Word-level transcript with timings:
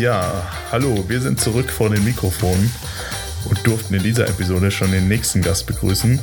Ja, 0.00 0.48
hallo, 0.72 1.04
wir 1.08 1.20
sind 1.20 1.38
zurück 1.38 1.70
vor 1.70 1.90
den 1.90 2.02
Mikrofonen 2.02 2.72
und 3.48 3.66
durften 3.66 3.94
in 3.94 4.02
dieser 4.02 4.28
Episode 4.28 4.70
schon 4.70 4.90
den 4.92 5.08
nächsten 5.08 5.42
Gast 5.42 5.66
begrüßen. 5.66 6.18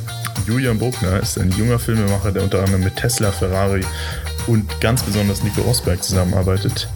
Julian 0.46 0.78
Bogner 0.78 1.20
ist 1.20 1.38
ein 1.38 1.50
junger 1.52 1.78
Filmemacher, 1.78 2.32
der 2.32 2.42
unter 2.42 2.60
anderem 2.60 2.84
mit 2.84 2.96
Tesla, 2.96 3.32
Ferrari 3.32 3.84
und 4.46 4.80
ganz 4.80 5.02
besonders 5.02 5.42
Nico 5.42 5.62
Rosberg 5.62 6.02
zusammenarbeitet. 6.02 6.88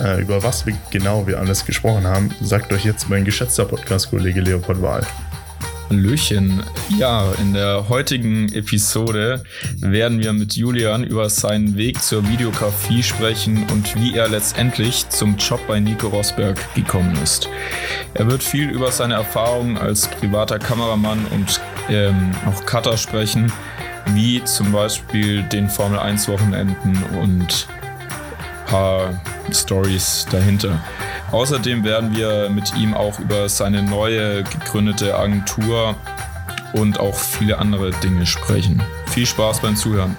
Äh, 0.00 0.20
über 0.20 0.42
was 0.42 0.66
wir 0.66 0.76
genau 0.90 1.26
wir 1.26 1.38
alles 1.38 1.64
gesprochen 1.64 2.06
haben, 2.06 2.30
sagt 2.40 2.72
euch 2.72 2.84
jetzt 2.84 3.08
mein 3.08 3.24
geschätzter 3.24 3.64
Podcast-Kollege 3.64 4.40
Leopold 4.40 4.82
Wahl. 4.82 5.06
Hallöchen. 5.88 6.62
Ja, 6.98 7.32
in 7.40 7.54
der 7.54 7.88
heutigen 7.88 8.52
Episode 8.52 9.42
werden 9.80 10.20
wir 10.20 10.32
mit 10.32 10.54
Julian 10.54 11.04
über 11.04 11.28
seinen 11.30 11.76
Weg 11.76 12.02
zur 12.02 12.28
Videografie 12.28 13.02
sprechen 13.02 13.66
und 13.70 13.94
wie 13.96 14.14
er 14.14 14.28
letztendlich 14.28 15.08
zum 15.08 15.36
Job 15.36 15.60
bei 15.66 15.80
Nico 15.80 16.08
Rosberg 16.08 16.74
gekommen 16.74 17.16
ist. 17.22 17.48
Er 18.14 18.28
wird 18.28 18.42
viel 18.42 18.70
über 18.70 18.90
seine 18.92 19.14
Erfahrungen 19.14 19.76
als 19.76 20.08
privater 20.08 20.58
Kameramann 20.58 21.24
und 21.26 21.60
ähm, 21.88 22.32
auch 22.46 22.64
Cutter 22.64 22.96
sprechen, 22.96 23.52
wie 24.14 24.42
zum 24.44 24.72
Beispiel 24.72 25.42
den 25.44 25.68
Formel 25.68 25.98
1 25.98 26.28
Wochenenden 26.28 27.02
und 27.20 27.68
ein 27.68 28.66
paar 28.66 29.22
Stories 29.52 30.26
dahinter. 30.30 30.80
Außerdem 31.30 31.84
werden 31.84 32.14
wir 32.14 32.48
mit 32.48 32.76
ihm 32.76 32.94
auch 32.94 33.18
über 33.18 33.48
seine 33.48 33.82
neue 33.82 34.44
gegründete 34.44 35.16
Agentur 35.16 35.96
und 36.72 37.00
auch 37.00 37.14
viele 37.14 37.58
andere 37.58 37.90
Dinge 37.90 38.26
sprechen. 38.26 38.82
Viel 39.06 39.26
Spaß 39.26 39.60
beim 39.60 39.76
Zuhören. 39.76 40.16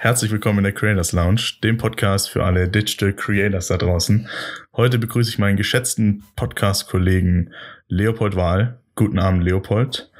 Herzlich 0.00 0.30
willkommen 0.30 0.58
in 0.58 0.64
der 0.64 0.72
Creators 0.72 1.12
Lounge, 1.12 1.42
dem 1.62 1.76
Podcast 1.76 2.30
für 2.30 2.44
alle 2.44 2.68
Digital 2.68 3.12
Creators 3.12 3.66
da 3.66 3.76
draußen. 3.76 4.28
Heute 4.74 4.98
begrüße 4.98 5.28
ich 5.28 5.38
meinen 5.38 5.56
geschätzten 5.56 6.22
Podcast-Kollegen 6.36 7.52
Leopold 7.88 8.36
Wahl. 8.36 8.77
Guten 8.98 9.20
Abend, 9.20 9.44
Leopold. 9.44 10.10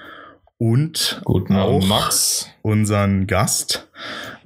Und 0.56 1.20
Guten 1.24 1.56
Abend, 1.56 1.88
Max. 1.88 2.48
Unseren 2.62 3.26
Gast. 3.26 3.90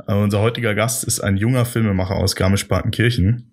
Uh, 0.08 0.14
unser 0.14 0.41
heutiger 0.41 0.75
Gast 0.75 1.05
ist 1.05 1.20
ein 1.20 1.36
junger 1.36 1.66
Filmemacher 1.66 2.14
aus 2.14 2.34
Garmisch-Partenkirchen. 2.34 3.53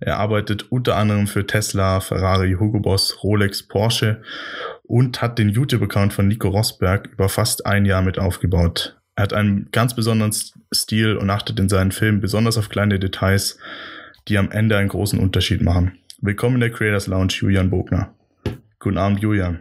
Er 0.00 0.18
arbeitet 0.18 0.70
unter 0.70 0.96
anderem 0.96 1.28
für 1.28 1.46
Tesla, 1.46 2.00
Ferrari, 2.00 2.56
Hugo 2.60 2.78
Boss, 2.78 3.24
Rolex, 3.24 3.62
Porsche 3.62 4.20
und 4.82 5.22
hat 5.22 5.38
den 5.38 5.48
YouTube-Account 5.48 6.12
von 6.12 6.28
Nico 6.28 6.48
Rosberg 6.48 7.08
über 7.10 7.30
fast 7.30 7.64
ein 7.64 7.86
Jahr 7.86 8.02
mit 8.02 8.18
aufgebaut. 8.18 9.00
Er 9.16 9.22
hat 9.22 9.32
einen 9.32 9.70
ganz 9.72 9.96
besonderen 9.96 10.34
Stil 10.74 11.16
und 11.16 11.30
achtet 11.30 11.58
in 11.58 11.70
seinen 11.70 11.90
Filmen 11.90 12.20
besonders 12.20 12.58
auf 12.58 12.68
kleine 12.68 12.98
Details, 12.98 13.58
die 14.28 14.36
am 14.36 14.50
Ende 14.50 14.76
einen 14.76 14.90
großen 14.90 15.18
Unterschied 15.18 15.62
machen. 15.62 15.96
Willkommen 16.20 16.56
in 16.56 16.60
der 16.60 16.70
Creators 16.70 17.06
Lounge, 17.06 17.32
Julian 17.32 17.70
Bogner. 17.70 18.14
Guten 18.78 18.98
Abend, 18.98 19.20
Julian. 19.20 19.60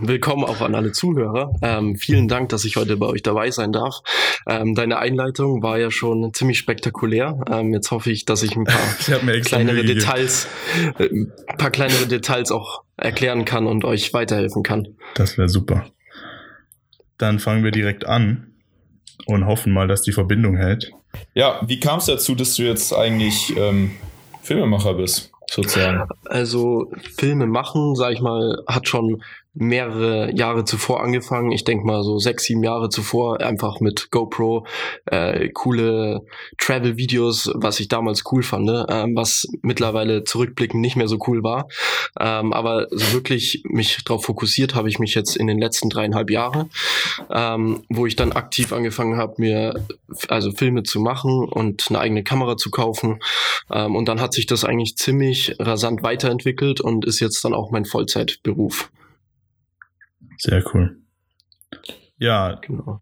Willkommen 0.00 0.44
auch 0.44 0.60
an 0.60 0.76
alle 0.76 0.92
Zuhörer. 0.92 1.50
Ähm, 1.60 1.96
vielen 1.96 2.28
Dank, 2.28 2.50
dass 2.50 2.64
ich 2.64 2.76
heute 2.76 2.96
bei 2.96 3.06
euch 3.06 3.22
dabei 3.22 3.50
sein 3.50 3.72
darf. 3.72 3.96
Ähm, 4.46 4.76
deine 4.76 4.98
Einleitung 4.98 5.60
war 5.60 5.76
ja 5.76 5.90
schon 5.90 6.32
ziemlich 6.32 6.58
spektakulär. 6.58 7.40
Ähm, 7.50 7.72
jetzt 7.72 7.90
hoffe 7.90 8.12
ich, 8.12 8.24
dass 8.24 8.44
ich 8.44 8.54
ein 8.56 8.62
paar 8.62 8.78
ich 9.34 9.44
kleinere 9.44 9.84
Details, 9.84 10.46
äh, 10.98 11.08
paar 11.56 11.70
kleinere 11.70 12.06
Details 12.06 12.52
auch 12.52 12.84
erklären 12.96 13.44
kann 13.44 13.66
und 13.66 13.84
euch 13.84 14.14
weiterhelfen 14.14 14.62
kann. 14.62 14.86
Das 15.14 15.36
wäre 15.36 15.48
super. 15.48 15.86
Dann 17.16 17.40
fangen 17.40 17.64
wir 17.64 17.72
direkt 17.72 18.06
an 18.06 18.54
und 19.26 19.46
hoffen 19.46 19.72
mal, 19.72 19.88
dass 19.88 20.02
die 20.02 20.12
Verbindung 20.12 20.56
hält. 20.56 20.92
Ja, 21.34 21.60
wie 21.66 21.80
kam 21.80 21.98
es 21.98 22.06
dazu, 22.06 22.36
dass 22.36 22.54
du 22.54 22.62
jetzt 22.62 22.94
eigentlich 22.94 23.56
ähm, 23.56 23.90
Filmemacher 24.42 24.94
bist? 24.94 25.32
Sozusagen. 25.50 26.06
Also 26.26 26.92
Filme 27.16 27.46
machen, 27.46 27.94
sag 27.96 28.12
ich 28.12 28.20
mal, 28.20 28.62
hat 28.66 28.86
schon 28.86 29.22
mehrere 29.58 30.34
Jahre 30.34 30.64
zuvor 30.64 31.02
angefangen. 31.02 31.50
Ich 31.50 31.64
denke 31.64 31.84
mal 31.84 32.02
so 32.04 32.18
sechs, 32.18 32.44
sieben 32.44 32.62
Jahre 32.62 32.88
zuvor, 32.90 33.40
einfach 33.40 33.80
mit 33.80 34.10
GoPro, 34.10 34.64
äh, 35.06 35.48
coole 35.48 36.22
Travel-Videos, 36.58 37.50
was 37.54 37.80
ich 37.80 37.88
damals 37.88 38.22
cool 38.30 38.42
fand, 38.42 38.66
ne? 38.66 38.86
ähm, 38.88 39.16
was 39.16 39.48
mittlerweile 39.62 40.22
zurückblickend 40.22 40.80
nicht 40.80 40.96
mehr 40.96 41.08
so 41.08 41.18
cool 41.26 41.42
war. 41.42 41.68
Ähm, 42.20 42.52
aber 42.52 42.86
so 42.90 43.12
wirklich 43.12 43.62
mich 43.64 43.98
darauf 44.04 44.24
fokussiert 44.24 44.76
habe 44.76 44.88
ich 44.88 45.00
mich 45.00 45.14
jetzt 45.14 45.36
in 45.36 45.48
den 45.48 45.58
letzten 45.58 45.90
dreieinhalb 45.90 46.30
Jahren, 46.30 46.70
ähm, 47.30 47.82
wo 47.88 48.06
ich 48.06 48.14
dann 48.14 48.32
aktiv 48.32 48.72
angefangen 48.72 49.16
habe, 49.16 49.34
mir 49.38 49.84
also 50.28 50.52
Filme 50.52 50.84
zu 50.84 51.00
machen 51.00 51.48
und 51.48 51.86
eine 51.88 51.98
eigene 51.98 52.22
Kamera 52.22 52.56
zu 52.56 52.70
kaufen. 52.70 53.18
Ähm, 53.72 53.96
und 53.96 54.08
dann 54.08 54.20
hat 54.20 54.34
sich 54.34 54.46
das 54.46 54.64
eigentlich 54.64 54.96
ziemlich 54.96 55.56
rasant 55.58 56.04
weiterentwickelt 56.04 56.80
und 56.80 57.04
ist 57.04 57.18
jetzt 57.18 57.44
dann 57.44 57.54
auch 57.54 57.72
mein 57.72 57.84
Vollzeitberuf. 57.84 58.88
Sehr 60.38 60.64
cool. 60.72 60.96
Ja. 62.18 62.58
Genau. 62.62 63.00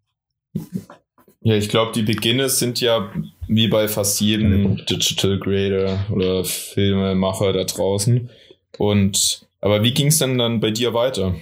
Ja, 1.43 1.55
ich 1.55 1.69
glaube, 1.69 1.93
die 1.93 2.03
Beginne 2.03 2.49
sind 2.49 2.81
ja 2.81 3.13
wie 3.47 3.69
bei 3.69 3.87
fast 3.87 4.21
jedem 4.21 4.85
Digital 4.87 5.39
Creator 5.39 6.07
oder 6.11 6.45
Filmemacher 6.45 7.53
da 7.53 7.65
draußen. 7.65 8.31
Und 8.79 9.47
aber 9.61 9.83
wie 9.83 9.93
ging 9.95 10.09
es 10.09 10.19
denn 10.19 10.39
dann 10.39 10.61
bei 10.61 10.71
dir 10.71 10.93
weiter? 10.93 11.37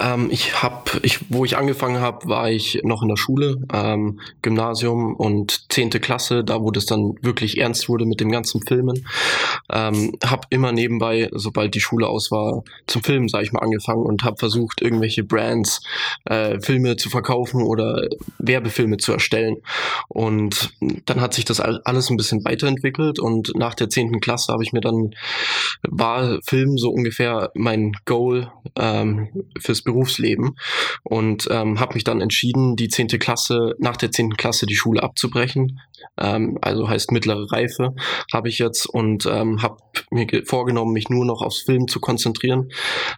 Ähm, 0.00 0.28
ich 0.30 0.62
habe, 0.62 1.00
ich, 1.02 1.18
wo 1.30 1.44
ich 1.44 1.56
angefangen 1.56 2.00
habe, 2.00 2.28
war 2.28 2.50
ich 2.50 2.80
noch 2.84 3.02
in 3.02 3.08
der 3.08 3.16
Schule, 3.16 3.56
ähm, 3.72 4.20
Gymnasium 4.42 5.14
und 5.14 5.70
zehnte 5.72 6.00
Klasse, 6.00 6.44
da 6.44 6.60
wo 6.60 6.70
das 6.70 6.86
dann 6.86 7.14
wirklich 7.22 7.58
ernst 7.58 7.88
wurde 7.88 8.06
mit 8.06 8.20
dem 8.20 8.30
ganzen 8.30 8.62
Filmen. 8.62 9.06
Ähm, 9.72 10.16
habe 10.24 10.46
immer 10.50 10.72
nebenbei, 10.72 11.28
sobald 11.32 11.74
die 11.74 11.80
Schule 11.80 12.06
aus 12.06 12.30
war, 12.30 12.62
zum 12.86 13.02
Filmen, 13.02 13.28
sage 13.28 13.44
ich 13.44 13.52
mal, 13.52 13.60
angefangen 13.60 14.02
und 14.02 14.24
habe 14.24 14.36
versucht, 14.36 14.82
irgendwelche 14.82 15.24
Brands 15.24 15.82
äh, 16.24 16.60
Filme 16.60 16.96
zu 16.96 17.10
verkaufen 17.10 17.62
oder 17.62 18.08
Werbefilme 18.38 18.98
zu 18.98 19.12
erstellen. 19.12 19.56
Und 20.08 20.72
dann 21.06 21.20
hat 21.20 21.34
sich 21.34 21.44
das 21.44 21.60
alles 21.60 22.10
ein 22.10 22.16
bisschen 22.16 22.44
weiterentwickelt 22.44 23.18
und 23.18 23.52
nach 23.56 23.74
der 23.74 23.88
zehnten 23.88 24.20
Klasse 24.20 24.52
habe 24.52 24.62
ich 24.62 24.72
mir 24.72 24.80
dann 24.80 25.14
war 25.82 26.38
Film 26.44 26.78
so 26.78 26.90
ungefähr 26.90 27.50
mein 27.54 27.92
Goal 28.04 28.50
ähm, 28.76 29.28
fürs 29.58 29.82
Berufsleben 29.88 30.56
und 31.02 31.48
ähm, 31.50 31.80
habe 31.80 31.94
mich 31.94 32.04
dann 32.04 32.20
entschieden, 32.20 32.76
die 32.76 32.88
zehnte 32.88 33.18
Klasse, 33.18 33.74
nach 33.78 33.96
der 33.96 34.12
zehnten 34.12 34.36
Klasse 34.36 34.66
die 34.66 34.76
Schule 34.76 35.02
abzubrechen. 35.02 35.80
Ähm, 36.18 36.58
also 36.60 36.88
heißt 36.88 37.10
mittlere 37.10 37.50
Reife 37.50 37.94
habe 38.32 38.50
ich 38.50 38.58
jetzt 38.58 38.86
und 38.86 39.24
ähm, 39.26 39.62
habe 39.62 39.78
mir 40.10 40.26
vorgenommen, 40.44 40.92
mich 40.92 41.08
nur 41.08 41.24
noch 41.24 41.40
aufs 41.40 41.62
Film 41.62 41.88
zu 41.88 42.00
konzentrieren. 42.00 42.70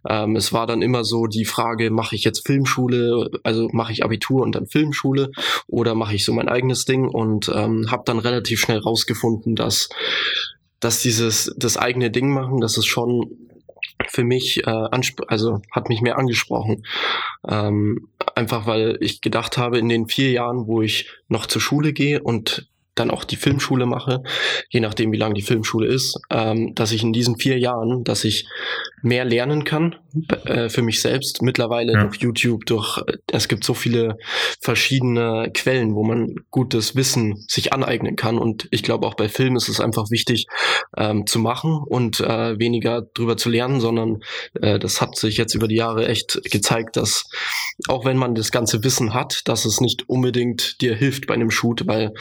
Ähm, 0.09 0.36
es 0.36 0.53
war 0.53 0.66
dann 0.66 0.80
immer 0.80 1.04
so 1.04 1.26
die 1.26 1.44
Frage, 1.44 1.91
mache 1.91 2.14
ich 2.14 2.25
jetzt 2.25 2.47
Filmschule, 2.47 3.30
also 3.42 3.69
mache 3.72 3.92
ich 3.92 4.04
Abitur 4.04 4.42
und 4.42 4.54
dann 4.54 4.66
Filmschule 4.66 5.30
oder 5.66 5.94
mache 5.94 6.14
ich 6.14 6.25
so 6.25 6.32
mein 6.32 6.48
eigenes 6.48 6.84
Ding 6.84 7.09
und 7.09 7.50
ähm, 7.53 7.91
habe 7.91 8.04
dann 8.06 8.20
relativ 8.20 8.60
schnell 8.60 8.78
rausgefunden, 8.78 9.56
dass 9.56 9.88
dass 10.80 11.03
dieses 11.03 11.54
das 11.59 11.76
eigene 11.76 12.10
Ding 12.10 12.30
machen, 12.30 12.60
das 12.60 12.78
ist 12.78 12.86
schon 12.86 13.49
für 14.08 14.24
mich 14.24 14.66
äh, 14.66 14.88
also 15.28 15.60
hat 15.70 15.88
mich 15.88 16.00
mehr 16.00 16.18
angesprochen. 16.18 16.84
Ähm, 17.48 18.08
einfach 18.34 18.66
weil 18.66 18.98
ich 19.00 19.20
gedacht 19.20 19.58
habe, 19.58 19.78
in 19.78 19.88
den 19.88 20.08
vier 20.08 20.30
Jahren, 20.30 20.66
wo 20.66 20.82
ich 20.82 21.10
noch 21.28 21.47
zur 21.47 21.60
Schule 21.60 21.92
gehe 21.92 22.22
und 22.22 22.69
dann 22.95 23.10
auch 23.10 23.25
die 23.25 23.37
Filmschule 23.37 23.87
mache, 23.87 24.22
je 24.69 24.81
nachdem, 24.81 25.13
wie 25.13 25.16
lang 25.16 25.34
die 25.34 25.42
Filmschule 25.42 25.87
ist, 25.87 26.19
ähm, 26.31 26.75
dass 26.75 26.92
ich 26.92 27.03
in 27.03 27.13
diesen 27.13 27.37
vier 27.37 27.59
Jahren, 27.59 28.04
dass 28.04 28.25
ich 28.25 28.47
mehr 29.03 29.25
lernen 29.25 29.65
kann 29.65 29.97
äh, 30.45 30.69
für 30.69 30.83
mich 30.83 31.01
selbst. 31.01 31.42
Mittlerweile 31.42 31.92
ja. 31.92 32.04
durch 32.04 32.16
YouTube, 32.16 32.66
durch 32.66 33.01
es 33.33 33.48
gibt 33.48 33.65
so 33.65 33.75
viele 33.75 34.16
verschiedene 34.60 35.51
Quellen, 35.54 35.95
wo 35.95 36.04
man 36.04 36.34
gutes 36.51 36.97
Wissen 36.97 37.45
sich 37.48 37.72
aneignen 37.72 38.16
kann. 38.16 38.39
Und 38.39 38.69
ich 38.71 38.83
glaube 38.83 39.07
auch 39.07 39.15
bei 39.15 39.28
Filmen 39.28 39.57
ist 39.57 39.69
es 39.69 39.81
einfach 39.81 40.10
wichtig 40.10 40.47
ähm, 40.97 41.27
zu 41.27 41.39
machen 41.39 41.81
und 41.87 42.21
äh, 42.21 42.59
weniger 42.59 43.03
drüber 43.15 43.37
zu 43.37 43.48
lernen, 43.48 43.81
sondern 43.81 44.19
äh, 44.60 44.78
das 44.78 45.01
hat 45.01 45.16
sich 45.16 45.37
jetzt 45.37 45.54
über 45.54 45.69
die 45.69 45.77
Jahre 45.77 46.07
echt 46.07 46.41
gezeigt, 46.51 46.97
dass 46.97 47.25
auch 47.89 48.04
wenn 48.04 48.16
man 48.16 48.34
das 48.34 48.51
ganze 48.51 48.84
Wissen 48.84 49.15
hat, 49.15 49.42
dass 49.47 49.65
es 49.65 49.81
nicht 49.81 50.09
unbedingt 50.09 50.81
dir 50.81 50.95
hilft 50.95 51.27
bei 51.27 51.34
einem 51.34 51.51
Shoot, 51.51 51.87
weil 51.87 52.13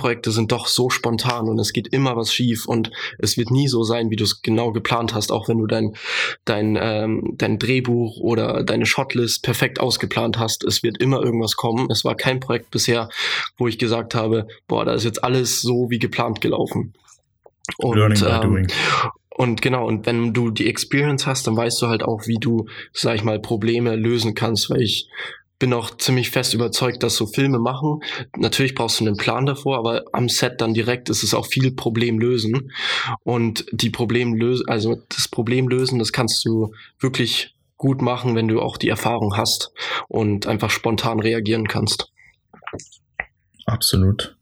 Filmprojekte 0.00 0.30
sind 0.30 0.52
doch 0.52 0.66
so 0.66 0.90
spontan 0.90 1.48
und 1.48 1.58
es 1.58 1.72
geht 1.72 1.88
immer 1.88 2.16
was 2.16 2.32
schief 2.32 2.66
und 2.66 2.90
es 3.18 3.36
wird 3.36 3.50
nie 3.50 3.68
so 3.68 3.82
sein, 3.82 4.10
wie 4.10 4.16
du 4.16 4.24
es 4.24 4.42
genau 4.42 4.72
geplant 4.72 5.14
hast, 5.14 5.30
auch 5.30 5.48
wenn 5.48 5.58
du 5.58 5.66
dein 5.66 5.94
dein, 6.44 6.78
ähm, 6.80 7.34
dein 7.36 7.58
Drehbuch 7.58 8.18
oder 8.20 8.62
deine 8.64 8.86
Shotlist 8.86 9.42
perfekt 9.42 9.80
ausgeplant 9.80 10.38
hast. 10.38 10.64
Es 10.64 10.82
wird 10.82 10.98
immer 10.98 11.22
irgendwas 11.22 11.56
kommen. 11.56 11.90
Es 11.90 12.04
war 12.04 12.14
kein 12.14 12.40
Projekt 12.40 12.70
bisher, 12.70 13.08
wo 13.58 13.68
ich 13.68 13.78
gesagt 13.78 14.14
habe, 14.14 14.46
boah, 14.66 14.84
da 14.84 14.94
ist 14.94 15.04
jetzt 15.04 15.22
alles 15.22 15.60
so 15.60 15.90
wie 15.90 15.98
geplant 15.98 16.40
gelaufen. 16.40 16.94
Und, 17.76 17.96
Learning 17.96 18.20
by 18.20 18.26
ähm, 18.26 18.42
doing. 18.42 18.66
Und 19.36 19.62
genau, 19.62 19.86
und 19.86 20.06
wenn 20.06 20.34
du 20.34 20.50
die 20.50 20.68
Experience 20.68 21.26
hast, 21.26 21.46
dann 21.46 21.56
weißt 21.56 21.80
du 21.80 21.86
halt 21.86 22.02
auch, 22.02 22.26
wie 22.26 22.36
du, 22.38 22.66
sag 22.92 23.14
ich 23.14 23.24
mal, 23.24 23.38
Probleme 23.40 23.96
lösen 23.96 24.34
kannst, 24.34 24.68
weil 24.68 24.82
ich 24.82 25.08
bin 25.60 25.72
auch 25.72 25.96
ziemlich 25.96 26.30
fest 26.30 26.54
überzeugt, 26.54 27.04
dass 27.04 27.14
so 27.14 27.26
Filme 27.26 27.60
machen. 27.60 28.00
Natürlich 28.36 28.74
brauchst 28.74 28.98
du 28.98 29.06
einen 29.06 29.16
Plan 29.16 29.46
davor, 29.46 29.78
aber 29.78 30.04
am 30.12 30.28
Set 30.28 30.60
dann 30.60 30.74
direkt 30.74 31.08
ist 31.08 31.22
es 31.22 31.34
auch 31.34 31.46
viel 31.46 31.70
Problem 31.70 32.18
lösen. 32.18 32.72
Und 33.22 33.66
die 33.70 33.90
Problem 33.90 34.34
lösen, 34.34 34.66
also 34.68 34.96
das 35.08 35.28
Problem 35.28 35.68
lösen, 35.68 36.00
das 36.00 36.12
kannst 36.12 36.44
du 36.44 36.72
wirklich 36.98 37.54
gut 37.76 38.02
machen, 38.02 38.34
wenn 38.34 38.48
du 38.48 38.60
auch 38.60 38.76
die 38.76 38.88
Erfahrung 38.88 39.36
hast 39.36 39.70
und 40.08 40.46
einfach 40.46 40.70
spontan 40.70 41.20
reagieren 41.20 41.68
kannst. 41.68 42.10
Absolut. 43.66 44.36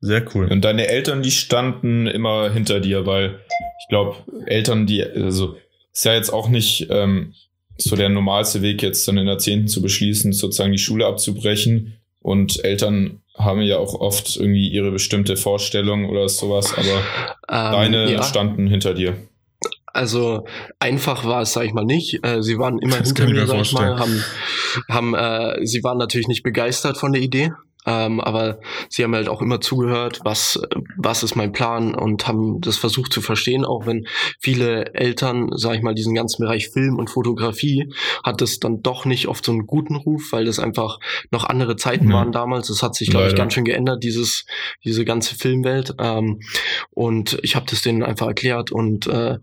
Sehr 0.00 0.24
cool. 0.34 0.46
Und 0.50 0.64
deine 0.64 0.88
Eltern, 0.88 1.22
die 1.22 1.30
standen 1.30 2.06
immer 2.06 2.50
hinter 2.50 2.80
dir, 2.80 3.06
weil 3.06 3.40
ich 3.80 3.88
glaube, 3.88 4.16
Eltern, 4.46 4.86
die, 4.86 5.04
also 5.04 5.56
ist 5.92 6.04
ja 6.04 6.14
jetzt 6.14 6.32
auch 6.32 6.48
nicht 6.48 6.88
ähm, 6.90 7.34
so 7.82 7.96
der 7.96 8.08
normalste 8.08 8.62
Weg, 8.62 8.82
jetzt 8.82 9.06
dann 9.08 9.18
in 9.18 9.26
der 9.26 9.38
Zehnten 9.38 9.68
zu 9.68 9.82
beschließen, 9.82 10.32
sozusagen 10.32 10.72
die 10.72 10.78
Schule 10.78 11.06
abzubrechen. 11.06 11.94
Und 12.20 12.64
Eltern 12.64 13.20
haben 13.36 13.62
ja 13.62 13.78
auch 13.78 13.94
oft 13.94 14.36
irgendwie 14.36 14.68
ihre 14.68 14.90
bestimmte 14.90 15.36
Vorstellung 15.36 16.08
oder 16.08 16.28
sowas, 16.28 16.74
aber 16.76 16.88
ähm, 17.48 17.72
deine 17.72 18.12
ja. 18.12 18.22
standen 18.22 18.66
hinter 18.66 18.94
dir. 18.94 19.16
Also 19.92 20.44
einfach 20.78 21.24
war 21.24 21.42
es, 21.42 21.52
sag 21.52 21.64
ich 21.64 21.72
mal, 21.72 21.84
nicht. 21.84 22.24
Äh, 22.24 22.42
sie 22.42 22.58
waren 22.58 22.78
immer 22.78 22.98
das 22.98 23.08
hinter 23.08 23.26
mir, 23.28 23.46
sag 23.46 23.62
ich 23.62 23.72
mal, 23.72 23.98
haben, 23.98 24.24
haben 24.88 25.14
äh, 25.14 25.66
sie 25.66 25.82
waren 25.82 25.98
natürlich 25.98 26.28
nicht 26.28 26.42
begeistert 26.42 26.96
von 26.96 27.12
der 27.12 27.22
Idee. 27.22 27.50
Ähm, 27.86 28.20
aber 28.20 28.60
sie 28.88 29.04
haben 29.04 29.14
halt 29.14 29.28
auch 29.28 29.40
immer 29.40 29.60
zugehört, 29.60 30.20
was, 30.22 30.60
was 30.96 31.22
ist 31.22 31.34
mein 31.34 31.52
Plan 31.52 31.94
und 31.94 32.26
haben 32.26 32.60
das 32.60 32.76
versucht 32.76 33.12
zu 33.12 33.22
verstehen, 33.22 33.64
auch 33.64 33.86
wenn 33.86 34.06
viele 34.38 34.94
Eltern, 34.94 35.50
sag 35.54 35.76
ich 35.76 35.82
mal, 35.82 35.94
diesen 35.94 36.14
ganzen 36.14 36.42
Bereich 36.42 36.68
Film 36.68 36.98
und 36.98 37.08
Fotografie 37.08 37.92
hat 38.22 38.42
es 38.42 38.60
dann 38.60 38.82
doch 38.82 39.04
nicht 39.04 39.28
oft 39.28 39.44
so 39.44 39.52
einen 39.52 39.66
guten 39.66 39.96
Ruf, 39.96 40.32
weil 40.32 40.44
das 40.44 40.58
einfach 40.58 40.98
noch 41.30 41.44
andere 41.44 41.76
Zeiten 41.76 42.10
ja. 42.10 42.16
waren 42.16 42.32
damals. 42.32 42.68
Es 42.68 42.82
hat 42.82 42.94
sich, 42.94 43.08
glaube 43.08 43.28
ich, 43.28 43.34
ganz 43.34 43.54
schön 43.54 43.64
geändert, 43.64 44.04
dieses, 44.04 44.44
diese 44.84 45.04
ganze 45.04 45.34
Filmwelt. 45.34 45.94
Ähm, 45.98 46.40
und 46.90 47.38
ich 47.42 47.56
habe 47.56 47.66
das 47.68 47.82
denen 47.82 48.02
einfach 48.02 48.26
erklärt 48.26 48.72
und 48.72 49.06
äh, 49.06 49.38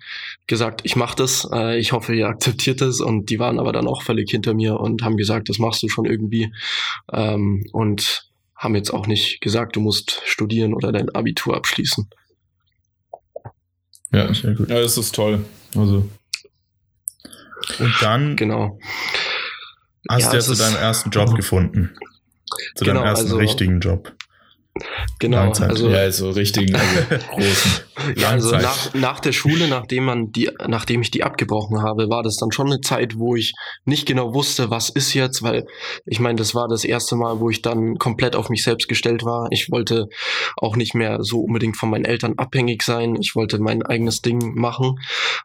gesagt, 0.45 0.81
ich 0.83 0.95
mache 0.95 1.15
das, 1.15 1.47
äh, 1.51 1.77
ich 1.79 1.91
hoffe, 1.91 2.15
ihr 2.15 2.27
akzeptiert 2.27 2.81
es. 2.81 3.01
Und 3.01 3.29
die 3.29 3.39
waren 3.39 3.59
aber 3.59 3.73
dann 3.73 3.87
auch 3.87 4.03
völlig 4.03 4.29
hinter 4.29 4.53
mir 4.53 4.79
und 4.79 5.01
haben 5.01 5.17
gesagt, 5.17 5.49
das 5.49 5.57
machst 5.57 5.81
du 5.81 5.89
schon 5.89 6.05
irgendwie. 6.05 6.53
Ähm, 7.11 7.65
und 7.71 8.26
haben 8.57 8.75
jetzt 8.75 8.91
auch 8.91 9.07
nicht 9.07 9.39
gesagt, 9.41 9.75
du 9.75 9.79
musst 9.79 10.21
studieren 10.25 10.73
oder 10.73 10.91
dein 10.91 11.09
Abitur 11.09 11.55
abschließen. 11.55 12.09
Ja, 14.11 14.33
sehr 14.33 14.55
gut. 14.55 14.69
Ja, 14.69 14.81
das 14.81 14.97
ist 14.97 15.13
toll. 15.13 15.45
Also. 15.75 16.09
Und 17.79 17.95
dann 18.01 18.35
genau. 18.35 18.79
hast 20.09 20.23
ja, 20.23 20.29
du 20.31 20.37
jetzt 20.37 20.59
deinen 20.59 20.75
ersten 20.75 21.09
Job 21.09 21.35
gefunden. 21.35 21.95
Zu 22.75 22.85
genau, 22.85 23.01
deinem 23.01 23.09
ersten 23.09 23.25
also, 23.25 23.37
richtigen 23.37 23.79
Job. 23.79 24.13
Genau, 25.19 25.37
Langzeit. 25.37 25.69
also 25.69 25.89
ja, 25.89 26.11
so 26.11 26.29
richtigen 26.31 26.75
also 26.75 27.25
großen. 27.31 27.71
ja, 28.15 28.29
also 28.29 28.55
nach, 28.55 28.93
nach 28.93 29.19
der 29.19 29.31
Schule, 29.31 29.67
nachdem 29.67 30.05
man 30.05 30.31
die, 30.31 30.49
nachdem 30.67 31.01
ich 31.01 31.11
die 31.11 31.23
abgebrochen 31.23 31.81
habe, 31.81 32.09
war 32.09 32.23
das 32.23 32.37
dann 32.37 32.51
schon 32.51 32.67
eine 32.67 32.81
Zeit, 32.81 33.17
wo 33.17 33.35
ich 33.35 33.53
nicht 33.85 34.05
genau 34.05 34.33
wusste, 34.33 34.69
was 34.69 34.89
ist 34.89 35.13
jetzt, 35.13 35.43
weil 35.43 35.65
ich 36.05 36.19
meine, 36.19 36.37
das 36.37 36.53
war 36.55 36.67
das 36.67 36.83
erste 36.83 37.15
Mal, 37.15 37.39
wo 37.39 37.49
ich 37.49 37.61
dann 37.61 37.97
komplett 37.97 38.35
auf 38.35 38.49
mich 38.49 38.63
selbst 38.63 38.87
gestellt 38.87 39.23
war. 39.23 39.47
Ich 39.51 39.71
wollte 39.71 40.07
auch 40.57 40.75
nicht 40.75 40.93
mehr 40.93 41.23
so 41.23 41.39
unbedingt 41.41 41.77
von 41.77 41.89
meinen 41.89 42.05
Eltern 42.05 42.35
abhängig 42.37 42.83
sein. 42.83 43.15
Ich 43.19 43.35
wollte 43.35 43.59
mein 43.59 43.83
eigenes 43.83 44.21
Ding 44.21 44.53
machen. 44.55 44.99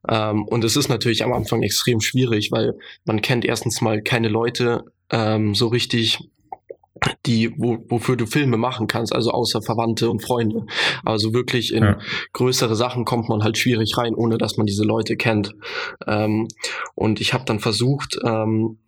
Ähm, 0.08 0.44
und 0.44 0.64
es 0.64 0.76
ist 0.76 0.88
natürlich 0.88 1.24
am 1.24 1.32
Anfang 1.32 1.62
extrem 1.62 2.00
schwierig, 2.00 2.50
weil 2.52 2.74
man 3.04 3.22
kennt 3.22 3.44
erstens 3.44 3.80
mal 3.80 4.02
keine 4.02 4.28
Leute 4.28 4.84
ähm, 5.10 5.54
so 5.54 5.68
richtig 5.68 6.18
die, 7.26 7.52
wo, 7.56 7.78
wofür 7.88 8.16
du 8.16 8.26
Filme 8.26 8.56
machen 8.56 8.86
kannst, 8.86 9.14
also 9.14 9.30
außer 9.30 9.62
Verwandte 9.62 10.10
und 10.10 10.22
Freunde. 10.22 10.66
Also 11.04 11.32
wirklich 11.34 11.72
in 11.72 11.84
ja. 11.84 11.98
größere 12.32 12.76
Sachen 12.76 13.04
kommt 13.04 13.28
man 13.28 13.42
halt 13.42 13.58
schwierig 13.58 13.96
rein, 13.96 14.14
ohne 14.14 14.38
dass 14.38 14.56
man 14.56 14.66
diese 14.66 14.84
Leute 14.84 15.16
kennt. 15.16 15.54
Ähm, 16.06 16.48
und 16.94 17.20
ich 17.20 17.34
habe 17.34 17.44
dann 17.44 17.60
versucht, 17.60 18.18
ähm, 18.24 18.78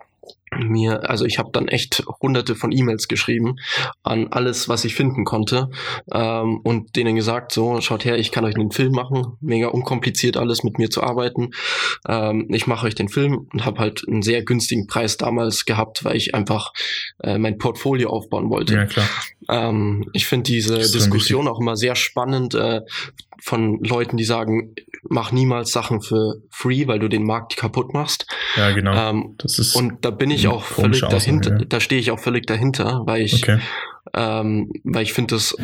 mir, 0.58 1.08
also 1.08 1.24
ich 1.24 1.38
habe 1.38 1.50
dann 1.52 1.68
echt 1.68 2.04
hunderte 2.20 2.54
von 2.54 2.72
E-Mails 2.72 3.08
geschrieben 3.08 3.56
an 4.02 4.28
alles, 4.30 4.68
was 4.68 4.84
ich 4.84 4.94
finden 4.94 5.24
konnte 5.24 5.70
ähm, 6.12 6.60
und 6.62 6.96
denen 6.96 7.16
gesagt, 7.16 7.52
so, 7.52 7.80
schaut 7.80 8.04
her, 8.04 8.18
ich 8.18 8.32
kann 8.32 8.44
euch 8.44 8.54
einen 8.54 8.70
Film 8.70 8.92
machen, 8.92 9.36
mega 9.40 9.68
unkompliziert 9.68 10.36
alles 10.36 10.64
mit 10.64 10.78
mir 10.78 10.90
zu 10.90 11.02
arbeiten. 11.02 11.50
Ähm, 12.08 12.46
ich 12.50 12.66
mache 12.66 12.86
euch 12.86 12.94
den 12.94 13.08
Film 13.08 13.46
und 13.52 13.64
habe 13.64 13.78
halt 13.78 14.02
einen 14.08 14.22
sehr 14.22 14.42
günstigen 14.42 14.86
Preis 14.86 15.16
damals 15.16 15.64
gehabt, 15.64 16.04
weil 16.04 16.16
ich 16.16 16.34
einfach 16.34 16.72
äh, 17.22 17.38
mein 17.38 17.58
Portfolio 17.58 18.10
aufbauen 18.10 18.50
wollte. 18.50 18.74
Ja, 18.74 18.86
klar. 18.86 19.08
Ähm, 19.48 20.08
ich 20.12 20.26
finde 20.26 20.44
diese 20.44 20.78
Diskussion 20.78 21.48
auch 21.48 21.60
immer 21.60 21.76
sehr 21.76 21.96
spannend 21.96 22.54
äh, 22.54 22.80
von 23.42 23.78
Leuten, 23.84 24.16
die 24.16 24.24
sagen, 24.24 24.74
mach 25.02 25.30
niemals 25.30 25.70
Sachen 25.70 26.00
für 26.00 26.36
free, 26.50 26.86
weil 26.86 26.98
du 26.98 27.08
den 27.08 27.24
Markt 27.24 27.56
kaputt 27.56 27.92
machst. 27.92 28.26
Ja, 28.56 28.70
genau. 28.70 28.94
Ähm, 28.94 29.34
das 29.38 29.58
ist 29.58 29.76
und 29.76 30.04
da 30.04 30.10
bin 30.10 30.30
ich 30.30 30.43
auch 30.46 30.62
völlig 30.62 31.00
dahinter, 31.00 31.58
ja. 31.58 31.64
da 31.68 31.80
stehe 31.80 32.00
ich 32.00 32.10
auch 32.10 32.18
völlig 32.18 32.46
dahinter, 32.46 33.02
weil 33.04 33.22
ich, 33.22 33.42
okay. 33.42 33.58
ähm, 34.14 34.72
weil 34.84 35.02
ich 35.02 35.12
finde 35.12 35.34
das 35.34 35.56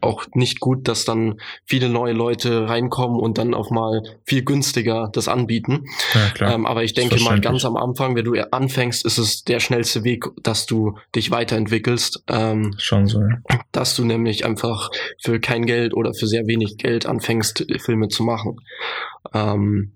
auch 0.00 0.26
nicht 0.34 0.60
gut, 0.60 0.88
dass 0.88 1.04
dann 1.04 1.40
viele 1.64 1.88
neue 1.88 2.12
Leute 2.12 2.68
reinkommen 2.68 3.18
und 3.18 3.38
dann 3.38 3.54
auch 3.54 3.70
mal 3.70 4.02
viel 4.24 4.44
günstiger 4.44 5.10
das 5.12 5.28
anbieten. 5.28 5.86
Ja. 6.38 6.54
Ähm, 6.54 6.66
aber 6.66 6.84
ich 6.84 6.94
denke 6.94 7.20
mal 7.20 7.40
ganz 7.40 7.64
am 7.64 7.76
Anfang, 7.76 8.14
wenn 8.14 8.24
du 8.24 8.34
anfängst, 8.52 9.04
ist 9.04 9.18
es 9.18 9.44
der 9.44 9.60
schnellste 9.60 10.04
Weg, 10.04 10.26
dass 10.42 10.66
du 10.66 10.96
dich 11.14 11.30
weiterentwickelst. 11.30 12.22
Ähm, 12.28 12.74
Schon 12.78 13.06
so, 13.06 13.20
ja. 13.20 13.60
Dass 13.72 13.96
du 13.96 14.04
nämlich 14.04 14.44
einfach 14.44 14.90
für 15.20 15.40
kein 15.40 15.66
Geld 15.66 15.94
oder 15.94 16.14
für 16.14 16.26
sehr 16.26 16.46
wenig 16.46 16.76
Geld 16.78 17.06
anfängst, 17.06 17.66
Filme 17.78 18.08
zu 18.08 18.22
machen. 18.22 18.56
Ähm, 19.34 19.92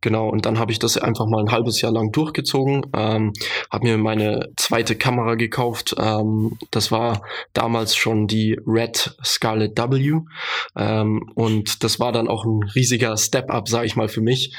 Genau, 0.00 0.28
und 0.28 0.46
dann 0.46 0.58
habe 0.58 0.70
ich 0.70 0.78
das 0.78 0.96
einfach 0.96 1.26
mal 1.26 1.40
ein 1.40 1.50
halbes 1.50 1.80
Jahr 1.80 1.90
lang 1.90 2.12
durchgezogen, 2.12 2.86
ähm, 2.94 3.32
habe 3.70 3.86
mir 3.86 3.98
meine 3.98 4.48
zweite 4.56 4.94
Kamera 4.94 5.34
gekauft. 5.34 5.96
Ähm, 5.98 6.56
das 6.70 6.92
war 6.92 7.22
damals 7.52 7.96
schon 7.96 8.28
die 8.28 8.58
Red 8.64 9.16
Scarlet 9.24 9.76
W. 9.76 10.20
Ähm, 10.76 11.30
und 11.34 11.82
das 11.82 11.98
war 11.98 12.12
dann 12.12 12.28
auch 12.28 12.44
ein 12.44 12.62
riesiger 12.74 13.16
Step-up, 13.16 13.68
sage 13.68 13.86
ich 13.86 13.96
mal, 13.96 14.08
für 14.08 14.20
mich. 14.20 14.54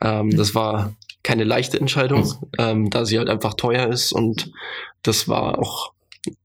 Ähm, 0.00 0.36
das 0.36 0.56
war 0.56 0.92
keine 1.22 1.44
leichte 1.44 1.78
Entscheidung, 1.78 2.32
ähm, 2.58 2.90
da 2.90 3.04
sie 3.04 3.18
halt 3.18 3.28
einfach 3.28 3.54
teuer 3.54 3.88
ist 3.88 4.12
und 4.12 4.50
das 5.02 5.28
war 5.28 5.58
auch 5.58 5.92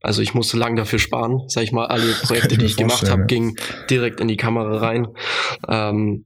also 0.00 0.22
ich 0.22 0.32
musste 0.32 0.56
lang 0.56 0.74
dafür 0.76 0.98
sparen, 0.98 1.42
sag 1.48 1.64
ich 1.64 1.72
mal, 1.72 1.86
alle 1.86 2.12
Projekte, 2.22 2.56
die 2.58 2.64
ich 2.64 2.76
gemacht 2.76 3.10
habe, 3.10 3.26
gingen 3.26 3.56
direkt 3.90 4.20
in 4.20 4.28
die 4.28 4.38
Kamera 4.38 4.78
rein. 4.78 5.08
Ähm, 5.68 6.24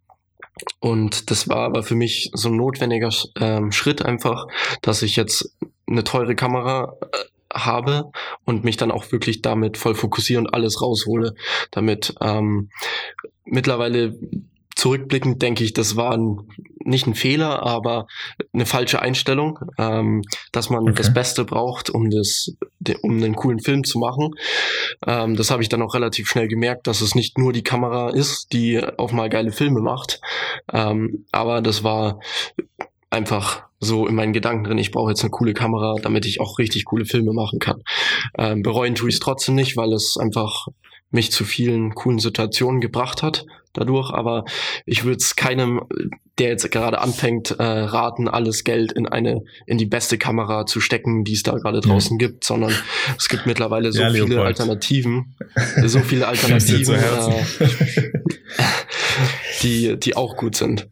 und 0.81 1.31
das 1.31 1.49
war 1.49 1.65
aber 1.65 1.83
für 1.83 1.95
mich 1.95 2.31
so 2.35 2.49
ein 2.49 2.57
notwendiger 2.57 3.11
ähm, 3.39 3.73
Schritt 3.73 4.05
einfach, 4.05 4.47
dass 4.83 5.03
ich 5.03 5.17
jetzt 5.17 5.57
eine 5.87 6.05
teure 6.05 6.35
Kamera 6.35 6.97
äh, 7.01 7.17
habe 7.53 8.13
und 8.45 8.65
mich 8.65 8.77
dann 8.77 8.91
auch 8.91 9.11
wirklich 9.11 9.43
damit 9.43 9.77
voll 9.77 9.95
fokussiere 9.95 10.41
und 10.41 10.55
alles 10.55 10.81
raushole. 10.81 11.35
Damit 11.71 12.15
ähm, 12.21 12.71
mittlerweile 13.45 14.19
zurückblickend 14.77 15.43
denke 15.43 15.65
ich, 15.65 15.73
das 15.73 15.97
war 15.97 16.13
ein, 16.13 16.39
nicht 16.91 17.07
ein 17.07 17.15
Fehler, 17.15 17.63
aber 17.63 18.07
eine 18.53 18.67
falsche 18.67 19.01
Einstellung, 19.01 19.59
ähm, 19.79 20.23
dass 20.53 20.71
man 20.71 20.83
okay. 20.83 20.95
das 20.97 21.15
Beste 21.15 21.45
braucht, 21.45 21.91
um 21.91 22.11
das, 22.11 22.55
um 23.03 23.17
einen 23.17 23.35
coolen 23.35 23.61
Film 23.61 23.85
zu 23.85 23.99
machen. 23.99 24.31
Ähm, 25.07 25.37
das 25.37 25.51
habe 25.51 25.63
ich 25.63 25.69
dann 25.69 25.83
auch 25.83 25.95
relativ 25.95 26.29
schnell 26.29 26.49
gemerkt, 26.49 26.87
dass 26.87 27.01
es 27.01 27.15
nicht 27.15 27.39
nur 27.39 27.53
die 27.53 27.63
Kamera 27.63 28.11
ist, 28.11 28.53
die 28.53 28.81
auch 28.99 29.13
mal 29.13 29.31
geile 29.31 29.53
Filme 29.53 29.81
macht, 29.81 30.21
Ähm, 30.73 31.27
aber 31.33 31.63
das 31.63 31.83
war 31.85 32.21
einfach 33.11 33.65
so 33.81 34.07
in 34.07 34.15
meinen 34.15 34.33
Gedanken 34.33 34.65
drin, 34.65 34.79
ich 34.79 34.91
brauche 34.91 35.11
jetzt 35.11 35.23
eine 35.23 35.31
coole 35.31 35.55
Kamera, 35.55 35.97
damit 36.03 36.27
ich 36.27 36.41
auch 36.41 36.59
richtig 36.59 36.85
coole 36.85 37.07
Filme 37.07 37.33
machen 37.33 37.59
kann. 37.59 37.83
Ähm, 38.39 38.63
bereuen 38.63 38.95
tue 38.95 39.09
ich 39.09 39.17
es 39.17 39.21
trotzdem 39.21 39.55
nicht, 39.55 39.77
weil 39.77 39.93
es 39.93 40.17
einfach 40.19 40.67
mich 41.11 41.33
zu 41.33 41.45
vielen 41.45 41.95
coolen 41.95 42.19
Situationen 42.19 42.81
gebracht 42.81 43.23
hat 43.23 43.47
dadurch, 43.73 44.11
aber 44.11 44.45
ich 44.87 45.05
würde 45.05 45.19
es 45.19 45.37
keinem, 45.37 45.83
der 46.39 46.49
jetzt 46.49 46.71
gerade 46.71 47.01
anfängt, 47.01 47.51
äh, 47.53 47.63
raten, 47.63 48.29
alles 48.29 48.65
Geld 48.65 48.93
in 48.93 49.07
eine, 49.07 49.43
in 49.67 49.79
die 49.79 49.87
beste 49.87 50.19
Kamera 50.19 50.67
zu 50.67 50.81
stecken, 50.81 51.25
die 51.25 51.35
es 51.35 51.43
da 51.43 51.53
gerade 51.53 51.81
draußen 51.81 52.19
ja. 52.19 52.27
gibt, 52.27 52.45
sondern 52.45 52.73
es 53.17 53.29
gibt 53.29 53.47
mittlerweile 53.47 53.93
so 53.93 54.03
ja, 54.03 54.11
viele. 54.11 54.43
Alternativen, 54.43 55.37
so 55.85 56.01
viele 56.01 56.27
Alternativen, 56.27 56.95
äh, 56.95 57.45
die, 59.63 59.99
die 59.99 60.17
auch 60.17 60.37
gut 60.37 60.57
sind. 60.57 60.89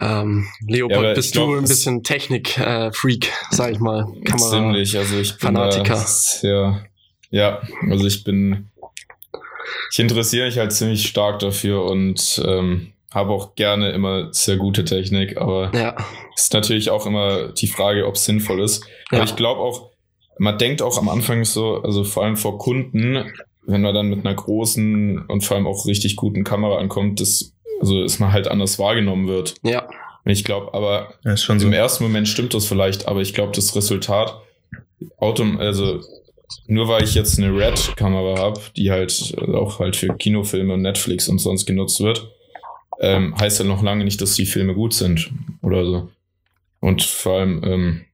Ähm, 0.00 0.46
Leopold, 0.66 1.02
ja, 1.02 1.14
bist 1.14 1.32
glaub, 1.32 1.50
du 1.50 1.56
ein 1.56 1.64
bisschen 1.64 2.02
Technik-Freak, 2.02 3.26
äh, 3.26 3.30
sag 3.50 3.72
ich 3.72 3.78
mal. 3.78 4.06
Kamera 4.24 4.50
ziemlich, 4.50 4.96
also 4.96 5.18
ich 5.18 5.32
bin 5.32 5.40
Fanatiker. 5.40 6.04
Da, 6.42 6.48
ja, 6.48 6.82
ja, 7.30 7.62
also 7.90 8.06
ich 8.06 8.24
bin 8.24 8.70
ich 9.90 9.98
interessiere 9.98 10.46
mich 10.46 10.58
halt 10.58 10.72
ziemlich 10.72 11.06
stark 11.06 11.38
dafür 11.38 11.84
und 11.84 12.42
ähm, 12.46 12.92
habe 13.12 13.32
auch 13.32 13.54
gerne 13.54 13.90
immer 13.90 14.32
sehr 14.32 14.56
gute 14.56 14.84
Technik, 14.84 15.36
aber 15.36 15.70
ja. 15.74 15.96
ist 16.34 16.52
natürlich 16.54 16.90
auch 16.90 17.06
immer 17.06 17.48
die 17.48 17.66
Frage, 17.66 18.06
ob 18.06 18.14
es 18.14 18.24
sinnvoll 18.24 18.62
ist. 18.62 18.84
Ja. 19.10 19.18
Aber 19.18 19.24
ich 19.24 19.36
glaube 19.36 19.60
auch, 19.60 19.90
man 20.38 20.58
denkt 20.58 20.82
auch 20.82 20.98
am 20.98 21.08
Anfang 21.08 21.44
so, 21.44 21.82
also 21.82 22.04
vor 22.04 22.24
allem 22.24 22.36
vor 22.36 22.58
Kunden, 22.58 23.32
wenn 23.66 23.82
man 23.82 23.94
dann 23.94 24.08
mit 24.08 24.24
einer 24.24 24.34
großen 24.34 25.26
und 25.26 25.44
vor 25.44 25.56
allem 25.56 25.66
auch 25.66 25.86
richtig 25.86 26.16
guten 26.16 26.42
Kamera 26.42 26.78
ankommt, 26.78 27.20
dass, 27.20 27.54
also 27.80 28.02
dass 28.02 28.18
man 28.18 28.32
halt 28.32 28.48
anders 28.48 28.78
wahrgenommen 28.78 29.28
wird. 29.28 29.54
Ja. 29.62 29.88
Ich 30.24 30.44
glaube, 30.44 30.72
aber 30.72 31.14
ja, 31.24 31.32
im 31.32 31.36
so. 31.36 31.68
ersten 31.68 32.04
Moment 32.04 32.28
stimmt 32.28 32.54
das 32.54 32.66
vielleicht, 32.66 33.08
aber 33.08 33.20
ich 33.20 33.34
glaube, 33.34 33.52
das 33.54 33.74
Resultat, 33.74 34.40
Autom 35.16 35.58
also 35.58 36.00
nur 36.66 36.88
weil 36.88 37.04
ich 37.04 37.14
jetzt 37.14 37.38
eine 37.38 37.54
Red-Kamera 37.54 38.38
habe, 38.38 38.60
die 38.76 38.90
halt 38.90 39.34
auch 39.54 39.78
halt 39.78 39.96
für 39.96 40.14
Kinofilme 40.16 40.74
und 40.74 40.82
Netflix 40.82 41.28
und 41.28 41.38
sonst 41.38 41.66
genutzt 41.66 42.00
wird, 42.00 42.30
ähm, 43.00 43.34
heißt 43.38 43.58
ja 43.58 43.64
noch 43.64 43.82
lange 43.82 44.04
nicht, 44.04 44.20
dass 44.20 44.34
die 44.34 44.46
Filme 44.46 44.74
gut 44.74 44.94
sind 44.94 45.30
oder 45.62 45.84
so. 45.84 46.10
Und 46.80 47.02
vor 47.02 47.40
allem, 47.40 47.62
ähm, 47.64 48.04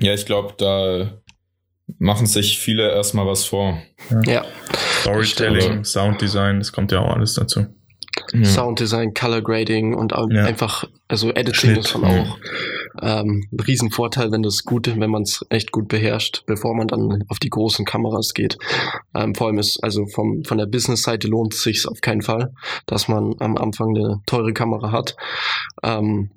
ja, 0.00 0.14
ich 0.14 0.26
glaube, 0.26 0.54
da 0.56 1.18
machen 1.98 2.26
sich 2.26 2.58
viele 2.58 2.90
erstmal 2.90 3.26
was 3.26 3.44
vor. 3.44 3.82
Ja. 4.10 4.32
ja. 4.32 4.44
Storytelling, 5.00 5.84
Sounddesign, 5.84 6.58
das 6.58 6.72
kommt 6.72 6.92
ja 6.92 7.00
auch 7.00 7.14
alles 7.14 7.34
dazu. 7.34 7.66
Ja. 8.32 8.44
Sounddesign, 8.44 9.14
Color 9.14 9.42
Grading 9.42 9.94
und 9.94 10.12
ja. 10.12 10.44
einfach, 10.44 10.84
also 11.06 11.30
Editing 11.30 11.54
Schnitt, 11.54 11.78
ist 11.78 11.94
dann 11.94 12.04
auch 12.04 12.38
ähm, 13.00 13.48
Riesenvorteil, 13.52 14.30
wenn 14.32 14.42
das 14.42 14.64
gut, 14.64 14.86
wenn 14.98 15.10
man 15.10 15.22
es 15.22 15.44
echt 15.50 15.72
gut 15.72 15.88
beherrscht, 15.88 16.44
bevor 16.46 16.74
man 16.74 16.88
dann 16.88 17.24
auf 17.28 17.38
die 17.38 17.50
großen 17.50 17.84
Kameras 17.84 18.34
geht. 18.34 18.58
Ähm, 19.14 19.34
vor 19.34 19.48
allem 19.48 19.58
ist, 19.58 19.82
also 19.82 20.06
vom, 20.06 20.44
von 20.44 20.58
der 20.58 20.66
Business-Seite 20.66 21.28
lohnt 21.28 21.54
es 21.54 21.62
sich 21.62 21.86
auf 21.86 22.00
keinen 22.00 22.22
Fall, 22.22 22.52
dass 22.86 23.08
man 23.08 23.34
am 23.38 23.56
Anfang 23.56 23.96
eine 23.96 24.20
teure 24.26 24.52
Kamera 24.52 24.92
hat. 24.92 25.16
Ähm, 25.82 26.30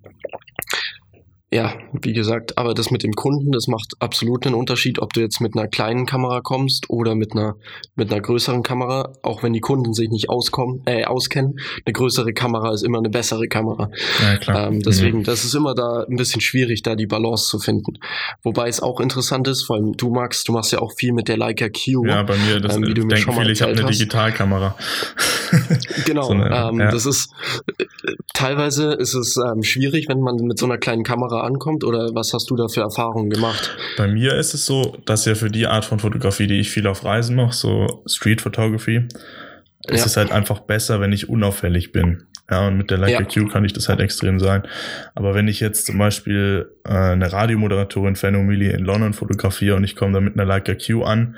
ja, 1.54 1.74
wie 1.92 2.14
gesagt, 2.14 2.58
aber 2.58 2.74
das 2.74 2.92
mit 2.92 3.04
dem 3.04 3.12
Kunden, 3.12 3.52
das 3.52 3.68
macht 3.68 3.96
absolut 4.00 4.46
einen 4.46 4.56
Unterschied, 4.56 5.00
ob 5.00 5.12
du 5.12 5.20
jetzt 5.20 5.42
mit 5.42 5.54
einer 5.54 5.68
kleinen 5.68 6.06
Kamera 6.06 6.40
kommst 6.40 6.90
oder 6.90 7.14
mit 7.14 7.34
einer 7.34 7.56
mit 7.96 8.10
einer 8.10 8.22
größeren 8.22 8.64
Kamera, 8.64 9.12
auch 9.22 9.44
wenn 9.44 9.52
die 9.52 9.60
Kunden 9.60 9.94
sich 9.94 10.10
nicht 10.10 10.30
auskommen, 10.30 10.82
äh, 10.86 11.04
auskennen. 11.04 11.60
Eine 11.86 11.92
größere 11.92 12.32
Kamera 12.32 12.74
ist 12.74 12.84
immer 12.84 13.00
eine 13.00 13.10
bessere 13.10 13.50
Kamera. 13.50 13.90
Ja, 14.22 14.38
klar. 14.38 14.68
Ähm, 14.68 14.80
deswegen, 14.80 15.20
mhm. 15.20 15.24
das 15.26 15.44
ist 15.44 15.54
immer 15.54 15.76
da 15.76 16.06
ein 16.10 16.16
bisschen 16.16 16.40
schwierig, 16.40 16.84
da 16.84 16.96
die 16.96 17.06
Balance 17.06 17.50
zu 17.50 17.60
finden. 17.60 17.98
Wobei 18.44 18.70
es 18.70 18.82
auch 18.82 19.02
interessant 19.02 19.50
ist, 19.50 19.64
vor 19.64 19.76
allem 19.76 19.92
du 19.98 20.10
Max, 20.10 20.46
du 20.46 20.54
machst 20.54 20.72
ja 20.72 20.80
auch 20.80 20.94
viel 20.94 21.12
mit 21.12 21.28
der 21.28 21.36
Leica 21.36 21.68
Q. 21.68 22.06
Ja, 22.06 22.24
bei 22.24 22.38
mir, 22.38 22.62
das 22.62 22.78
ähm, 22.78 22.84
wie 22.84 22.94
du 22.94 23.04
mir 23.04 23.18
schon 23.18 23.36
mal 23.36 23.42
viele, 23.42 23.52
ich 23.52 23.62
habe 23.62 23.74
eine 23.74 23.84
Digitalkamera. 23.84 24.78
genau, 26.06 26.24
so 26.24 26.32
eine, 26.32 26.46
ähm, 26.46 26.80
ja. 26.80 26.92
das 26.92 27.06
ist 27.06 27.30
äh, 27.78 28.14
teilweise 28.34 28.94
ist 28.94 29.16
es 29.16 29.36
ähm, 29.36 29.64
schwierig, 29.64 30.08
wenn 30.08 30.22
man 30.22 30.38
mit 30.38 30.58
so 30.58 30.66
einer 30.66 30.78
kleinen 30.78 31.04
Kamera 31.04 31.41
ankommt 31.44 31.84
oder 31.84 32.14
was 32.14 32.34
hast 32.34 32.50
du 32.50 32.56
da 32.56 32.68
für 32.68 32.82
Erfahrungen 32.82 33.30
gemacht? 33.30 33.76
Bei 33.98 34.08
mir 34.08 34.36
ist 34.36 34.54
es 34.54 34.66
so, 34.66 34.98
dass 35.06 35.26
ja 35.26 35.36
für 35.36 35.50
die 35.50 35.68
Art 35.68 35.86
von 35.86 36.00
Fotografie, 36.00 36.48
die 36.48 36.60
ich 36.60 36.70
viel 36.70 36.88
auf 36.88 37.04
Reisen 37.04 37.36
mache, 37.36 37.54
so 37.54 38.04
Street 38.06 38.42
Photography, 38.42 39.08
ja. 39.88 39.94
ist 39.94 40.06
es 40.06 40.18
halt 40.18 40.32
einfach 40.32 40.60
besser, 40.60 41.00
wenn 41.02 41.12
ich 41.12 41.30
unauffällig 41.30 41.92
bin. 41.92 42.24
Ja, 42.50 42.68
und 42.68 42.78
mit 42.78 42.92
der 42.92 42.98
Leica 42.98 43.22
ja. 43.22 43.26
Q 43.26 43.48
kann 43.48 43.64
ich 43.64 43.72
das 43.72 43.88
halt 43.88 44.02
extrem 44.02 44.40
sein. 44.40 44.64
Aber 45.16 45.34
wenn 45.34 45.48
ich 45.48 45.62
jetzt 45.62 45.86
zum 45.86 45.98
Beispiel 45.98 46.70
äh, 46.84 46.92
eine 46.92 47.32
Radiomoderatorin 47.32 48.18
Phenomili 48.18 48.70
in 48.70 48.84
London 48.84 49.14
fotografiere 49.14 49.78
und 49.78 49.86
ich 49.86 49.96
komme 49.96 50.14
dann 50.14 50.26
mit 50.26 50.34
einer 50.34 50.46
Leica 50.46 50.76
Q 50.76 51.04
an, 51.04 51.38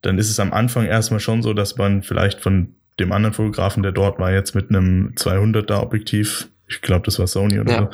dann 0.00 0.18
ist 0.18 0.30
es 0.30 0.40
am 0.40 0.52
Anfang 0.52 0.86
erstmal 0.86 1.20
schon 1.20 1.42
so, 1.42 1.52
dass 1.52 1.76
man 1.76 2.02
vielleicht 2.02 2.40
von 2.40 2.74
dem 2.98 3.12
anderen 3.12 3.34
Fotografen, 3.34 3.82
der 3.82 3.92
dort 3.92 4.18
war, 4.18 4.32
jetzt 4.32 4.54
mit 4.54 4.70
einem 4.70 5.12
200er 5.16 5.82
Objektiv 5.82 6.48
ich 6.68 6.80
glaube, 6.80 7.04
das 7.04 7.18
war 7.18 7.26
Sony 7.26 7.60
oder 7.60 7.72
ja. 7.72 7.90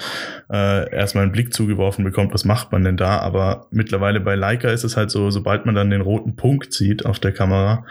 so, 0.48 0.54
äh, 0.54 0.94
erstmal 0.94 1.24
einen 1.24 1.32
Blick 1.32 1.52
zugeworfen 1.52 2.04
bekommt, 2.04 2.32
was 2.32 2.44
macht 2.44 2.72
man 2.72 2.84
denn 2.84 2.96
da? 2.96 3.18
Aber 3.18 3.66
mittlerweile 3.70 4.20
bei 4.20 4.34
Leica 4.34 4.70
ist 4.70 4.84
es 4.84 4.96
halt 4.96 5.10
so, 5.10 5.30
sobald 5.30 5.66
man 5.66 5.74
dann 5.74 5.90
den 5.90 6.00
roten 6.00 6.36
Punkt 6.36 6.72
sieht 6.72 7.04
auf 7.04 7.18
der 7.18 7.32
Kamera, 7.32 7.84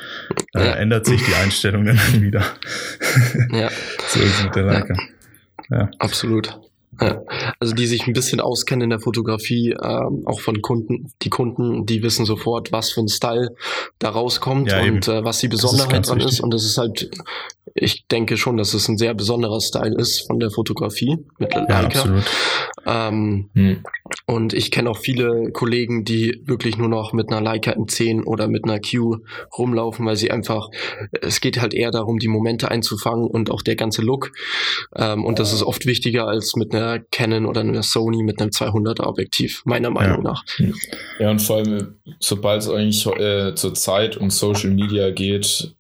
äh, 0.55 0.65
ja. 0.65 0.73
ändert 0.73 1.05
sich 1.05 1.23
die 1.23 1.35
Einstellung 1.35 1.85
dann 1.85 1.97
wieder. 2.21 2.43
ja. 3.51 3.69
so 4.07 4.19
ist 4.19 4.39
es 4.39 4.43
mit 4.43 4.55
der 4.55 4.63
Leica. 4.63 4.95
Ja. 5.69 5.77
ja. 5.77 5.89
Absolut. 5.99 6.59
Also 7.59 7.73
die 7.73 7.87
sich 7.87 8.05
ein 8.05 8.13
bisschen 8.13 8.39
auskennen 8.39 8.83
in 8.83 8.89
der 8.91 8.99
Fotografie, 8.99 9.71
ähm, 9.71 10.23
auch 10.25 10.39
von 10.39 10.61
Kunden, 10.61 11.11
die 11.21 11.29
Kunden, 11.29 11.85
die 11.85 12.03
wissen 12.03 12.25
sofort, 12.25 12.71
was 12.71 12.91
für 12.91 13.01
ein 13.01 13.07
Style 13.07 13.55
da 13.97 14.09
rauskommt 14.09 14.71
ja, 14.71 14.81
und 14.81 15.07
äh, 15.07 15.23
was 15.23 15.39
die 15.39 15.47
Besonderheit 15.47 16.07
dran 16.07 16.19
ist. 16.19 16.41
Und 16.41 16.53
das 16.53 16.63
ist 16.63 16.77
halt, 16.77 17.09
ich 17.73 18.05
denke 18.07 18.37
schon, 18.37 18.57
dass 18.57 18.73
es 18.73 18.87
ein 18.87 18.97
sehr 18.97 19.13
besonderer 19.13 19.61
Style 19.61 19.95
ist 19.97 20.27
von 20.27 20.39
der 20.39 20.51
Fotografie 20.51 21.17
mit 21.37 21.53
Leica. 21.53 21.73
Ja, 21.73 21.85
absolut. 21.85 22.23
Ähm, 22.85 23.49
hm. 23.53 23.83
Und 24.25 24.53
ich 24.53 24.71
kenne 24.71 24.89
auch 24.89 24.97
viele 24.97 25.51
Kollegen, 25.51 26.03
die 26.03 26.41
wirklich 26.45 26.77
nur 26.77 26.89
noch 26.89 27.13
mit 27.13 27.29
einer 27.29 27.41
Leica 27.41 27.71
M10 27.71 28.23
oder 28.23 28.47
mit 28.47 28.65
einer 28.65 28.79
Q 28.79 29.17
rumlaufen, 29.57 30.05
weil 30.05 30.15
sie 30.15 30.31
einfach, 30.31 30.69
es 31.21 31.41
geht 31.41 31.61
halt 31.61 31.73
eher 31.73 31.91
darum, 31.91 32.19
die 32.19 32.27
Momente 32.27 32.69
einzufangen 32.69 33.27
und 33.27 33.51
auch 33.51 33.61
der 33.61 33.75
ganze 33.75 34.01
Look. 34.01 34.31
Ähm, 34.95 35.23
und 35.25 35.39
das 35.39 35.53
ist 35.53 35.63
oft 35.63 35.85
wichtiger 35.85 36.27
als 36.27 36.55
mit 36.55 36.73
einer 36.73 36.99
Canon 37.11 37.45
oder 37.45 37.61
einer 37.61 37.83
Sony 37.83 38.23
mit 38.23 38.41
einem 38.41 38.51
200er 38.51 39.05
Objektiv, 39.05 39.61
meiner 39.65 39.89
Meinung 39.89 40.23
ja. 40.23 40.31
nach. 40.31 40.43
Ja, 41.19 41.29
und 41.29 41.41
vor 41.41 41.57
allem, 41.57 41.95
sobald 42.19 42.61
es 42.61 42.69
eigentlich 42.69 43.05
äh, 43.05 43.55
zur 43.55 43.73
Zeit 43.73 44.17
und 44.17 44.31
Social 44.31 44.71
Media 44.71 45.11
geht, 45.11 45.75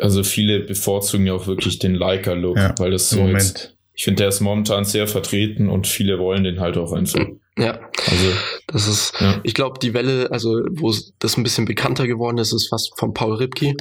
also 0.00 0.22
viele 0.22 0.60
bevorzugen 0.60 1.26
ja 1.26 1.34
auch 1.34 1.46
wirklich 1.46 1.78
den 1.78 1.94
Leica-Look, 1.94 2.56
ja, 2.56 2.74
weil 2.78 2.90
das 2.90 3.10
so 3.10 3.20
Moment. 3.20 3.42
Jetzt, 3.42 3.76
ich 3.94 4.04
finde, 4.04 4.22
der 4.22 4.28
ist 4.28 4.40
momentan 4.40 4.84
sehr 4.84 5.08
vertreten 5.08 5.70
und 5.70 5.86
viele 5.86 6.18
wollen 6.18 6.44
den 6.44 6.60
halt 6.60 6.76
auch 6.76 6.92
einfach. 6.92 7.24
Ja, 7.58 7.80
also 8.06 8.32
das 8.66 8.86
ist, 8.86 9.14
ja. 9.18 9.40
ich 9.42 9.54
glaube, 9.54 9.78
die 9.78 9.94
Welle, 9.94 10.30
also 10.30 10.60
wo 10.72 10.92
das 11.18 11.38
ein 11.38 11.42
bisschen 11.42 11.64
bekannter 11.64 12.06
geworden 12.06 12.36
ist, 12.36 12.52
ist 12.52 12.68
fast 12.68 12.92
von 12.98 13.14
Paul 13.14 13.36
Ripke, 13.36 13.74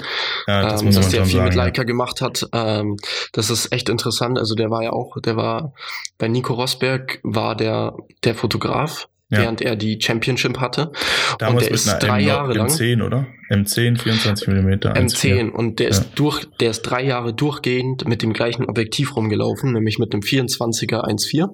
ja, 0.47 0.69
das 0.69 0.81
ähm, 0.81 0.93
dass 0.93 1.09
der 1.09 1.25
viel 1.25 1.35
sagen, 1.35 1.49
mit 1.49 1.55
Leica 1.55 1.81
ja. 1.81 1.83
gemacht 1.83 2.21
hat. 2.21 2.47
Ähm, 2.53 2.95
das 3.33 3.49
ist 3.49 3.73
echt 3.73 3.89
interessant. 3.89 4.39
Also 4.39 4.55
der 4.55 4.69
war 4.69 4.83
ja 4.83 4.91
auch, 4.91 5.19
der 5.19 5.35
war 5.35 5.73
bei 6.17 6.29
Nico 6.29 6.53
Rosberg 6.53 7.19
war 7.23 7.57
der 7.57 7.97
der 8.23 8.35
Fotograf 8.35 9.09
ja. 9.29 9.39
während 9.39 9.61
er 9.61 9.75
die 9.75 9.99
Championship 10.01 10.59
hatte. 10.59 10.91
Damals 11.39 11.63
und 11.63 11.69
der 11.69 11.71
ist 11.71 11.99
drei 11.99 12.21
M 12.21 12.27
Jahre 12.27 12.53
lang. 12.53 12.67
M10, 12.67 13.05
oder? 13.05 13.27
M10, 13.49 13.99
24 13.99 14.47
mm. 14.47 14.69
M10 14.97 15.49
und 15.51 15.79
der 15.79 15.89
ja. 15.89 15.91
ist 15.91 16.11
durch, 16.15 16.45
der 16.59 16.71
ist 16.71 16.81
drei 16.81 17.03
Jahre 17.03 17.33
durchgehend 17.33 18.07
mit 18.07 18.21
dem 18.21 18.33
gleichen 18.33 18.65
Objektiv 18.65 19.15
rumgelaufen, 19.15 19.73
nämlich 19.73 19.99
mit 19.99 20.13
einem 20.13 20.21
24er 20.21 21.05
1.4 21.05 21.49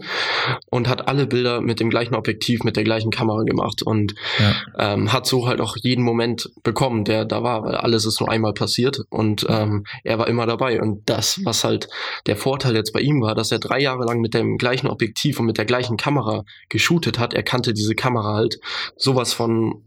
und 0.70 0.88
hat 0.88 1.08
alle 1.08 1.28
Bilder 1.28 1.62
mit 1.62 1.80
dem 1.80 1.90
gleichen 1.90 2.16
Objektiv, 2.16 2.64
mit 2.64 2.78
der 2.78 2.84
gleichen 2.84 3.12
Kamera 3.12 3.44
gemacht 3.44 3.84
und 3.84 4.16
ja. 4.40 4.94
ähm, 4.94 5.12
hat 5.12 5.26
so 5.26 5.48
halt 5.48 5.60
auch 5.60 5.76
jeden 5.82 6.04
Moment 6.04 6.50
bekommen, 6.64 7.04
der 7.04 7.26
da 7.26 7.44
war, 7.44 7.64
weil 7.64 7.76
alles 7.76 8.06
ist 8.06 8.20
nur 8.22 8.32
einmal 8.32 8.54
passiert 8.54 9.02
und 9.10 9.46
ähm, 9.50 9.86
er 10.04 10.18
war 10.18 10.28
immer 10.28 10.46
dabei 10.46 10.82
und 10.82 11.10
das, 11.10 11.42
was 11.44 11.64
halt 11.64 11.90
der 12.26 12.38
Vorteil 12.38 12.76
jetzt 12.76 12.94
bei 12.94 13.02
ihm 13.02 13.22
war, 13.22 13.36
dass 13.36 13.52
er 13.52 13.60
drei 13.60 13.80
Jahre 13.80 14.06
lang 14.06 14.22
mit 14.22 14.34
dem 14.34 14.58
gleichen 14.58 14.88
Objektiv 14.88 15.40
und 15.40 15.46
mit 15.46 15.58
der 15.58 15.66
gleichen 15.66 15.98
Kamera 15.98 16.44
geshootet 16.70 17.20
hat, 17.20 17.34
er 17.34 17.44
kannte 17.44 17.74
diese 17.74 17.96
Kamera 17.96 18.34
halt 18.34 18.60
sowas 18.96 19.34
von 19.34 19.84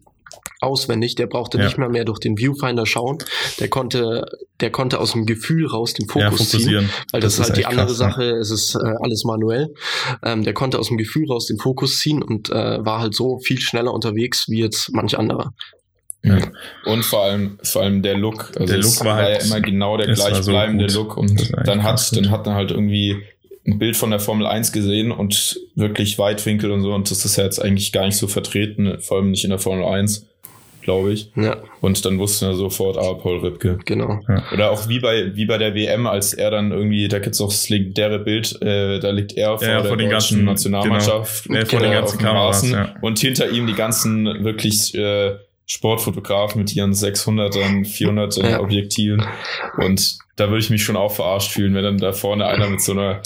auswendig. 0.61 1.15
Der 1.15 1.27
brauchte 1.27 1.59
ja. 1.59 1.65
nicht 1.65 1.79
mehr 1.79 1.89
mehr 1.89 2.05
durch 2.05 2.19
den 2.19 2.37
Viewfinder 2.37 2.87
schauen. 2.87 3.19
Der 3.61 3.69
konnte, 3.69 4.27
der 4.61 4.71
konnte 4.71 5.01
aus 5.01 5.13
dem 5.13 5.27
Gefühl 5.27 5.67
raus 5.67 5.95
den 5.95 6.09
Fokus 6.09 6.53
ja, 6.53 6.59
ziehen, 6.59 6.91
weil 7.13 7.21
das, 7.21 7.37
das 7.37 7.47
ist 7.47 7.51
halt 7.51 7.59
die 7.59 7.67
andere 7.67 7.87
krass, 7.87 7.99
ne? 7.99 8.05
Sache. 8.05 8.31
Es 8.33 8.51
ist 8.51 8.75
äh, 8.75 8.95
alles 9.03 9.25
manuell. 9.25 9.75
Ähm, 10.23 10.45
der 10.45 10.55
konnte 10.55 10.79
aus 10.79 10.89
dem 10.89 10.97
Gefühl 10.97 11.31
raus 11.31 11.47
den 11.47 11.59
Fokus 11.59 11.99
ziehen 11.99 12.23
und 12.23 12.51
äh, 12.51 12.85
war 12.85 13.01
halt 13.01 13.15
so 13.15 13.39
viel 13.39 13.59
schneller 13.61 13.93
unterwegs 13.93 14.47
wie 14.49 14.61
jetzt 14.61 14.93
manch 14.93 15.19
anderer. 15.19 15.53
Ja. 16.25 16.39
Und 16.87 17.05
vor 17.05 17.25
allem, 17.25 17.59
vor 17.63 17.83
allem 17.83 18.03
der 18.03 18.17
Look. 18.17 18.53
Also 18.59 18.73
der 18.73 18.83
Look 18.83 19.05
war, 19.05 19.17
halt, 19.17 19.27
war 19.27 19.31
ja 19.33 19.45
immer 19.45 19.61
genau 19.61 19.97
der 19.99 20.07
gleichbleibende 20.07 20.89
so 20.89 21.03
Look. 21.03 21.19
Und 21.19 21.53
dann 21.67 21.83
hat, 21.83 22.17
dann 22.17 22.31
hat 22.31 22.47
er 22.47 22.55
halt 22.55 22.71
irgendwie 22.71 23.23
ein 23.67 23.79
Bild 23.79 23.97
von 23.97 24.11
der 24.11 24.21
Formel 24.21 24.47
1 24.47 24.73
gesehen 24.73 25.11
und 25.11 25.59
wirklich 25.75 26.19
Weitwinkel 26.19 26.71
und 26.71 26.83
so. 26.83 26.93
Und 26.93 27.11
das 27.11 27.25
ist 27.25 27.37
ja 27.37 27.45
jetzt 27.45 27.61
eigentlich 27.61 27.93
gar 27.93 28.05
nicht 28.07 28.17
so 28.17 28.27
vertreten, 28.27 28.99
vor 29.01 29.19
allem 29.19 29.31
nicht 29.31 29.45
in 29.45 29.51
der 29.51 29.59
Formel 29.59 29.85
1 29.85 30.27
glaube 30.83 31.15
ich. 31.15 31.31
Ja. 31.35 31.57
Und 31.81 32.05
dann 32.05 32.19
wussten 32.19 32.47
wir 32.47 32.55
sofort, 32.57 32.99
ah, 32.99 33.15
Paul 33.15 33.39
Ripke. 33.39 33.79
Genau. 33.87 34.21
Ja. 34.29 34.45
Oder 34.53 34.71
auch 34.71 34.87
wie 34.87 35.01
bei, 35.01 35.35
wie 35.35 35.47
bei 35.47 35.57
der 35.57 35.75
WM, 35.75 36.07
als 36.07 36.35
er 36.35 36.51
dann 36.51 36.73
irgendwie, 36.73 37.09
da 37.09 37.21
gibt's 37.21 37.41
auch 37.41 37.49
das 37.49 37.71
legendäre 37.71 38.19
Bild, 38.19 38.61
äh, 38.61 39.01
da 39.01 39.09
liegt 39.09 39.33
er 39.33 39.57
vor 39.57 39.67
Ja, 39.67 39.81
der 39.81 39.89
vor 39.89 39.97
den 39.97 40.11
deutschen 40.11 40.45
ganzen- 40.45 40.73
Nationalmannschaft 40.73 41.45
genau. 41.45 41.59
Ja, 41.61 41.65
vor 41.65 41.81
den 41.81 41.91
äh, 41.91 41.95
ganzen 41.95 42.19
Kameras, 42.19 42.71
ja. 42.71 42.95
und 43.01 43.19
hinter 43.19 43.49
ihm 43.49 43.67
die 43.67 43.73
ganzen 43.73 44.45
wirklich 44.45 44.95
äh, 44.95 45.37
Sportfotografen 45.65 46.61
mit 46.61 46.77
ihren 46.77 46.93
600ern, 46.93 47.87
400 47.87 48.37
Ja. 48.37 48.61
Objektiven. 48.61 49.25
Und 49.79 50.19
da 50.37 50.49
würde 50.51 50.59
ich 50.59 50.69
mich 50.69 50.85
schon 50.85 50.97
auch 50.97 51.13
verarscht 51.15 51.53
fühlen, 51.53 51.75
wenn 51.75 51.85
dann 51.85 51.97
da 51.99 52.13
vorne 52.13 52.45
einer 52.47 52.69
mit 52.69 52.83
so 52.83 52.93
einer 52.93 53.23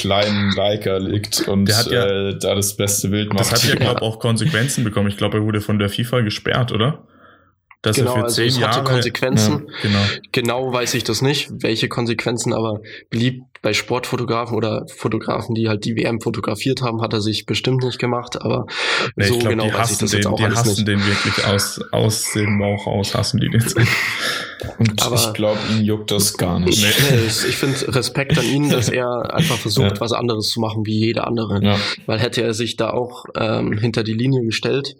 kleinen 0.00 0.52
Leica 0.56 0.96
liegt 0.96 1.46
und 1.48 1.66
Der 1.66 1.76
hat 1.78 1.90
ja- 1.90 2.06
äh, 2.06 2.38
da 2.38 2.54
das 2.54 2.76
beste 2.76 3.08
Bild 3.08 3.28
macht. 3.32 3.40
Das 3.40 3.52
hat 3.52 3.64
ja, 3.68 3.74
glaube 3.76 4.00
ich, 4.00 4.02
auch 4.02 4.18
Konsequenzen 4.18 4.82
bekommen. 4.84 5.08
Ich 5.08 5.16
glaube, 5.16 5.38
er 5.38 5.44
wurde 5.44 5.60
von 5.60 5.78
der 5.78 5.88
FIFA 5.88 6.20
gesperrt, 6.20 6.72
oder? 6.72 7.04
Dass 7.82 7.96
Genau, 7.96 8.10
er 8.10 8.16
für 8.18 8.24
also 8.24 8.36
zehn 8.36 8.48
es 8.48 8.54
hatte 8.60 8.78
Jahre. 8.80 8.84
Konsequenzen. 8.92 9.66
Ja, 9.68 9.74
genau. 9.82 9.98
Genau 10.32 10.72
weiß 10.72 10.92
ich 10.94 11.04
das 11.04 11.22
nicht, 11.22 11.48
welche 11.62 11.88
Konsequenzen, 11.88 12.52
aber 12.52 12.80
beliebt 13.08 13.42
bei 13.62 13.72
Sportfotografen 13.74 14.56
oder 14.56 14.86
Fotografen, 14.96 15.54
die 15.54 15.68
halt 15.68 15.84
die 15.84 15.94
WM 15.96 16.20
fotografiert 16.20 16.80
haben, 16.82 17.02
hat 17.02 17.12
er 17.12 17.20
sich 17.20 17.44
bestimmt 17.46 17.82
nicht 17.84 17.98
gemacht, 17.98 18.40
aber 18.40 18.66
Nee, 19.16 19.24
so 19.26 19.34
ich 19.34 19.40
glaube, 19.40 19.56
genau 19.56 19.64
die 19.64 19.74
weiß 19.74 19.74
ich 19.74 19.80
hassen 19.80 19.98
das 20.00 20.10
den, 20.12 20.18
jetzt 20.18 20.26
auch 20.26 20.36
die 20.36 20.44
alles 20.44 20.58
hassen 20.60 20.68
nicht. 20.70 20.88
den 20.88 21.06
wirklich 21.06 21.46
aus, 21.46 21.80
aus 21.92 22.32
dem 22.34 22.58
Bauch 22.58 22.86
raus, 22.86 23.14
hassen 23.14 23.38
die 23.40 23.50
den. 23.50 23.62
Und 24.78 25.02
Aber- 25.02 25.14
ich 25.16 25.32
glaube, 25.32 25.58
ihn 25.72 25.84
juckt 25.84 26.10
das 26.10 26.36
gar 26.36 26.58
nicht. 26.60 26.82
Nee, 26.82 27.16
es- 27.26 27.44
ich 27.44 27.56
finde 27.56 27.94
Respekt 27.94 28.38
an 28.38 28.44
ihn, 28.44 28.68
dass 28.70 28.88
er 28.88 29.06
einfach 29.34 29.56
versucht, 29.56 29.92
Ja. 29.96 30.00
was 30.00 30.12
anderes 30.12 30.48
zu 30.50 30.60
machen 30.60 30.84
wie 30.86 30.98
jeder 30.98 31.26
andere. 31.26 31.62
Ja. 31.62 31.76
Weil 32.06 32.18
hätte 32.18 32.42
er 32.42 32.54
sich 32.54 32.76
da 32.76 32.90
auch 32.90 33.24
ähm, 33.36 33.72
hinter 33.78 34.02
die 34.02 34.12
Linie 34.14 34.42
gestellt, 34.42 34.96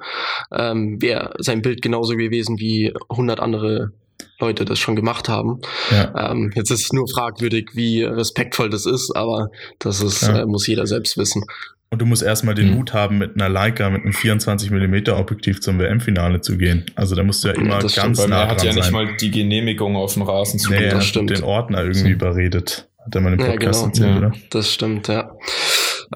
ähm, 0.53 1.01
wäre 1.01 1.35
sein 1.39 1.63
Bild 1.63 1.83
genauso 1.83 2.15
gewesen 2.17 2.59
wie 2.59 2.93
100 3.09 3.41
andere 3.41 3.93
Leute 4.41 4.65
das 4.65 4.79
schon 4.79 4.97
gemacht 4.97 5.29
haben. 5.29 5.61
Ja. 5.91 6.31
Ähm, 6.33 6.51
jetzt 6.55 6.71
ist 6.71 6.85
es 6.85 6.93
nur 6.93 7.09
fragwürdig, 7.09 7.71
wie 7.75 8.03
respektvoll 8.03 8.71
das 8.71 8.87
ist, 8.87 9.15
aber 9.15 9.51
das 9.79 10.01
ist, 10.03 10.23
Ja. 10.23 10.41
äh, 10.41 10.47
muss 10.47 10.67
jeder 10.67 10.87
selbst 10.87 11.17
wissen. 11.19 11.45
Und 11.93 12.01
du 12.01 12.07
musst 12.07 12.23
erstmal 12.23 12.55
den 12.55 12.71
Mhm. 12.71 12.77
Mut 12.77 12.93
haben, 12.95 13.19
mit 13.19 13.35
einer 13.35 13.49
Leica 13.49 13.91
mit 13.91 14.03
einem 14.03 14.13
24 14.13 14.71
mm 14.71 15.09
Objektiv 15.13 15.61
zum 15.61 15.79
WM-Finale 15.81 16.41
zu 16.41 16.57
gehen. 16.57 16.87
Also 16.95 17.17
da 17.17 17.25
musst 17.25 17.43
du 17.43 17.49
ja 17.49 17.55
Ja, 17.55 17.61
immer 17.61 17.79
das 17.81 17.93
stimmt, 17.93 18.07
ganz 18.07 18.19
Weil 18.21 18.29
nah 18.29 18.43
er 18.43 18.49
hat 18.51 18.59
dran 18.61 18.67
ja 18.69 18.75
nicht 18.75 18.85
sein. 18.85 18.93
mal 18.93 19.17
die 19.17 19.31
Genehmigung 19.33 19.97
auf 19.97 20.15
den 20.15 20.23
Rasen 20.23 20.61
zu 20.61 20.71
nee, 20.71 20.79
gehen. 20.79 21.03
stimmt. 21.03 21.31
den 21.31 21.43
Ordner 21.43 21.83
irgendwie 21.83 22.11
überredet. 22.11 22.89
Hat 23.05 23.15
er 23.15 23.21
mal 23.23 23.33
im 23.33 23.41
Ja, 23.41 23.47
Podcast 23.47 23.81
genau. 23.81 23.87
erzählt, 23.89 24.11
Ja. 24.11 24.17
oder? 24.19 24.33
Das 24.51 24.73
stimmt, 24.73 25.09
ja. 25.09 25.33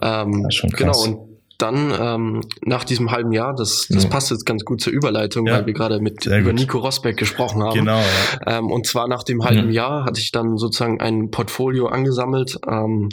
Ähm, 0.02 0.42
Das 0.42 0.48
ist 0.48 0.54
schon 0.54 0.70
genau, 0.70 0.92
krass. 0.92 1.06
und 1.08 1.18
dann 1.64 1.92
ähm, 1.98 2.40
nach 2.64 2.84
diesem 2.84 3.10
halben 3.10 3.32
Jahr, 3.32 3.54
das, 3.54 3.86
das 3.88 4.04
Ja. 4.04 4.10
passt 4.10 4.30
jetzt 4.30 4.44
ganz 4.46 4.64
gut 4.64 4.80
zur 4.80 4.92
Überleitung, 4.92 5.46
Ja. 5.46 5.54
weil 5.54 5.66
wir 5.66 5.72
gerade 5.72 6.00
mit 6.00 6.22
Sehr 6.24 6.40
über 6.40 6.50
gut. 6.50 6.60
Nico 6.60 6.78
Rosberg 6.78 7.16
gesprochen 7.16 7.62
haben. 7.62 7.74
Genau, 7.78 7.98
ja. 7.98 8.58
Ähm, 8.58 8.70
und 8.70 8.86
zwar 8.86 9.08
nach 9.08 9.22
dem 9.22 9.42
halben 9.44 9.70
Jahr 9.70 10.04
hatte 10.04 10.20
ich 10.20 10.30
dann 10.32 10.56
sozusagen 10.58 11.00
ein 11.00 11.30
Portfolio 11.30 11.86
angesammelt, 11.86 12.58
ähm, 12.68 13.08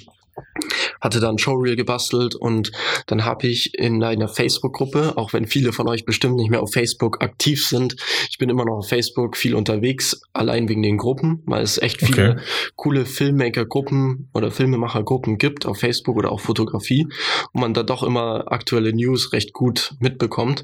hatte 1.00 1.20
dann 1.20 1.36
ein 1.36 1.38
Showreel 1.40 1.76
gebastelt 1.76 2.36
und 2.36 2.72
dann 3.08 3.26
habe 3.26 3.48
ich 3.48 3.78
in 3.78 4.04
einer 4.04 4.28
Facebook-Gruppe, 4.28 5.14
auch 5.18 5.34
wenn 5.34 5.48
viele 5.48 5.74
von 5.74 5.88
euch 5.88 6.06
bestimmt 6.06 6.36
nicht 6.36 6.50
mehr 6.50 6.62
auf 6.62 6.72
Facebook 6.74 7.24
aktiv 7.24 7.66
sind, 7.66 7.96
ich 8.30 8.38
bin 8.38 8.50
immer 8.50 8.66
noch 8.66 8.78
auf 8.78 8.90
Facebook 8.90 9.36
viel 9.36 9.56
unterwegs, 9.56 10.22
allein 10.34 10.70
wegen 10.70 10.82
den 10.82 10.98
Gruppen, 10.98 11.42
weil 11.46 11.64
es 11.64 11.78
echt 11.78 12.02
viele 12.02 12.12
Okay. 12.12 12.36
coole 12.76 13.06
Filmmaker-Gruppen 13.06 14.30
oder 14.34 14.52
Filmemacher-Gruppen 14.52 15.38
gibt 15.38 15.66
auf 15.66 15.80
Facebook 15.80 16.18
oder 16.18 16.32
auch 16.32 16.40
Fotografie 16.40 17.08
und 17.54 17.62
man 17.62 17.74
da 17.74 17.84
doch 17.84 18.04
immer 18.04 18.52
aktuelle 18.52 18.94
News 18.94 19.34
recht 19.34 19.54
gut 19.54 19.96
mitbekommt. 20.00 20.64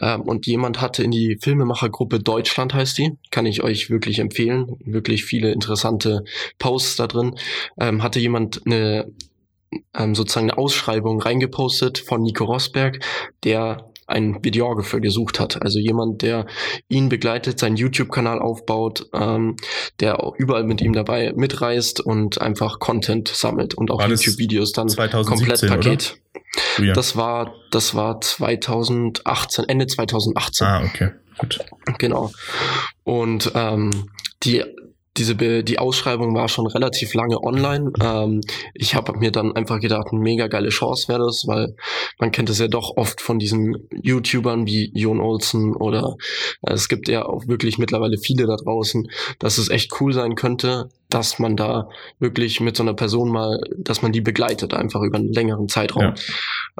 Ähm, 0.00 0.22
und 0.22 0.46
jemand 0.46 0.80
hatte 0.80 1.02
in 1.02 1.10
die 1.10 1.38
Filmemacher-Gruppe 1.40 2.20
Deutschland 2.20 2.74
heißt 2.74 2.98
die, 2.98 3.12
kann 3.30 3.46
ich 3.46 3.62
euch 3.62 3.90
wirklich 3.90 4.18
empfehlen, 4.18 4.76
wirklich 4.84 5.24
viele 5.24 5.52
interessante 5.52 6.24
Posts 6.58 6.96
da 6.96 7.06
drin, 7.06 7.36
ähm, 7.78 8.02
hatte 8.02 8.20
jemand 8.20 8.62
eine 8.66 9.10
ähm, 9.94 10.14
sozusagen 10.14 10.50
eine 10.50 10.58
Ausschreibung 10.58 11.20
reingepostet 11.20 11.98
von 11.98 12.22
Nico 12.22 12.44
Rosberg, 12.44 13.00
der 13.44 13.88
einen 14.06 14.44
Videographer 14.44 15.00
gesucht 15.00 15.40
hat. 15.40 15.62
Also 15.62 15.78
jemand, 15.78 16.22
der 16.22 16.46
ihn 16.88 17.08
begleitet, 17.08 17.58
seinen 17.58 17.76
YouTube-Kanal 17.76 18.40
aufbaut, 18.40 19.08
ähm, 19.12 19.56
der 20.00 20.18
überall 20.38 20.64
mit 20.64 20.80
ihm 20.80 20.92
dabei 20.92 21.32
mitreist 21.34 22.00
und 22.00 22.40
einfach 22.40 22.78
Content 22.78 23.28
sammelt 23.28 23.74
und 23.74 23.90
auch 23.90 24.06
YouTube-Videos 24.06 24.72
dann 24.72 24.88
2017, 24.88 25.68
komplett 25.68 25.70
Paket. 25.70 26.16
Du, 26.76 26.84
ja. 26.84 26.92
Das 26.92 27.16
war, 27.16 27.54
das 27.70 27.94
war 27.94 28.20
2018, 28.20 29.68
Ende 29.68 29.86
2018. 29.86 30.66
ah, 30.66 30.82
okay. 30.84 31.10
Gut. 31.38 31.60
Genau. 31.98 32.30
Und 33.04 33.52
ähm, 33.54 33.90
die 34.42 34.62
diese 35.16 35.34
Be 35.34 35.62
die 35.62 35.78
Ausschreibung 35.78 36.34
war 36.34 36.48
schon 36.48 36.66
relativ 36.66 37.14
lange 37.14 37.42
online. 37.42 37.92
Ähm, 38.02 38.40
ich 38.74 38.94
habe 38.94 39.16
mir 39.18 39.30
dann 39.30 39.52
einfach 39.54 39.80
gedacht, 39.80 40.08
eine 40.10 40.20
mega 40.20 40.46
geile 40.46 40.70
Chance 40.70 41.08
wäre 41.08 41.26
das, 41.26 41.44
weil 41.46 41.74
man 42.18 42.30
kennt 42.30 42.48
es 42.48 42.58
ja 42.58 42.68
doch 42.68 42.96
oft 42.96 43.20
von 43.20 43.38
diesen 43.38 43.88
YouTubern 43.90 44.66
wie 44.66 44.90
Jon 44.94 45.20
Olsen 45.20 45.76
oder 45.76 46.16
äh, 46.62 46.72
es 46.72 46.88
gibt 46.88 47.08
ja 47.08 47.26
auch 47.26 47.46
wirklich 47.46 47.78
mittlerweile 47.78 48.16
viele 48.16 48.46
da 48.46 48.56
draußen, 48.56 49.08
dass 49.38 49.58
es 49.58 49.68
echt 49.68 50.00
cool 50.00 50.12
sein 50.12 50.34
könnte, 50.34 50.88
dass 51.10 51.38
man 51.38 51.56
da 51.56 51.88
wirklich 52.18 52.60
mit 52.60 52.76
so 52.76 52.82
einer 52.82 52.94
Person 52.94 53.30
mal, 53.30 53.60
dass 53.76 54.00
man 54.00 54.12
die 54.12 54.22
begleitet, 54.22 54.72
einfach 54.72 55.02
über 55.02 55.18
einen 55.18 55.32
längeren 55.32 55.68
Zeitraum. 55.68 56.14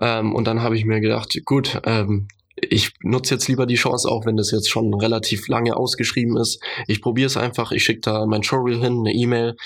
Ähm, 0.01 0.35
und 0.35 0.47
dann 0.47 0.63
habe 0.63 0.77
ich 0.77 0.87
mir 0.87 1.01
gedacht, 1.01 1.39
gut, 1.45 1.81
ähm, 1.85 2.29
ich 2.57 2.93
nutze 3.01 3.35
jetzt 3.35 3.49
lieber 3.49 3.67
die 3.67 3.77
Chance, 3.77 4.09
auch 4.09 4.27
wenn 4.27 4.37
das 4.37 4.51
jetzt 4.51 4.71
schon 4.71 4.93
relativ 4.95 5.49
lange 5.49 5.77
ausgeschrieben 5.77 6.37
ist. 6.37 6.63
Ich 6.87 7.01
probiere 7.01 7.27
es 7.27 7.37
einfach, 7.37 7.73
ich 7.73 7.85
schicke 7.85 8.01
da 8.01 8.27
mein 8.27 8.43
Showreel 8.43 8.81
hin, 8.81 9.01
eine 9.01 9.13
E-Mail. 9.13 9.57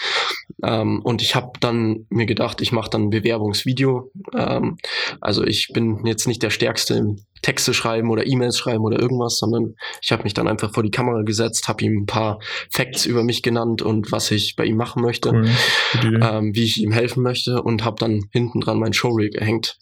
Ähm, 0.63 1.01
und 1.03 1.23
ich 1.23 1.35
habe 1.35 1.53
dann 1.61 2.07
mir 2.11 2.27
gedacht, 2.27 2.61
ich 2.61 2.73
mache 2.73 2.91
dann 2.91 3.05
ein 3.05 3.11
Bewerbungsvideo. 3.11 4.11
Ähm, 4.35 4.79
also 5.21 5.45
ich 5.45 5.69
bin 5.73 6.07
jetzt 6.07 6.27
nicht 6.27 6.43
der 6.43 6.51
Stärkste 6.51 6.95
im 6.95 7.17
Texte 7.43 7.75
schreiben 7.75 8.11
oder 8.11 8.27
E-Mails 8.27 8.59
schreiben 8.59 8.85
oder 8.85 8.99
irgendwas, 8.99 9.39
sondern 9.39 9.75
ich 10.01 10.13
habe 10.13 10.25
mich 10.25 10.35
dann 10.35 10.49
einfach 10.49 10.73
vor 10.73 10.83
die 10.83 10.91
Kamera 10.91 11.23
gesetzt, 11.23 11.69
habe 11.69 11.85
ihm 11.85 12.03
ein 12.03 12.07
paar 12.07 12.41
Facts 12.71 13.05
über 13.05 13.23
mich 13.23 13.43
genannt 13.43 13.83
und 13.83 14.11
was 14.11 14.31
ich 14.31 14.57
bei 14.57 14.65
ihm 14.65 14.77
machen 14.77 15.03
möchte, 15.03 15.31
Cool. 15.31 16.21
Ähm, 16.23 16.55
wie 16.55 16.65
ich 16.65 16.81
ihm 16.81 16.93
helfen 16.93 17.23
möchte 17.23 17.63
und 17.63 17.85
habe 17.85 17.97
dann 17.99 18.29
hinten 18.33 18.61
dran 18.61 18.79
mein 18.79 18.93
Showreel 18.93 19.31
gehängt. 19.31 19.79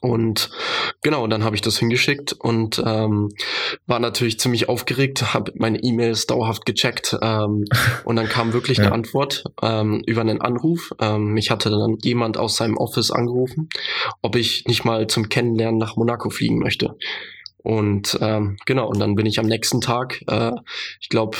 Und 0.00 0.50
genau, 1.02 1.26
dann 1.26 1.44
habe 1.44 1.56
ich 1.56 1.62
das 1.62 1.78
hingeschickt 1.78 2.32
und 2.32 2.82
ähm, 2.84 3.30
war 3.86 3.98
natürlich 3.98 4.38
ziemlich 4.38 4.68
aufgeregt, 4.68 5.34
habe 5.34 5.52
meine 5.56 5.78
E-Mails 5.82 6.26
dauerhaft 6.26 6.64
gecheckt 6.66 7.16
ähm, 7.22 7.64
und 8.04 8.16
dann 8.16 8.28
kam 8.28 8.52
wirklich 8.52 8.78
eine 8.78 8.88
Ja. 8.88 8.92
Antwort 8.92 9.44
ähm, 9.62 10.02
über 10.06 10.20
einen 10.20 10.40
Anruf. 10.40 10.92
Ähm, 11.00 11.32
mich 11.32 11.50
hatte 11.50 11.70
dann 11.70 11.96
jemand 12.02 12.38
aus 12.38 12.56
seinem 12.56 12.76
Office 12.76 13.10
angerufen, 13.10 13.68
ob 14.22 14.36
ich 14.36 14.64
nicht 14.66 14.84
mal 14.84 15.06
zum 15.06 15.28
Kennenlernen 15.28 15.78
nach 15.78 15.96
Monaco 15.96 16.30
fliegen 16.30 16.58
möchte. 16.58 16.96
Und 17.66 18.16
ähm, 18.20 18.58
genau, 18.64 18.86
und 18.86 19.00
dann 19.00 19.16
bin 19.16 19.26
ich 19.26 19.40
am 19.40 19.46
nächsten 19.46 19.80
Tag, 19.80 20.22
äh, 20.28 20.52
ich 21.00 21.08
glaube, 21.08 21.36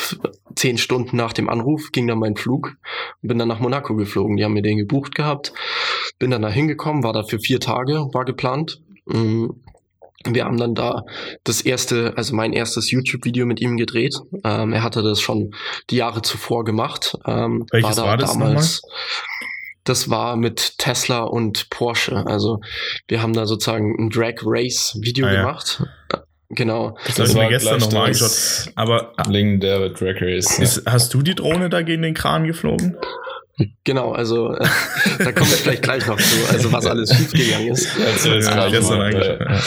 zehn 0.56 0.76
Stunden 0.76 1.16
nach 1.16 1.32
dem 1.32 1.48
Anruf 1.48 1.92
ging 1.92 2.08
dann 2.08 2.18
mein 2.18 2.34
Flug 2.34 2.72
und 3.22 3.28
bin 3.28 3.38
dann 3.38 3.46
nach 3.46 3.60
Monaco 3.60 3.94
geflogen. 3.94 4.36
Die 4.36 4.42
haben 4.42 4.54
mir 4.54 4.62
den 4.62 4.76
gebucht 4.76 5.14
gehabt, 5.14 5.52
bin 6.18 6.32
dann 6.32 6.42
da 6.42 6.48
hingekommen, 6.48 7.04
war 7.04 7.12
da 7.12 7.22
für 7.22 7.38
vier 7.38 7.60
Tage, 7.60 8.08
war 8.12 8.24
geplant. 8.24 8.82
Mm, 9.04 9.50
Wir 10.28 10.46
haben 10.46 10.56
dann 10.56 10.74
da 10.74 11.04
das 11.44 11.60
erste, 11.60 12.14
also 12.16 12.34
mein 12.34 12.52
erstes 12.52 12.90
YouTube-Video 12.90 13.46
mit 13.46 13.60
ihm 13.60 13.76
gedreht. 13.76 14.16
Ähm, 14.42 14.72
er 14.72 14.82
hatte 14.82 15.04
das 15.04 15.20
schon 15.20 15.54
die 15.90 15.96
Jahre 15.96 16.22
zuvor 16.22 16.64
gemacht. 16.64 17.16
Ähm, 17.24 17.66
Welches 17.70 17.94
da 17.94 18.02
war 18.02 18.16
das 18.16 18.82
Das 19.86 20.10
war 20.10 20.36
mit 20.36 20.78
Tesla 20.78 21.20
und 21.22 21.70
Porsche. 21.70 22.24
Also 22.26 22.60
wir 23.08 23.22
haben 23.22 23.32
da 23.32 23.46
sozusagen 23.46 23.94
ein 23.98 24.10
Drag 24.10 24.34
Race 24.44 24.98
Video 25.00 25.26
Ah, 25.26 25.32
ja. 25.32 25.40
gemacht. 25.40 25.82
Genau. 26.50 26.96
Das 27.06 27.18
habe 27.18 27.28
ich 27.28 27.34
mir 27.34 27.40
war 27.42 27.48
gestern 27.48 27.80
nochmal 27.80 28.08
das 28.10 28.22
angeschaut. 28.66 28.72
Aber 28.76 29.12
Legendäre 29.28 29.92
Drag 29.92 30.20
Race. 30.20 30.58
ist, 30.58 30.82
hast 30.86 31.12
du 31.14 31.22
die 31.22 31.34
Drohne 31.34 31.68
da 31.70 31.82
gegen 31.82 32.02
den 32.02 32.14
Kran 32.14 32.46
geflogen? 32.46 32.96
Genau, 33.84 34.12
also 34.12 34.52
äh, 34.52 34.68
da 35.18 35.32
komme 35.32 35.48
ich 35.48 35.56
vielleicht 35.62 35.82
gleich 35.82 36.06
noch 36.06 36.18
zu, 36.18 36.36
also 36.52 36.70
was 36.72 36.84
alles 36.86 37.10
schiefgegangen 37.16 37.68
ist. 37.72 37.88
Erzähl 37.98 38.36
es 38.36 38.46
Ja, 38.46 38.52
gleich 38.52 38.72
gestern 38.72 38.98
mal. 38.98 39.60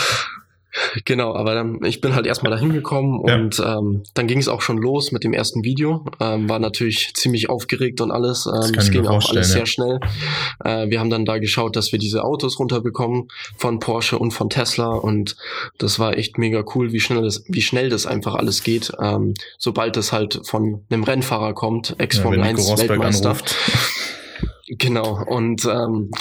Ja. 0.96 1.02
Genau, 1.06 1.36
aber 1.36 1.56
dann, 1.56 1.84
ich 1.84 2.00
bin 2.02 2.14
halt 2.16 2.26
erstmal 2.28 2.52
da 2.52 2.58
hingekommen 2.60 3.22
Ja. 3.28 3.36
und 3.36 3.60
ähm, 3.66 4.04
dann 4.14 4.28
ging 4.28 4.38
es 4.40 4.48
auch 4.48 4.62
schon 4.62 4.78
los 4.78 5.12
mit 5.12 5.24
dem 5.24 5.34
ersten 5.34 5.64
Video. 5.64 6.06
Ähm, 6.20 6.48
war 6.48 6.60
natürlich 6.60 7.14
ziemlich 7.16 7.50
aufgeregt 7.50 8.02
und 8.02 8.12
alles. 8.12 8.46
Ähm, 8.46 8.74
es 8.78 8.92
ging 8.92 9.08
auch 9.08 9.28
alles 9.30 9.50
ja. 9.50 9.58
sehr 9.58 9.66
schnell. 9.66 10.00
Äh, 10.64 10.90
wir 10.90 11.00
haben 11.00 11.10
dann 11.10 11.26
da 11.26 11.38
geschaut, 11.40 11.76
dass 11.76 11.92
wir 11.92 12.00
diese 12.00 12.24
Autos 12.24 12.60
runterbekommen 12.60 13.30
von 13.58 13.80
Porsche 13.80 14.18
und 14.20 14.32
von 14.32 14.50
Tesla 14.50 14.90
und 14.90 15.36
das 15.78 16.00
war 16.00 16.18
echt 16.18 16.38
mega 16.38 16.64
cool, 16.76 16.92
wie 16.94 17.00
schnell 17.00 17.24
das, 17.24 17.44
wie 17.48 17.62
schnell 17.62 17.90
das 17.90 18.06
einfach 18.06 18.36
alles 18.36 18.64
geht. 18.64 18.92
Ähm, 19.02 19.34
sobald 19.58 19.98
es 19.98 20.12
halt 20.12 20.42
von 20.46 20.84
einem 20.90 21.04
Rennfahrer 21.04 21.54
kommt, 21.54 21.90
Ja, 21.90 21.96
Ex-Formel 21.98 22.40
Nico 22.40 22.50
1 22.50 22.70
Rosberg 22.70 22.90
Weltmeister. 22.90 23.30
anruft. 23.32 23.56
Genau, 24.68 25.24
und 25.26 25.66
ähm, 25.66 26.12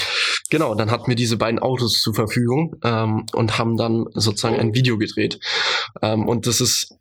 genau, 0.51 0.75
dann 0.75 0.91
hatten 0.91 1.09
wir 1.09 1.17
diese 1.17 1.37
beiden 1.37 1.59
Autos 1.59 2.01
zur 2.01 2.15
Verfügung 2.15 2.77
ähm, 2.85 3.27
und 3.33 3.59
haben 3.59 3.77
dann 3.77 4.07
sozusagen 4.15 4.59
ein 4.59 4.75
Video 4.75 4.99
gedreht. 4.99 5.41
Ähm, 6.03 6.27
und 6.27 6.47
das 6.47 6.61
ist 6.61 6.99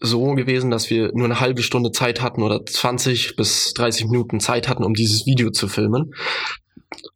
so 0.00 0.34
gewesen, 0.34 0.70
dass 0.70 0.90
wir 0.90 1.12
nur 1.14 1.24
eine 1.24 1.40
halbe 1.40 1.62
Stunde 1.62 1.92
Zeit 1.92 2.20
hatten 2.20 2.42
oder 2.42 2.64
20 2.64 3.36
bis 3.36 3.72
30 3.74 4.06
Minuten 4.06 4.40
Zeit 4.40 4.68
hatten, 4.68 4.84
um 4.84 4.94
dieses 4.94 5.26
Video 5.26 5.50
zu 5.50 5.68
filmen. 5.68 6.14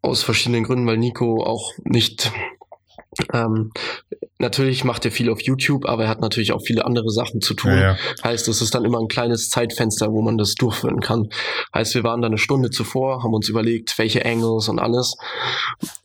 Aus 0.02 0.22
verschiedenen 0.22 0.64
Gründen, 0.64 0.86
weil 0.86 0.96
Nico 0.96 1.44
auch 1.44 1.72
nicht 1.84 2.32
ähm, 3.32 3.72
natürlich 4.38 4.84
macht 4.84 5.04
er 5.04 5.10
viel 5.10 5.30
auf 5.30 5.40
YouTube, 5.40 5.86
aber 5.86 6.04
er 6.04 6.08
hat 6.08 6.20
natürlich 6.20 6.52
auch 6.52 6.62
viele 6.64 6.84
andere 6.84 7.10
Sachen 7.10 7.40
zu 7.40 7.54
tun. 7.54 7.72
Ja, 7.72 7.80
ja. 7.80 7.96
Heißt, 8.22 8.48
es 8.48 8.62
ist 8.62 8.74
dann 8.74 8.84
immer 8.84 8.98
ein 8.98 9.08
kleines 9.08 9.50
Zeitfenster, 9.50 10.12
wo 10.12 10.22
man 10.22 10.38
das 10.38 10.54
durchführen 10.54 11.00
kann. 11.00 11.28
Heißt, 11.74 11.94
wir 11.94 12.04
waren 12.04 12.22
dann 12.22 12.32
eine 12.32 12.38
Stunde 12.38 12.70
zuvor, 12.70 13.22
haben 13.22 13.34
uns 13.34 13.48
überlegt, 13.48 13.98
welche 13.98 14.24
Angles 14.24 14.68
und 14.68 14.78
alles. 14.78 15.16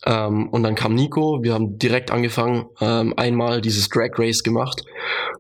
Ähm, 0.06 0.50
und 0.50 0.64
dann 0.64 0.76
kam 0.76 0.96
Nico, 0.96 1.44
wir 1.44 1.54
haben 1.54 1.78
direkt 1.78 2.12
angefangen, 2.12 2.66
ähm, 2.82 3.14
einmal 3.18 3.62
dieses 3.62 3.90
Drag 3.90 4.12
Race 4.18 4.44
gemacht 4.44 4.84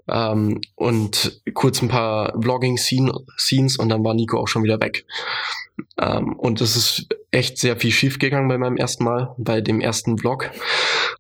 ähm, 0.07 0.62
und 0.75 1.41
kurz 1.53 1.81
ein 1.81 1.89
paar 1.89 2.33
Vlogging-Scenes 2.39 3.77
und 3.77 3.89
dann 3.89 4.03
war 4.03 4.13
Nico 4.13 4.39
auch 4.39 4.47
schon 4.47 4.63
wieder 4.63 4.79
weg. 4.79 5.05
Ähm, 5.99 6.33
und 6.38 6.62
es 6.62 6.75
ist 6.75 7.07
echt 7.34 7.58
sehr 7.58 7.76
viel 7.78 7.91
schief 7.91 8.19
gegangen 8.19 8.48
bei 8.48 8.58
meinem 8.58 8.78
ersten 8.78 9.04
Mal, 9.04 9.34
bei 9.38 9.62
dem 9.62 9.82
ersten 9.82 10.17
Vlog. 10.17 10.52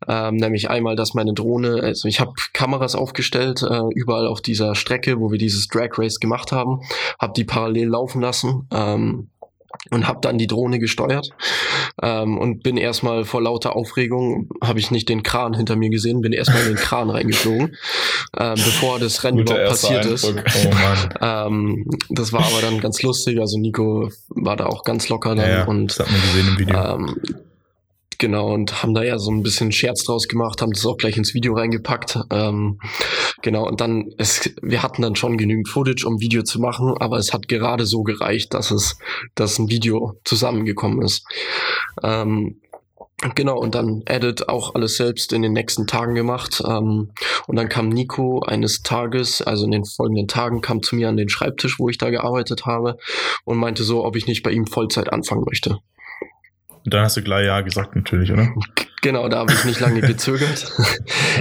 Ähm, 0.07 0.35
nämlich 0.35 0.69
einmal, 0.69 0.95
dass 0.95 1.13
meine 1.13 1.33
Drohne, 1.33 1.81
also 1.81 2.07
ich 2.07 2.19
habe 2.19 2.33
Kameras 2.53 2.95
aufgestellt, 2.95 3.63
äh, 3.63 3.81
überall 3.95 4.27
auf 4.27 4.41
dieser 4.41 4.75
Strecke, 4.75 5.19
wo 5.19 5.31
wir 5.31 5.37
dieses 5.37 5.67
Drag 5.67 5.97
Race 5.97 6.19
gemacht 6.19 6.51
haben, 6.51 6.81
habe 7.19 7.33
die 7.33 7.45
parallel 7.45 7.89
laufen 7.89 8.21
lassen. 8.21 8.67
Ähm, 8.71 9.29
und 9.91 10.07
habe 10.07 10.19
dann 10.21 10.37
die 10.37 10.47
Drohne 10.47 10.79
gesteuert 10.79 11.29
ähm, 12.01 12.37
und 12.37 12.63
bin 12.63 12.77
erstmal 12.77 13.25
vor 13.25 13.41
lauter 13.41 13.75
Aufregung, 13.75 14.49
habe 14.61 14.79
ich 14.79 14.91
nicht 14.91 15.09
den 15.09 15.23
Kran 15.23 15.53
hinter 15.53 15.75
mir 15.75 15.89
gesehen, 15.89 16.21
bin 16.21 16.33
erstmal 16.33 16.61
in 16.63 16.69
den 16.69 16.77
Kran 16.77 17.09
reingeflogen, 17.09 17.75
ähm, 18.39 18.55
bevor 18.55 18.99
das 18.99 19.23
Rennen 19.23 19.39
überhaupt 19.39 19.65
passiert 19.65 20.05
Eindruck. 20.05 20.13
ist. 20.13 20.25
Oh 20.25 21.15
ähm, 21.21 21.85
das 22.09 22.33
war 22.33 22.45
aber 22.45 22.61
dann 22.61 22.79
ganz 22.79 23.01
lustig, 23.01 23.39
also 23.39 23.57
Nico 23.57 24.09
war 24.29 24.55
da 24.55 24.65
auch 24.65 24.83
ganz 24.83 25.09
locker 25.09 25.35
dann 25.35 25.49
ja, 25.49 25.57
ja, 25.59 25.65
und 25.65 25.87
das 25.87 25.99
hat 25.99 26.11
man 26.11 26.21
gesehen 26.21 26.47
im 26.47 26.59
Video. 26.59 26.77
Ähm, 26.77 27.15
Genau, 28.23 28.53
und 28.53 28.81
haben 28.81 28.93
da 28.93 29.03
ja 29.03 29.19
so 29.19 29.31
ein 29.31 29.43
bisschen 29.43 29.73
Scherz 29.73 30.05
draus 30.05 30.29
gemacht, 30.29 30.61
haben 30.61 30.71
das 30.71 30.85
auch 30.85 30.95
gleich 30.95 31.17
ins 31.17 31.33
Video 31.33 31.55
reingepackt. 31.55 32.19
Ähm, 32.31 32.79
genau, 33.41 33.67
und 33.67 33.81
dann, 33.81 34.13
es, 34.17 34.49
wir 34.61 34.81
hatten 34.81 35.01
dann 35.01 35.17
schon 35.17 35.35
genügend 35.35 35.67
Footage, 35.67 36.07
um 36.07 36.21
Video 36.21 36.41
zu 36.43 36.61
machen, 36.61 36.93
aber 37.01 37.17
es 37.17 37.33
hat 37.33 37.49
gerade 37.49 37.85
so 37.85 38.03
gereicht, 38.03 38.53
dass 38.53 38.71
es, 38.71 38.97
dass 39.35 39.59
ein 39.59 39.69
Video 39.69 40.13
zusammengekommen 40.23 41.01
ist. 41.01 41.25
Ähm, 42.01 42.61
Genau, 43.35 43.57
und 43.57 43.73
dann 43.73 44.01
Edit 44.05 44.49
auch 44.49 44.75
alles 44.75 44.97
selbst 44.97 45.31
in 45.31 45.43
den 45.43 45.53
nächsten 45.53 45.87
Tagen 45.87 46.13
gemacht. 46.13 46.61
Ähm, 46.67 47.11
und 47.47 47.55
dann 47.55 47.69
kam 47.69 47.87
Nico 47.87 48.41
eines 48.41 48.81
Tages, 48.83 49.41
also 49.41 49.63
in 49.63 49.71
den 49.71 49.85
folgenden 49.85 50.27
Tagen, 50.27 50.59
kam 50.59 50.81
zu 50.81 50.95
mir 50.97 51.07
an 51.07 51.15
den 51.15 51.29
Schreibtisch, 51.29 51.79
wo 51.79 51.87
ich 51.87 51.97
da 51.97 52.09
gearbeitet 52.09 52.65
habe 52.65 52.97
und 53.45 53.57
meinte 53.57 53.83
so, 53.83 54.03
ob 54.03 54.17
ich 54.17 54.27
nicht 54.27 54.43
bei 54.43 54.51
ihm 54.51 54.67
Vollzeit 54.67 55.13
anfangen 55.13 55.45
möchte. 55.45 55.77
Und 56.85 56.93
dann 56.93 57.03
hast 57.03 57.17
du 57.17 57.21
gleich 57.21 57.45
Ja 57.45 57.61
gesagt, 57.61 57.95
natürlich, 57.95 58.31
oder? 58.31 58.49
Genau, 59.01 59.27
da 59.27 59.39
habe 59.39 59.53
ich 59.53 59.65
nicht 59.65 59.81
lange 59.81 59.99
gezögert. 60.07 60.71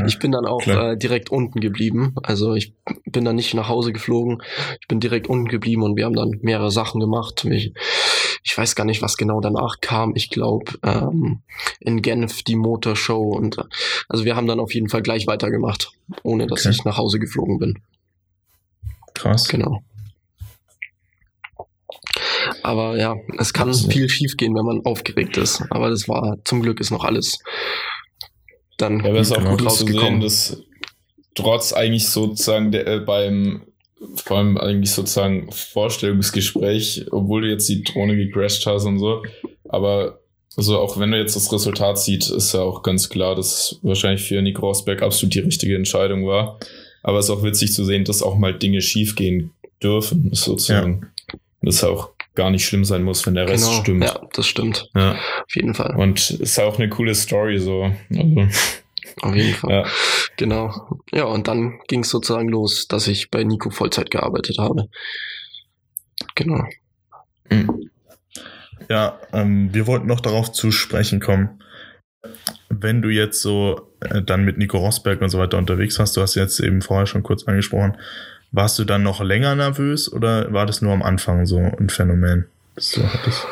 ich 0.07 0.19
bin 0.19 0.33
dann 0.33 0.47
auch 0.47 0.67
äh, 0.67 0.97
direkt 0.97 1.31
unten 1.31 1.61
geblieben. 1.61 2.15
Also 2.23 2.55
ich 2.55 2.75
bin 3.07 3.25
dann 3.25 3.37
nicht 3.37 3.55
nach 3.55 3.69
Hause 3.69 3.93
geflogen. 3.93 4.43
Ich 4.81 4.89
bin 4.89 4.99
direkt 4.99 5.29
unten 5.29 5.47
geblieben 5.47 5.83
und 5.83 5.97
wir 5.97 6.05
haben 6.05 6.17
dann 6.17 6.39
mehrere 6.43 6.73
Sachen 6.73 7.01
gemacht. 7.01 7.45
Ich, 7.45 7.73
ich 8.43 8.59
weiß 8.59 8.75
gar 8.75 8.85
nicht, 8.85 9.01
was 9.01 9.17
genau 9.17 9.41
danach 9.41 9.81
kam. 9.81 10.17
Ich 10.17 10.31
glaube, 10.31 10.73
ähm, 10.83 11.43
in 11.79 12.03
Genf 12.03 12.43
die 12.43 12.57
Motorshow 12.57 13.31
und 13.31 13.59
also 14.09 14.25
wir 14.25 14.35
haben 14.35 14.49
dann 14.49 14.59
auf 14.59 14.75
jeden 14.75 14.89
Fall 14.89 15.03
gleich 15.03 15.29
weitergemacht, 15.29 15.93
ohne 16.25 16.49
dass 16.49 16.67
okay. 16.67 16.75
ich 16.75 16.85
nach 16.85 16.99
Hause 16.99 17.21
geflogen 17.21 17.59
bin. 17.59 17.79
Krass. 19.15 19.47
Genau. 19.49 19.83
Aber 22.63 22.97
ja, 22.97 23.17
es 23.39 23.53
kann 23.53 23.73
viel 23.75 24.09
schief 24.09 24.37
gehen, 24.37 24.55
wenn 24.55 24.65
man 24.65 24.85
aufgeregt 24.85 25.37
ist. 25.37 25.63
Aber 25.71 25.91
das 25.91 26.09
war 26.09 26.39
zum 26.45 26.63
Glück 26.63 26.81
ist 26.81 26.91
noch 26.91 27.05
alles 27.05 27.39
dann 28.79 29.01
ja, 29.01 29.11
aber 29.11 29.21
es 29.21 29.31
ist 29.31 29.37
auch 29.37 29.45
gut 29.45 29.65
rausgekommen. 29.65 30.21
Zu 30.23 30.29
sehen, 30.29 30.57
dass 30.57 30.63
trotz 31.35 31.73
eigentlich 31.73 32.09
sozusagen 32.09 32.73
der, 32.73 32.87
äh, 32.87 33.01
beim 33.01 33.63
vor 34.17 34.39
allem 34.39 34.59
eigentlich 34.59 34.91
sozusagen 34.91 35.51
Vorstellungsgespräch, 35.53 37.07
obwohl 37.13 37.43
du 37.43 37.49
jetzt 37.51 37.69
die 37.69 37.85
Drohne 37.85 38.17
gecrashed 38.17 38.67
hast 38.67 38.85
und 38.85 38.99
so, 38.99 39.23
aber 39.69 40.19
also 40.57 40.79
auch 40.79 40.99
wenn 40.99 41.13
du 41.13 41.19
jetzt 41.19 41.37
das 41.37 41.53
Resultat 41.53 41.99
siehst, 41.99 42.31
ist 42.31 42.53
ja 42.53 42.61
auch 42.61 42.83
ganz 42.83 43.09
klar, 43.09 43.35
dass 43.35 43.79
wahrscheinlich 43.83 44.23
für 44.23 44.43
Nico 44.43 44.67
Rosberg 44.67 45.03
absolut 45.03 45.35
die 45.35 45.41
richtige 45.41 45.77
Entscheidung 45.77 46.27
war. 46.27 46.59
Aber 47.03 47.19
es 47.19 47.27
ist 47.27 47.31
auch 47.31 47.43
witzig 47.43 47.73
zu 47.73 47.85
sehen, 47.85 48.05
dass 48.05 48.23
auch 48.23 48.37
mal 48.37 48.57
Dinge 48.57 48.83
schiefgehen 48.83 49.53
dürfen, 49.83 50.29
sozusagen. 50.33 51.11
Ja. 51.33 51.39
Das 51.63 51.77
ist 51.77 51.85
auch 51.85 52.11
gar 52.35 52.51
nicht 52.51 52.65
schlimm 52.65 52.85
sein 52.85 53.03
muss, 53.03 53.27
wenn 53.27 53.35
der 53.35 53.49
Rest 53.49 53.65
genau, 53.65 53.81
stimmt. 53.81 54.05
Ja, 54.05 54.21
das 54.33 54.47
stimmt. 54.47 54.91
Ja. 54.95 55.13
Auf 55.13 55.55
jeden 55.55 55.75
Fall. 55.75 55.95
Und 55.97 56.31
ist 56.31 56.59
auch 56.59 56.79
eine 56.79 56.89
coole 56.89 57.15
Story 57.15 57.59
so. 57.59 57.93
Also. 58.11 58.49
Auf 59.21 59.35
jeden 59.35 59.55
Fall. 59.55 59.71
Ja. 59.71 59.87
Genau. 60.37 60.99
Ja, 61.13 61.25
und 61.25 61.49
dann 61.49 61.81
ging 61.89 62.01
es 62.01 62.09
sozusagen 62.09 62.49
los, 62.49 62.89
dass 62.89 63.09
ich 63.09 63.31
bei 63.31 63.45
Nico 63.45 63.71
Vollzeit 63.71 64.11
gearbeitet 64.11 64.57
habe. 64.59 64.89
Genau. 66.35 66.65
Mhm. 67.51 67.91
Ja, 68.89 69.21
ähm, 69.33 69.73
wir 69.73 69.87
wollten 69.87 70.07
noch 70.07 70.21
darauf 70.21 70.53
zu 70.53 70.73
sprechen 70.73 71.21
kommen. 71.21 71.63
Wenn 72.69 73.03
du 73.03 73.11
jetzt 73.11 73.43
so 73.43 73.93
äh, 74.01 74.23
dann 74.23 74.45
mit 74.45 74.59
Nico 74.59 74.79
Rosberg 74.79 75.21
und 75.21 75.29
so 75.29 75.39
weiter 75.39 75.59
unterwegs 75.59 75.99
warst, 75.99 76.17
du 76.17 76.21
hast 76.21 76.35
jetzt 76.35 76.61
eben 76.61 76.83
vorher 76.83 77.07
schon 77.07 77.23
kurz 77.23 77.45
angesprochen, 77.45 77.97
warst 78.53 78.79
du 78.79 78.85
dann 78.85 79.03
noch 79.03 79.21
länger 79.21 79.55
nervös 79.55 80.13
oder 80.13 80.53
war 80.53 80.67
das 80.67 80.83
nur 80.83 80.93
am 80.93 81.03
Anfang 81.03 81.47
so 81.47 81.59
ein 81.59 81.89
Phänomen, 81.89 82.47
hattest? 82.77 83.47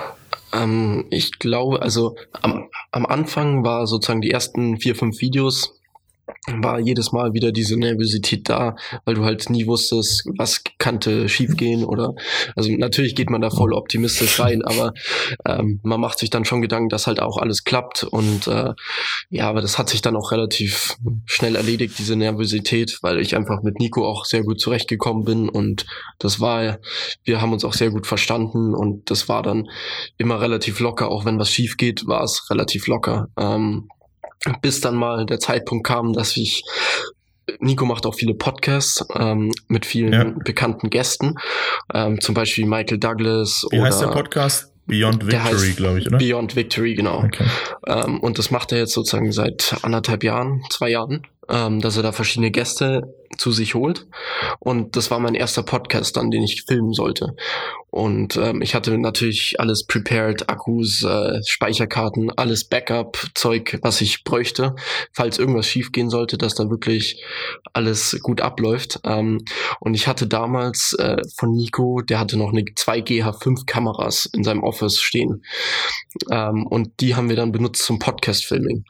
Ähm, 0.53 1.07
ich 1.11 1.39
glaube, 1.39 1.83
also 1.83 2.17
am, 2.43 2.69
am 2.93 3.07
Anfang 3.07 3.65
war 3.65 3.87
sozusagen 3.87 4.21
die 4.21 4.31
ersten 4.31 4.79
vier, 4.79 4.95
fünf 4.95 5.21
Videos 5.21 5.80
war 6.47 6.81
jedes 6.81 7.13
Mal 7.13 7.33
wieder 7.33 7.53
diese 7.53 7.77
Nervosität 7.77 8.49
da, 8.49 8.77
weil 9.05 9.15
du 9.15 9.25
halt 9.25 9.51
nie 9.51 9.67
wusstest, 9.67 10.25
was 10.39 10.63
kannte 10.79 11.29
schiefgehen 11.29 11.85
oder 11.85 12.15
also 12.57 12.71
natürlich 12.73 13.15
geht 13.15 13.31
man 13.31 13.41
da 13.41 13.51
voll 13.51 13.73
optimistisch 13.73 14.41
rein, 14.41 14.63
aber 14.63 14.93
ähm, 15.47 15.81
man 15.83 16.01
macht 16.01 16.19
sich 16.19 16.31
dann 16.31 16.45
schon 16.45 16.63
Gedanken, 16.63 16.89
dass 16.89 17.07
halt 17.07 17.21
auch 17.21 17.39
alles 17.39 17.65
klappt 17.65 18.05
und 18.05 18.47
äh, 18.47 18.73
ja, 19.31 19.49
aber 19.49 19.61
das 19.61 19.79
hat 19.79 19.89
sich 19.89 20.03
dann 20.03 20.17
auch 20.17 20.33
relativ 20.33 20.97
schnell 21.27 21.57
erledigt, 21.57 21.95
diese 21.99 22.17
Nervosität, 22.17 22.99
weil 23.03 23.21
ich 23.21 23.37
einfach 23.37 23.63
mit 23.63 23.79
Nico 23.79 24.07
auch 24.07 24.25
sehr 24.25 24.43
gut 24.43 24.61
zurechtgekommen 24.61 25.25
bin 25.25 25.49
und 25.49 25.87
das 26.19 26.41
war, 26.41 26.79
wir 27.25 27.41
haben 27.41 27.53
uns 27.53 27.65
auch 27.65 27.75
sehr 27.75 27.91
gut 27.91 28.07
verstanden 28.07 28.75
und 28.75 29.11
das 29.11 29.29
war 29.29 29.43
dann 29.43 29.69
immer 30.17 30.41
relativ 30.41 30.81
locker, 30.81 31.11
auch 31.11 31.25
wenn 31.25 31.39
was 31.39 31.51
schief 31.51 31.77
geht, 31.77 32.07
war 32.07 32.23
es 32.23 32.51
relativ 32.51 32.87
locker. 32.87 33.29
Ähm, 33.39 33.89
bis 34.63 34.81
dann 34.81 34.97
mal 34.97 35.27
der 35.27 35.39
Zeitpunkt 35.39 35.87
kam, 35.87 36.13
dass 36.13 36.37
ich 36.37 36.65
Nico 37.59 37.85
macht 37.85 38.07
auch 38.07 38.15
viele 38.15 38.35
Podcasts 38.35 39.05
ähm, 39.15 39.53
mit 39.67 39.85
vielen 39.85 40.13
ja. 40.13 40.25
bekannten 40.25 40.89
Gästen, 40.89 41.35
ähm, 41.93 42.21
zum 42.21 42.35
Beispiel 42.35 42.65
Michael 42.65 42.99
Douglas. 42.99 43.67
Wie 43.71 43.79
oder 43.79 43.87
heißt 43.87 44.03
der 44.03 44.09
Podcast? 44.09 44.73
Beyond 44.87 45.27
Victory, 45.27 45.73
glaube 45.73 45.99
ich, 45.99 46.07
oder? 46.07 46.19
Beyond 46.19 46.57
Victory, 46.57 46.95
genau. 46.95 47.25
Okay. 47.25 47.47
Ähm, 47.87 48.21
und 48.21 48.39
das 48.39 48.51
macht 48.51 48.73
er 48.73 48.79
jetzt 48.79 48.93
sozusagen 48.93 49.33
seit 49.33 49.77
anderthalb 49.83 50.23
Jahren, 50.23 50.63
zwei 50.71 50.91
Jahren 50.91 51.27
ähm, 51.51 51.81
dass 51.81 51.97
er 51.97 52.03
da 52.03 52.13
verschiedene 52.13 52.51
Gäste 52.51 53.15
zu 53.41 53.53
sich 53.53 53.75
holt. 53.75 54.07
Und 54.59 54.97
das 54.97 55.11
war 55.11 55.19
mein 55.19 55.35
erster 55.35 55.63
Podcast 55.63 56.17
dann, 56.17 56.31
den 56.31 56.43
ich 56.43 56.65
filmen 56.69 56.93
sollte. 56.93 57.35
Und 57.89 58.37
ähm, 58.37 58.63
ich 58.63 58.75
hatte 58.75 58.97
natürlich 58.99 59.59
alles 59.59 59.85
prepared, 59.87 60.49
Akkus, 60.49 61.03
äh, 61.03 61.41
Speicherkarten, 61.45 62.31
alles 62.31 62.65
Backup-Zeug, 62.69 63.79
was 63.83 64.01
ich 64.03 64.23
bräuchte, 64.23 64.77
falls 65.13 65.39
irgendwas 65.39 65.67
schiefgehen 65.67 66.11
sollte, 66.11 66.39
dass 66.39 66.55
da 66.55 66.71
wirklich 66.71 67.25
alles 67.73 68.17
gut 68.23 68.43
abläuft. 68.43 69.01
Ähm, 69.05 69.39
und 69.81 69.95
ich 69.95 70.07
hatte 70.07 70.27
damals 70.27 70.93
äh, 70.99 71.17
von 71.37 71.53
Nico, 71.53 72.03
der 72.03 72.21
hatte 72.21 72.37
noch 72.37 72.53
eine 72.53 72.65
2 72.77 73.01
GH5 73.01 73.65
Kameras 73.67 74.29
in 74.35 74.45
seinem 74.45 74.63
Office 74.63 75.01
stehen. 75.01 75.43
Ähm, 76.31 76.67
und 76.67 77.01
die 77.01 77.17
haben 77.17 77.31
wir 77.31 77.37
dann 77.37 77.53
benutzt 77.53 77.85
zum 77.85 77.99
Podcast-Filming. 77.99 78.85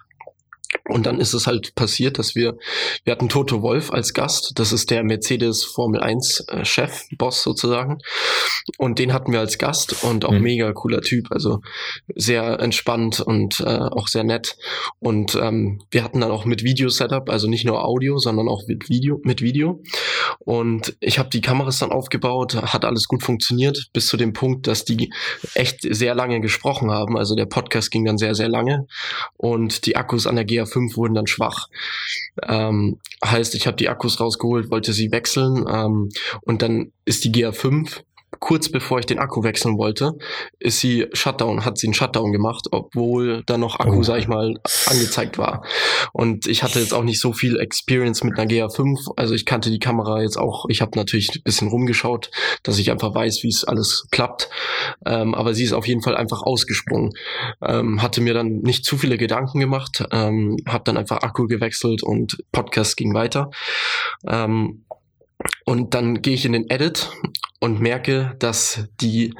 Und 0.88 1.06
dann 1.06 1.20
ist 1.20 1.34
es 1.34 1.46
halt 1.46 1.74
passiert, 1.74 2.18
dass 2.18 2.34
wir, 2.34 2.56
wir 3.04 3.12
hatten 3.12 3.28
Toto 3.28 3.62
Wolf 3.62 3.92
als 3.92 4.14
Gast. 4.14 4.52
Das 4.56 4.72
ist 4.72 4.90
der 4.90 5.02
Mercedes 5.02 5.64
Formel 5.64 6.00
1 6.00 6.44
äh, 6.48 6.64
Chef, 6.64 7.04
Boss 7.16 7.42
sozusagen. 7.42 7.98
Und 8.78 8.98
den 8.98 9.12
hatten 9.12 9.32
wir 9.32 9.40
als 9.40 9.58
Gast 9.58 10.04
und 10.04 10.24
auch 10.24 10.32
mhm. 10.32 10.42
mega 10.42 10.72
cooler 10.72 11.00
Typ. 11.00 11.26
Also 11.30 11.60
sehr 12.14 12.60
entspannt 12.60 13.20
und 13.20 13.60
äh, 13.60 13.64
auch 13.64 14.08
sehr 14.08 14.24
nett. 14.24 14.56
Und 14.98 15.34
ähm, 15.40 15.82
wir 15.90 16.04
hatten 16.04 16.20
dann 16.20 16.30
auch 16.30 16.44
mit 16.44 16.62
Video-Setup, 16.62 17.30
also 17.30 17.48
nicht 17.48 17.64
nur 17.64 17.84
Audio, 17.84 18.18
sondern 18.18 18.48
auch 18.48 18.66
mit 18.66 18.88
Video, 18.88 19.20
mit 19.24 19.42
Video. 19.42 19.82
Und 20.38 20.96
ich 21.00 21.18
habe 21.18 21.30
die 21.30 21.40
Kameras 21.40 21.78
dann 21.78 21.92
aufgebaut, 21.92 22.54
hat 22.54 22.84
alles 22.84 23.08
gut 23.08 23.22
funktioniert, 23.22 23.88
bis 23.92 24.06
zu 24.06 24.16
dem 24.16 24.32
Punkt, 24.32 24.66
dass 24.66 24.84
die 24.84 25.12
echt 25.54 25.80
sehr 25.82 26.14
lange 26.14 26.40
gesprochen 26.40 26.90
haben. 26.90 27.16
Also 27.16 27.34
der 27.34 27.46
Podcast 27.46 27.90
ging 27.90 28.04
dann 28.04 28.18
sehr, 28.18 28.34
sehr 28.34 28.48
lange. 28.48 28.86
Und 29.36 29.86
die 29.86 29.96
Akkus 29.96 30.26
an 30.26 30.36
der 30.36 30.44
GA5 30.62 30.96
wurden 30.96 31.14
dann 31.14 31.26
schwach. 31.26 31.68
Ähm, 32.42 32.98
heißt, 33.24 33.54
ich 33.54 33.66
habe 33.66 33.76
die 33.76 33.88
Akkus 33.88 34.20
rausgeholt, 34.20 34.70
wollte 34.70 34.92
sie 34.92 35.12
wechseln 35.12 35.64
ähm, 35.68 36.08
und 36.42 36.62
dann 36.62 36.92
ist 37.04 37.24
die 37.24 37.32
GA5 37.32 38.02
kurz 38.38 38.70
bevor 38.70 38.98
ich 39.00 39.06
den 39.06 39.18
Akku 39.18 39.42
wechseln 39.42 39.76
wollte, 39.76 40.12
ist 40.58 40.80
sie 40.80 41.06
Shutdown, 41.12 41.64
hat 41.64 41.78
sie 41.78 41.88
einen 41.88 41.94
Shutdown 41.94 42.32
gemacht, 42.32 42.68
obwohl 42.70 43.42
da 43.44 43.58
noch 43.58 43.80
Akku, 43.80 43.98
oh. 43.98 44.02
sag 44.02 44.18
ich 44.18 44.28
mal, 44.28 44.54
angezeigt 44.86 45.38
war. 45.38 45.64
Und 46.12 46.46
ich 46.46 46.62
hatte 46.62 46.80
jetzt 46.80 46.94
auch 46.94 47.02
nicht 47.02 47.20
so 47.20 47.32
viel 47.32 47.58
Experience 47.58 48.22
mit 48.22 48.38
einer 48.38 48.48
GA5, 48.48 49.12
also 49.16 49.34
ich 49.34 49.46
kannte 49.46 49.70
die 49.70 49.78
Kamera 49.78 50.22
jetzt 50.22 50.38
auch, 50.38 50.66
ich 50.68 50.80
habe 50.80 50.96
natürlich 50.96 51.30
ein 51.34 51.42
bisschen 51.42 51.68
rumgeschaut, 51.68 52.30
dass 52.62 52.78
ich 52.78 52.90
einfach 52.90 53.14
weiß, 53.14 53.42
wie 53.42 53.48
es 53.48 53.64
alles 53.64 54.06
klappt. 54.10 54.48
Ähm, 55.04 55.34
aber 55.34 55.54
sie 55.54 55.64
ist 55.64 55.72
auf 55.72 55.86
jeden 55.86 56.02
Fall 56.02 56.16
einfach 56.16 56.42
ausgesprungen. 56.42 57.12
Ähm, 57.62 58.02
hatte 58.02 58.20
mir 58.20 58.34
dann 58.34 58.60
nicht 58.60 58.84
zu 58.84 58.96
viele 58.96 59.18
Gedanken 59.18 59.60
gemacht, 59.60 60.04
ähm, 60.12 60.56
habe 60.66 60.84
dann 60.84 60.96
einfach 60.96 61.18
Akku 61.22 61.46
gewechselt 61.46 62.02
und 62.02 62.38
Podcast 62.52 62.96
ging 62.96 63.14
weiter. 63.14 63.50
Ähm, 64.26 64.84
und 65.64 65.94
dann 65.94 66.22
gehe 66.22 66.34
ich 66.34 66.44
in 66.44 66.52
den 66.52 66.68
Edit 66.68 67.10
und 67.60 67.80
merke, 67.80 68.34
dass 68.38 68.88
die 69.00 69.34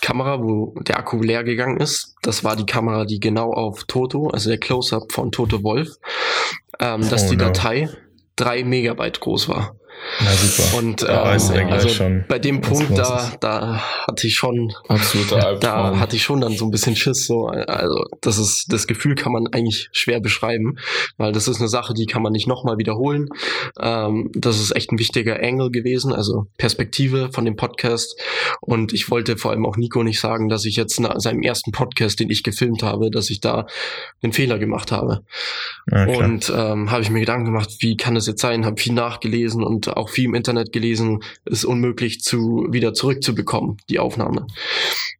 Kamera, 0.00 0.40
wo 0.40 0.74
der 0.80 0.98
Akku 0.98 1.20
leer 1.20 1.44
gegangen 1.44 1.78
ist, 1.78 2.14
das 2.22 2.44
war 2.44 2.56
die 2.56 2.66
Kamera, 2.66 3.04
die 3.04 3.20
genau 3.20 3.52
auf 3.52 3.84
Toto, 3.84 4.28
also 4.28 4.48
der 4.48 4.58
Close-up 4.58 5.12
von 5.12 5.32
Toto 5.32 5.62
Wolf, 5.62 5.96
ähm, 6.80 7.08
dass 7.08 7.26
oh, 7.26 7.30
die 7.30 7.36
Datei 7.36 7.88
drei 8.36 8.64
Megabyte 8.64 9.20
groß 9.20 9.48
war. 9.48 9.76
Na 10.20 10.32
super. 10.32 10.78
Und 10.78 11.02
äh, 11.02 11.06
also 11.06 11.88
schon, 11.88 12.24
bei 12.28 12.38
dem 12.38 12.60
Punkt, 12.60 12.96
da, 12.96 13.32
da 13.40 13.82
hatte 14.06 14.26
ich 14.26 14.36
schon, 14.36 14.72
Absoluter 14.88 15.56
da 15.60 15.98
hatte 15.98 16.16
ich 16.16 16.22
schon 16.22 16.40
dann 16.40 16.56
so 16.56 16.64
ein 16.64 16.70
bisschen 16.70 16.96
Schiss. 16.96 17.26
So, 17.26 17.46
also 17.48 18.04
das 18.20 18.38
ist, 18.38 18.72
das 18.72 18.86
Gefühl 18.86 19.14
kann 19.14 19.32
man 19.32 19.46
eigentlich 19.48 19.88
schwer 19.92 20.20
beschreiben, 20.20 20.78
weil 21.16 21.32
das 21.32 21.48
ist 21.48 21.58
eine 21.58 21.68
Sache, 21.68 21.92
die 21.92 22.06
kann 22.06 22.22
man 22.22 22.32
nicht 22.32 22.46
nochmal 22.46 22.78
wiederholen. 22.78 23.28
Ähm, 23.80 24.30
das 24.34 24.60
ist 24.60 24.74
echt 24.74 24.92
ein 24.92 24.98
wichtiger 24.98 25.42
Angle 25.42 25.70
gewesen, 25.70 26.12
also 26.12 26.46
Perspektive 26.56 27.30
von 27.32 27.44
dem 27.44 27.56
Podcast. 27.56 28.18
Und 28.60 28.92
ich 28.92 29.10
wollte 29.10 29.36
vor 29.36 29.50
allem 29.50 29.66
auch 29.66 29.76
Nico 29.76 30.02
nicht 30.02 30.20
sagen, 30.20 30.48
dass 30.48 30.64
ich 30.64 30.76
jetzt 30.76 31.00
nach 31.00 31.20
seinem 31.20 31.42
ersten 31.42 31.72
Podcast, 31.72 32.20
den 32.20 32.30
ich 32.30 32.42
gefilmt 32.42 32.82
habe, 32.82 33.10
dass 33.10 33.30
ich 33.30 33.40
da 33.40 33.66
einen 34.22 34.32
Fehler 34.32 34.58
gemacht 34.58 34.92
habe. 34.92 35.24
Ja, 35.90 36.06
und 36.06 36.52
ähm, 36.54 36.90
habe 36.90 37.02
ich 37.02 37.10
mir 37.10 37.20
Gedanken 37.20 37.46
gemacht, 37.46 37.76
wie 37.80 37.96
kann 37.96 38.14
das 38.14 38.26
jetzt 38.26 38.40
sein? 38.40 38.64
Habe 38.64 38.80
viel 38.80 38.94
nachgelesen 38.94 39.62
und 39.62 39.85
auch 39.88 40.08
viel 40.08 40.26
im 40.26 40.34
Internet 40.34 40.72
gelesen, 40.72 41.22
ist 41.44 41.64
unmöglich 41.64 42.20
zu 42.20 42.66
wieder 42.70 42.94
zurückzubekommen, 42.94 43.78
die 43.88 43.98
Aufnahme. 43.98 44.46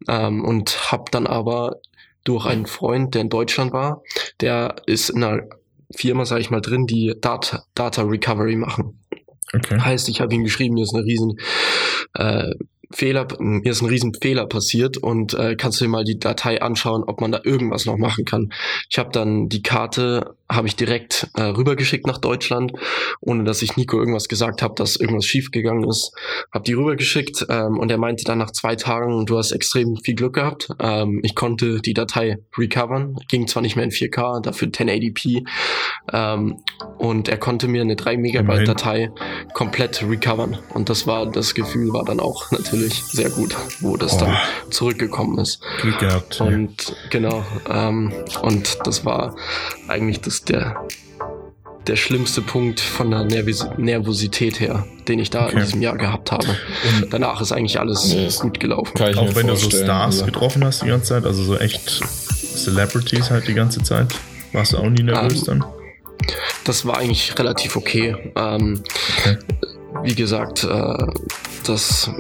Ähm, 0.09 0.45
und 0.45 0.93
habe 0.93 1.11
dann 1.11 1.27
aber 1.27 1.77
durch 2.25 2.45
einen 2.47 2.67
Freund, 2.67 3.15
der 3.15 3.23
in 3.23 3.29
Deutschland 3.29 3.73
war, 3.73 4.03
der 4.41 4.77
ist 4.87 5.11
in 5.11 5.23
einer 5.23 5.45
Firma, 5.95 6.25
sage 6.25 6.41
ich 6.41 6.51
mal, 6.51 6.61
drin, 6.61 6.87
die 6.87 7.15
Data, 7.21 7.65
Data 7.75 8.03
Recovery 8.03 8.57
machen. 8.57 8.99
Okay. 9.55 9.79
Heißt, 9.79 10.09
ich 10.09 10.21
habe 10.21 10.35
ihm 10.35 10.43
geschrieben, 10.43 10.77
hier 10.77 10.85
ist 10.85 10.95
eine 10.95 11.05
riesen 11.05 11.39
äh, 12.15 12.51
Fehler, 12.90 13.27
mir 13.38 13.70
ist 13.70 13.83
ein 13.83 13.88
riesen 13.88 14.14
Fehler 14.14 14.46
passiert 14.46 14.96
und 14.96 15.35
äh, 15.35 15.57
kannst 15.57 15.81
du 15.81 15.85
dir 15.85 15.90
mal 15.90 16.05
die 16.05 16.18
Datei 16.18 16.62
anschauen, 16.62 17.05
ob 17.05 17.20
man 17.20 17.33
da 17.33 17.40
irgendwas 17.44 17.87
noch 17.87 17.96
machen 17.96 18.25
kann. 18.25 18.53
Ich 18.90 18.99
habe 18.99 19.11
dann 19.12 19.49
die 19.49 19.62
Karte 19.62 20.37
habe 20.49 20.68
ich 20.68 20.77
direkt 20.77 21.29
äh, 21.35 21.42
rübergeschickt 21.42 22.07
nach 22.07 22.18
Deutschland, 22.18 22.72
ohne 23.20 23.42
dass 23.44 23.62
ich 23.62 23.77
Nico 23.77 23.99
irgendwas 23.99 24.29
gesagt 24.29 24.62
habe, 24.62 24.75
dass 24.77 24.96
irgendwas 24.96 25.25
schiefgegangen 25.25 25.88
ist. 25.88 26.12
Hab 26.53 26.64
die 26.64 26.75
rübergeschickt 26.75 27.46
ähm, 27.49 27.79
und 27.79 27.90
er 27.90 27.99
meinte 27.99 28.25
dann 28.25 28.38
nach 28.38 28.53
zwei 28.53 28.77
Tagen, 28.77 29.27
du 29.27 29.38
hast 29.38 29.51
extrem 29.51 29.96
viel 29.96 30.14
Glück 30.14 30.35
gehabt. 30.35 30.68
Ähm, 30.79 31.20
ich 31.25 31.35
konnte 31.35 31.81
die 31.81 31.94
Datei 31.94 32.38
recovern, 32.57 33.16
ging 33.29 33.49
zwar 33.49 33.62
nicht 33.62 33.75
mehr 33.75 33.85
in 33.85 33.90
4K, 33.90 34.40
dafür 34.40 34.68
1080p 34.68 35.46
ähm, 36.12 36.62
und 36.99 37.29
er 37.29 37.38
konnte 37.38 37.66
mir 37.66 37.83
eine 37.83 37.96
3 37.96 38.16
Megabyte 38.16 38.68
Datei 38.68 39.11
komplett 39.53 40.03
recovern 40.09 40.59
und 40.75 40.88
das 40.88 41.07
war, 41.07 41.27
das 41.27 41.55
Gefühl 41.55 41.92
war 41.92 42.05
dann 42.05 42.20
auch 42.20 42.51
natürlich 42.53 42.76
sehr 42.85 43.31
gut, 43.31 43.55
wo 43.81 43.97
das 43.97 44.15
oh. 44.15 44.21
dann 44.21 44.37
zurückgekommen 44.71 45.39
ist. 45.39 45.61
Glück 45.81 45.99
gehabt. 45.99 46.41
Und 46.41 46.89
ja. 46.89 46.95
genau, 47.11 47.45
ähm, 47.69 48.12
und 48.43 48.79
das 48.85 49.05
war 49.05 49.37
eigentlich 49.89 50.21
das 50.21 50.43
der, 50.43 50.87
der 51.87 51.97
schlimmste 51.97 52.43
Punkt 52.43 52.81
von 52.81 53.11
der 53.11 53.25
Nervis 53.25 53.67
Nervosität 53.77 54.61
her, 54.61 54.87
den 55.09 55.19
ich 55.19 55.31
da 55.31 55.47
okay. 55.47 55.57
in 55.57 55.61
diesem 55.61 55.83
Jahr 55.83 55.97
gehabt 55.97 56.33
habe. 56.33 56.47
Und 57.01 57.12
Danach 57.12 57.41
ist 57.41 57.53
eigentlich 57.53 57.79
alles 57.79 58.12
nee, 58.12 58.29
gut 58.41 58.61
gelaufen. 58.61 58.93
Auch 59.17 59.35
wenn 59.35 59.47
du 59.47 59.57
so 59.57 59.71
Stars 59.71 60.21
ja. 60.21 60.27
getroffen 60.27 60.65
hast 60.65 60.83
die 60.83 60.89
ganze 60.89 61.09
Zeit, 61.09 61.25
also 61.25 61.43
so 61.43 61.57
echt 61.57 62.03
Celebrities 62.57 63.31
halt 63.31 63.47
die 63.49 63.55
ganze 63.55 63.83
Zeit, 63.83 64.15
warst 64.53 64.73
du 64.73 64.79
auch 64.79 64.89
nie 64.89 65.03
nervös 65.03 65.49
um, 65.49 65.55
ähm, 65.55 65.61
dann? 65.61 65.73
Das 66.65 66.87
war 66.87 66.99
eigentlich 66.99 67.39
relativ 67.39 67.77
okay. 67.77 68.17
Ähm, 68.35 68.83
okay. 69.19 69.39
Wie 70.03 70.15
gesagt, 70.15 70.65
äh, 70.65 71.07
das 71.65 72.11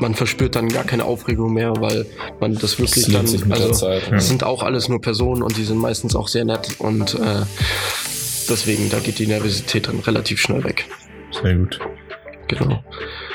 man 0.00 0.14
verspürt 0.14 0.56
dann 0.56 0.68
gar 0.68 0.84
keine 0.84 1.04
Aufregung 1.04 1.52
mehr, 1.52 1.74
weil 1.78 2.06
man 2.40 2.54
das 2.54 2.78
wirklich 2.78 3.06
das 3.06 3.32
dann, 3.32 3.52
also 3.52 3.70
Zeit, 3.70 4.10
ja. 4.10 4.20
sind 4.20 4.44
auch 4.44 4.62
alles 4.62 4.88
nur 4.88 5.00
Personen 5.00 5.42
und 5.42 5.56
die 5.56 5.64
sind 5.64 5.78
meistens 5.78 6.14
auch 6.14 6.28
sehr 6.28 6.44
nett 6.44 6.76
und 6.78 7.14
äh, 7.14 7.42
deswegen, 8.48 8.90
da 8.90 8.98
geht 8.98 9.18
die 9.18 9.26
Nervosität 9.26 9.88
dann 9.88 10.00
relativ 10.00 10.40
schnell 10.40 10.64
weg. 10.64 10.86
Sehr 11.42 11.54
gut. 11.54 11.80
Genau. 12.48 12.82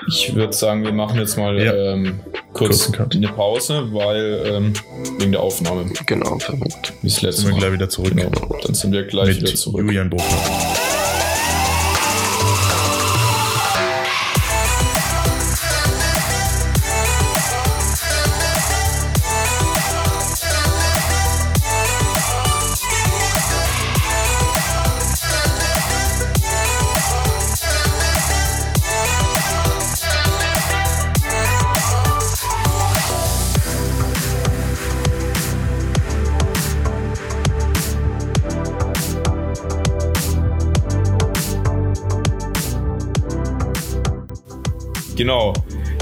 Ich 0.07 0.33
würde 0.33 0.53
sagen, 0.53 0.83
wir 0.83 0.93
machen 0.93 1.19
jetzt 1.19 1.37
mal 1.37 1.61
ja. 1.61 1.73
ähm, 1.73 2.19
kurz 2.53 2.91
eine 2.93 3.27
Pause, 3.27 3.89
weil 3.91 4.41
ähm, 4.45 4.73
wegen 5.19 5.33
der 5.33 5.41
Aufnahme. 5.41 5.91
Genau, 6.05 6.39
verrückt. 6.39 6.93
Bis 7.01 7.21
letztes 7.21 7.45
Mal. 7.45 7.59
gleich 7.59 7.73
wieder 7.73 7.89
zurück. 7.89 8.15
Genau. 8.15 8.59
Dann 8.63 8.73
sind 8.73 8.93
wir 8.93 9.03
gleich 9.03 9.27
Mit 9.27 9.41
wieder 9.41 9.55
zurück. 9.55 9.81
Julian 9.81 10.09
Buchmann. 10.09 10.90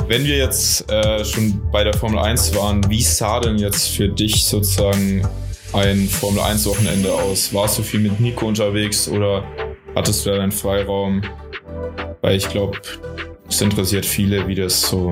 Wenn 0.10 0.26
wir 0.26 0.38
jetzt 0.38 0.92
äh, 0.92 1.24
schon 1.24 1.62
bei 1.72 1.84
der 1.84 1.94
Formel 1.94 2.18
1 2.18 2.56
waren, 2.56 2.82
wie 2.90 3.04
sah 3.04 3.40
denn 3.40 3.60
jetzt 3.60 3.90
für 3.90 4.10
dich 4.10 4.44
sozusagen 4.44 5.22
ein 5.72 6.08
Formel 6.08 6.42
1 6.42 6.66
Wochenende 6.66 7.14
aus? 7.14 7.54
Warst 7.54 7.78
du 7.78 7.84
viel 7.84 8.00
mit 8.00 8.20
Nico 8.20 8.48
unterwegs 8.48 9.08
oder 9.08 9.44
hattest 9.96 10.26
du 10.26 10.32
da 10.32 10.38
deinen 10.38 10.52
Freiraum? 10.52 11.22
Weil 12.22 12.38
ich 12.38 12.50
glaube, 12.50 12.80
es 13.48 13.62
interessiert 13.62 14.04
viele, 14.04 14.48
wie 14.48 14.56
das 14.56 14.82
so, 14.82 15.12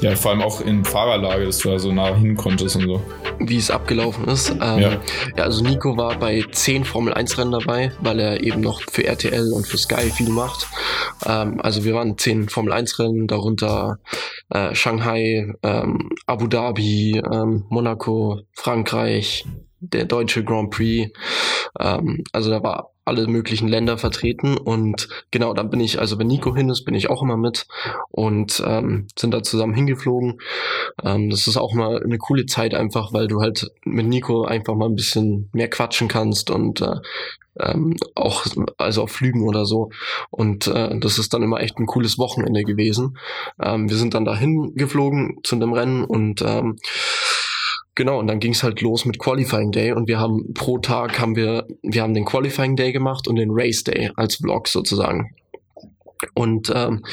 ja, 0.00 0.16
vor 0.16 0.30
allem 0.30 0.40
auch 0.40 0.62
in 0.62 0.82
Fahrerlage, 0.82 1.44
dass 1.44 1.58
du 1.58 1.68
da 1.68 1.78
so 1.78 1.92
nah 1.92 2.14
hin 2.14 2.34
konntest 2.36 2.76
und 2.76 2.86
so 2.86 3.02
wie 3.38 3.56
es 3.56 3.70
abgelaufen 3.70 4.26
ist. 4.28 4.50
Ähm, 4.50 4.58
ja. 4.60 4.78
ja. 5.36 5.44
also 5.44 5.62
Nico 5.62 5.96
war 5.96 6.18
bei 6.18 6.44
zehn 6.52 6.84
Formel 6.84 7.14
1 7.14 7.38
Rennen 7.38 7.52
dabei, 7.52 7.92
weil 8.00 8.20
er 8.20 8.42
eben 8.42 8.60
noch 8.60 8.80
für 8.90 9.04
RTL 9.04 9.52
und 9.52 9.66
für 9.66 9.78
Sky 9.78 10.10
viel 10.10 10.28
macht. 10.28 10.66
Ähm, 11.24 11.60
also 11.60 11.84
wir 11.84 11.94
waren 11.94 12.18
zehn 12.18 12.48
Formel 12.48 12.72
1 12.72 12.98
Rennen, 12.98 13.26
darunter 13.26 13.98
äh, 14.50 14.74
Shanghai, 14.74 15.52
ähm, 15.62 16.10
Abu 16.26 16.46
Dhabi, 16.46 17.22
ähm, 17.32 17.64
Monaco, 17.68 18.40
Frankreich, 18.52 19.46
der 19.80 20.04
deutsche 20.04 20.44
Grand 20.44 20.70
Prix. 20.70 21.10
Ähm, 21.78 22.24
also 22.32 22.50
da 22.50 22.62
war 22.62 22.90
alle 23.06 23.26
möglichen 23.28 23.68
Länder 23.68 23.98
vertreten 23.98 24.56
und 24.58 25.08
genau, 25.30 25.54
dann 25.54 25.70
bin 25.70 25.80
ich, 25.80 26.00
also 26.00 26.18
wenn 26.18 26.26
Nico 26.26 26.54
hin 26.54 26.68
ist, 26.68 26.84
bin 26.84 26.94
ich 26.94 27.08
auch 27.08 27.22
immer 27.22 27.36
mit 27.36 27.66
und 28.10 28.62
ähm, 28.66 29.06
sind 29.16 29.32
da 29.32 29.42
zusammen 29.42 29.74
hingeflogen. 29.74 30.40
Ähm, 31.04 31.30
das 31.30 31.46
ist 31.46 31.56
auch 31.56 31.72
mal 31.72 32.02
eine 32.02 32.18
coole 32.18 32.46
Zeit 32.46 32.74
einfach, 32.74 33.12
weil 33.12 33.28
du 33.28 33.40
halt 33.40 33.70
mit 33.84 34.06
Nico 34.06 34.44
einfach 34.44 34.74
mal 34.74 34.88
ein 34.88 34.96
bisschen 34.96 35.48
mehr 35.52 35.70
quatschen 35.70 36.08
kannst 36.08 36.50
und 36.50 36.80
äh, 36.80 36.96
ähm, 37.60 37.96
auch 38.14 38.44
also 38.76 39.02
auf 39.02 39.10
Flügen 39.10 39.46
oder 39.46 39.64
so. 39.66 39.90
Und 40.30 40.66
äh, 40.66 40.98
das 40.98 41.18
ist 41.18 41.32
dann 41.32 41.42
immer 41.42 41.60
echt 41.60 41.78
ein 41.78 41.86
cooles 41.86 42.18
Wochenende 42.18 42.64
gewesen. 42.64 43.18
Ähm, 43.60 43.88
wir 43.88 43.96
sind 43.96 44.14
dann 44.14 44.24
dahin 44.24 44.74
geflogen 44.74 45.38
zu 45.42 45.56
dem 45.56 45.72
Rennen 45.72 46.04
und 46.04 46.42
ähm, 46.42 46.76
Genau, 47.96 48.20
und 48.20 48.26
dann 48.26 48.40
ging 48.40 48.52
es 48.52 48.62
halt 48.62 48.82
los 48.82 49.06
mit 49.06 49.18
Qualifying 49.18 49.72
Day 49.72 49.92
und 49.92 50.06
wir 50.06 50.20
haben 50.20 50.52
pro 50.52 50.76
Tag 50.76 51.18
haben 51.18 51.34
wir, 51.34 51.66
wir 51.82 52.02
haben 52.02 52.12
den 52.12 52.26
Qualifying 52.26 52.76
Day 52.76 52.92
gemacht 52.92 53.26
und 53.26 53.36
den 53.36 53.48
Race 53.50 53.84
Day 53.84 54.10
als 54.16 54.36
Vlog 54.36 54.68
sozusagen. 54.68 55.34
Und 56.34 56.70
ähm, 56.74 57.04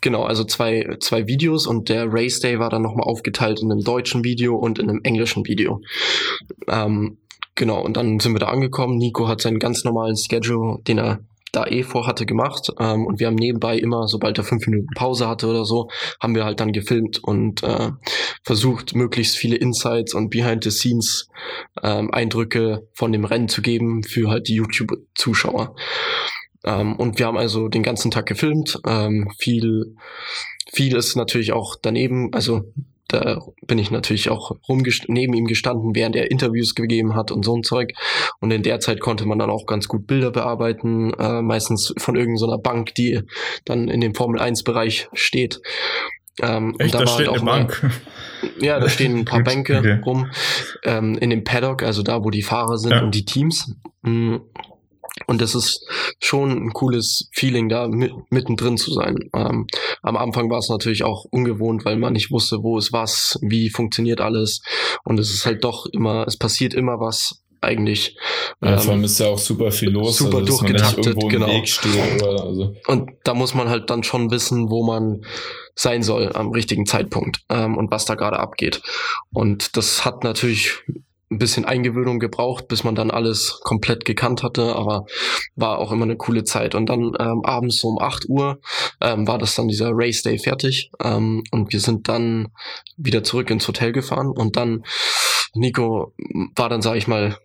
genau, 0.00 0.22
also 0.22 0.44
zwei, 0.44 0.96
zwei 1.00 1.26
Videos 1.26 1.66
und 1.66 1.88
der 1.88 2.06
Race 2.08 2.38
Day 2.38 2.60
war 2.60 2.70
dann 2.70 2.82
nochmal 2.82 3.08
aufgeteilt 3.08 3.60
in 3.60 3.72
einem 3.72 3.82
deutschen 3.82 4.22
Video 4.22 4.54
und 4.54 4.78
in 4.78 4.88
einem 4.88 5.00
englischen 5.02 5.46
Video. 5.46 5.80
Ähm, 6.68 7.18
genau, 7.56 7.82
und 7.84 7.96
dann 7.96 8.20
sind 8.20 8.34
wir 8.34 8.38
da 8.38 8.46
angekommen. 8.46 8.98
Nico 8.98 9.26
hat 9.26 9.40
seinen 9.40 9.58
ganz 9.58 9.82
normalen 9.82 10.16
Schedule, 10.16 10.78
den 10.86 10.98
er 10.98 11.24
da 11.56 11.66
eh 11.66 11.82
vorhatte, 11.82 12.26
gemacht. 12.26 12.70
Ähm, 12.78 13.06
und 13.06 13.20
wir 13.20 13.26
haben 13.26 13.34
nebenbei 13.34 13.78
immer, 13.78 14.08
sobald 14.08 14.38
er 14.38 14.44
fünf 14.44 14.66
Minuten 14.66 14.88
Pause 14.94 15.28
hatte 15.28 15.46
oder 15.46 15.64
so, 15.64 15.88
haben 16.20 16.34
wir 16.34 16.44
halt 16.44 16.60
dann 16.60 16.72
gefilmt 16.72 17.22
und 17.22 17.62
äh, 17.62 17.90
versucht, 18.42 18.94
möglichst 18.94 19.36
viele 19.36 19.56
Insights 19.56 20.14
und 20.14 20.30
Behind-the-Scenes 20.30 21.28
ähm, 21.82 22.12
Eindrücke 22.12 22.88
von 22.92 23.12
dem 23.12 23.24
Rennen 23.24 23.48
zu 23.48 23.62
geben 23.62 24.02
für 24.02 24.30
halt 24.30 24.48
die 24.48 24.54
YouTube-Zuschauer. 24.54 25.74
Ähm, 26.64 26.96
und 26.96 27.18
wir 27.18 27.26
haben 27.26 27.38
also 27.38 27.68
den 27.68 27.82
ganzen 27.82 28.10
Tag 28.10 28.26
gefilmt. 28.26 28.80
Ähm, 28.86 29.30
viel, 29.38 29.96
viel 30.72 30.96
ist 30.96 31.16
natürlich 31.16 31.52
auch 31.52 31.76
daneben, 31.80 32.32
also 32.32 32.72
da 33.14 33.40
bin 33.66 33.78
ich 33.78 33.90
natürlich 33.90 34.28
auch 34.28 34.52
neben 35.06 35.34
ihm 35.34 35.46
gestanden, 35.46 35.94
während 35.94 36.16
er 36.16 36.30
Interviews 36.30 36.74
gegeben 36.74 37.14
hat 37.14 37.30
und 37.30 37.44
so 37.44 37.56
ein 37.56 37.62
Zeug. 37.62 37.92
Und 38.40 38.50
in 38.50 38.62
der 38.62 38.80
Zeit 38.80 39.00
konnte 39.00 39.26
man 39.26 39.38
dann 39.38 39.50
auch 39.50 39.66
ganz 39.66 39.88
gut 39.88 40.06
Bilder 40.06 40.30
bearbeiten, 40.30 41.12
äh, 41.14 41.40
meistens 41.40 41.94
von 41.98 42.16
irgendeiner 42.16 42.58
Bank, 42.58 42.94
die 42.94 43.22
dann 43.64 43.88
in 43.88 44.00
dem 44.00 44.14
Formel 44.14 44.40
1-Bereich 44.40 45.08
steht. 45.12 45.60
Ähm, 46.42 46.74
Echt, 46.78 46.94
da, 46.94 47.00
da 47.00 47.06
steht 47.06 47.28
halt 47.28 47.40
eine 47.40 47.50
Bank. 47.50 47.82
Mal, 47.82 47.92
ja, 48.60 48.80
da 48.80 48.88
stehen 48.90 49.18
ein 49.18 49.24
paar 49.24 49.42
Bänke 49.42 49.78
okay. 49.78 50.00
rum 50.04 50.30
ähm, 50.82 51.16
in 51.18 51.30
dem 51.30 51.44
Paddock, 51.44 51.84
also 51.84 52.02
da, 52.02 52.24
wo 52.24 52.30
die 52.30 52.42
Fahrer 52.42 52.78
sind 52.78 52.92
ja. 52.92 53.02
und 53.02 53.14
die 53.14 53.24
Teams. 53.24 53.76
Mhm. 54.02 54.42
Und 55.26 55.40
das 55.40 55.54
ist 55.54 55.86
schon 56.20 56.50
ein 56.50 56.72
cooles 56.72 57.28
Feeling, 57.32 57.68
da 57.68 57.88
mittendrin 57.88 58.76
zu 58.76 58.92
sein. 58.92 59.16
Ähm, 59.34 59.66
am 60.02 60.16
Anfang 60.16 60.50
war 60.50 60.58
es 60.58 60.68
natürlich 60.68 61.04
auch 61.04 61.24
ungewohnt, 61.30 61.84
weil 61.84 61.96
man 61.96 62.14
nicht 62.14 62.30
wusste, 62.30 62.62
wo 62.62 62.78
ist 62.78 62.92
was, 62.92 63.38
wie 63.40 63.70
funktioniert 63.70 64.20
alles. 64.20 64.60
Und 65.04 65.18
es 65.20 65.32
ist 65.32 65.46
halt 65.46 65.64
doch 65.64 65.86
immer, 65.86 66.26
es 66.26 66.36
passiert 66.36 66.74
immer 66.74 66.98
was 66.98 67.44
eigentlich. 67.64 68.16
Ja, 68.62 68.72
ähm, 68.72 68.78
vor 68.78 68.92
allem 68.92 69.04
ist 69.04 69.18
ja 69.18 69.28
auch 69.28 69.38
super 69.38 69.72
viel 69.72 69.90
los, 69.90 70.18
super 70.18 70.38
also, 70.38 70.58
durchgetaktet, 70.58 71.16
genau. 71.28 71.46
Also. 72.42 72.74
Und 72.86 73.10
da 73.24 73.34
muss 73.34 73.54
man 73.54 73.68
halt 73.68 73.90
dann 73.90 74.02
schon 74.02 74.30
wissen, 74.30 74.70
wo 74.70 74.84
man 74.84 75.24
sein 75.74 76.02
soll 76.02 76.32
am 76.34 76.50
richtigen 76.50 76.86
Zeitpunkt 76.86 77.40
ähm, 77.48 77.76
und 77.76 77.90
was 77.90 78.04
da 78.04 78.14
gerade 78.14 78.38
abgeht. 78.38 78.82
Und 79.32 79.76
das 79.76 80.04
hat 80.04 80.22
natürlich 80.22 80.82
ein 81.34 81.38
bisschen 81.38 81.64
Eingewöhnung 81.64 82.18
gebraucht, 82.18 82.68
bis 82.68 82.84
man 82.84 82.94
dann 82.94 83.10
alles 83.10 83.60
komplett 83.62 84.04
gekannt 84.04 84.42
hatte, 84.42 84.74
aber 84.74 85.06
war 85.56 85.78
auch 85.78 85.92
immer 85.92 86.04
eine 86.04 86.16
coole 86.16 86.44
Zeit. 86.44 86.74
Und 86.74 86.86
dann 86.86 87.12
ähm, 87.18 87.42
abends 87.44 87.80
so 87.80 87.88
um 87.88 87.98
8 87.98 88.28
Uhr 88.28 88.60
ähm, 89.00 89.26
war 89.26 89.38
das 89.38 89.54
dann 89.54 89.68
dieser 89.68 89.90
Race 89.92 90.22
Day 90.22 90.38
fertig 90.38 90.90
ähm, 91.02 91.42
und 91.50 91.72
wir 91.72 91.80
sind 91.80 92.08
dann 92.08 92.48
wieder 92.96 93.24
zurück 93.24 93.50
ins 93.50 93.66
Hotel 93.68 93.92
gefahren 93.92 94.28
und 94.28 94.56
dann 94.56 94.84
Nico 95.54 96.14
war 96.56 96.68
dann, 96.68 96.82
sage 96.82 96.98
ich 96.98 97.06
mal, 97.06 97.36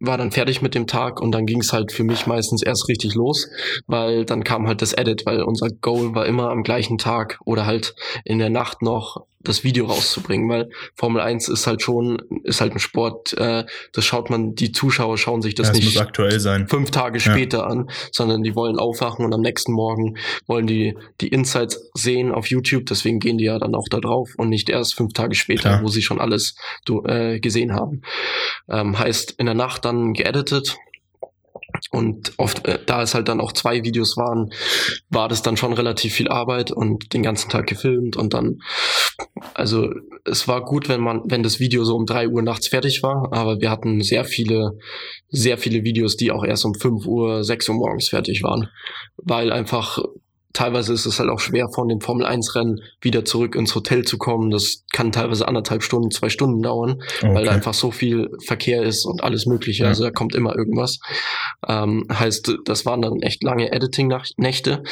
war 0.00 0.18
dann 0.18 0.32
fertig 0.32 0.60
mit 0.60 0.74
dem 0.74 0.86
Tag 0.86 1.20
und 1.20 1.32
dann 1.32 1.46
ging 1.46 1.60
es 1.60 1.72
halt 1.72 1.92
für 1.92 2.04
mich 2.04 2.26
meistens 2.26 2.62
erst 2.62 2.88
richtig 2.88 3.14
los, 3.14 3.48
weil 3.86 4.24
dann 4.24 4.44
kam 4.44 4.66
halt 4.66 4.82
das 4.82 4.92
Edit, 4.92 5.24
weil 5.24 5.42
unser 5.42 5.68
Goal 5.68 6.14
war 6.14 6.26
immer 6.26 6.50
am 6.50 6.62
gleichen 6.62 6.98
Tag 6.98 7.38
oder 7.44 7.66
halt 7.66 7.94
in 8.24 8.38
der 8.38 8.50
Nacht 8.50 8.82
noch 8.82 9.26
das 9.44 9.64
Video 9.64 9.86
rauszubringen, 9.86 10.48
weil 10.48 10.70
Formel 10.94 11.20
1 11.22 11.48
ist 11.48 11.66
halt 11.66 11.82
schon, 11.82 12.18
ist 12.44 12.60
halt 12.60 12.72
ein 12.72 12.78
Sport, 12.78 13.34
äh, 13.34 13.64
das 13.92 14.04
schaut 14.04 14.30
man, 14.30 14.54
die 14.54 14.72
Zuschauer 14.72 15.18
schauen 15.18 15.42
sich 15.42 15.54
das, 15.54 15.68
ja, 15.68 15.72
das 15.74 15.82
nicht 15.82 16.00
aktuell 16.00 16.40
sein. 16.40 16.68
fünf 16.68 16.90
Tage 16.90 17.18
ja. 17.18 17.32
später 17.32 17.66
an, 17.66 17.88
sondern 18.12 18.42
die 18.42 18.54
wollen 18.54 18.78
aufwachen 18.78 19.24
und 19.24 19.32
am 19.32 19.40
nächsten 19.40 19.72
Morgen 19.72 20.16
wollen 20.46 20.66
die 20.66 20.96
die 21.20 21.28
Insights 21.28 21.90
sehen 21.94 22.32
auf 22.32 22.48
YouTube, 22.48 22.86
deswegen 22.86 23.18
gehen 23.18 23.38
die 23.38 23.44
ja 23.44 23.58
dann 23.58 23.74
auch 23.74 23.88
da 23.90 24.00
drauf 24.00 24.30
und 24.36 24.48
nicht 24.48 24.68
erst 24.68 24.94
fünf 24.94 25.12
Tage 25.12 25.34
später, 25.34 25.70
Klar. 25.70 25.82
wo 25.82 25.88
sie 25.88 26.02
schon 26.02 26.20
alles 26.20 26.56
äh, 27.06 27.40
gesehen 27.40 27.74
haben. 27.74 28.02
Ähm, 28.68 28.98
heißt, 28.98 29.32
in 29.32 29.46
der 29.46 29.54
Nacht 29.54 29.84
dann 29.84 30.12
geeditet, 30.12 30.76
und 31.90 32.32
oft, 32.38 32.66
äh, 32.66 32.78
da 32.84 33.02
es 33.02 33.14
halt 33.14 33.28
dann 33.28 33.40
auch 33.40 33.52
zwei 33.52 33.84
Videos 33.84 34.16
waren, 34.16 34.50
war 35.10 35.28
das 35.28 35.42
dann 35.42 35.56
schon 35.56 35.72
relativ 35.72 36.14
viel 36.14 36.28
Arbeit 36.28 36.70
und 36.70 37.12
den 37.12 37.22
ganzen 37.22 37.50
Tag 37.50 37.66
gefilmt 37.66 38.16
und 38.16 38.34
dann, 38.34 38.60
also 39.54 39.90
es 40.24 40.48
war 40.48 40.64
gut, 40.64 40.88
wenn 40.88 41.00
man, 41.00 41.22
wenn 41.26 41.42
das 41.42 41.60
Video 41.60 41.84
so 41.84 41.96
um 41.96 42.06
drei 42.06 42.28
Uhr 42.28 42.42
nachts 42.42 42.68
fertig 42.68 43.02
war, 43.02 43.32
aber 43.32 43.60
wir 43.60 43.70
hatten 43.70 44.00
sehr 44.00 44.24
viele, 44.24 44.78
sehr 45.28 45.58
viele 45.58 45.84
Videos, 45.84 46.16
die 46.16 46.32
auch 46.32 46.44
erst 46.44 46.64
um 46.64 46.74
fünf 46.74 47.06
Uhr, 47.06 47.44
sechs 47.44 47.68
Uhr 47.68 47.74
morgens 47.74 48.08
fertig 48.08 48.42
waren, 48.42 48.68
weil 49.16 49.52
einfach 49.52 49.98
teilweise 50.54 50.94
ist 50.94 51.04
es 51.04 51.18
halt 51.20 51.28
auch 51.28 51.40
schwer, 51.40 51.68
von 51.68 51.88
dem 51.88 52.00
Formel-1-Rennen 52.00 52.80
wieder 53.02 53.24
zurück 53.24 53.54
ins 53.54 53.74
Hotel 53.74 54.04
zu 54.04 54.16
kommen. 54.16 54.50
Das 54.50 54.84
kann 54.92 55.12
teilweise 55.12 55.46
anderthalb 55.46 55.82
Stunden, 55.82 56.10
zwei 56.10 56.30
Stunden 56.30 56.62
dauern, 56.62 57.02
okay. 57.18 57.34
weil 57.34 57.48
einfach 57.48 57.74
so 57.74 57.90
viel 57.90 58.30
Verkehr 58.46 58.82
ist 58.82 59.04
und 59.04 59.22
alles 59.22 59.44
Mögliche. 59.44 59.82
Ja. 59.82 59.90
Also 59.90 60.04
da 60.04 60.10
kommt 60.10 60.34
immer 60.34 60.56
irgendwas. 60.56 61.00
Ähm, 61.68 62.06
heißt, 62.10 62.56
das 62.64 62.86
waren 62.86 63.02
dann 63.02 63.20
echt 63.20 63.42
lange 63.42 63.72
Editing-Nächte. 63.72 64.84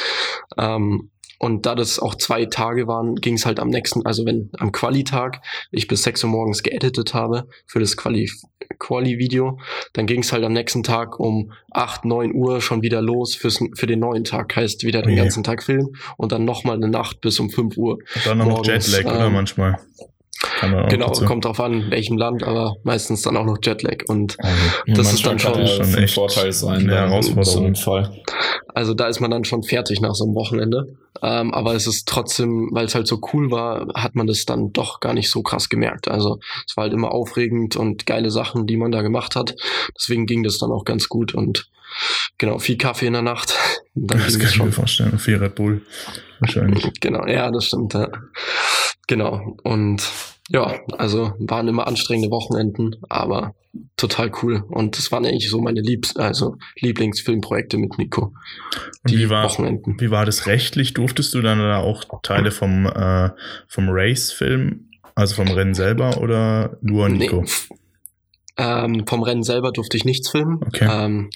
Ähm, 0.57 1.09
und 1.43 1.65
da 1.65 1.75
das 1.75 1.99
auch 1.99 2.15
zwei 2.15 2.45
Tage 2.45 2.87
waren, 2.87 3.15
ging 3.15 3.33
es 3.33 3.45
halt 3.45 3.59
am 3.59 3.67
nächsten, 3.67 4.05
also 4.05 4.25
wenn 4.25 4.49
am 4.59 4.71
Quali-Tag 4.71 5.41
ich 5.71 5.89
bis 5.89 6.03
6 6.03 6.23
Uhr 6.23 6.29
morgens 6.29 6.63
geeditet 6.63 7.13
habe 7.13 7.49
für 7.67 7.81
das 7.81 7.97
Quali, 7.97 8.31
Quali-Video, 8.79 9.59
dann 9.91 10.07
ging 10.07 10.21
es 10.21 10.31
halt 10.31 10.45
am 10.45 10.53
nächsten 10.53 10.83
Tag 10.83 11.19
um 11.19 11.51
8, 11.71 12.05
9 12.05 12.33
Uhr 12.33 12.61
schon 12.61 12.81
wieder 12.81 13.01
los 13.01 13.35
fürs, 13.35 13.59
für 13.75 13.87
den 13.87 13.99
neuen 13.99 14.23
Tag. 14.23 14.55
Heißt 14.55 14.85
wieder 14.85 15.01
den 15.01 15.17
ganzen 15.17 15.43
Tag 15.43 15.63
Film 15.63 15.89
und 16.15 16.31
dann 16.31 16.45
nochmal 16.45 16.77
eine 16.77 16.87
Nacht 16.87 17.19
bis 17.19 17.37
um 17.41 17.49
5 17.49 17.75
Uhr. 17.75 17.95
Und 17.95 18.25
dann 18.25 18.37
noch 18.37 18.65
Jetlag, 18.65 19.01
ähm, 19.01 19.07
oder 19.07 19.29
manchmal? 19.29 19.77
Genau, 20.61 21.07
dazu. 21.07 21.25
kommt 21.25 21.45
drauf 21.45 21.59
an, 21.59 21.89
welchem 21.89 22.17
Land, 22.17 22.43
aber 22.43 22.75
meistens 22.83 23.21
dann 23.21 23.35
auch 23.37 23.45
noch 23.45 23.57
Jetlag. 23.61 24.03
Und 24.07 24.37
also, 24.39 24.57
das 24.87 25.13
ist 25.13 25.25
dann 25.25 25.39
schon, 25.39 25.67
schon 25.67 25.95
ein 25.95 26.07
Vorteil 26.07 26.51
sein. 26.51 26.81
Eine 26.81 26.95
Herausforderung. 26.95 27.75
Fall. 27.75 28.11
Also 28.73 28.93
da 28.93 29.07
ist 29.07 29.19
man 29.19 29.31
dann 29.31 29.45
schon 29.45 29.63
fertig 29.63 30.01
nach 30.01 30.15
so 30.15 30.25
einem 30.25 30.35
Wochenende. 30.35 30.95
Ähm, 31.21 31.53
aber 31.53 31.75
es 31.75 31.87
ist 31.87 32.07
trotzdem, 32.07 32.69
weil 32.71 32.85
es 32.85 32.95
halt 32.95 33.07
so 33.07 33.19
cool 33.33 33.51
war, 33.51 33.87
hat 33.95 34.15
man 34.15 34.27
das 34.27 34.45
dann 34.45 34.73
doch 34.73 34.99
gar 34.99 35.13
nicht 35.13 35.29
so 35.29 35.41
krass 35.41 35.69
gemerkt. 35.69 36.07
Also 36.07 36.39
es 36.67 36.75
war 36.75 36.83
halt 36.83 36.93
immer 36.93 37.11
aufregend 37.11 37.75
und 37.75 38.05
geile 38.05 38.31
Sachen, 38.31 38.65
die 38.67 38.77
man 38.77 38.91
da 38.91 39.01
gemacht 39.01 39.35
hat. 39.35 39.55
Deswegen 39.97 40.25
ging 40.25 40.43
das 40.43 40.57
dann 40.57 40.71
auch 40.71 40.85
ganz 40.85 41.07
gut 41.09 41.33
und 41.33 41.69
genau, 42.37 42.59
viel 42.59 42.77
Kaffee 42.77 43.07
in 43.07 43.13
der 43.13 43.21
Nacht. 43.21 43.55
Dann 43.95 44.19
das 44.19 44.39
kann 44.39 44.49
ich 44.49 44.63
mir 44.63 44.71
vorstellen. 44.71 45.19
Viel 45.19 45.37
Red 45.37 45.53
Bull. 45.53 45.81
Wahrscheinlich. 46.39 46.89
Genau, 46.99 47.27
ja, 47.27 47.51
das 47.51 47.65
stimmt. 47.65 47.93
Ja. 47.93 48.09
Genau. 49.07 49.55
Und 49.63 50.01
ja, 50.49 50.79
also 50.97 51.33
waren 51.37 51.67
immer 51.67 51.85
anstrengende 51.85 52.31
Wochenenden, 52.31 52.95
aber 53.07 53.53
total 53.97 54.31
cool. 54.41 54.63
Und 54.69 54.97
das 54.97 55.11
waren 55.11 55.25
eigentlich 55.25 55.49
so 55.49 55.61
meine 55.61 55.81
Liebs 55.81 56.15
also 56.15 56.57
Lieblingsfilmprojekte 56.79 57.77
mit 57.77 57.97
Nico. 57.97 58.33
Die 59.07 59.17
wie 59.17 59.29
war, 59.29 59.45
Wochenenden. 59.45 59.99
Wie 59.99 60.11
war 60.11 60.25
das 60.25 60.47
rechtlich? 60.47 60.93
Durftest 60.93 61.33
du 61.33 61.41
dann 61.41 61.59
da 61.59 61.77
auch 61.77 62.03
Teile 62.21 62.51
vom, 62.51 62.85
äh, 62.85 63.29
vom 63.67 63.89
Race-Film, 63.89 64.89
also 65.15 65.35
vom 65.35 65.47
Rennen 65.47 65.73
selber 65.73 66.21
oder 66.21 66.77
nur 66.81 67.09
Nico? 67.09 67.41
Nee, 67.41 67.77
ähm, 68.57 69.05
vom 69.07 69.23
Rennen 69.23 69.43
selber 69.43 69.71
durfte 69.71 69.97
ich 69.97 70.05
nichts 70.05 70.29
filmen. 70.29 70.59
Okay. 70.65 70.87
Ähm, 70.89 71.29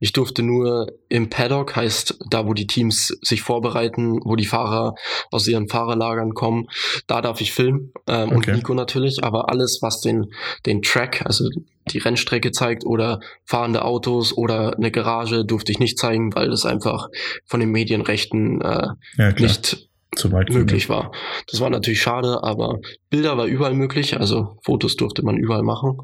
ich 0.00 0.12
durfte 0.12 0.42
nur 0.42 0.92
im 1.08 1.30
Paddock, 1.30 1.76
heißt 1.76 2.18
da, 2.28 2.46
wo 2.46 2.54
die 2.54 2.66
Teams 2.66 3.16
sich 3.22 3.42
vorbereiten, 3.42 4.18
wo 4.24 4.34
die 4.36 4.46
Fahrer 4.46 4.94
aus 5.30 5.46
ihren 5.46 5.68
Fahrerlagern 5.68 6.34
kommen, 6.34 6.66
da 7.06 7.20
darf 7.20 7.40
ich 7.40 7.52
filmen 7.52 7.92
ähm, 8.08 8.32
okay. 8.32 8.34
und 8.34 8.56
Nico 8.56 8.74
natürlich. 8.74 9.22
Aber 9.22 9.50
alles, 9.50 9.78
was 9.82 10.00
den 10.00 10.26
den 10.66 10.82
Track, 10.82 11.22
also 11.24 11.48
die 11.92 11.98
Rennstrecke 11.98 12.50
zeigt 12.50 12.84
oder 12.84 13.20
fahrende 13.44 13.84
Autos 13.84 14.36
oder 14.36 14.76
eine 14.76 14.90
Garage, 14.90 15.44
durfte 15.44 15.70
ich 15.70 15.78
nicht 15.78 15.98
zeigen, 15.98 16.34
weil 16.34 16.50
das 16.50 16.64
einfach 16.66 17.08
von 17.44 17.60
den 17.60 17.70
Medienrechten 17.70 18.60
äh, 18.62 18.88
ja, 19.16 19.32
nicht 19.32 19.88
zu 20.16 20.32
weit 20.32 20.50
möglich 20.50 20.88
war. 20.88 21.12
Das 21.50 21.60
war 21.60 21.70
natürlich 21.70 22.00
schade, 22.02 22.42
aber 22.42 22.78
Bilder 23.10 23.36
war 23.36 23.46
überall 23.46 23.74
möglich, 23.74 24.18
also 24.18 24.58
Fotos 24.64 24.96
durfte 24.96 25.22
man 25.24 25.36
überall 25.36 25.62
machen. 25.62 25.98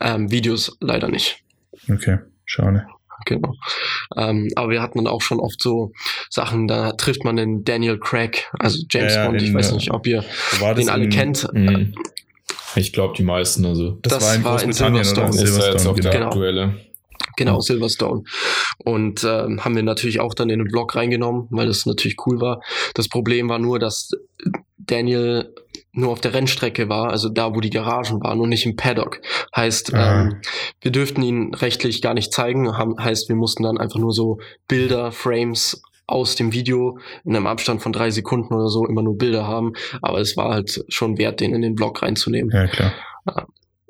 Ähm, 0.00 0.30
Videos 0.30 0.76
leider 0.80 1.08
nicht. 1.08 1.42
Okay, 1.90 2.18
schade. 2.44 2.86
genau. 3.26 3.54
Ähm, 4.16 4.48
aber 4.56 4.70
wir 4.70 4.80
hatten 4.82 4.98
dann 4.98 5.06
auch 5.12 5.22
schon 5.22 5.40
oft 5.40 5.60
so 5.62 5.92
Sachen, 6.30 6.66
da 6.68 6.92
trifft 6.92 7.24
man 7.24 7.36
den 7.36 7.64
Daniel 7.64 7.98
Craig, 7.98 8.50
also 8.58 8.78
James 8.90 9.14
Ja, 9.14 9.24
ja, 9.24 9.30
Bond. 9.30 9.42
Ich 9.42 9.52
weiß 9.54 9.72
nicht, 9.72 9.90
ob 9.90 10.06
ihr 10.06 10.24
den 10.76 10.88
alle 10.88 11.04
in- 11.04 11.10
kennt. 11.10 11.46
Mhm. 11.52 11.94
Ich 12.76 12.92
glaube, 12.92 13.14
die 13.16 13.22
meisten, 13.24 13.64
also. 13.64 13.92
Das, 14.02 14.12
Das 14.14 14.24
war 14.24 14.34
in 14.34 14.44
war 14.44 14.62
in 14.62 14.70
Großbritannien 14.70 14.94
oder? 15.00 15.32
Silverstone. 15.32 15.48
Ist 15.48 15.58
ja 15.58 15.72
jetzt 15.72 15.86
auch 15.86 15.94
der 15.98 16.12
genau. 16.12 16.26
aktuelle. 16.26 16.74
Genau, 17.38 17.60
Silverstone. 17.60 18.24
Und 18.84 19.24
ähm, 19.24 19.64
haben 19.64 19.76
wir 19.76 19.82
natürlich 19.82 20.20
auch 20.20 20.34
dann 20.34 20.50
in 20.50 20.58
den 20.58 20.68
Blog 20.68 20.94
reingenommen, 20.94 21.46
weil 21.50 21.66
das 21.66 21.86
natürlich 21.86 22.16
cool 22.26 22.40
war. 22.40 22.60
Das 22.94 23.08
Problem 23.08 23.48
war 23.48 23.58
nur, 23.58 23.78
dass 23.78 24.10
Daniel 24.76 25.54
nur 25.92 26.10
auf 26.12 26.20
der 26.20 26.34
Rennstrecke 26.34 26.88
war, 26.88 27.10
also 27.10 27.28
da, 27.28 27.54
wo 27.54 27.60
die 27.60 27.70
Garagen 27.70 28.22
waren 28.22 28.40
und 28.40 28.48
nicht 28.50 28.66
im 28.66 28.76
Paddock. 28.76 29.20
Heißt, 29.54 29.94
Ah. 29.94 30.22
ähm, 30.22 30.40
wir 30.80 30.90
dürften 30.90 31.22
ihn 31.22 31.54
rechtlich 31.54 32.02
gar 32.02 32.14
nicht 32.14 32.32
zeigen. 32.32 32.76
Haben, 32.76 32.94
heißt, 32.98 33.28
wir 33.28 33.36
mussten 33.36 33.62
dann 33.62 33.78
einfach 33.78 33.98
nur 33.98 34.12
so 34.12 34.38
Bilder, 34.68 35.12
Frames 35.12 35.82
aus 36.06 36.36
dem 36.36 36.52
Video 36.52 36.98
in 37.24 37.36
einem 37.36 37.46
Abstand 37.46 37.82
von 37.82 37.92
drei 37.92 38.10
Sekunden 38.10 38.54
oder 38.54 38.68
so 38.68 38.86
immer 38.86 39.02
nur 39.02 39.18
Bilder 39.18 39.46
haben. 39.46 39.74
Aber 40.00 40.18
es 40.20 40.36
war 40.36 40.50
halt 40.50 40.84
schon 40.88 41.18
wert, 41.18 41.40
den 41.40 41.54
in 41.54 41.62
den 41.62 41.74
Blog 41.74 42.02
reinzunehmen. 42.02 42.50
Ja, 42.54 42.66
klar. 42.66 42.92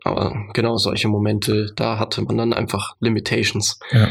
Aber 0.09 0.35
genau 0.55 0.77
solche 0.77 1.09
Momente, 1.09 1.73
da 1.77 1.99
hatte 1.99 2.23
man 2.23 2.37
dann 2.37 2.53
einfach 2.53 2.97
Limitations. 3.01 3.79
Ja. 3.93 4.09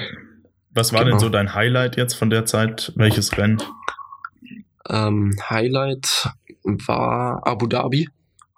Was 0.72 0.94
war 0.94 1.00
denn 1.00 1.10
Genau. 1.14 1.20
so 1.20 1.30
dein 1.30 1.54
Highlight 1.56 1.98
jetzt 1.98 2.14
von 2.14 2.30
der 2.30 2.46
Zeit? 2.46 2.92
Welches 2.96 3.36
Rennen? 3.38 3.58
Ähm, 4.90 5.36
Highlight 5.50 6.30
war 6.64 7.42
Abu 7.46 7.68
Dhabi. 7.68 8.08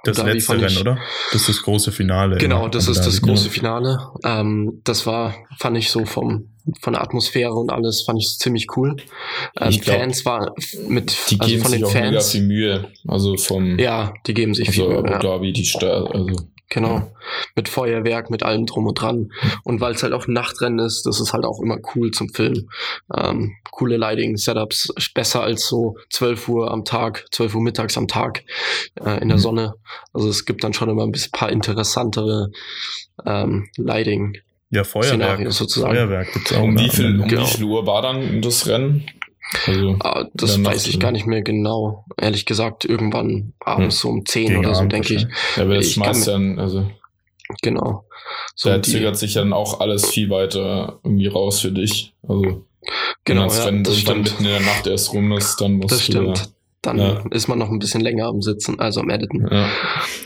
Das 0.03 0.17
Abu 0.19 0.27
Dhabi 0.27 0.37
letzte 0.37 0.53
Rennen, 0.53 0.67
ich- 0.67 0.81
oder? 0.81 0.97
Das 1.31 1.41
ist 1.41 1.49
das 1.49 1.61
große 1.63 1.91
Finale. 1.91 2.37
Genau, 2.37 2.67
das 2.67 2.85
Abu 2.85 2.91
ist 2.91 3.05
das 3.05 3.15
Dhabi. 3.19 3.27
große 3.31 3.49
Finale. 3.49 3.99
Ähm, 4.23 4.81
das 4.83 5.05
war, 5.05 5.33
fand 5.57 5.77
ich 5.77 5.89
so 5.91 6.05
vom 6.05 6.49
von 6.81 6.93
der 6.93 7.01
Atmosphäre 7.01 7.53
und 7.55 7.71
alles, 7.71 8.03
fand 8.03 8.19
ich 8.19 8.27
ziemlich 8.37 8.67
cool. 8.77 8.95
Ähm, 9.59 9.69
Ich 9.69 9.81
glaub, 9.81 9.97
Fans 9.97 10.23
war 10.23 10.53
mit 10.87 11.17
Die 11.31 11.39
also 11.39 11.49
geben 11.49 11.61
von 11.63 11.71
sich 11.71 11.79
den 11.79 11.85
auch 11.87 11.93
mega 11.95 12.11
Fans. 12.11 12.31
viel 12.31 12.43
Mühe. 12.43 12.91
Also 13.07 13.37
vom 13.37 13.79
Ja, 13.79 14.13
die 14.27 14.35
geben 14.35 14.53
sich 14.53 14.67
also 14.67 14.85
viel. 14.87 14.93
Abu 14.97 15.01
Mühe, 15.03 15.11
Ja. 15.13 15.19
Dhabi, 15.19 15.51
die 15.53 15.65
Stadt, 15.65 16.13
also 16.13 16.27
Genau. 16.69 17.11
Mit 17.55 17.67
Feuerwerk, 17.67 18.29
mit 18.29 18.43
allem 18.43 18.67
drum 18.67 18.85
und 18.85 19.01
dran. 19.01 19.31
Und 19.63 19.81
weil 19.81 19.93
es 19.95 20.03
halt 20.03 20.13
auch 20.13 20.27
ein 20.27 20.33
Nachtrennen 20.33 20.79
ist, 20.85 21.03
das 21.07 21.19
ist 21.19 21.33
halt 21.33 21.43
auch 21.45 21.59
immer 21.61 21.77
cool 21.95 22.11
zum 22.11 22.29
Filmen. 22.29 22.69
Ähm, 23.15 23.55
coole 23.71 23.97
Lighting-Setups, 23.97 24.93
besser 25.15 25.41
als 25.41 25.67
so 25.67 25.97
12 26.11 26.47
Uhr 26.47 26.71
am 26.71 26.85
Tag, 26.85 27.25
12 27.31 27.55
Uhr 27.55 27.61
mittags 27.63 27.97
am 27.97 28.07
Tag 28.07 28.43
äh, 29.03 29.19
in 29.21 29.29
der 29.29 29.37
Mhm. 29.37 29.41
Sonne. 29.41 29.73
Also 30.13 30.29
es 30.29 30.45
gibt 30.45 30.63
dann 30.63 30.73
schon 30.73 30.89
immer 30.89 31.03
ein 31.03 31.11
bisschen 31.11 31.31
paar 31.31 31.49
interessantere 31.51 32.51
ähm, 33.25 33.67
Lighting. 33.77 34.37
Ja, 34.69 34.83
Feuerwerk. 34.83 35.51
Sozusagen. 35.51 35.95
Feuerwerk 35.95 36.31
gibt's 36.31 36.53
auch. 36.53 36.61
um 36.61 36.77
wie 36.77 36.89
viel, 36.89 37.19
um 37.21 37.27
Genau. 37.27 37.41
wie 37.41 37.45
viel 37.47 37.63
Uhr 37.65 37.87
war 37.87 38.03
dann 38.03 38.41
das 38.43 38.67
Rennen? 38.67 39.09
Also 39.65 39.95
Ah, 40.01 40.25
das 40.33 40.63
weiß 40.63 40.87
ich 40.87 40.99
gar 40.99 41.11
nicht 41.11 41.25
mehr 41.25 41.41
genau. 41.41 42.05
Ehrlich 42.17 42.45
gesagt, 42.45 42.85
irgendwann 42.85 43.53
abends 43.59 43.99
so 43.99 44.09
um 44.09 44.25
10 44.25 44.47
Gegen 44.47 44.59
oder 44.59 44.73
so, 44.73 44.79
Abend 44.81 44.93
denke 44.93 45.13
ich. 45.15 45.21
ja, 45.55 45.63
aber 45.63 45.75
das 45.75 45.91
schmeißt 45.91 46.27
dann, 46.27 46.59
also 46.59 46.85
Genau. 47.61 48.05
So 48.55 48.69
da 48.69 48.81
zögert 48.81 49.17
sich 49.17 49.33
dann 49.33 49.53
auch 49.53 49.79
alles 49.79 50.09
viel 50.11 50.29
weiter 50.29 50.99
irgendwie 51.03 51.27
raus 51.27 51.61
für 51.61 51.71
dich. 51.71 52.13
Also 52.27 52.65
genau, 53.25 53.41
wenn 53.41 53.47
das 53.47 53.57
ja, 53.57 53.63
Rennen 53.65 53.83
das 53.83 53.97
stimmt. 53.97 54.23
mitten 54.23 54.45
in 54.45 54.51
der 54.51 54.59
Nacht 54.59 54.85
erst 54.85 55.13
rum 55.13 55.31
ist, 55.31 55.59
dann 55.59 55.73
musst 55.73 55.91
Das 55.91 56.03
stimmt. 56.03 56.51
Dann 56.81 56.97
Ja. 56.97 57.23
ist 57.31 57.47
man 57.49 57.59
noch 57.59 57.69
ein 57.69 57.79
bisschen 57.79 58.01
länger 58.01 58.27
am 58.27 58.41
Sitzen, 58.41 58.79
also 58.79 59.01
am 59.01 59.09
Editen. 59.09 59.47
Ja. 59.51 59.67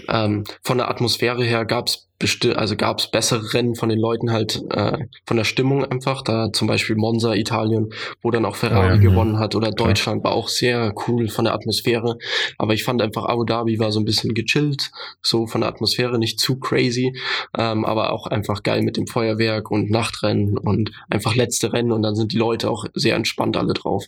Ähm, 0.08 0.44
von 0.64 0.78
der 0.78 0.90
Atmosphäre 0.90 1.44
her 1.44 1.66
gab's 1.66 2.08
besti- 2.22 2.54
also 2.54 2.76
gab's 2.76 3.10
bessere 3.10 3.54
Rennen 3.56 3.74
von 3.76 3.90
den 3.90 3.98
Leuten 4.00 4.32
halt, 4.32 4.62
äh, 4.70 5.00
von 5.26 5.36
der 5.38 5.46
Stimmung 5.46 5.84
einfach. 5.84 6.22
Da 6.22 6.54
zum 6.54 6.68
Beispiel 6.68 6.96
Monza, 6.96 7.34
Italien, 7.34 7.90
wo 8.22 8.30
dann 8.30 8.46
auch 8.46 8.56
Ferrari 8.56 8.92
Oh 8.92 8.96
ja, 8.96 8.98
gewonnen 8.98 9.40
hat 9.40 9.56
oder 9.56 9.72
Deutschland 9.72 10.24
war 10.24 10.34
auch 10.34 10.48
sehr 10.48 10.94
cool 11.08 11.28
von 11.28 11.46
der 11.46 11.56
Atmosphäre. 11.56 12.18
Aber 12.60 12.74
ich 12.76 12.84
fand 12.84 13.02
einfach 13.02 13.26
Abu 13.26 13.46
Dhabi 13.46 13.80
war 13.80 13.92
so 13.92 14.00
ein 14.00 14.06
bisschen 14.06 14.36
gechillt, 14.36 14.92
so 15.24 15.48
von 15.48 15.62
der 15.62 15.70
Atmosphäre 15.72 16.20
nicht 16.20 16.40
zu 16.40 16.60
crazy, 16.60 17.18
ähm, 17.58 17.84
aber 17.84 18.14
auch 18.14 18.28
einfach 18.28 18.62
geil 18.62 18.84
mit 18.84 18.96
dem 18.96 19.08
Feuerwerk 19.08 19.72
und 19.72 19.90
Nachtrennen 19.90 20.58
und 20.58 20.92
einfach 21.10 21.34
letzte 21.36 21.74
Rennen 21.74 21.92
und 21.92 22.04
dann 22.04 22.16
sind 22.16 22.32
die 22.32 22.38
Leute 22.38 22.70
auch 22.70 22.86
sehr 22.94 23.16
entspannt 23.16 23.58
alle 23.58 23.74
drauf. 23.74 24.06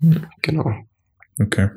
Hm. 0.00 0.26
Genau. 0.42 0.72
Okay. 1.40 1.68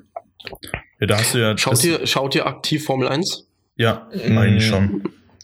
Ja, 0.99 1.07
da 1.07 1.17
hast 1.17 1.33
du 1.33 1.39
ja. 1.39 1.57
Schaut 1.57 1.83
ihr, 1.83 2.05
schaut 2.07 2.35
ihr 2.35 2.45
aktiv 2.45 2.85
Formel 2.85 3.07
1? 3.07 3.47
Ja, 3.75 4.07
eigentlich 4.11 4.65
schon. 4.67 5.03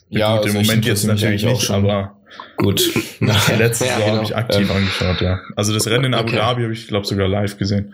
Ja, 0.09 0.37
Gut, 0.37 0.45
also 0.45 0.57
im 0.59 0.65
Moment 0.65 0.85
jetzt 0.85 1.03
natürlich 1.05 1.45
auch 1.45 1.51
nicht, 1.51 1.63
schon. 1.63 1.75
aber 1.75 2.17
Gut. 2.57 2.93
letztes 3.19 3.87
Ja, 3.87 3.93
Jahr 3.93 3.99
genau. 3.99 4.13
habe 4.15 4.23
ich 4.25 4.35
aktiv 4.35 4.69
Ähm, 4.69 4.75
angeschaut, 4.75 5.21
ja. 5.21 5.39
Also 5.55 5.73
das 5.73 5.87
Rennen 5.87 6.05
in 6.05 6.13
Abu 6.13 6.29
Okay. 6.29 6.37
Dhabi 6.37 6.61
habe 6.63 6.73
ich, 6.73 6.87
glaube 6.87 7.05
sogar 7.05 7.27
live 7.27 7.57
gesehen. 7.57 7.93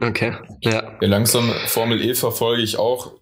Okay. 0.00 0.34
Ja. 0.60 0.96
Ja, 1.00 1.08
langsam 1.08 1.50
Formel 1.66 2.00
E 2.00 2.14
verfolge 2.14 2.62
ich 2.62 2.78
auch 2.78 3.12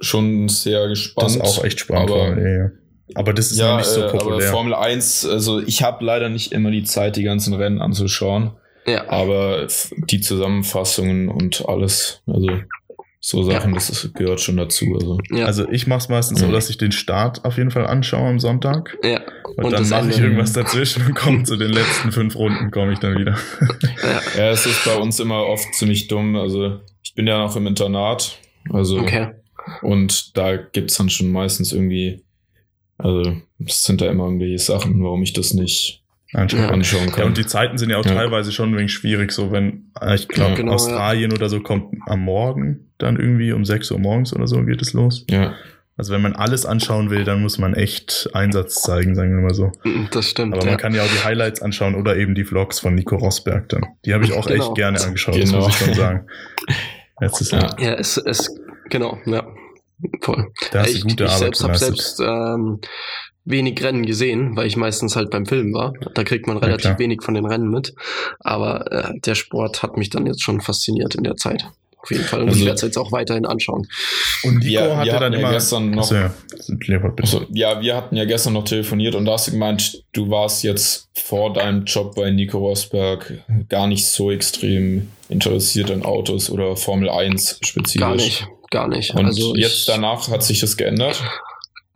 schon 0.00 0.48
sehr 0.48 0.88
gespannt. 0.88 1.26
Das 1.26 1.36
ist 1.36 1.42
auch 1.58 1.64
echt 1.64 1.80
spannend. 1.80 2.10
Aber, 2.10 2.26
Formel 2.26 2.46
E, 2.46 2.58
ja. 2.58 2.70
aber 3.14 3.32
das 3.34 3.50
ist 3.52 3.58
ja, 3.58 3.70
noch 3.72 3.78
nicht 3.78 3.86
so 3.86 4.00
äh, 4.00 4.04
aber 4.04 4.18
populär. 4.18 4.50
Formel 4.50 4.74
1, 4.74 5.26
also 5.26 5.60
ich 5.60 5.82
habe 5.82 6.04
leider 6.04 6.28
nicht 6.28 6.52
immer 6.52 6.70
die 6.70 6.84
Zeit, 6.84 7.16
die 7.16 7.22
ganzen 7.22 7.54
Rennen 7.54 7.80
anzuschauen. 7.80 8.52
Ja. 8.90 9.08
Aber 9.08 9.66
die 9.96 10.20
Zusammenfassungen 10.20 11.28
und 11.28 11.64
alles, 11.68 12.22
also 12.26 12.48
so 13.22 13.42
Sachen, 13.42 13.74
das 13.74 13.90
ist, 13.90 14.14
gehört 14.14 14.40
schon 14.40 14.56
dazu. 14.56 14.86
Also. 14.94 15.18
Ja. 15.30 15.44
Also 15.44 15.68
ich 15.70 15.86
mache 15.86 15.98
es 15.98 16.08
meistens 16.08 16.40
so, 16.40 16.46
Mhm. 16.46 16.52
dass 16.52 16.70
ich 16.70 16.78
den 16.78 16.92
Start 16.92 17.44
auf 17.44 17.58
jeden 17.58 17.70
Fall 17.70 17.86
anschaue 17.86 18.26
am 18.28 18.40
Sonntag. 18.40 18.96
ja. 19.02 19.20
Und, 19.56 19.64
Und 19.64 19.72
dann 19.72 19.88
mache 19.88 20.10
ich 20.10 20.18
irgendwas 20.20 20.52
dazwischen 20.52 21.04
und 21.06 21.14
komme 21.16 21.42
zu 21.42 21.56
den 21.56 21.70
letzten 21.72 22.12
fünf 22.12 22.36
Runden, 22.36 22.70
komme 22.70 22.92
ich 22.92 23.00
dann 23.00 23.18
wieder. 23.18 23.36
ja. 24.02 24.20
Ja, 24.44 24.50
es 24.52 24.64
ist 24.64 24.84
bei 24.84 24.94
uns 24.96 25.18
immer 25.20 25.44
oft 25.44 25.74
ziemlich 25.74 26.06
dumm. 26.08 26.36
Also 26.36 26.78
ich 27.02 27.14
bin 27.14 27.26
ja 27.26 27.38
noch 27.38 27.54
im 27.56 27.66
Internat. 27.66 28.38
Also 28.72 29.00
Okay. 29.00 29.32
und 29.82 30.36
da 30.36 30.56
gibt's 30.56 30.96
dann 30.96 31.10
schon 31.10 31.32
meistens 31.32 31.72
irgendwie, 31.72 32.22
also 32.96 33.22
es 33.66 33.82
sind 33.84 34.00
da 34.00 34.06
immer 34.06 34.24
irgendwelche 34.26 34.58
Sachen, 34.60 35.02
warum 35.02 35.22
ich 35.24 35.32
das 35.32 35.52
nicht 35.52 35.99
Anschauen. 36.32 36.80
Ja. 36.82 37.18
Ja, 37.18 37.24
und 37.24 37.36
die 37.36 37.46
Zeiten 37.46 37.76
sind 37.78 37.90
ja 37.90 37.96
auch 37.98 38.04
Ja. 38.06 38.14
teilweise 38.14 38.52
schon 38.52 38.70
ein 38.72 38.76
wenig 38.78 38.92
schwierig, 38.92 39.32
so 39.32 39.50
wenn, 39.50 39.90
äh, 40.00 40.14
ich 40.14 40.28
glaube, 40.28 40.50
Ja. 40.52 40.56
Genau, 40.56 40.72
Australien 40.74 41.32
oder 41.32 41.48
so 41.48 41.60
kommt 41.60 41.94
am 42.06 42.20
Morgen 42.20 42.92
dann 42.98 43.16
irgendwie 43.16 43.52
um 43.52 43.64
6 43.64 43.90
Uhr 43.90 43.98
morgens 43.98 44.32
oder 44.34 44.46
so 44.46 44.62
geht 44.64 44.80
es 44.82 44.92
los. 44.92 45.24
ja. 45.30 45.54
Also 45.96 46.14
wenn 46.14 46.22
man 46.22 46.32
alles 46.34 46.64
anschauen 46.64 47.10
will, 47.10 47.24
dann 47.24 47.42
muss 47.42 47.58
man 47.58 47.74
echt 47.74 48.30
Einsatz 48.32 48.76
zeigen, 48.80 49.14
sagen 49.14 49.34
wir 49.36 49.42
mal 49.42 49.52
so. 49.52 49.70
Mm, 49.84 50.06
Das 50.10 50.30
stimmt. 50.30 50.54
Aber 50.54 50.64
ja. 50.64 50.70
man 50.70 50.78
kann 50.80 50.94
ja 50.94 51.02
auch 51.02 51.06
die 51.08 51.22
Highlights 51.24 51.60
anschauen 51.60 51.94
oder 51.94 52.16
eben 52.16 52.34
die 52.34 52.44
Vlogs 52.44 52.80
von 52.80 52.94
Nico 52.94 53.16
Rosberg 53.16 53.68
dann. 53.68 53.84
Die 54.06 54.14
habe 54.14 54.24
ich 54.24 54.32
auch 54.32 54.46
Genau. 54.46 54.64
echt 54.64 54.74
gerne 54.76 54.98
angeschaut, 54.98 55.34
das 55.36 55.50
Genau. 55.50 55.64
muss 55.64 55.68
ich 55.68 55.76
schon 55.86 55.92
sagen. 55.92 56.26
Letztes 57.20 57.50
Jahr. 57.50 57.78
Ja. 57.78 57.88
ja, 57.90 57.94
es, 57.96 58.16
es, 58.16 58.48
genau, 58.88 59.18
ja. 59.26 59.46
Voll. 60.22 60.50
Da 60.72 60.80
hast 60.80 60.94
ich 60.94 61.02
du 61.02 61.08
gute 61.08 61.24
ich 61.24 61.30
Arbeit 61.30 61.38
selbst 61.56 61.62
habe 61.64 61.72
geleistet. 61.74 61.96
selbst 61.98 62.20
ähm, 62.20 62.80
wenig 63.44 63.82
Rennen 63.82 64.04
gesehen, 64.06 64.56
weil 64.56 64.66
ich 64.66 64.76
meistens 64.76 65.16
halt 65.16 65.30
beim 65.30 65.46
Film 65.46 65.72
war. 65.72 65.92
Da 66.14 66.24
kriegt 66.24 66.46
man 66.46 66.58
relativ 66.58 66.82
klar. 66.82 66.98
wenig 66.98 67.22
von 67.22 67.34
den 67.34 67.46
Rennen 67.46 67.70
mit. 67.70 67.94
Aber 68.38 68.90
äh, 68.92 69.12
der 69.24 69.34
Sport 69.34 69.82
hat 69.82 69.96
mich 69.96 70.10
dann 70.10 70.26
jetzt 70.26 70.42
schon 70.42 70.60
fasziniert 70.60 71.14
in 71.14 71.24
der 71.24 71.36
Zeit. 71.36 71.64
Auf 72.02 72.10
jeden 72.10 72.24
Fall. 72.24 72.40
Und 72.42 72.48
ich 72.48 72.54
Also- 72.54 72.64
werde 72.64 72.74
es 72.76 72.82
jetzt 72.82 72.96
auch 72.96 73.12
weiterhin 73.12 73.44
anschauen. 73.44 73.86
Und 74.44 74.58
Nico 74.60 74.64
Wir- 74.70 74.80
wir 74.88 74.96
hatte 74.96 75.10
dann 75.20 75.32
ja 75.34 75.38
immer. 75.40 75.50
gestern 75.52 75.90
noch- 75.90 76.10
ja. 76.10 76.32
Also, 77.22 77.44
ja, 77.52 77.80
wir 77.82 77.94
hatten 77.96 78.16
ja 78.16 78.24
gestern 78.24 78.54
noch 78.54 78.64
telefoniert 78.64 79.14
und 79.14 79.24
da 79.26 79.32
hast 79.32 79.48
du 79.48 79.52
gemeint, 79.52 80.02
du 80.12 80.30
warst 80.30 80.62
jetzt 80.62 81.08
vor 81.14 81.52
deinem 81.52 81.84
Job 81.84 82.14
bei 82.14 82.30
Nico 82.30 82.58
Rosberg 82.58 83.42
gar 83.68 83.86
nicht 83.86 84.06
so 84.06 84.30
extrem 84.30 85.08
interessiert 85.28 85.90
an 85.90 86.02
Autos 86.02 86.48
oder 86.50 86.74
Formel 86.76 87.10
1 87.10 87.58
spezifisch. 87.62 88.00
Gar 88.00 88.14
nicht. 88.16 88.46
Gar 88.70 88.88
nicht. 88.88 89.14
Und 89.14 89.26
also 89.26 89.54
jetzt 89.56 89.80
ich, 89.80 89.84
danach 89.86 90.28
hat 90.28 90.42
sich 90.42 90.60
das 90.60 90.76
geändert. 90.76 91.22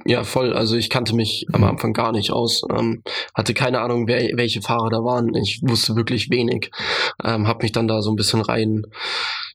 Ja, 0.06 0.22
voll. 0.22 0.52
Also 0.52 0.76
ich 0.76 0.90
kannte 0.90 1.14
mich 1.14 1.46
am 1.52 1.62
Mhm. 1.62 1.68
Anfang 1.68 1.92
gar 1.94 2.12
nicht 2.12 2.30
aus. 2.30 2.62
Ähm, 2.70 3.02
hatte 3.34 3.54
keine 3.54 3.80
Ahnung, 3.80 4.06
wer, 4.06 4.36
welche 4.36 4.60
Fahrer 4.60 4.90
da 4.90 4.98
waren. 4.98 5.34
Ich 5.34 5.60
wusste 5.62 5.96
wirklich 5.96 6.28
wenig. 6.30 6.70
Ähm, 7.24 7.48
hab 7.48 7.62
mich 7.62 7.72
dann 7.72 7.88
da 7.88 8.02
so 8.02 8.10
ein 8.10 8.16
bisschen 8.16 8.42
rein, 8.42 8.82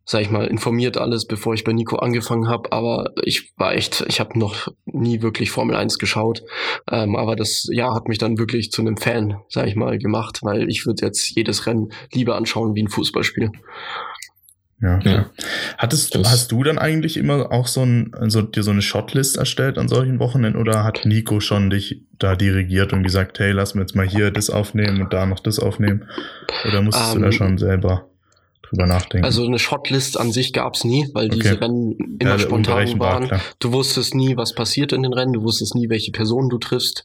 sag 0.06 0.22
ich 0.22 0.32
mal, 0.32 0.47
informiert 0.47 0.97
alles, 0.97 1.26
bevor 1.28 1.54
ich 1.54 1.64
bei 1.64 1.72
Nico 1.74 1.97
angefangen 1.97 2.47
habe. 2.47 2.72
Aber 2.72 3.12
ich 3.24 3.52
war 3.58 3.76
echt, 3.76 4.04
ich 4.08 4.20
habe 4.20 4.39
noch 4.39 4.70
nie 4.86 5.22
wirklich 5.22 5.52
Formel 5.52 5.76
1 5.76 6.00
geschaut. 6.00 6.41
Ähm, 6.91 7.16
aber 7.16 7.36
das 7.36 7.68
Jahr 7.72 7.93
hat 7.93 8.08
mich 8.08 8.18
dann 8.18 8.39
wirklich 8.39 8.72
zu 8.72 8.82
einem 8.82 8.97
Fan, 8.97 9.36
sag 9.50 9.68
ich 9.68 9.76
mal, 9.76 10.00
gemacht, 10.00 10.39
weil 10.41 10.68
ich 10.68 10.88
würde 10.88 11.06
jetzt 11.06 11.36
jedes 11.36 11.68
Rennen 11.68 11.89
lieber 12.12 12.36
anschauen 12.36 12.74
wie 12.74 12.82
ein 12.82 12.89
Fußballspiel. 12.89 13.52
Ja, 14.82 14.99
Ja. 15.03 15.30
Hattest 15.77 16.15
Das- 16.15 16.30
hast 16.32 16.51
du 16.51 16.63
dann 16.63 16.77
eigentlich 16.77 17.17
immer 17.17 17.51
auch 17.51 17.67
so, 17.67 17.84
ein, 17.84 18.11
so 18.27 18.41
dir 18.41 18.63
so 18.63 18.71
eine 18.71 18.82
Shotlist 18.82 19.38
erstellt 19.38 19.77
an 19.77 19.88
solchen 19.89 20.19
Wochenenden 20.19 20.59
oder 20.59 20.84
hat 20.84 21.01
Nico 21.05 21.39
schon 21.41 21.69
dich 21.69 22.01
da 22.17 22.36
dirigiert 22.36 22.93
und 22.93 23.03
gesagt, 23.03 23.39
hey, 23.39 23.51
lass 23.51 23.75
mir 23.75 23.82
jetzt 23.82 23.95
mal 23.95 24.07
hier 24.07 24.32
das 24.32 24.49
aufnehmen 24.49 25.01
und 25.01 25.11
da 25.13 25.25
noch 25.25 25.39
das 25.41 25.59
aufnehmen? 25.59 26.05
Oder 26.67 26.82
musstest 26.82 27.15
du 27.15 27.19
da 27.19 27.25
Ähm, 27.27 27.32
schon 27.34 27.57
selber 27.57 28.07
drüber 28.70 28.86
nachdenken. 28.86 29.26
Also 29.26 29.45
eine 29.45 29.59
Shotlist 29.59 30.20
an 30.20 30.32
sich 30.32 30.53
gab's 30.53 30.84
nie, 30.84 31.07
weil 31.13 31.28
okay. 31.28 31.39
diese 31.39 31.61
Rennen 31.61 32.17
immer 32.20 32.32
ja, 32.32 32.39
spontan 32.39 32.99
waren. 32.99 33.28
Klar. 33.28 33.41
Du 33.59 33.72
wusstest 33.72 34.15
nie, 34.15 34.38
was 34.38 34.53
passiert 34.53 34.91
in 34.93 35.03
den 35.03 35.13
Rennen, 35.13 35.34
du 35.34 35.43
wusstest 35.43 35.76
nie, 35.76 35.89
welche 35.89 36.11
Personen 36.11 36.49
du 36.49 36.57
triffst 36.57 37.03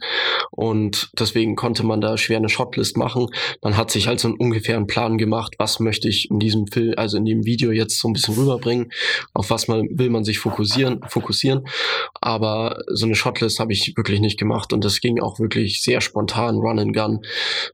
und 0.50 1.10
deswegen 1.18 1.56
konnte 1.56 1.84
man 1.84 2.00
da 2.00 2.16
schwer 2.16 2.38
eine 2.38 2.48
Shotlist 2.48 2.96
machen. 2.96 3.28
Man 3.62 3.76
hat 3.76 3.90
sich 3.90 4.06
halt 4.06 4.20
so 4.20 4.28
einen 4.28 4.36
ungefähren 4.36 4.86
Plan 4.86 5.18
gemacht, 5.18 5.54
was 5.58 5.80
möchte 5.80 6.08
ich 6.08 6.30
in 6.30 6.38
diesem 6.38 6.66
Film, 6.66 6.94
also 6.96 7.16
in 7.16 7.24
dem 7.24 7.44
Video 7.44 7.72
jetzt 7.72 7.98
so 7.98 8.08
ein 8.08 8.12
bisschen 8.12 8.34
rüberbringen, 8.34 8.90
auf 9.32 9.50
was 9.50 9.68
man 9.68 9.88
will 9.90 10.10
man 10.10 10.24
sich 10.24 10.38
fokussieren, 10.38 11.00
fokussieren. 11.08 11.64
Aber 12.20 12.78
so 12.88 13.06
eine 13.06 13.14
Shotlist 13.14 13.58
habe 13.60 13.72
ich 13.72 13.96
wirklich 13.96 14.20
nicht 14.20 14.38
gemacht 14.38 14.72
und 14.72 14.84
das 14.84 15.00
ging 15.00 15.20
auch 15.20 15.38
wirklich 15.38 15.82
sehr 15.82 16.00
spontan, 16.00 16.56
Run 16.56 16.78
and 16.78 16.94
Gun 16.94 17.20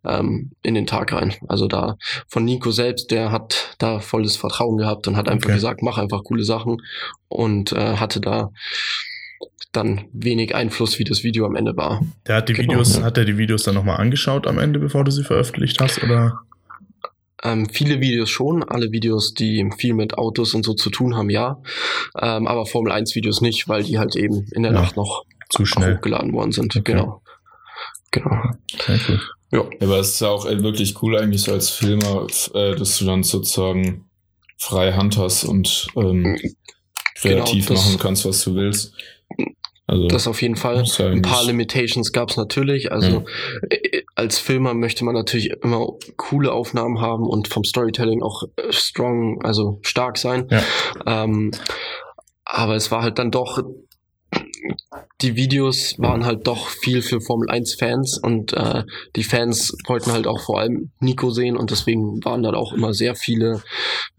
ähm, 0.04 0.50
in 0.62 0.74
den 0.74 0.86
Tag 0.86 1.12
rein. 1.12 1.34
Also 1.48 1.66
da 1.66 1.96
von 2.28 2.44
Nico 2.44 2.70
selbst, 2.70 3.10
der 3.10 3.32
hat 3.32 3.74
da 3.82 4.00
volles 4.00 4.36
Vertrauen 4.36 4.76
gehabt 4.76 5.08
und 5.08 5.16
hat 5.16 5.28
einfach 5.28 5.46
okay. 5.46 5.54
gesagt, 5.54 5.82
mach 5.82 5.98
einfach 5.98 6.24
coole 6.24 6.44
Sachen 6.44 6.82
und 7.28 7.72
äh, 7.72 7.96
hatte 7.96 8.20
da 8.20 8.50
dann 9.72 10.06
wenig 10.12 10.54
Einfluss, 10.54 10.98
wie 10.98 11.04
das 11.04 11.22
Video 11.22 11.46
am 11.46 11.54
Ende 11.54 11.76
war. 11.76 12.02
Der 12.26 12.36
hat 12.36 12.48
die 12.48 12.54
genau, 12.54 12.72
Videos, 12.72 12.96
ja. 12.96 13.02
hat 13.02 13.18
er 13.18 13.24
die 13.24 13.38
Videos 13.38 13.62
dann 13.62 13.74
nochmal 13.74 13.98
angeschaut 13.98 14.46
am 14.46 14.58
Ende, 14.58 14.78
bevor 14.80 15.04
du 15.04 15.10
sie 15.10 15.22
veröffentlicht 15.22 15.80
hast, 15.80 16.02
oder? 16.02 16.40
Ähm, 17.42 17.68
viele 17.70 18.00
Videos 18.00 18.28
schon, 18.28 18.62
alle 18.64 18.92
Videos, 18.92 19.32
die 19.32 19.70
viel 19.78 19.94
mit 19.94 20.18
Autos 20.18 20.54
und 20.54 20.64
so 20.64 20.74
zu 20.74 20.90
tun 20.90 21.16
haben, 21.16 21.30
ja. 21.30 21.62
Ähm, 22.20 22.46
aber 22.46 22.66
Formel 22.66 22.92
1 22.92 23.14
Videos 23.14 23.40
nicht, 23.40 23.68
weil 23.68 23.82
die 23.84 23.98
halt 23.98 24.16
eben 24.16 24.46
in 24.52 24.62
der 24.62 24.72
ja, 24.72 24.80
Nacht 24.80 24.96
noch 24.96 25.24
zu 25.48 25.64
schnell 25.64 25.96
hochgeladen 25.96 26.32
worden 26.32 26.52
sind. 26.52 26.76
Okay. 26.76 26.92
Genau. 26.92 27.22
Genau. 28.10 28.42
Sehr 28.86 29.00
cool. 29.08 29.20
Ja. 29.52 29.64
Aber 29.80 29.98
es 29.98 30.10
ist 30.10 30.20
ja 30.20 30.28
auch 30.28 30.44
wirklich 30.44 31.02
cool 31.02 31.18
eigentlich 31.18 31.42
so 31.42 31.52
als 31.52 31.70
Filmer, 31.70 32.26
äh, 32.54 32.76
dass 32.76 32.98
du 32.98 33.04
dann 33.04 33.22
sozusagen 33.22 34.08
freie 34.56 34.96
Hand 34.96 35.16
hast 35.16 35.44
und 35.44 35.88
ähm, 35.96 36.38
genau, 37.22 37.44
kreativ 37.44 37.68
genau, 37.68 37.80
machen 37.80 37.98
kannst, 37.98 38.24
was 38.24 38.44
du 38.44 38.54
willst. 38.54 38.92
Also, 39.86 40.06
das 40.06 40.28
auf 40.28 40.40
jeden 40.40 40.54
Fall. 40.54 40.84
Ein 41.00 41.22
paar 41.22 41.42
Limitations 41.44 42.12
gab 42.12 42.30
es 42.30 42.36
natürlich. 42.36 42.92
Also 42.92 43.08
ja. 43.08 43.24
Äh, 43.70 44.02
als 44.14 44.38
Filmer 44.38 44.72
möchte 44.72 45.04
man 45.04 45.14
natürlich 45.14 45.50
immer 45.64 45.94
coole 46.16 46.52
Aufnahmen 46.52 47.00
haben 47.00 47.26
und 47.26 47.48
vom 47.48 47.64
Storytelling 47.64 48.22
auch 48.22 48.44
äh, 48.54 48.70
strong, 48.70 49.42
also 49.42 49.80
stark 49.82 50.16
sein. 50.16 50.46
Ja. 50.48 50.62
Ähm, 51.24 51.50
aber 52.44 52.76
es 52.76 52.92
war 52.92 53.02
halt 53.02 53.18
dann 53.18 53.32
doch 53.32 53.60
die 55.20 55.36
Videos 55.36 55.94
waren 55.98 56.24
halt 56.24 56.46
doch 56.46 56.68
viel 56.68 57.02
für 57.02 57.20
Formel 57.20 57.50
1 57.50 57.74
Fans 57.74 58.18
und 58.18 58.52
äh, 58.52 58.84
die 59.16 59.24
Fans 59.24 59.76
wollten 59.86 60.12
halt 60.12 60.26
auch 60.26 60.40
vor 60.40 60.60
allem 60.60 60.90
Nico 61.00 61.30
sehen 61.30 61.56
und 61.56 61.70
deswegen 61.70 62.24
waren 62.24 62.42
dann 62.42 62.54
auch 62.54 62.72
immer 62.72 62.92
sehr 62.92 63.14
viele 63.14 63.62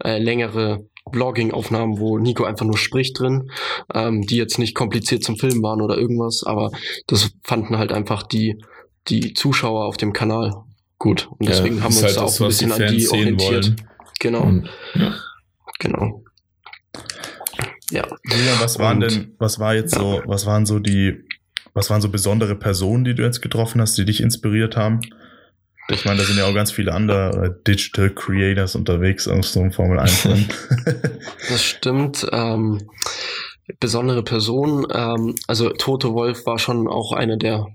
äh, 0.04 0.18
längere 0.18 0.86
Vlogging-Aufnahmen, 1.10 1.98
wo 1.98 2.18
Nico 2.18 2.44
einfach 2.44 2.64
nur 2.64 2.78
spricht 2.78 3.18
drin, 3.18 3.50
ähm, 3.92 4.22
die 4.22 4.36
jetzt 4.36 4.58
nicht 4.58 4.74
kompliziert 4.74 5.24
zum 5.24 5.36
Filmen 5.36 5.62
waren 5.62 5.82
oder 5.82 5.96
irgendwas, 5.96 6.44
aber 6.44 6.70
das 7.06 7.30
fanden 7.42 7.78
halt 7.78 7.92
einfach 7.92 8.22
die, 8.22 8.62
die 9.08 9.34
Zuschauer 9.34 9.84
auf 9.84 9.96
dem 9.96 10.12
Kanal 10.12 10.52
gut. 10.98 11.28
Und 11.38 11.48
deswegen 11.48 11.78
ja, 11.78 11.82
haben 11.82 11.94
wir 11.94 12.02
uns 12.02 12.06
halt 12.06 12.16
da 12.16 12.22
auch 12.22 12.40
ein 12.40 12.46
bisschen 12.46 12.72
an 12.72 12.86
die 12.86 13.08
orientiert. 13.08 13.66
Wollen. 13.66 13.88
Genau. 14.20 14.52
Ja. 14.94 15.14
Genau. 15.80 16.22
Ja. 17.92 18.06
Julian, 18.24 18.58
was 18.60 18.78
waren 18.78 19.00
denn, 19.00 19.34
was 19.38 19.58
war 19.58 19.74
jetzt 19.74 19.94
so, 19.94 20.22
was 20.24 20.46
waren 20.46 20.66
so 20.66 20.78
die, 20.78 21.24
was 21.74 21.90
waren 21.90 22.00
so 22.00 22.08
besondere 22.08 22.54
Personen, 22.54 23.04
die 23.04 23.14
du 23.14 23.22
jetzt 23.22 23.42
getroffen 23.42 23.80
hast, 23.80 23.96
die 23.98 24.04
dich 24.04 24.20
inspiriert 24.20 24.76
haben? 24.76 25.00
Ich 25.88 26.04
meine, 26.04 26.18
da 26.18 26.24
sind 26.24 26.38
ja 26.38 26.46
auch 26.46 26.54
ganz 26.54 26.70
viele 26.70 26.94
andere 26.94 27.46
äh, 27.46 27.64
Digital 27.66 28.10
Creators 28.10 28.76
unterwegs 28.76 29.28
auf 29.28 29.46
so 29.46 29.60
einem 29.60 29.72
Formel 29.72 29.98
1 29.98 30.28
Das 31.48 31.62
stimmt. 31.62 32.26
Ähm, 32.32 32.88
besondere 33.80 34.22
Personen, 34.22 34.86
ähm, 34.92 35.34
also 35.48 35.70
Toto 35.70 36.14
Wolf 36.14 36.46
war 36.46 36.58
schon 36.58 36.88
auch 36.88 37.12
eine 37.12 37.36
der 37.36 37.66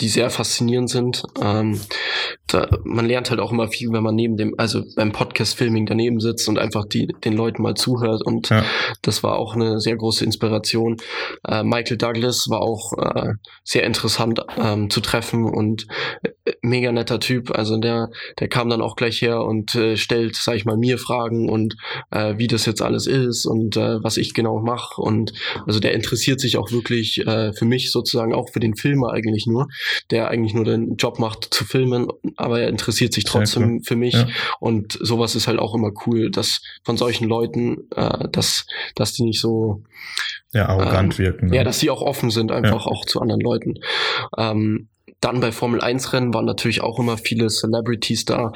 die 0.00 0.08
sehr 0.08 0.28
faszinierend 0.28 0.90
sind. 0.90 1.22
Ähm, 1.40 1.80
da, 2.48 2.68
man 2.84 3.06
lernt 3.06 3.30
halt 3.30 3.40
auch 3.40 3.52
immer 3.52 3.68
viel, 3.68 3.92
wenn 3.92 4.02
man 4.02 4.14
neben 4.14 4.36
dem, 4.36 4.54
also 4.58 4.82
beim 4.96 5.12
Podcast-Filming 5.12 5.86
daneben 5.86 6.18
sitzt 6.20 6.48
und 6.48 6.58
einfach 6.58 6.84
die, 6.86 7.08
den 7.24 7.32
Leuten 7.32 7.62
mal 7.62 7.74
zuhört. 7.74 8.22
Und 8.24 8.48
ja. 8.50 8.64
das 9.02 9.22
war 9.22 9.38
auch 9.38 9.54
eine 9.54 9.80
sehr 9.80 9.96
große 9.96 10.24
Inspiration. 10.24 10.96
Äh, 11.46 11.62
Michael 11.62 11.96
Douglas 11.96 12.46
war 12.48 12.60
auch 12.60 12.92
äh, 12.98 13.34
sehr 13.62 13.84
interessant 13.84 14.40
ähm, 14.58 14.90
zu 14.90 15.00
treffen 15.00 15.44
und 15.44 15.86
äh, 16.22 16.52
mega 16.60 16.90
netter 16.90 17.20
Typ. 17.20 17.52
Also 17.52 17.76
der, 17.78 18.10
der 18.40 18.48
kam 18.48 18.68
dann 18.68 18.82
auch 18.82 18.96
gleich 18.96 19.22
her 19.22 19.42
und 19.42 19.74
äh, 19.76 19.96
stellt, 19.96 20.34
sag 20.34 20.56
ich 20.56 20.64
mal, 20.64 20.76
mir 20.76 20.98
Fragen 20.98 21.48
und 21.48 21.76
äh, 22.10 22.34
wie 22.36 22.48
das 22.48 22.66
jetzt 22.66 22.82
alles 22.82 23.06
ist 23.06 23.46
und 23.46 23.76
äh, 23.76 24.02
was 24.02 24.16
ich 24.16 24.34
genau 24.34 24.60
mache. 24.60 25.00
Und 25.00 25.32
also 25.66 25.78
der 25.78 25.94
interessiert 25.94 26.40
sich 26.40 26.56
auch 26.56 26.72
wirklich 26.72 27.24
äh, 27.26 27.52
für 27.52 27.64
mich 27.64 27.92
sozusagen 27.92 28.34
auch 28.34 28.50
für 28.50 28.60
den 28.60 28.74
Filmer 28.74 29.12
eigentlich 29.12 29.46
nur, 29.46 29.68
der 30.10 30.28
eigentlich 30.28 30.54
nur 30.54 30.64
den 30.64 30.96
Job 30.96 31.18
macht 31.18 31.52
zu 31.52 31.64
filmen, 31.64 32.08
aber 32.36 32.60
er 32.60 32.68
interessiert 32.68 33.12
sich 33.12 33.24
trotzdem 33.24 33.82
für 33.82 33.96
mich. 33.96 34.14
Ja. 34.14 34.26
Und 34.60 34.98
sowas 35.00 35.34
ist 35.34 35.46
halt 35.46 35.58
auch 35.58 35.74
immer 35.74 35.92
cool, 36.06 36.30
dass 36.30 36.60
von 36.82 36.96
solchen 36.96 37.28
Leuten, 37.28 37.88
äh, 37.94 38.28
dass, 38.30 38.66
dass 38.94 39.12
die 39.12 39.24
nicht 39.24 39.40
so 39.40 39.82
ja, 40.52 40.66
arrogant 40.68 41.18
ähm, 41.18 41.24
wirken. 41.24 41.46
Ne? 41.48 41.56
Ja, 41.56 41.64
dass 41.64 41.80
sie 41.80 41.90
auch 41.90 42.02
offen 42.02 42.30
sind, 42.30 42.52
einfach 42.52 42.86
ja. 42.86 42.92
auch 42.92 43.04
zu 43.04 43.20
anderen 43.20 43.40
Leuten. 43.40 43.74
Ähm, 44.38 44.88
dann 45.24 45.40
bei 45.40 45.52
Formel 45.52 45.80
1 45.80 46.12
Rennen 46.12 46.34
waren 46.34 46.44
natürlich 46.44 46.82
auch 46.82 46.98
immer 46.98 47.16
viele 47.16 47.48
Celebrities 47.48 48.26
da. 48.26 48.52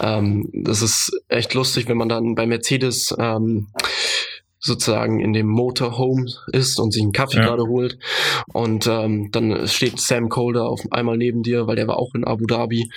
Ähm, 0.00 0.48
das 0.52 0.80
ist 0.80 1.10
echt 1.28 1.54
lustig, 1.54 1.88
wenn 1.88 1.96
man 1.96 2.08
dann 2.08 2.36
bei 2.36 2.46
Mercedes 2.46 3.14
ähm, 3.18 3.68
sozusagen 4.64 5.20
in 5.20 5.34
dem 5.34 5.46
Motorhome 5.46 6.26
ist 6.52 6.80
und 6.80 6.92
sich 6.92 7.02
einen 7.02 7.12
Kaffee 7.12 7.36
ja. 7.36 7.44
gerade 7.44 7.64
holt. 7.64 7.98
Und 8.52 8.86
ähm, 8.86 9.30
dann 9.30 9.68
steht 9.68 10.00
Sam 10.00 10.30
Colder 10.30 10.66
auf 10.68 10.80
einmal 10.90 11.18
neben 11.18 11.42
dir, 11.42 11.66
weil 11.66 11.76
der 11.76 11.86
war 11.86 11.98
auch 11.98 12.14
in 12.14 12.24
Abu 12.24 12.46
Dhabi 12.46 12.90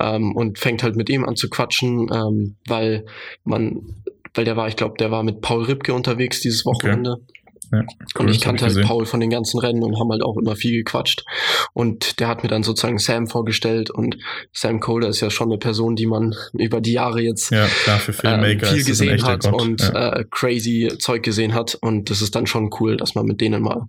ähm, 0.00 0.34
und 0.34 0.58
fängt 0.58 0.82
halt 0.82 0.96
mit 0.96 1.08
ihm 1.08 1.24
an 1.24 1.36
zu 1.36 1.48
quatschen, 1.48 2.10
ähm, 2.12 2.56
weil 2.66 3.06
man, 3.44 4.02
weil 4.34 4.44
der 4.44 4.56
war, 4.56 4.66
ich 4.66 4.76
glaube, 4.76 4.96
der 4.98 5.12
war 5.12 5.22
mit 5.22 5.40
Paul 5.40 5.62
Ripke 5.62 5.94
unterwegs 5.94 6.40
dieses 6.40 6.66
Wochenende. 6.66 7.12
Okay. 7.12 7.41
Ja, 7.72 7.84
und 8.18 8.28
ich 8.28 8.42
kannte 8.42 8.66
halt 8.66 8.82
Paul 8.82 9.06
von 9.06 9.18
den 9.18 9.30
ganzen 9.30 9.58
Rennen 9.58 9.82
und 9.82 9.98
haben 9.98 10.10
halt 10.10 10.22
auch 10.22 10.36
immer 10.36 10.56
viel 10.56 10.72
gequatscht. 10.72 11.24
Und 11.72 12.20
der 12.20 12.28
hat 12.28 12.42
mir 12.42 12.50
dann 12.50 12.62
sozusagen 12.62 12.98
Sam 12.98 13.28
vorgestellt 13.28 13.90
und 13.90 14.18
Sam 14.52 14.78
Colder 14.78 15.08
ist 15.08 15.20
ja 15.20 15.30
schon 15.30 15.48
eine 15.48 15.58
Person, 15.58 15.96
die 15.96 16.04
man 16.04 16.34
über 16.52 16.82
die 16.82 16.92
Jahre 16.92 17.22
jetzt 17.22 17.50
ja, 17.50 17.66
klar, 17.84 17.96
äh, 17.96 18.58
viel 18.58 18.84
gesehen 18.84 19.22
hat 19.22 19.44
Gott. 19.44 19.62
und 19.62 19.80
ja. 19.80 20.12
äh, 20.12 20.24
crazy 20.30 20.92
Zeug 20.98 21.22
gesehen 21.22 21.54
hat. 21.54 21.74
Und 21.80 22.10
das 22.10 22.20
ist 22.20 22.34
dann 22.34 22.46
schon 22.46 22.70
cool, 22.78 22.98
dass 22.98 23.14
man 23.14 23.24
mit 23.24 23.40
denen 23.40 23.62
mal 23.62 23.88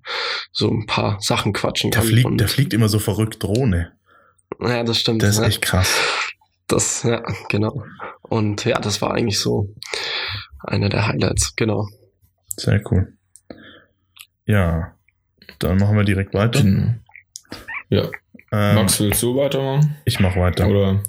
so 0.54 0.70
ein 0.70 0.86
paar 0.86 1.18
Sachen 1.20 1.52
quatschen 1.52 1.92
kann. 1.92 2.04
Der 2.04 2.10
fliegt, 2.10 2.40
der 2.40 2.48
fliegt 2.48 2.74
immer 2.74 2.88
so 2.88 3.00
verrückt 3.00 3.44
Drohne. 3.44 3.92
Ja, 4.62 4.84
das 4.84 4.98
stimmt. 4.98 5.24
Das 5.24 5.38
ist 5.38 5.44
echt 5.44 5.62
krass. 5.62 5.94
Das, 6.68 7.04
ja, 7.04 7.22
genau. 7.50 7.84
Und 8.22 8.64
ja, 8.64 8.80
das 8.80 9.02
war 9.02 9.14
eigentlich 9.14 9.40
so 9.40 9.76
einer 10.64 10.88
der 10.88 11.06
Highlights, 11.08 11.56
genau. 11.58 11.88
Sehr 12.56 12.82
cool. 12.90 13.14
Ja, 14.46 14.94
dann 15.60 15.78
machen 15.78 15.96
wir 15.96 16.04
direkt 16.04 16.34
weiter. 16.34 16.64
Mhm. 16.64 16.96
Ja. 17.90 18.10
Ähm, 18.52 18.76
Max, 18.76 19.00
willst 19.00 19.22
du 19.24 19.36
weitermachen? 19.36 19.96
Ich 20.06 20.20
mache 20.20 20.40
weiter. 20.40 20.68
Oder? 20.68 21.02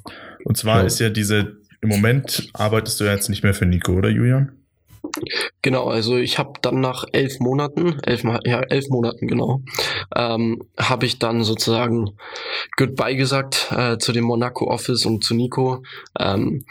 Und 0.44 0.56
zwar 0.56 0.80
ja. 0.80 0.86
ist 0.86 1.00
ja 1.00 1.10
diese, 1.10 1.56
im 1.80 1.88
Moment 1.88 2.48
arbeitest 2.52 3.00
du 3.00 3.04
ja 3.04 3.12
jetzt 3.12 3.28
nicht 3.28 3.42
mehr 3.42 3.54
für 3.54 3.66
Nico, 3.66 3.92
oder 3.92 4.08
Julian? 4.08 4.52
Genau, 5.62 5.86
also 5.86 6.16
ich 6.16 6.38
habe 6.38 6.54
dann 6.62 6.80
nach 6.80 7.04
elf 7.12 7.38
Monaten, 7.38 8.00
elf, 8.04 8.24
ja, 8.44 8.60
elf 8.60 8.88
Monaten 8.88 9.26
genau, 9.26 9.62
ähm, 10.14 10.62
habe 10.78 11.06
ich 11.06 11.18
dann 11.18 11.44
sozusagen 11.44 12.16
Goodbye 12.76 13.16
gesagt 13.16 13.72
äh, 13.76 13.98
zu 13.98 14.12
dem 14.12 14.24
Monaco 14.24 14.66
Office 14.66 15.04
und 15.04 15.22
zu 15.22 15.34
Nico. 15.34 15.82
Ähm, 16.18 16.64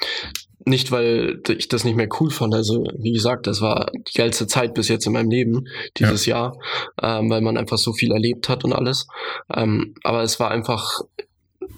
nicht, 0.65 0.91
weil 0.91 1.41
ich 1.49 1.67
das 1.67 1.83
nicht 1.83 1.95
mehr 1.95 2.09
cool 2.19 2.29
fand. 2.29 2.53
Also, 2.53 2.83
wie 2.97 3.11
gesagt, 3.11 3.47
das 3.47 3.61
war 3.61 3.91
die 3.93 4.17
geilste 4.17 4.47
Zeit 4.47 4.73
bis 4.73 4.87
jetzt 4.87 5.05
in 5.05 5.13
meinem 5.13 5.29
Leben, 5.29 5.67
dieses 5.97 6.25
ja. 6.25 6.35
Jahr, 6.35 6.57
ähm, 7.01 7.29
weil 7.29 7.41
man 7.41 7.57
einfach 7.57 7.77
so 7.77 7.93
viel 7.93 8.11
erlebt 8.11 8.49
hat 8.49 8.63
und 8.63 8.73
alles. 8.73 9.07
Ähm, 9.53 9.95
aber 10.03 10.23
es 10.23 10.39
war 10.39 10.51
einfach 10.51 11.01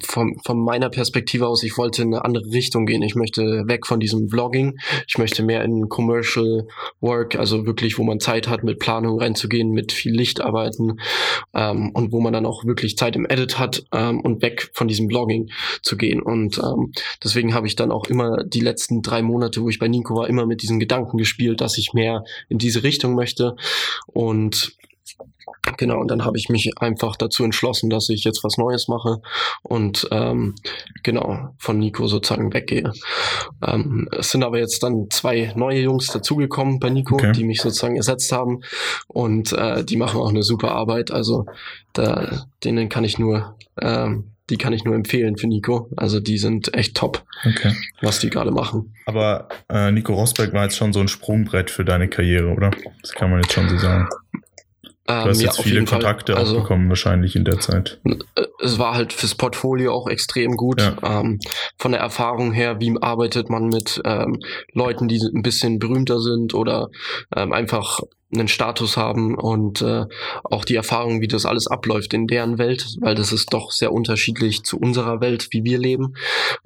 von, 0.05 0.35
von 0.43 0.63
meiner 0.63 0.89
Perspektive 0.89 1.47
aus, 1.47 1.63
ich 1.63 1.77
wollte 1.77 2.03
in 2.03 2.13
eine 2.13 2.25
andere 2.25 2.45
Richtung 2.51 2.85
gehen. 2.85 3.01
Ich 3.01 3.15
möchte 3.15 3.63
weg 3.67 3.85
von 3.85 3.99
diesem 3.99 4.29
Vlogging. 4.29 4.77
Ich 5.07 5.17
möchte 5.17 5.43
mehr 5.43 5.63
in 5.63 5.89
Commercial 5.89 6.67
Work, 7.01 7.35
also 7.35 7.65
wirklich, 7.65 7.97
wo 7.97 8.03
man 8.03 8.19
Zeit 8.19 8.47
hat, 8.47 8.63
mit 8.63 8.79
Planung 8.79 9.19
reinzugehen, 9.19 9.71
mit 9.71 9.91
viel 9.91 10.13
Licht 10.13 10.41
arbeiten 10.41 10.99
ähm, 11.53 11.91
und 11.93 12.11
wo 12.11 12.19
man 12.19 12.33
dann 12.33 12.45
auch 12.45 12.65
wirklich 12.65 12.97
Zeit 12.97 13.15
im 13.15 13.25
Edit 13.25 13.59
hat 13.59 13.83
ähm, 13.91 14.21
und 14.21 14.41
weg 14.41 14.69
von 14.73 14.87
diesem 14.87 15.09
Vlogging 15.09 15.49
zu 15.81 15.97
gehen. 15.97 16.21
Und 16.21 16.57
ähm, 16.59 16.91
deswegen 17.23 17.53
habe 17.53 17.67
ich 17.67 17.75
dann 17.75 17.91
auch 17.91 18.05
immer 18.05 18.43
die 18.43 18.61
letzten 18.61 19.01
drei 19.01 19.21
Monate, 19.21 19.61
wo 19.61 19.69
ich 19.69 19.79
bei 19.79 19.87
Nico 19.87 20.15
war, 20.15 20.29
immer 20.29 20.45
mit 20.45 20.61
diesen 20.61 20.79
Gedanken 20.79 21.17
gespielt, 21.17 21.61
dass 21.61 21.77
ich 21.77 21.93
mehr 21.93 22.23
in 22.49 22.57
diese 22.57 22.83
Richtung 22.83 23.15
möchte. 23.15 23.55
Und 24.07 24.75
Genau, 25.77 25.99
und 25.99 26.09
dann 26.09 26.23
habe 26.23 26.37
ich 26.37 26.49
mich 26.49 26.71
einfach 26.79 27.15
dazu 27.15 27.43
entschlossen, 27.43 27.89
dass 27.89 28.09
ich 28.09 28.23
jetzt 28.23 28.43
was 28.43 28.57
Neues 28.57 28.87
mache 28.87 29.21
und 29.63 30.07
ähm, 30.11 30.55
genau 31.03 31.49
von 31.57 31.79
Nico 31.79 32.07
sozusagen 32.07 32.53
weggehe. 32.53 32.91
Ähm, 33.65 34.07
es 34.11 34.29
sind 34.29 34.43
aber 34.43 34.59
jetzt 34.59 34.83
dann 34.83 35.07
zwei 35.09 35.53
neue 35.55 35.81
Jungs 35.81 36.07
dazugekommen 36.07 36.79
bei 36.79 36.89
Nico, 36.89 37.15
okay. 37.15 37.31
die 37.31 37.43
mich 37.43 37.61
sozusagen 37.61 37.97
ersetzt 37.97 38.31
haben 38.31 38.61
und 39.07 39.53
äh, 39.53 39.83
die 39.83 39.97
machen 39.97 40.19
auch 40.19 40.29
eine 40.29 40.43
super 40.43 40.71
Arbeit. 40.71 41.11
Also 41.11 41.45
da, 41.93 42.45
denen 42.63 42.89
kann 42.89 43.03
ich 43.03 43.19
nur 43.19 43.55
ähm, 43.81 44.31
die 44.49 44.57
kann 44.57 44.73
ich 44.73 44.83
nur 44.83 44.95
empfehlen 44.95 45.37
für 45.37 45.47
Nico. 45.47 45.89
Also 45.97 46.19
die 46.19 46.37
sind 46.37 46.73
echt 46.75 46.95
top, 46.95 47.23
okay. 47.45 47.73
was 48.01 48.19
die 48.19 48.29
gerade 48.29 48.51
machen. 48.51 48.93
Aber 49.05 49.49
äh, 49.69 49.91
Nico 49.91 50.13
Rosberg 50.13 50.53
war 50.53 50.63
jetzt 50.63 50.77
schon 50.77 50.93
so 50.93 50.99
ein 50.99 51.07
Sprungbrett 51.07 51.71
für 51.71 51.83
deine 51.83 52.07
Karriere, 52.07 52.49
oder? 52.49 52.71
Das 53.01 53.13
kann 53.13 53.31
man 53.31 53.41
jetzt 53.41 53.53
schon 53.53 53.67
so 53.69 53.77
sagen. 53.77 54.07
Du 55.07 55.13
ähm, 55.13 55.25
hast 55.25 55.41
jetzt 55.41 55.57
ja, 55.57 55.63
viele 55.63 55.85
Kontakte 55.85 56.33
Fall. 56.33 56.41
auch 56.41 56.47
also, 56.47 56.61
bekommen, 56.61 56.89
wahrscheinlich 56.89 57.35
in 57.35 57.45
der 57.45 57.59
Zeit. 57.59 57.99
Äh, 58.05 58.45
es 58.63 58.79
war 58.79 58.95
halt 58.95 59.13
fürs 59.13 59.35
Portfolio 59.35 59.93
auch 59.93 60.07
extrem 60.07 60.57
gut. 60.57 60.81
Ja. 60.81 61.21
Ähm, 61.21 61.39
von 61.77 61.91
der 61.91 62.01
Erfahrung 62.01 62.51
her, 62.53 62.79
wie 62.79 62.95
arbeitet 62.99 63.49
man 63.49 63.67
mit 63.67 64.01
ähm, 64.03 64.39
Leuten, 64.73 65.07
die 65.07 65.21
ein 65.21 65.43
bisschen 65.43 65.77
berühmter 65.77 66.19
sind 66.19 66.55
oder 66.55 66.89
ähm, 67.35 67.53
einfach 67.53 67.99
einen 68.33 68.47
Status 68.47 68.97
haben 68.97 69.35
und 69.35 69.81
äh, 69.81 70.05
auch 70.43 70.65
die 70.65 70.75
Erfahrung, 70.75 71.21
wie 71.21 71.27
das 71.27 71.45
alles 71.45 71.67
abläuft 71.67 72.13
in 72.13 72.27
deren 72.27 72.57
Welt, 72.57 72.95
weil 72.99 73.15
das 73.15 73.31
ist 73.31 73.53
doch 73.53 73.71
sehr 73.71 73.91
unterschiedlich 73.91 74.63
zu 74.63 74.77
unserer 74.77 75.21
Welt, 75.21 75.47
wie 75.51 75.63
wir 75.63 75.77
leben. 75.77 76.15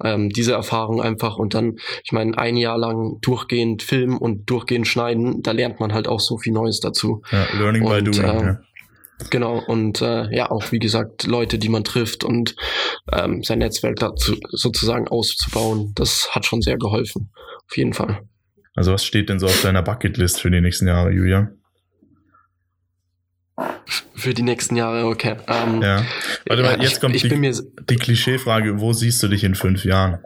Ähm, 0.02 0.30
diese 0.30 0.52
Erfahrung 0.52 1.00
einfach 1.00 1.36
und 1.36 1.54
dann, 1.54 1.76
ich 2.04 2.12
meine, 2.12 2.36
ein 2.38 2.56
Jahr 2.56 2.78
lang 2.78 3.18
durchgehend 3.20 3.82
filmen 3.82 4.16
und 4.16 4.48
durchgehend 4.48 4.88
schneiden, 4.88 5.42
da 5.42 5.52
lernt 5.52 5.80
man 5.80 5.92
halt 5.92 6.08
auch 6.08 6.20
so 6.20 6.38
viel 6.38 6.52
Neues 6.52 6.80
dazu. 6.80 7.22
Ja, 7.30 7.46
learning 7.58 7.84
und, 7.84 8.04
by 8.04 8.10
doing. 8.10 8.24
Äh, 8.24 8.44
ja. 8.44 8.60
Genau, 9.28 9.62
und 9.66 10.00
äh, 10.00 10.34
ja, 10.34 10.50
auch 10.50 10.72
wie 10.72 10.78
gesagt, 10.78 11.26
Leute, 11.26 11.58
die 11.58 11.68
man 11.68 11.84
trifft 11.84 12.24
und 12.24 12.56
ähm, 13.12 13.42
sein 13.42 13.58
Netzwerk 13.58 13.96
dazu 13.96 14.36
sozusagen 14.48 15.08
auszubauen, 15.08 15.92
das 15.94 16.30
hat 16.32 16.46
schon 16.46 16.62
sehr 16.62 16.78
geholfen. 16.78 17.30
Auf 17.68 17.76
jeden 17.76 17.92
Fall. 17.92 18.22
Also 18.74 18.92
was 18.92 19.04
steht 19.04 19.28
denn 19.28 19.38
so 19.38 19.46
auf 19.46 19.62
deiner 19.62 19.82
Bucketlist 19.82 20.40
für 20.40 20.50
die 20.50 20.60
nächsten 20.60 20.86
Jahre, 20.86 21.10
Julia? 21.10 21.50
Für 24.14 24.34
die 24.34 24.42
nächsten 24.42 24.76
Jahre, 24.76 25.06
okay. 25.06 25.36
Ähm, 25.48 25.82
ja. 25.82 26.04
Warte 26.46 26.62
mal, 26.62 26.80
jetzt 26.80 26.94
ich, 26.94 27.00
kommt 27.00 27.14
ich 27.14 27.22
die, 27.22 27.52
die 27.90 27.96
Klischeefrage, 27.96 28.80
wo 28.80 28.92
siehst 28.92 29.22
du 29.22 29.28
dich 29.28 29.44
in 29.44 29.54
fünf 29.54 29.84
Jahren? 29.84 30.18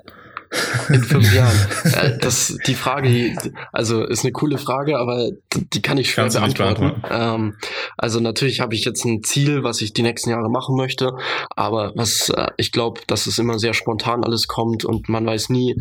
In 0.89 1.03
fünf 1.03 1.33
Jahren. 1.35 1.57
Äh, 1.95 2.19
das, 2.19 2.57
die 2.67 2.75
Frage, 2.75 3.37
also 3.73 4.05
ist 4.05 4.25
eine 4.25 4.33
coole 4.33 4.59
Frage, 4.59 4.99
aber 4.99 5.31
die 5.55 5.83
kann 5.83 5.99
ich 5.99 6.11
schwer 6.11 6.29
beantworten. 6.29 6.79
beantworten. 6.79 7.03
Ähm, 7.11 7.57
also 7.97 8.21
natürlich 8.21 8.61
habe 8.61 8.75
ich 8.75 8.85
jetzt 8.85 9.05
ein 9.05 9.23
Ziel, 9.23 9.63
was 9.63 9.81
ich 9.81 9.93
die 9.93 10.03
nächsten 10.03 10.31
Jahre 10.31 10.51
machen 10.51 10.77
möchte, 10.77 11.13
aber 11.51 11.93
was 11.95 12.31
äh, 12.31 12.49
ich 12.57 12.73
glaube, 12.73 13.03
dass 13.07 13.27
es 13.27 13.39
immer 13.39 13.59
sehr 13.59 13.75
spontan 13.75 14.25
alles 14.25 14.49
kommt 14.49 14.85
und 14.85 15.09
man 15.09 15.27
weiß 15.27 15.51
nie, 15.51 15.77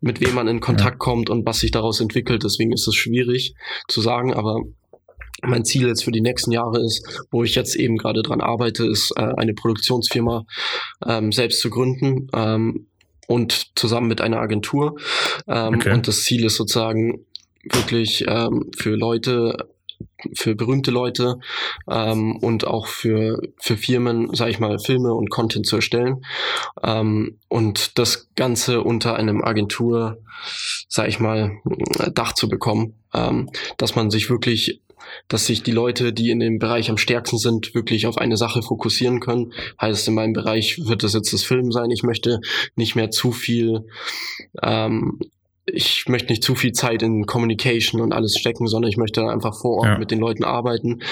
mit 0.00 0.20
wem 0.20 0.34
man 0.34 0.46
in 0.46 0.60
Kontakt 0.60 0.96
ja. 0.96 0.98
kommt 0.98 1.30
und 1.30 1.46
was 1.46 1.58
sich 1.58 1.70
daraus 1.70 2.00
entwickelt. 2.00 2.44
Deswegen 2.44 2.72
ist 2.72 2.86
es 2.86 2.94
schwierig 2.94 3.54
zu 3.88 4.00
sagen, 4.00 4.34
aber 4.34 4.60
mein 5.42 5.64
Ziel 5.64 5.86
jetzt 5.88 6.04
für 6.04 6.12
die 6.12 6.20
nächsten 6.20 6.52
Jahre 6.52 6.80
ist, 6.80 7.24
wo 7.30 7.44
ich 7.44 7.54
jetzt 7.54 7.76
eben 7.76 7.96
gerade 7.96 8.22
dran 8.22 8.40
arbeite, 8.40 8.86
ist 8.86 9.12
äh, 9.16 9.22
eine 9.36 9.54
Produktionsfirma 9.54 10.44
ähm, 11.06 11.32
selbst 11.32 11.60
zu 11.60 11.70
gründen. 11.70 12.28
Ähm, 12.34 12.86
und 13.26 13.76
zusammen 13.76 14.08
mit 14.08 14.20
einer 14.20 14.40
Agentur. 14.40 14.96
Ähm, 15.46 15.74
okay. 15.74 15.92
Und 15.92 16.08
das 16.08 16.24
Ziel 16.24 16.44
ist 16.44 16.56
sozusagen 16.56 17.24
wirklich 17.62 18.24
ähm, 18.28 18.70
für 18.76 18.96
Leute, 18.96 19.68
für 20.34 20.54
berühmte 20.54 20.90
Leute 20.90 21.38
ähm, 21.90 22.36
und 22.36 22.66
auch 22.66 22.86
für, 22.86 23.40
für 23.58 23.76
Firmen, 23.76 24.34
sage 24.34 24.50
ich 24.50 24.60
mal, 24.60 24.78
Filme 24.78 25.12
und 25.14 25.30
Content 25.30 25.66
zu 25.66 25.76
erstellen. 25.76 26.24
Ähm, 26.82 27.38
und 27.48 27.98
das 27.98 28.28
Ganze 28.36 28.82
unter 28.82 29.16
einem 29.16 29.42
Agentur, 29.42 30.18
sage 30.88 31.08
ich 31.08 31.18
mal, 31.18 31.52
Dach 32.14 32.34
zu 32.34 32.48
bekommen, 32.48 32.94
ähm, 33.14 33.50
dass 33.78 33.96
man 33.96 34.10
sich 34.10 34.30
wirklich 34.30 34.80
dass 35.28 35.46
sich 35.46 35.62
die 35.62 35.72
Leute, 35.72 36.12
die 36.12 36.30
in 36.30 36.40
dem 36.40 36.58
Bereich 36.58 36.90
am 36.90 36.98
stärksten 36.98 37.38
sind, 37.38 37.74
wirklich 37.74 38.06
auf 38.06 38.18
eine 38.18 38.36
Sache 38.36 38.62
fokussieren 38.62 39.20
können. 39.20 39.52
Heißt, 39.80 40.08
in 40.08 40.14
meinem 40.14 40.32
Bereich 40.32 40.80
wird 40.86 41.02
das 41.02 41.14
jetzt 41.14 41.32
das 41.32 41.42
Film 41.42 41.72
sein. 41.72 41.90
Ich 41.90 42.02
möchte 42.02 42.40
nicht 42.74 42.96
mehr 42.96 43.10
zu 43.10 43.32
viel 43.32 43.86
ähm, 44.62 45.18
ich 45.66 46.04
möchte 46.08 46.32
nicht 46.32 46.44
zu 46.44 46.54
viel 46.54 46.72
Zeit 46.72 47.02
in 47.02 47.26
Communication 47.26 48.00
und 48.00 48.12
alles 48.12 48.38
stecken, 48.38 48.68
sondern 48.68 48.88
ich 48.88 48.96
möchte 48.96 49.28
einfach 49.28 49.60
vor 49.60 49.78
Ort 49.78 49.86
ja. 49.86 49.98
mit 49.98 50.12
den 50.12 50.20
Leuten 50.20 50.44
arbeiten 50.44 51.02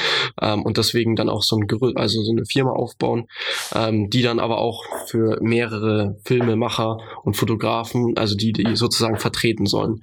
ähm, 0.41 0.63
und 0.63 0.79
deswegen 0.79 1.17
dann 1.17 1.29
auch 1.29 1.43
so 1.43 1.57
ein 1.57 1.67
Gerü 1.67 1.93
also 1.97 2.23
so 2.23 2.31
eine 2.31 2.47
Firma 2.47 2.71
aufbauen, 2.71 3.27
ähm, 3.75 4.11
die 4.11 4.23
dann 4.23 4.39
aber 4.39 4.59
auch 4.59 4.85
für 5.07 5.39
mehrere 5.43 6.17
Filmemacher 6.25 6.99
und 7.25 7.37
Fotografen, 7.37 8.17
also 8.17 8.37
die, 8.37 8.53
die 8.53 8.77
sozusagen 8.77 9.19
vertreten 9.19 9.67
sollen. 9.67 10.03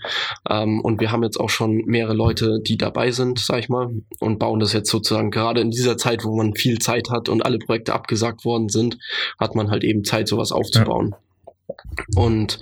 Ähm, 0.50 0.82
und 0.82 1.00
wir 1.00 1.12
haben 1.12 1.24
jetzt 1.24 1.40
auch 1.40 1.50
schon 1.50 1.84
mehrere 1.86 2.14
Leute, 2.14 2.60
die 2.62 2.78
dabei 2.78 3.12
sind, 3.12 3.40
sag 3.40 3.60
ich 3.60 3.70
mal, 3.70 3.90
und 4.20 4.40
bauen 4.40 4.60
das 4.60 4.74
jetzt 4.74 4.90
sozusagen 4.90 5.32
gerade 5.32 5.62
in 5.62 5.72
dieser 5.72 5.98
Zeit, 5.98 6.26
wo 6.26 6.36
man 6.36 6.56
viel 6.56 6.80
Zeit 6.80 7.10
hat 7.10 7.30
und 7.30 7.46
alle 7.46 7.58
Projekte 7.58 7.94
abgesagt 7.94 8.44
worden 8.44 8.68
sind, 8.68 8.98
hat 9.40 9.56
man 9.56 9.72
halt 9.72 9.86
eben 9.86 10.04
Zeit, 10.04 10.28
sowas 10.28 10.52
aufzubauen. 10.52 11.12
Ja. 11.12 11.18
Und 12.16 12.60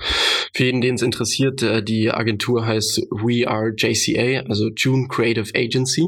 für 0.53 0.65
jeden, 0.65 0.81
den 0.81 0.95
es 0.95 1.01
interessiert, 1.01 1.61
äh, 1.61 1.83
die 1.83 2.11
Agentur 2.11 2.65
heißt 2.65 3.07
We 3.11 3.47
Are 3.47 3.73
JCA, 3.75 4.47
also 4.49 4.69
June 4.75 5.07
Creative 5.07 5.51
Agency. 5.55 6.07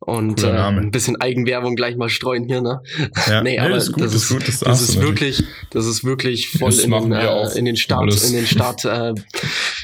Und 0.00 0.42
äh, 0.42 0.50
ein 0.50 0.90
bisschen 0.90 1.20
Eigenwerbung 1.20 1.76
gleich 1.76 1.96
mal 1.96 2.08
streuen 2.08 2.44
hier, 2.44 2.60
ne? 2.60 2.80
Ja, 3.26 3.42
nee, 3.42 3.58
aber 3.58 3.70
das 3.70 3.88
ist, 3.88 3.92
gut, 3.92 4.04
das 4.04 4.14
ist, 4.14 4.28
gut, 4.28 4.48
das, 4.48 4.60
das 4.60 4.82
ist 4.82 5.00
wirklich, 5.00 5.42
das 5.70 5.86
ist 5.86 6.04
wirklich 6.04 6.50
voll 6.50 6.72
in 6.72 6.90
den, 6.90 7.12
äh, 7.12 7.58
in 7.58 7.64
den 7.64 7.76
Start, 7.76 8.02
alles. 8.02 8.30
in 8.30 8.36
den 8.36 8.46
Start, 8.46 8.84
äh, 8.84 9.14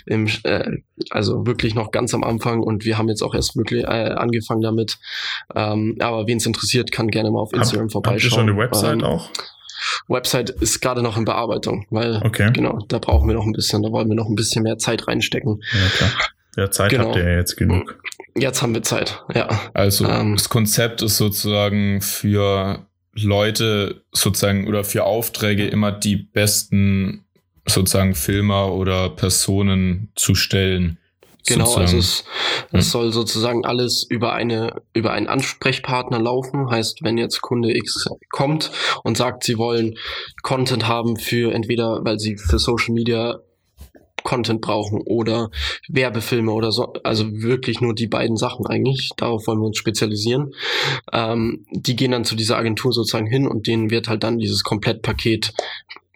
im, 0.07 0.29
äh, 0.45 0.79
also 1.11 1.47
wirklich 1.47 1.75
noch 1.75 1.91
ganz 1.91 2.15
am 2.15 2.25
Anfang 2.25 2.61
und 2.63 2.85
wir 2.85 2.99
haben 2.99 3.09
jetzt 3.09 3.23
auch 3.23 3.35
erst 3.35 3.57
wirklich 3.57 3.85
äh, 3.85 3.87
angefangen 3.87 4.63
damit. 4.63 4.99
Ähm, 5.55 5.97
aber 6.01 6.27
wen 6.27 6.39
es 6.39 6.47
interessiert, 6.47 6.93
kann 6.93 7.09
gerne 7.09 7.31
mal 7.31 7.41
auf 7.41 7.53
Instagram 7.53 7.87
Hab, 7.87 7.93
vorbeischauen. 7.93 8.17
Habt 8.17 8.25
ihr 8.25 8.31
schon 8.31 8.49
eine 8.49 8.59
Website 8.59 9.01
ähm, 9.01 9.05
auch? 9.05 9.31
Website 10.09 10.51
ist 10.51 10.81
gerade 10.81 11.03
noch 11.03 11.17
in 11.17 11.25
Bearbeitung, 11.25 11.87
weil 11.91 12.21
okay. 12.25 12.51
genau, 12.53 12.85
da 12.89 12.99
brauchen 12.99 13.29
wir 13.29 13.35
noch 13.35 13.45
ein 13.45 13.53
bisschen, 13.53 13.83
da 13.83 13.91
wollen 13.91 14.09
wir 14.09 14.17
noch 14.17 14.29
ein 14.29 14.35
bisschen 14.35 14.63
mehr 14.63 14.79
Zeit 14.79 15.07
reinstecken. 15.07 15.63
Ja, 15.73 15.89
klar. 15.97 16.11
Ja, 16.57 16.71
Zeit 16.71 16.91
genau. 16.91 17.07
habt 17.07 17.17
ihr 17.17 17.25
ja 17.31 17.37
jetzt 17.37 17.57
genug. 17.57 18.03
Jetzt 18.37 18.63
haben 18.63 18.75
wir 18.75 18.83
Zeit, 18.83 19.23
ja. 19.35 19.49
Also 19.75 20.07
ähm, 20.07 20.37
das 20.37 20.49
Konzept 20.49 21.03
ist 21.03 21.17
sozusagen 21.17 22.01
für 22.01 22.87
Leute 23.15 24.03
sozusagen 24.13 24.69
oder 24.69 24.85
für 24.85 25.05
Aufträge 25.05 25.67
immer 25.67 25.93
die 25.93 26.17
besten 26.17 27.25
sozusagen 27.67 28.15
Filmer 28.15 28.73
oder 28.73 29.11
Personen 29.11 30.11
zu 30.15 30.35
stellen. 30.35 30.99
Genau, 31.47 31.65
also 31.65 31.81
sozusagen. 31.81 31.97
also 31.97 31.99
es, 31.99 32.25
es 32.73 32.87
hm. 32.87 32.91
soll 32.91 33.13
sozusagen 33.13 33.65
alles 33.65 34.07
über 34.09 34.33
eine 34.33 34.83
über 34.93 35.13
einen 35.13 35.27
Ansprechpartner 35.27 36.19
laufen. 36.19 36.71
Heißt, 36.71 37.03
wenn 37.03 37.19
jetzt 37.19 37.41
Kunde 37.41 37.77
X 37.77 38.07
kommt 38.31 38.71
und 39.05 39.17
sagt, 39.17 39.45
sie 39.45 39.59
wollen 39.59 39.97
Content 40.43 40.87
haben 40.87 41.17
für 41.17 41.53
entweder, 41.53 42.01
weil 42.05 42.19
sie 42.19 42.37
für 42.37 42.59
Social 42.59 42.95
Media 42.95 43.41
Content 44.23 44.61
brauchen 44.61 45.01
oder 45.05 45.51
Werbefilme 45.89 46.53
oder 46.53 46.73
so, 46.73 46.93
also 47.05 47.25
wirklich 47.33 47.81
nur 47.81 47.95
die 47.95 48.07
beiden 48.07 48.37
Sachen 48.37 48.67
eigentlich. 48.67 49.11
Darauf 49.17 49.47
wollen 49.47 49.61
wir 49.61 49.67
uns 49.67 49.79
spezialisieren. 49.79 50.53
Ähm, 51.13 51.67
die 51.71 51.97
gehen 51.97 52.13
dann 52.13 52.25
zu 52.25 52.37
dieser 52.37 52.57
Agentur 52.57 52.93
sozusagen 52.93 53.27
hin 53.27 53.47
und 53.47 53.67
denen 53.67 53.91
wird 53.91 54.09
halt 54.09 54.23
dann 54.23 54.39
dieses 54.39 54.63
Komplettpaket 54.63 55.53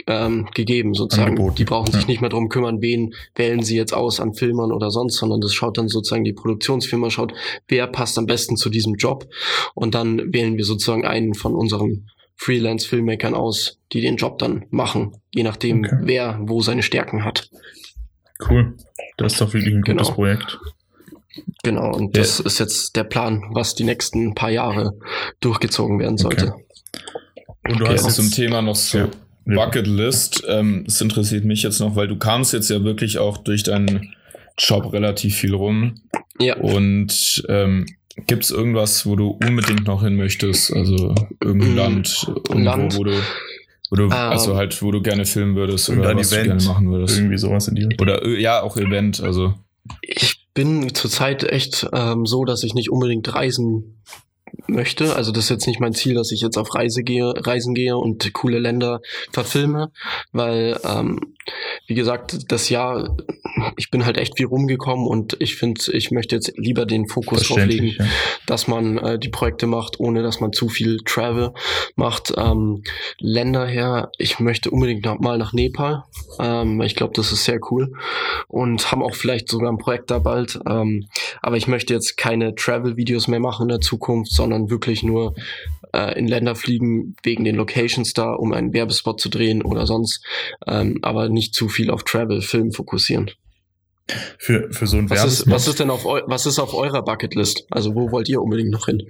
ähm, 0.06 0.48
gegeben 0.54 0.94
sozusagen. 0.94 1.30
Angeboten. 1.30 1.56
Die 1.56 1.64
brauchen 1.64 1.92
sich 1.92 2.02
ja. 2.02 2.08
nicht 2.08 2.20
mehr 2.20 2.30
drum 2.30 2.48
kümmern, 2.48 2.80
wen 2.80 3.14
wählen 3.34 3.62
sie 3.62 3.76
jetzt 3.76 3.94
aus 3.94 4.20
an 4.20 4.34
Filmern 4.34 4.72
oder 4.72 4.90
sonst, 4.90 5.16
sondern 5.16 5.40
das 5.40 5.52
schaut 5.54 5.78
dann 5.78 5.88
sozusagen 5.88 6.24
die 6.24 6.32
Produktionsfirma, 6.32 7.10
schaut, 7.10 7.32
wer 7.68 7.86
passt 7.86 8.18
am 8.18 8.26
besten 8.26 8.56
zu 8.56 8.70
diesem 8.70 8.94
Job 8.94 9.26
und 9.74 9.94
dann 9.94 10.32
wählen 10.32 10.56
wir 10.56 10.64
sozusagen 10.64 11.06
einen 11.06 11.34
von 11.34 11.54
unseren 11.54 12.10
Freelance-Filmmakern 12.36 13.34
aus, 13.34 13.78
die 13.92 14.00
den 14.00 14.16
Job 14.16 14.38
dann 14.38 14.66
machen, 14.70 15.12
je 15.34 15.44
nachdem, 15.44 15.84
okay. 15.84 15.98
wer 16.02 16.38
wo 16.42 16.60
seine 16.60 16.82
Stärken 16.82 17.24
hat. 17.24 17.48
Cool. 18.48 18.74
Das 19.16 19.34
ist 19.34 19.40
doch 19.40 19.54
wirklich 19.54 19.74
ein 19.74 19.82
gutes 19.82 20.08
genau. 20.08 20.14
Projekt. 20.14 20.58
Genau, 21.62 21.92
und 21.94 22.16
ja. 22.16 22.22
das 22.22 22.40
ist 22.40 22.58
jetzt 22.58 22.96
der 22.96 23.04
Plan, 23.04 23.42
was 23.52 23.74
die 23.74 23.84
nächsten 23.84 24.34
paar 24.34 24.50
Jahre 24.50 24.98
durchgezogen 25.40 25.98
werden 25.98 26.18
sollte. 26.18 26.52
Okay. 26.52 26.64
Und 27.68 27.80
du 27.80 27.84
okay, 27.86 27.94
hast 27.94 28.14
zum 28.14 28.30
Thema 28.30 28.60
noch 28.60 28.76
so 28.76 28.98
ja. 28.98 29.08
Bucketlist. 29.44 30.44
Ähm, 30.48 30.84
das 30.86 31.00
interessiert 31.00 31.44
mich 31.44 31.62
jetzt 31.62 31.80
noch, 31.80 31.96
weil 31.96 32.08
du 32.08 32.16
kamst 32.16 32.52
jetzt 32.52 32.70
ja 32.70 32.82
wirklich 32.84 33.18
auch 33.18 33.38
durch 33.38 33.62
deinen 33.62 34.14
Job 34.58 34.92
relativ 34.92 35.36
viel 35.36 35.54
rum. 35.54 35.94
Ja. 36.40 36.56
Und 36.56 37.44
ähm, 37.48 37.86
gibt 38.26 38.44
es 38.44 38.50
irgendwas, 38.50 39.06
wo 39.06 39.16
du 39.16 39.38
unbedingt 39.44 39.86
noch 39.86 40.02
hin 40.02 40.16
möchtest? 40.16 40.72
Also 40.72 41.14
irgendein 41.42 41.72
mm, 41.72 41.76
Land, 41.76 42.26
irgendwo, 42.48 42.58
Land. 42.58 42.96
wo 42.96 43.04
du 43.04 43.12
wo 43.90 43.96
du, 43.96 44.04
um, 44.06 44.12
also 44.12 44.52
ähm. 44.52 44.56
halt, 44.56 44.82
wo 44.82 44.90
du 44.90 45.02
gerne 45.02 45.24
filmen 45.26 45.56
würdest 45.56 45.90
oder 45.90 46.16
was 46.16 46.32
Event, 46.32 46.46
du 46.46 46.48
gerne 46.48 46.64
machen 46.64 46.90
würdest. 46.90 47.18
Irgendwie 47.18 47.38
sowas 47.38 47.68
in 47.68 47.74
die 47.74 47.96
Oder 48.00 48.24
äh, 48.24 48.40
ja, 48.40 48.62
auch 48.62 48.76
Event, 48.76 49.22
also. 49.22 49.54
Ich 50.00 50.48
bin 50.54 50.94
zurzeit 50.94 51.44
echt 51.44 51.86
ähm, 51.92 52.26
so, 52.26 52.44
dass 52.44 52.62
ich 52.64 52.74
nicht 52.74 52.90
unbedingt 52.90 53.34
reisen 53.34 54.02
möchte. 54.66 55.16
Also 55.16 55.32
das 55.32 55.44
ist 55.44 55.50
jetzt 55.50 55.66
nicht 55.66 55.80
mein 55.80 55.94
Ziel, 55.94 56.14
dass 56.14 56.32
ich 56.32 56.40
jetzt 56.40 56.56
auf 56.56 56.74
Reise 56.74 57.02
gehe, 57.02 57.34
Reisen 57.46 57.74
gehe 57.74 57.96
und 57.96 58.32
coole 58.32 58.58
Länder 58.58 59.00
verfilme, 59.32 59.90
weil 60.32 60.78
ähm, 60.84 61.34
wie 61.86 61.94
gesagt, 61.94 62.50
das 62.50 62.70
Jahr, 62.70 63.16
ich 63.76 63.90
bin 63.90 64.06
halt 64.06 64.16
echt 64.16 64.36
viel 64.36 64.46
rumgekommen 64.46 65.06
und 65.06 65.36
ich 65.40 65.56
finde, 65.56 65.80
ich 65.92 66.10
möchte 66.10 66.34
jetzt 66.34 66.52
lieber 66.56 66.86
den 66.86 67.08
Fokus 67.08 67.42
drauf 67.48 67.64
legen, 67.64 67.88
ja. 67.98 68.06
dass 68.46 68.66
man 68.66 68.96
äh, 68.98 69.18
die 69.18 69.28
Projekte 69.28 69.66
macht, 69.66 70.00
ohne 70.00 70.22
dass 70.22 70.40
man 70.40 70.52
zu 70.52 70.68
viel 70.68 71.00
Travel 71.04 71.52
macht. 71.96 72.32
Ähm, 72.36 72.82
Länder 73.18 73.66
her, 73.66 74.10
ich 74.18 74.40
möchte 74.40 74.70
unbedingt 74.70 75.04
noch 75.04 75.18
mal 75.20 75.36
nach 75.36 75.52
Nepal. 75.52 76.04
Ähm, 76.40 76.80
ich 76.80 76.94
glaube, 76.94 77.12
das 77.14 77.32
ist 77.32 77.44
sehr 77.44 77.60
cool 77.70 77.92
und 78.48 78.90
haben 78.90 79.02
auch 79.02 79.14
vielleicht 79.14 79.48
sogar 79.48 79.70
ein 79.70 79.78
Projekt 79.78 80.10
da 80.10 80.18
bald. 80.18 80.58
Ähm, 80.66 81.08
aber 81.42 81.56
ich 81.56 81.68
möchte 81.68 81.92
jetzt 81.92 82.16
keine 82.16 82.54
Travel-Videos 82.54 83.28
mehr 83.28 83.40
machen 83.40 83.64
in 83.64 83.68
der 83.68 83.80
Zukunft, 83.80 84.32
sondern 84.44 84.68
wirklich 84.68 85.02
nur 85.02 85.34
äh, 85.94 86.18
in 86.18 86.28
Länder 86.28 86.54
fliegen 86.54 87.16
wegen 87.22 87.44
den 87.44 87.56
Locations 87.56 88.12
da, 88.12 88.34
um 88.34 88.52
einen 88.52 88.74
Werbespot 88.74 89.18
zu 89.18 89.30
drehen 89.30 89.62
oder 89.62 89.86
sonst, 89.86 90.22
ähm, 90.66 90.98
aber 91.00 91.30
nicht 91.30 91.54
zu 91.54 91.70
viel 91.70 91.90
auf 91.90 92.04
Travel, 92.04 92.42
Film 92.42 92.72
fokussieren. 92.72 93.30
Für, 94.36 94.70
für 94.70 94.86
so 94.86 94.98
ein 94.98 95.08
was 95.08 95.24
ist, 95.24 95.50
was 95.50 95.66
ist 95.66 95.80
denn 95.80 95.88
auf, 95.88 96.04
eu 96.04 96.20
was 96.26 96.44
ist 96.44 96.58
auf 96.58 96.74
eurer 96.74 97.02
Bucketlist? 97.02 97.66
Also 97.70 97.94
wo 97.94 98.10
wollt 98.10 98.28
ihr 98.28 98.42
unbedingt 98.42 98.70
noch 98.70 98.84
hin? 98.84 99.02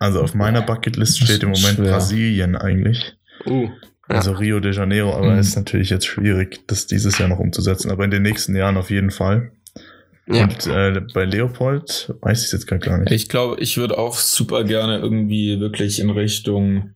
Also 0.00 0.20
auf 0.20 0.34
meiner 0.34 0.62
Bucketlist 0.62 1.20
steht 1.20 1.44
im 1.44 1.50
Moment 1.50 1.76
schwer. 1.76 1.92
Brasilien 1.92 2.56
eigentlich. 2.56 3.14
Uh, 3.46 3.68
ja. 4.08 4.16
Also 4.16 4.32
Rio 4.32 4.58
de 4.58 4.74
Janeiro, 4.74 5.14
aber 5.14 5.34
mhm. 5.34 5.38
ist 5.38 5.54
natürlich 5.54 5.90
jetzt 5.90 6.06
schwierig, 6.06 6.66
das 6.66 6.88
dieses 6.88 7.18
Jahr 7.18 7.28
noch 7.28 7.38
umzusetzen, 7.38 7.92
aber 7.92 8.04
in 8.04 8.10
den 8.10 8.22
nächsten 8.22 8.56
Jahren 8.56 8.76
auf 8.76 8.90
jeden 8.90 9.12
Fall. 9.12 9.52
Ja. 10.26 10.44
Und 10.44 10.66
äh, 10.66 11.00
bei 11.12 11.24
Leopold 11.24 12.14
weiß 12.20 12.40
ich 12.40 12.46
es 12.46 12.52
jetzt 12.52 12.66
gar 12.66 12.98
nicht. 12.98 13.10
Ich 13.10 13.28
glaube, 13.28 13.60
ich 13.60 13.76
würde 13.76 13.98
auch 13.98 14.14
super 14.14 14.64
gerne 14.64 14.98
irgendwie 14.98 15.58
wirklich 15.58 15.98
in 15.98 16.10
Richtung 16.10 16.92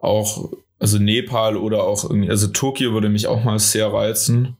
auch, 0.00 0.50
also 0.78 0.98
Nepal 0.98 1.56
oder 1.56 1.84
auch 1.84 2.04
irgendwie, 2.04 2.30
also 2.30 2.46
Tokio 2.48 2.92
würde 2.92 3.10
mich 3.10 3.26
auch 3.26 3.44
mal 3.44 3.58
sehr 3.58 3.92
reizen. 3.92 4.56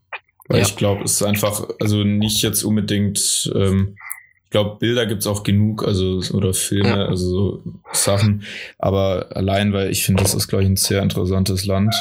Weil 0.49 0.59
ja. 0.59 0.67
ich 0.67 0.77
glaube, 0.77 1.05
es 1.05 1.13
ist 1.13 1.23
einfach, 1.23 1.69
also 1.81 2.03
nicht 2.03 2.43
jetzt 2.43 2.65
unbedingt, 2.65 3.51
ähm, 3.55 3.97
ich 4.45 4.51
glaube, 4.51 4.79
Bilder 4.81 5.07
gibt's 5.07 5.29
auch 5.29 5.45
genug, 5.45 5.87
also 5.87 6.21
oder 6.33 6.53
Filme, 6.53 6.89
ja. 6.89 7.07
also 7.07 7.29
so 7.29 7.63
Sachen. 7.93 8.43
Aber 8.77 9.29
allein, 9.31 9.73
weil 9.73 9.91
ich 9.91 10.05
finde, 10.05 10.25
das 10.25 10.35
ist, 10.35 10.49
glaube 10.49 10.65
ich, 10.65 10.69
ein 10.69 10.77
sehr 10.77 11.03
interessantes 11.03 11.67
Land. 11.67 11.95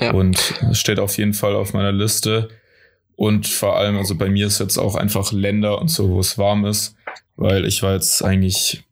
Ja. 0.00 0.12
Und 0.12 0.54
es 0.72 0.78
steht 0.78 0.98
auf 0.98 1.16
jeden 1.16 1.34
Fall 1.34 1.54
auf 1.54 1.72
meiner 1.72 1.92
Liste. 1.92 2.48
Und 3.16 3.46
vor 3.46 3.76
allem, 3.76 3.96
also 3.96 4.16
bei 4.16 4.28
mir 4.28 4.46
ist 4.46 4.58
jetzt 4.58 4.78
auch 4.78 4.94
einfach 4.94 5.32
Länder 5.32 5.80
und 5.80 5.88
so, 5.88 6.10
wo 6.10 6.20
es 6.20 6.38
warm 6.38 6.64
ist, 6.64 6.96
weil 7.36 7.64
ich 7.66 7.82
war 7.82 7.94
jetzt 7.94 8.24
eigentlich, 8.24 8.84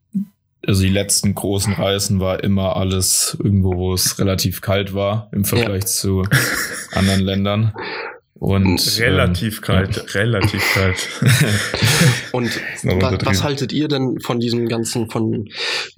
also 0.65 0.83
die 0.83 0.89
letzten 0.89 1.33
großen 1.35 1.73
Reisen 1.73 2.19
war 2.19 2.43
immer 2.43 2.75
alles 2.75 3.37
irgendwo, 3.43 3.75
wo 3.75 3.93
es 3.93 4.19
relativ 4.19 4.61
kalt 4.61 4.93
war 4.93 5.29
im 5.31 5.45
Vergleich 5.45 5.83
ja. 5.83 5.87
zu 5.87 6.23
anderen 6.93 7.21
Ländern. 7.21 7.73
Und 8.41 8.99
relativ 8.99 9.57
ähm, 9.57 9.61
kalt, 9.61 9.97
ja. 9.97 10.03
relativ 10.19 10.73
kalt. 10.73 11.09
und 12.31 12.49
was, 12.81 13.23
was, 13.23 13.43
haltet 13.43 13.71
ihr 13.71 13.87
denn 13.87 14.19
von 14.19 14.39
diesem 14.39 14.67
ganzen 14.67 15.11
von 15.11 15.47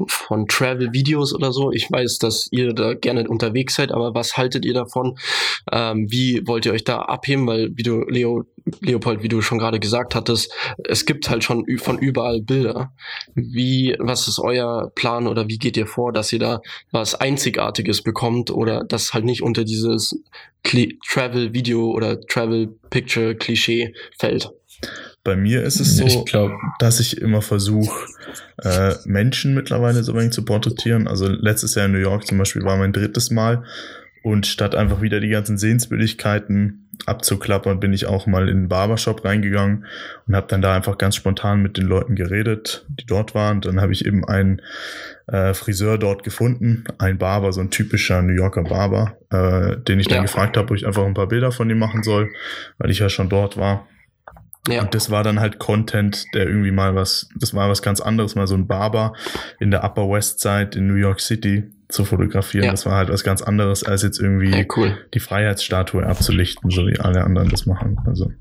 von 0.09 0.45
Travel 0.49 0.91
Videos 0.91 1.33
oder 1.33 1.53
so? 1.53 1.71
Ich 1.71 1.89
weiß, 1.89 2.17
dass 2.17 2.49
ihr 2.51 2.73
da 2.73 2.95
gerne 2.95 3.29
unterwegs 3.29 3.75
seid, 3.75 3.93
aber 3.93 4.13
was 4.13 4.35
haltet 4.35 4.65
ihr 4.65 4.73
davon? 4.73 5.17
Ähm, 5.71 6.07
wie 6.09 6.45
wollt 6.45 6.65
ihr 6.65 6.73
euch 6.73 6.83
da 6.83 6.99
abheben? 7.03 7.47
Weil 7.47 7.69
wie 7.75 7.83
du 7.83 8.01
Leo 8.09 8.43
Leopold, 8.81 9.23
wie 9.23 9.27
du 9.27 9.41
schon 9.41 9.59
gerade 9.59 9.79
gesagt 9.79 10.15
hattest, 10.15 10.51
es 10.85 11.05
gibt 11.05 11.29
halt 11.29 11.43
schon 11.43 11.65
von 11.77 11.97
überall 11.97 12.41
Bilder. 12.41 12.93
Wie 13.35 13.95
was 13.99 14.27
ist 14.27 14.39
euer 14.39 14.91
Plan 14.95 15.27
oder 15.27 15.47
wie 15.47 15.57
geht 15.57 15.77
ihr 15.77 15.87
vor, 15.87 16.13
dass 16.13 16.31
ihr 16.31 16.39
da 16.39 16.61
was 16.91 17.15
Einzigartiges 17.15 18.01
bekommt 18.01 18.51
oder 18.51 18.83
das 18.83 19.13
halt 19.13 19.25
nicht 19.25 19.41
unter 19.41 19.63
dieses 19.63 20.17
Travel 20.63 21.53
Video 21.53 21.91
oder 21.91 22.21
Travel 22.21 22.69
Picture 22.89 23.35
Klischee 23.35 23.93
fällt. 24.17 24.49
Bei 25.23 25.35
mir 25.35 25.63
ist 25.63 25.79
es 25.79 25.97
so, 25.97 26.05
ich 26.05 26.25
glaub, 26.25 26.51
dass 26.79 26.99
ich 26.99 27.17
immer 27.21 27.41
versuche, 27.41 28.07
äh, 28.61 28.95
Menschen 29.05 29.53
mittlerweile 29.53 30.03
so 30.03 30.13
wenig 30.15 30.31
zu 30.31 30.43
porträtieren. 30.43 31.07
Also 31.07 31.27
letztes 31.27 31.75
Jahr 31.75 31.85
in 31.85 31.93
New 31.93 31.99
York 31.99 32.27
zum 32.27 32.37
Beispiel 32.37 32.63
war 32.63 32.75
mein 32.77 32.91
drittes 32.91 33.31
Mal 33.31 33.63
und 34.23 34.47
statt 34.47 34.73
einfach 34.73 35.01
wieder 35.01 35.19
die 35.19 35.29
ganzen 35.29 35.57
Sehenswürdigkeiten 35.57 36.89
abzuklappern, 37.05 37.81
bin 37.81 37.91
ich 37.91 38.05
auch 38.05 38.25
mal 38.25 38.47
in 38.47 38.61
den 38.61 38.69
Barbershop 38.69 39.25
reingegangen 39.25 39.85
und 40.25 40.35
habe 40.35 40.47
dann 40.47 40.61
da 40.61 40.73
einfach 40.73 40.97
ganz 40.97 41.17
spontan 41.17 41.61
mit 41.61 41.77
den 41.77 41.85
Leuten 41.85 42.15
geredet, 42.15 42.85
die 42.87 43.05
dort 43.05 43.35
waren. 43.35 43.59
Dann 43.59 43.81
habe 43.81 43.91
ich 43.91 44.05
eben 44.05 44.23
einen 44.25 44.61
äh, 45.27 45.53
Friseur 45.53 45.97
dort 45.97 46.23
gefunden, 46.23 46.85
ein 46.99 47.17
Barber, 47.17 47.51
so 47.51 47.59
ein 47.59 47.69
typischer 47.69 48.21
New 48.21 48.33
Yorker 48.33 48.63
Barber, 48.63 49.17
äh, 49.29 49.77
den 49.81 49.99
ich 49.99 50.07
dann 50.07 50.19
ja. 50.19 50.23
gefragt 50.23 50.55
habe, 50.55 50.69
ob 50.69 50.77
ich 50.77 50.87
einfach 50.87 51.05
ein 51.05 51.13
paar 51.13 51.27
Bilder 51.27 51.51
von 51.51 51.69
ihm 51.69 51.79
machen 51.79 52.03
soll, 52.03 52.31
weil 52.77 52.89
ich 52.89 52.99
ja 52.99 53.09
schon 53.09 53.27
dort 53.27 53.57
war. 53.57 53.87
Ja. 54.69 54.81
Und 54.83 54.95
das 54.95 55.11
war 55.11 55.23
dann 55.23 55.41
halt 55.41 55.59
Content, 55.59 56.23
der 56.33 56.47
irgendwie 56.47 56.71
mal 56.71 56.95
was, 56.95 57.27
das 57.35 57.53
war 57.53 57.69
was 57.69 57.81
ganz 57.81 57.99
anderes, 57.99 58.35
mal 58.35 58.47
so 58.47 58.55
ein 58.55 58.67
Barber 58.67 59.13
in 59.59 59.71
der 59.71 59.83
Upper 59.83 60.09
West 60.09 60.39
Side 60.39 60.71
in 60.75 60.87
New 60.87 60.95
York 60.95 61.19
City 61.19 61.72
zu 61.89 62.05
fotografieren. 62.05 62.65
Ja. 62.65 62.71
Das 62.71 62.85
war 62.85 62.95
halt 62.95 63.09
was 63.09 63.23
ganz 63.23 63.41
anderes, 63.41 63.83
als 63.83 64.03
jetzt 64.03 64.19
irgendwie 64.19 64.51
ja, 64.51 64.65
cool. 64.75 64.97
die 65.13 65.19
Freiheitsstatue 65.19 66.05
abzulichten, 66.05 66.69
so 66.69 66.87
wie 66.87 66.99
alle 66.99 67.23
anderen 67.23 67.49
das 67.49 67.65
machen. 67.65 67.97
Also 68.05 68.31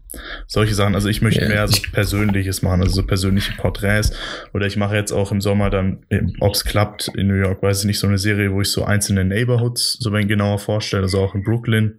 solche 0.47 0.74
Sachen. 0.74 0.95
Also 0.95 1.09
ich 1.09 1.22
möchte 1.22 1.43
ja. 1.43 1.49
mehr 1.49 1.68
so 1.68 1.80
Persönliches 1.93 2.62
machen, 2.62 2.82
also 2.82 2.95
so 2.95 3.07
persönliche 3.07 3.53
Porträts. 3.55 4.12
Oder 4.55 4.66
ich 4.66 4.76
mache 4.76 4.97
jetzt 4.97 5.12
auch 5.12 5.32
im 5.32 5.40
Sommer 5.40 5.70
dann, 5.70 6.05
ob 6.40 6.55
es 6.55 6.64
klappt, 6.64 7.09
in 7.16 7.28
New 7.28 7.34
York, 7.34 7.62
weiß 7.62 7.80
ich 7.80 7.86
nicht, 7.86 7.99
so 7.99 8.07
eine 8.07 8.18
Serie, 8.18 8.53
wo 8.53 8.61
ich 8.61 8.70
so 8.70 8.84
einzelne 8.84 9.24
Neighborhoods 9.24 9.99
so 10.01 10.11
ein 10.11 10.28
genauer 10.28 10.59
vorstelle, 10.59 11.05
also 11.05 11.20
auch 11.20 11.34
in 11.34 11.43
Brooklyn 11.43 11.99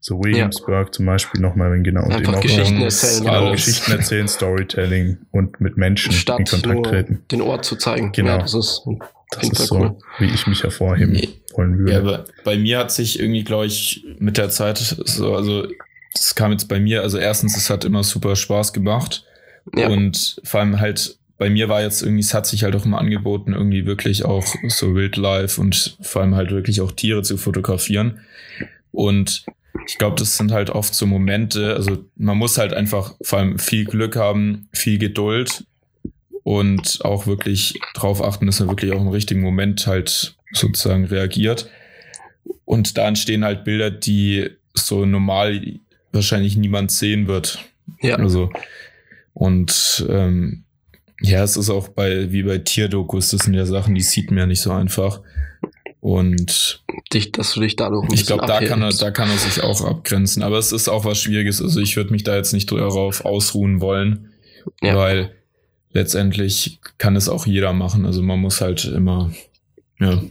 so 0.00 0.18
Williamsburg 0.18 0.94
zum 0.94 1.06
Beispiel 1.06 1.40
nochmal, 1.40 1.70
wenn 1.72 1.84
genau. 1.84 2.02
Einfach 2.04 2.34
und 2.34 2.40
Geschichten 2.40 2.80
erzählen. 2.80 3.24
Genau, 3.24 3.50
Geschichten 3.52 3.92
erzählen, 3.92 4.28
Storytelling 4.28 5.18
und 5.30 5.60
mit 5.60 5.76
Menschen 5.76 6.12
Statt 6.12 6.40
in 6.40 6.46
Kontakt 6.46 6.86
treten. 6.86 7.22
Den 7.30 7.42
Ort 7.42 7.66
zu 7.66 7.76
zeigen. 7.76 8.10
Genau. 8.12 8.38
Das 8.38 8.54
ist, 8.54 8.86
das 9.30 9.44
ist 9.44 9.66
so, 9.66 9.76
cool. 9.76 9.98
wie 10.18 10.26
ich 10.26 10.46
mich 10.46 10.62
hervorheben 10.62 11.20
wollen 11.54 11.78
würde. 11.78 11.92
Ja, 11.92 11.98
aber 12.00 12.24
bei 12.44 12.56
mir 12.58 12.78
hat 12.78 12.92
sich 12.92 13.20
irgendwie, 13.20 13.44
glaube 13.44 13.66
ich, 13.66 14.04
mit 14.18 14.36
der 14.36 14.50
Zeit 14.50 14.78
so, 14.78 15.34
also 15.34 15.68
das 16.12 16.34
kam 16.34 16.50
jetzt 16.50 16.68
bei 16.68 16.80
mir, 16.80 17.02
also 17.02 17.18
erstens, 17.18 17.56
es 17.56 17.70
hat 17.70 17.84
immer 17.84 18.02
super 18.02 18.34
Spaß 18.34 18.72
gemacht. 18.72 19.24
Ja. 19.76 19.88
Und 19.88 20.40
vor 20.42 20.60
allem 20.60 20.80
halt 20.80 21.16
bei 21.38 21.48
mir 21.48 21.70
war 21.70 21.80
jetzt 21.80 22.02
irgendwie, 22.02 22.20
es 22.20 22.34
hat 22.34 22.46
sich 22.46 22.64
halt 22.64 22.76
auch 22.76 22.84
immer 22.84 22.98
angeboten, 22.98 23.54
irgendwie 23.54 23.86
wirklich 23.86 24.26
auch 24.26 24.46
so 24.68 24.94
Wildlife 24.94 25.58
und 25.58 25.96
vor 26.02 26.20
allem 26.20 26.34
halt 26.34 26.50
wirklich 26.50 26.82
auch 26.82 26.92
Tiere 26.92 27.22
zu 27.22 27.38
fotografieren. 27.38 28.20
Und 28.92 29.46
ich 29.86 29.96
glaube, 29.96 30.16
das 30.18 30.36
sind 30.36 30.52
halt 30.52 30.68
oft 30.68 30.94
so 30.94 31.06
Momente, 31.06 31.74
also 31.74 32.04
man 32.16 32.36
muss 32.36 32.58
halt 32.58 32.74
einfach 32.74 33.14
vor 33.22 33.38
allem 33.38 33.58
viel 33.58 33.86
Glück 33.86 34.16
haben, 34.16 34.68
viel 34.72 34.98
Geduld 34.98 35.64
und 36.42 37.00
auch 37.04 37.26
wirklich 37.26 37.78
darauf 37.94 38.22
achten, 38.22 38.46
dass 38.46 38.60
man 38.60 38.68
wirklich 38.68 38.92
auch 38.92 39.00
im 39.00 39.08
richtigen 39.08 39.40
Moment 39.40 39.86
halt 39.86 40.36
sozusagen 40.52 41.04
reagiert. 41.04 41.68
Und 42.64 42.96
da 42.96 43.08
entstehen 43.08 43.44
halt 43.44 43.64
Bilder, 43.64 43.90
die 43.90 44.50
so 44.74 45.04
normal 45.04 45.60
wahrscheinlich 46.12 46.56
niemand 46.56 46.90
sehen 46.90 47.26
wird. 47.26 47.58
Ja. 48.02 48.16
Also, 48.16 48.50
und 49.34 50.06
ähm, 50.08 50.64
ja, 51.20 51.42
es 51.42 51.56
ist 51.56 51.70
auch 51.70 51.88
bei, 51.88 52.32
wie 52.32 52.42
bei 52.42 52.58
Tierdokus, 52.58 53.30
das 53.30 53.42
sind 53.42 53.54
ja 53.54 53.66
Sachen, 53.66 53.94
die 53.94 54.00
sieht 54.00 54.30
man 54.30 54.38
ja 54.38 54.46
nicht 54.46 54.62
so 54.62 54.72
einfach. 54.72 55.20
Und 56.00 56.82
dich, 57.12 57.30
dass 57.32 57.52
du 57.52 57.60
dich 57.60 57.76
dadurch 57.76 58.08
Ich 58.12 58.24
glaube, 58.24 58.46
da 58.46 58.64
kann 58.64 58.80
er, 58.80 58.90
da 58.90 59.10
kann 59.10 59.28
er 59.28 59.36
sich 59.36 59.62
auch 59.62 59.82
abgrenzen. 59.82 60.42
Aber 60.42 60.56
es 60.56 60.72
ist 60.72 60.88
auch 60.88 61.04
was 61.04 61.20
Schwieriges. 61.20 61.60
Also 61.60 61.78
ich 61.80 61.96
würde 61.96 62.10
mich 62.10 62.24
da 62.24 62.36
jetzt 62.36 62.54
nicht 62.54 62.72
darauf 62.72 63.26
ausruhen 63.26 63.82
wollen, 63.82 64.30
ja. 64.80 64.96
weil 64.96 65.34
letztendlich 65.92 66.80
kann 66.98 67.16
es 67.16 67.28
auch 67.28 67.46
jeder 67.46 67.72
machen. 67.72 68.06
Also 68.06 68.22
man 68.22 68.38
muss 68.38 68.60
halt 68.60 68.84
immer, 68.84 69.30
ja. 69.98 70.22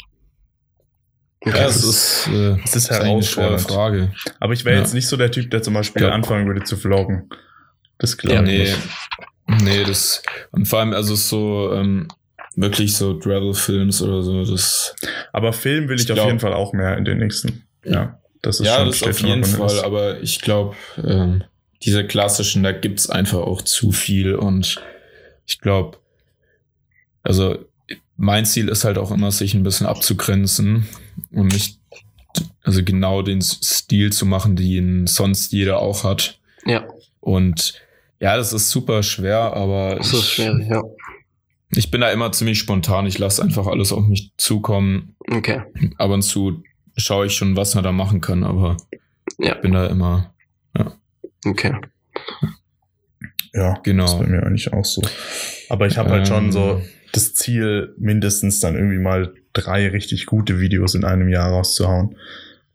Okay, 1.41 1.57
ja, 1.57 1.67
es 1.67 1.83
ist, 1.83 2.27
äh, 2.31 2.57
es 2.65 2.75
ist 2.75 2.89
herausfordernd. 2.89 3.61
Frage. 3.61 4.11
Aber 4.41 4.53
ich 4.53 4.65
wäre 4.65 4.75
ja. 4.75 4.81
jetzt 4.81 4.93
nicht 4.93 5.07
so 5.07 5.15
der 5.15 5.31
Typ, 5.31 5.49
der 5.51 5.61
zum 5.61 5.73
Beispiel 5.73 6.03
ja. 6.03 6.09
anfangen 6.09 6.47
würde 6.47 6.63
zu 6.63 6.75
vloggen. 6.75 7.29
Das 7.97 8.17
glaube 8.17 8.51
ich 8.51 8.69
nee. 8.69 8.75
Nee, 9.63 9.83
das, 9.83 10.21
und 10.51 10.67
vor 10.67 10.79
allem, 10.79 10.93
also 10.93 11.15
so, 11.15 11.73
ähm, 11.73 12.07
wirklich 12.55 12.95
so 12.95 13.13
Travel-Films 13.13 14.01
oder 14.01 14.21
so. 14.21 14.43
Das, 14.45 14.95
aber 15.33 15.53
Film 15.53 15.87
will 15.87 15.95
ich, 15.95 16.09
ich 16.09 16.11
auf 16.11 16.25
jeden 16.25 16.39
Fall 16.39 16.53
auch 16.53 16.73
mehr 16.73 16.97
in 16.97 17.05
den 17.05 17.17
nächsten. 17.17 17.63
Ja, 17.83 18.19
das 18.41 18.59
ist 18.59 18.67
ja, 18.67 18.77
schon 18.77 18.87
das 18.87 19.03
auf 19.03 19.19
jeden 19.21 19.43
Fall. 19.43 19.67
Ist. 19.67 19.83
Aber 19.83 20.19
ich 20.21 20.41
glaube, 20.41 20.75
ähm, 21.03 21.43
diese 21.83 22.05
klassischen, 22.05 22.63
da 22.63 22.71
gibt's 22.71 23.09
einfach 23.09 23.39
auch 23.39 23.61
zu 23.61 23.91
viel 23.91 24.35
und 24.35 24.81
ich 25.49 25.59
glaube, 25.59 25.97
also 27.23 27.57
mein 28.17 28.45
Ziel 28.45 28.69
ist 28.69 28.83
halt 28.83 28.97
auch 28.97 29.11
immer, 29.11 29.31
sich 29.31 29.53
ein 29.55 29.63
bisschen 29.63 29.87
abzugrenzen 29.87 30.87
und 31.31 31.47
nicht, 31.47 31.79
also 32.63 32.83
genau 32.83 33.21
den 33.23 33.41
Stil 33.41 34.13
zu 34.13 34.25
machen, 34.25 34.55
den 34.55 35.07
sonst 35.07 35.51
jeder 35.51 35.79
auch 35.79 36.03
hat. 36.03 36.39
Ja. 36.65 36.87
Und 37.19 37.81
ja, 38.19 38.37
das 38.37 38.53
ist 38.53 38.69
super 38.69 39.01
schwer, 39.01 39.53
aber. 39.53 39.95
Das 39.95 40.13
ist 40.13 40.29
schwer, 40.29 40.59
ja 40.69 40.83
Ich 41.71 41.89
bin 41.89 42.01
da 42.01 42.11
immer 42.11 42.31
ziemlich 42.31 42.59
spontan. 42.59 43.07
Ich 43.07 43.17
lasse 43.17 43.41
einfach 43.41 43.65
alles 43.65 43.91
auf 43.91 44.05
mich 44.05 44.33
zukommen. 44.37 45.15
Okay. 45.31 45.61
Ab 45.97 46.11
und 46.11 46.21
zu 46.21 46.61
schaue 46.95 47.25
ich 47.27 47.33
schon, 47.33 47.55
was 47.55 47.73
man 47.75 47.83
da 47.83 47.91
machen 47.91 48.21
kann, 48.21 48.43
aber 48.43 48.77
Ja. 49.39 49.55
ich 49.55 49.61
bin 49.61 49.71
da 49.71 49.87
immer. 49.87 50.33
Okay. 51.45 51.73
Ja, 53.53 53.79
Genau. 53.83 54.03
Das 54.03 54.13
ist 54.13 54.19
bei 54.19 54.27
mir 54.27 54.43
eigentlich 54.43 54.73
auch 54.73 54.85
so. 54.85 55.01
Aber 55.69 55.87
ich 55.87 55.97
habe 55.97 56.09
halt 56.09 56.27
schon 56.27 56.45
Ähm. 56.45 56.51
so 56.51 56.81
das 57.11 57.33
Ziel, 57.33 57.93
mindestens 57.97 58.59
dann 58.59 58.75
irgendwie 58.75 58.99
mal 58.99 59.33
drei 59.53 59.87
richtig 59.89 60.25
gute 60.25 60.59
Videos 60.59 60.95
in 60.95 61.03
einem 61.03 61.29
Jahr 61.29 61.49
rauszuhauen. 61.49 62.15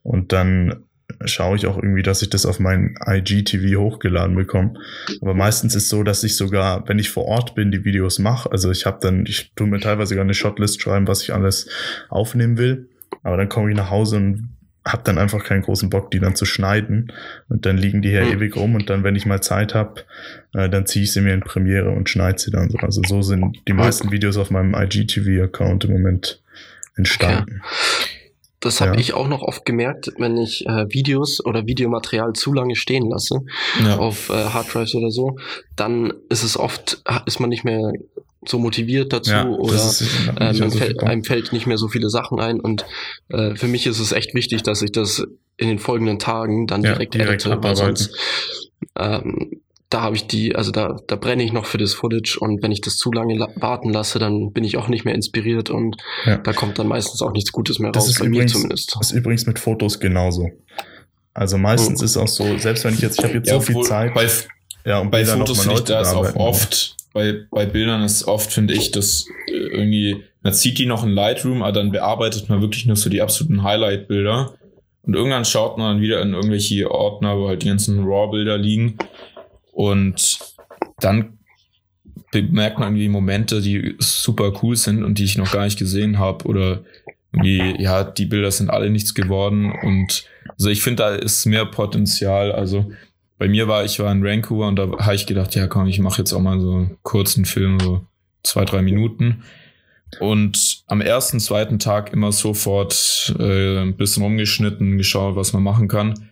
Und 0.02 0.32
dann 0.32 0.84
schaue 1.24 1.56
ich 1.56 1.66
auch 1.66 1.76
irgendwie, 1.76 2.02
dass 2.02 2.22
ich 2.22 2.30
das 2.30 2.46
auf 2.46 2.58
mein 2.58 2.96
IGTV 3.06 3.78
hochgeladen 3.78 4.34
bekomme. 4.34 4.74
Aber 5.20 5.34
meistens 5.34 5.74
ist 5.74 5.88
so, 5.88 6.02
dass 6.02 6.24
ich 6.24 6.36
sogar, 6.36 6.88
wenn 6.88 6.98
ich 6.98 7.10
vor 7.10 7.26
Ort 7.26 7.54
bin, 7.54 7.70
die 7.70 7.84
Videos 7.84 8.18
mache. 8.18 8.50
Also 8.50 8.70
ich 8.70 8.86
habe 8.86 8.98
dann, 9.00 9.24
ich 9.26 9.52
tue 9.54 9.66
mir 9.66 9.80
teilweise 9.80 10.10
sogar 10.10 10.24
eine 10.24 10.34
Shotlist 10.34 10.80
schreiben, 10.80 11.06
was 11.06 11.22
ich 11.22 11.32
alles 11.32 11.68
aufnehmen 12.08 12.58
will. 12.58 12.88
Aber 13.22 13.36
dann 13.36 13.48
komme 13.48 13.70
ich 13.70 13.76
nach 13.76 13.90
Hause 13.90 14.16
und 14.16 14.48
habe 14.86 15.02
dann 15.04 15.16
einfach 15.18 15.42
keinen 15.44 15.62
großen 15.62 15.88
Bock, 15.90 16.10
die 16.10 16.18
dann 16.20 16.36
zu 16.36 16.44
schneiden. 16.44 17.12
Und 17.48 17.64
dann 17.66 17.78
liegen 17.78 18.02
die 18.02 18.10
hier 18.10 18.24
Hm. 18.26 18.32
ewig 18.34 18.56
rum. 18.56 18.74
Und 18.74 18.90
dann, 18.90 19.02
wenn 19.04 19.16
ich 19.16 19.24
mal 19.26 19.40
Zeit 19.40 19.74
habe, 19.74 20.02
äh, 20.52 20.68
dann 20.68 20.86
ziehe 20.86 21.04
ich 21.04 21.12
sie 21.12 21.20
mir 21.22 21.32
in 21.34 21.40
Premiere 21.40 21.90
und 21.90 22.08
schneide 22.10 22.38
sie 22.38 22.50
dann 22.50 22.68
so. 22.70 22.78
Also 22.78 23.00
so 23.06 23.22
sind 23.22 23.56
die 23.66 23.72
meisten 23.72 24.10
Videos 24.12 24.36
auf 24.36 24.50
meinem 24.50 24.74
IGTV-Account 24.74 25.84
im 25.86 25.92
Moment 25.92 26.42
entstanden. 26.96 27.62
Das 28.60 28.80
habe 28.80 28.94
Ja. 28.94 28.98
ich 29.00 29.12
auch 29.12 29.28
noch 29.28 29.42
oft 29.42 29.66
gemerkt, 29.66 30.10
wenn 30.18 30.38
ich 30.38 30.66
äh, 30.66 30.86
Videos 30.88 31.44
oder 31.44 31.66
Videomaterial 31.66 32.32
zu 32.32 32.52
lange 32.54 32.76
stehen 32.76 33.08
lasse 33.10 33.40
Ja. 33.84 33.98
auf 33.98 34.30
äh, 34.30 34.32
Harddrives 34.32 34.94
oder 34.94 35.10
so, 35.10 35.36
dann 35.76 36.12
ist 36.30 36.42
es 36.44 36.56
oft, 36.58 37.02
ist 37.26 37.40
man 37.40 37.50
nicht 37.50 37.64
mehr 37.64 37.92
so 38.48 38.58
motiviert 38.58 39.12
dazu 39.12 39.30
Ja, 39.30 39.46
oder 39.48 39.74
äh, 39.74 40.54
so 40.54 40.70
fällt, 40.70 41.02
einem 41.02 41.24
fällt 41.24 41.52
nicht 41.52 41.66
mehr 41.66 41.78
so 41.78 41.88
viele 41.88 42.10
Sachen 42.10 42.40
ein 42.40 42.60
und 42.60 42.84
äh, 43.28 43.54
für 43.56 43.66
mich 43.68 43.86
ist 43.86 43.98
es 44.00 44.12
echt 44.12 44.34
wichtig, 44.34 44.62
dass 44.62 44.82
ich 44.82 44.92
das 44.92 45.24
in 45.56 45.68
den 45.68 45.78
folgenden 45.78 46.18
Tagen 46.18 46.66
dann 46.66 46.82
Ja, 46.82 46.92
direkt, 46.92 47.14
direkt 47.14 47.44
edite, 47.46 47.62
weil 47.62 47.76
sonst 47.76 48.10
ähm, 48.98 49.60
da 49.90 50.00
habe 50.02 50.16
ich 50.16 50.26
die, 50.26 50.56
also 50.56 50.72
da, 50.72 50.96
da 51.06 51.14
brenne 51.14 51.44
ich 51.44 51.52
noch 51.52 51.66
für 51.66 51.78
das 51.78 51.94
Footage 51.94 52.36
und 52.40 52.62
wenn 52.62 52.72
ich 52.72 52.80
das 52.80 52.96
zu 52.96 53.12
lange 53.12 53.36
la 53.36 53.48
warten 53.56 53.90
lasse, 53.92 54.18
dann 54.18 54.52
bin 54.52 54.64
ich 54.64 54.76
auch 54.76 54.88
nicht 54.88 55.04
mehr 55.04 55.14
inspiriert 55.14 55.70
und 55.70 55.96
Ja. 56.26 56.38
da 56.38 56.52
kommt 56.52 56.78
dann 56.80 56.88
meistens 56.88 57.22
auch 57.22 57.30
nichts 57.32 57.52
Gutes 57.52 57.78
mehr 57.78 57.92
Das 57.92 58.04
raus, 58.04 58.10
ist 58.10 58.18
bei 58.18 58.24
mir 58.28 58.36
übrigens- 58.38 58.52
zumindest. 58.52 58.96
Das 58.98 59.10
ist 59.12 59.16
übrigens 59.16 59.46
mit 59.46 59.58
Fotos 59.60 60.00
genauso. 60.00 60.50
Also 61.32 61.58
meistens 61.58 62.00
Oh. 62.00 62.04
ist 62.04 62.16
auch 62.16 62.26
so, 62.28 62.58
selbst 62.58 62.84
wenn 62.84 62.94
ich 62.94 63.00
jetzt, 63.00 63.18
ich 63.18 63.24
habe 63.24 63.34
jetzt 63.34 63.48
so 63.50 63.60
viel 63.60 63.80
Zeit, 63.82 64.14
Bei, 64.14 64.26
ja, 64.84 64.98
um 64.98 65.10
bei 65.10 65.24
Fotos 65.24 65.60
finde 65.60 65.74
ich 65.76 65.80
das 65.84 66.08
auch 66.12 66.22
bearbeiten. 66.22 66.38
oft, 66.40 66.96
bei, 67.14 67.46
bei 67.48 67.64
Bildern 67.64 68.02
ist 68.02 68.26
oft, 68.26 68.52
finde 68.52 68.74
ich, 68.74 68.90
dass 68.90 69.26
äh, 69.46 69.52
irgendwie, 69.52 70.24
man 70.42 70.52
zieht 70.52 70.78
die 70.78 70.84
noch 70.84 71.04
in 71.04 71.10
Lightroom, 71.10 71.62
aber 71.62 71.72
dann 71.72 71.92
bearbeitet 71.92 72.50
man 72.50 72.60
wirklich 72.60 72.84
nur 72.84 72.96
so 72.96 73.08
die 73.08 73.22
absoluten 73.22 73.62
Highlight-Bilder. 73.62 74.54
Und 75.02 75.14
irgendwann 75.14 75.44
schaut 75.44 75.78
man 75.78 75.94
dann 75.94 76.02
wieder 76.02 76.20
in 76.20 76.34
irgendwelche 76.34 76.90
Ordner, 76.90 77.38
wo 77.38 77.48
halt 77.48 77.62
die 77.62 77.68
ganzen 77.68 78.04
RAW-Bilder 78.04 78.58
liegen. 78.58 78.98
Und 79.72 80.38
dann 80.98 81.38
bemerkt 82.32 82.78
man 82.78 82.88
irgendwie 82.88 83.08
Momente, 83.08 83.60
die 83.60 83.94
super 83.98 84.52
cool 84.62 84.76
sind 84.76 85.04
und 85.04 85.18
die 85.18 85.24
ich 85.24 85.38
noch 85.38 85.52
gar 85.52 85.64
nicht 85.64 85.78
gesehen 85.78 86.18
habe. 86.18 86.46
Oder 86.46 86.82
irgendwie, 87.32 87.80
ja, 87.80 88.02
die 88.02 88.26
Bilder 88.26 88.50
sind 88.50 88.70
alle 88.70 88.90
nichts 88.90 89.14
geworden. 89.14 89.72
Und 89.82 90.24
also 90.48 90.68
ich 90.68 90.82
finde, 90.82 91.04
da 91.04 91.14
ist 91.14 91.46
mehr 91.46 91.66
Potenzial. 91.66 92.50
Also 92.50 92.90
bei 93.44 93.48
mir 93.50 93.68
war, 93.68 93.84
ich 93.84 94.00
war 94.00 94.10
in 94.10 94.24
Vancouver 94.24 94.68
und 94.68 94.76
da 94.76 94.90
habe 95.00 95.14
ich 95.14 95.26
gedacht, 95.26 95.54
ja 95.54 95.66
komm, 95.66 95.86
ich 95.86 95.98
mache 95.98 96.16
jetzt 96.16 96.32
auch 96.32 96.40
mal 96.40 96.58
so 96.58 96.72
einen 96.72 96.96
kurzen 97.02 97.44
Film, 97.44 97.78
so 97.78 98.00
zwei, 98.42 98.64
drei 98.64 98.80
Minuten. 98.80 99.42
Und 100.18 100.82
am 100.86 101.02
ersten, 101.02 101.40
zweiten 101.40 101.78
Tag 101.78 102.10
immer 102.14 102.32
sofort 102.32 103.34
äh, 103.38 103.82
ein 103.82 103.96
bisschen 103.98 104.22
rumgeschnitten, 104.22 104.96
geschaut, 104.96 105.36
was 105.36 105.52
man 105.52 105.62
machen 105.62 105.88
kann. 105.88 106.30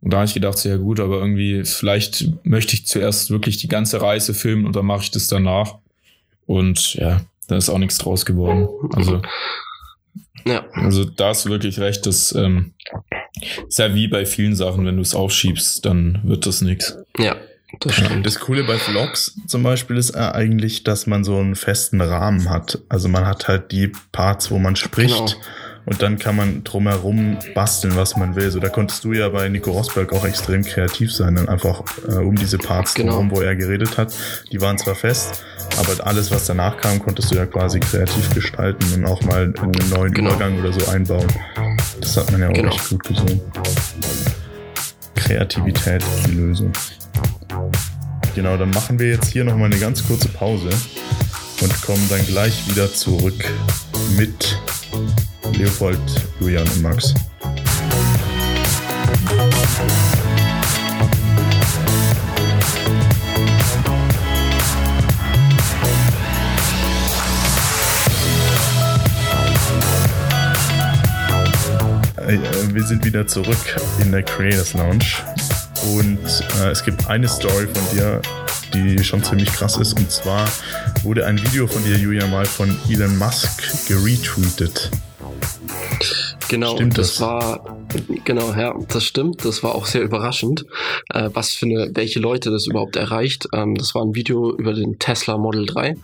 Und 0.00 0.12
da 0.12 0.18
habe 0.18 0.26
ich 0.26 0.34
gedacht, 0.34 0.56
sehr 0.56 0.78
gut, 0.78 1.00
aber 1.00 1.18
irgendwie, 1.18 1.64
vielleicht 1.64 2.28
möchte 2.44 2.74
ich 2.74 2.86
zuerst 2.86 3.30
wirklich 3.30 3.56
die 3.56 3.68
ganze 3.68 4.00
Reise 4.00 4.32
filmen 4.32 4.64
und 4.64 4.76
dann 4.76 4.86
mache 4.86 5.02
ich 5.02 5.10
das 5.10 5.26
danach. 5.26 5.78
Und 6.46 6.94
ja, 6.94 7.22
da 7.48 7.56
ist 7.56 7.68
auch 7.68 7.78
nichts 7.78 7.98
draus 7.98 8.24
geworden. 8.24 8.68
Also, 8.92 9.22
Ja, 10.46 10.66
also 10.74 11.04
da 11.04 11.30
hast 11.30 11.46
du 11.46 11.50
wirklich 11.50 11.80
recht, 11.80 12.06
das 12.06 12.32
ähm, 12.32 12.74
ist 13.68 13.78
ja 13.78 13.94
wie 13.94 14.08
bei 14.08 14.26
vielen 14.26 14.56
Sachen, 14.56 14.86
wenn 14.86 14.96
du 14.96 15.02
es 15.02 15.14
aufschiebst, 15.14 15.84
dann 15.84 16.20
wird 16.24 16.46
das 16.46 16.60
nichts. 16.60 16.96
ja, 17.18 17.36
das 17.80 17.94
stimmt. 17.94 18.24
Das 18.24 18.38
Coole 18.38 18.64
bei 18.64 18.78
Vlogs 18.78 19.36
zum 19.46 19.62
Beispiel 19.62 19.96
ist 19.96 20.14
äh, 20.14 20.18
eigentlich, 20.18 20.84
dass 20.84 21.06
man 21.06 21.24
so 21.24 21.38
einen 21.38 21.56
festen 21.56 22.00
Rahmen 22.00 22.48
hat. 22.48 22.78
Also 22.88 23.08
man 23.08 23.26
hat 23.26 23.48
halt 23.48 23.72
die 23.72 23.92
Parts, 24.12 24.50
wo 24.50 24.58
man 24.58 24.76
spricht. 24.76 25.14
Genau. 25.16 25.32
Und 25.86 26.00
dann 26.00 26.18
kann 26.18 26.34
man 26.36 26.64
drumherum 26.64 27.36
basteln, 27.54 27.94
was 27.94 28.16
man 28.16 28.36
will. 28.36 28.50
So, 28.50 28.58
da 28.58 28.70
konntest 28.70 29.04
du 29.04 29.12
ja 29.12 29.28
bei 29.28 29.48
Nico 29.50 29.70
Rosberg 29.72 30.12
auch 30.14 30.24
extrem 30.24 30.64
kreativ 30.64 31.12
sein, 31.12 31.34
dann 31.34 31.48
einfach 31.48 31.82
äh, 32.08 32.12
um 32.14 32.34
diese 32.36 32.56
Parts 32.56 32.94
Genau. 32.94 33.12
drumherum, 33.12 33.30
wo 33.36 33.40
er 33.42 33.54
geredet 33.54 33.98
hat. 33.98 34.12
Die 34.50 34.60
waren 34.62 34.78
zwar 34.78 34.94
fest, 34.94 35.44
aber 35.78 36.06
alles, 36.06 36.30
was 36.30 36.46
danach 36.46 36.78
kam, 36.78 37.00
konntest 37.00 37.30
du 37.30 37.34
ja 37.36 37.44
quasi 37.44 37.80
kreativ 37.80 38.30
gestalten 38.34 38.84
und 38.94 39.04
auch 39.06 39.20
mal 39.24 39.52
einen 39.60 39.72
neuen 39.90 40.14
Genau. 40.14 40.30
Übergang 40.30 40.58
oder 40.58 40.72
so 40.72 40.86
einbauen. 40.90 41.26
Das 42.00 42.16
hat 42.16 42.32
man 42.32 42.40
ja 42.40 42.48
auch 42.48 42.52
Genau. 42.54 42.72
echt 42.74 42.88
gut 42.88 43.04
gesehen. 43.04 43.40
Kreativität 45.14 46.02
ist 46.02 46.26
die 46.28 46.32
Lösung. 46.32 46.72
Genau, 48.34 48.56
dann 48.56 48.70
machen 48.70 48.98
wir 48.98 49.08
jetzt 49.10 49.30
hier 49.32 49.44
nochmal 49.44 49.66
eine 49.66 49.78
ganz 49.78 50.06
kurze 50.06 50.28
Pause 50.28 50.70
und 51.64 51.82
kommen 51.82 52.06
dann 52.10 52.24
gleich 52.26 52.68
wieder 52.68 52.92
zurück 52.92 53.42
mit 54.18 54.58
Leopold, 55.54 55.98
Julian 56.38 56.68
und 56.68 56.82
Max. 56.82 57.14
Äh, 72.16 72.38
Wir 72.74 72.82
sind 72.82 73.04
wieder 73.06 73.26
zurück 73.26 73.56
in 74.00 74.12
der 74.12 74.22
Creators 74.22 74.74
Lounge 74.74 75.06
und 75.96 76.18
äh, 76.60 76.70
es 76.70 76.84
gibt 76.84 77.06
eine 77.06 77.26
Story 77.26 77.66
von 77.72 77.96
dir, 77.96 78.20
die 78.74 79.04
schon 79.04 79.22
ziemlich 79.22 79.50
krass 79.52 79.76
ist 79.76 79.98
und 79.98 80.10
zwar 80.10 80.44
wurde 81.02 81.26
ein 81.26 81.40
Video 81.40 81.66
von 81.66 81.82
dir, 81.84 81.96
Julian, 81.96 82.30
mal 82.30 82.44
von 82.44 82.76
Elon 82.88 83.16
Musk 83.16 83.86
geretweetet. 83.86 84.90
Genau, 86.48 86.74
Stimmt 86.76 86.98
das, 86.98 87.12
das? 87.12 87.20
war 87.20 87.78
genau, 88.24 88.52
ja, 88.52 88.74
das 88.88 89.04
stimmt. 89.04 89.44
Das 89.44 89.62
war 89.62 89.74
auch 89.74 89.86
sehr 89.86 90.02
überraschend, 90.02 90.64
äh, 91.12 91.30
was 91.32 91.52
für 91.52 91.66
eine, 91.66 91.90
welche 91.94 92.20
Leute 92.20 92.50
das 92.50 92.66
überhaupt 92.66 92.96
erreicht. 92.96 93.46
Ähm, 93.54 93.74
das 93.74 93.94
war 93.94 94.02
ein 94.02 94.14
Video 94.14 94.54
über 94.56 94.72
den 94.72 94.98
Tesla 94.98 95.38
Model 95.38 95.66
3 95.66 95.96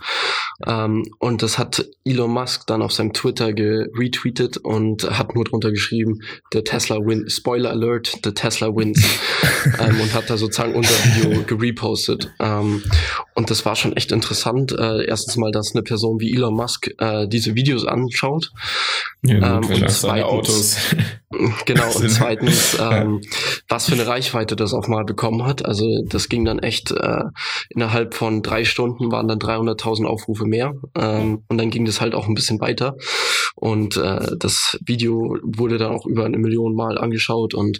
ähm, 0.67 1.03
und 1.19 1.41
das 1.43 1.57
hat 1.57 1.85
Elon 2.05 2.31
Musk 2.31 2.65
dann 2.67 2.81
auf 2.81 2.91
seinem 2.91 3.13
Twitter 3.13 3.53
geretweetet 3.53 4.57
und 4.57 5.09
hat 5.17 5.35
nur 5.35 5.43
drunter 5.45 5.71
geschrieben, 5.71 6.19
der 6.53 6.63
Tesla 6.63 6.97
win, 6.97 7.29
Spoiler 7.29 7.69
Alert, 7.71 8.11
the 8.23 8.31
Tesla 8.31 8.67
wins 8.75 9.03
ähm, 9.79 9.99
und 10.01 10.13
hat 10.13 10.29
da 10.29 10.37
sozusagen 10.37 10.75
unser 10.75 10.93
Video 10.93 11.43
gerepostet. 11.43 12.31
Ähm, 12.39 12.83
und 13.35 13.49
das 13.49 13.65
war 13.65 13.75
schon 13.75 13.95
echt 13.95 14.11
interessant. 14.11 14.71
Äh, 14.71 15.05
erstens 15.05 15.37
mal, 15.37 15.51
dass 15.51 15.73
eine 15.73 15.83
Person 15.83 16.19
wie 16.19 16.33
Elon 16.33 16.53
Musk 16.55 16.89
äh, 16.97 17.27
diese 17.27 17.55
Videos 17.55 17.85
anschaut 17.85 18.51
Ja, 19.23 19.57
Ähm, 19.57 19.61
gut, 19.61 19.69
wenn 19.71 19.81
und 19.83 19.91
zweitens- 19.91 20.30
Autos. 20.31 20.77
Genau, 21.65 21.91
und 21.95 22.09
zweitens, 22.09 22.77
ähm, 22.79 23.21
was 23.67 23.87
für 23.87 23.93
eine 23.93 24.05
Reichweite 24.05 24.55
das 24.55 24.73
auch 24.73 24.87
mal 24.87 25.05
bekommen 25.05 25.45
hat. 25.45 25.65
Also 25.65 26.03
das 26.05 26.29
ging 26.29 26.45
dann 26.45 26.59
echt, 26.59 26.91
äh, 26.91 27.23
innerhalb 27.69 28.13
von 28.13 28.41
drei 28.41 28.65
Stunden 28.65 29.11
waren 29.11 29.27
dann 29.27 29.39
300.000 29.39 30.05
Aufrufe 30.05 30.45
mehr. 30.45 30.73
Ähm, 30.95 31.43
und 31.47 31.57
dann 31.57 31.69
ging 31.69 31.85
das 31.85 32.01
halt 32.01 32.15
auch 32.15 32.27
ein 32.27 32.33
bisschen 32.33 32.59
weiter. 32.59 32.95
Und 33.55 33.97
äh, 33.97 34.35
das 34.37 34.77
Video 34.85 35.37
wurde 35.41 35.77
dann 35.77 35.91
auch 35.91 36.05
über 36.05 36.25
eine 36.25 36.37
Million 36.37 36.75
Mal 36.75 36.97
angeschaut. 36.97 37.53
Und 37.53 37.79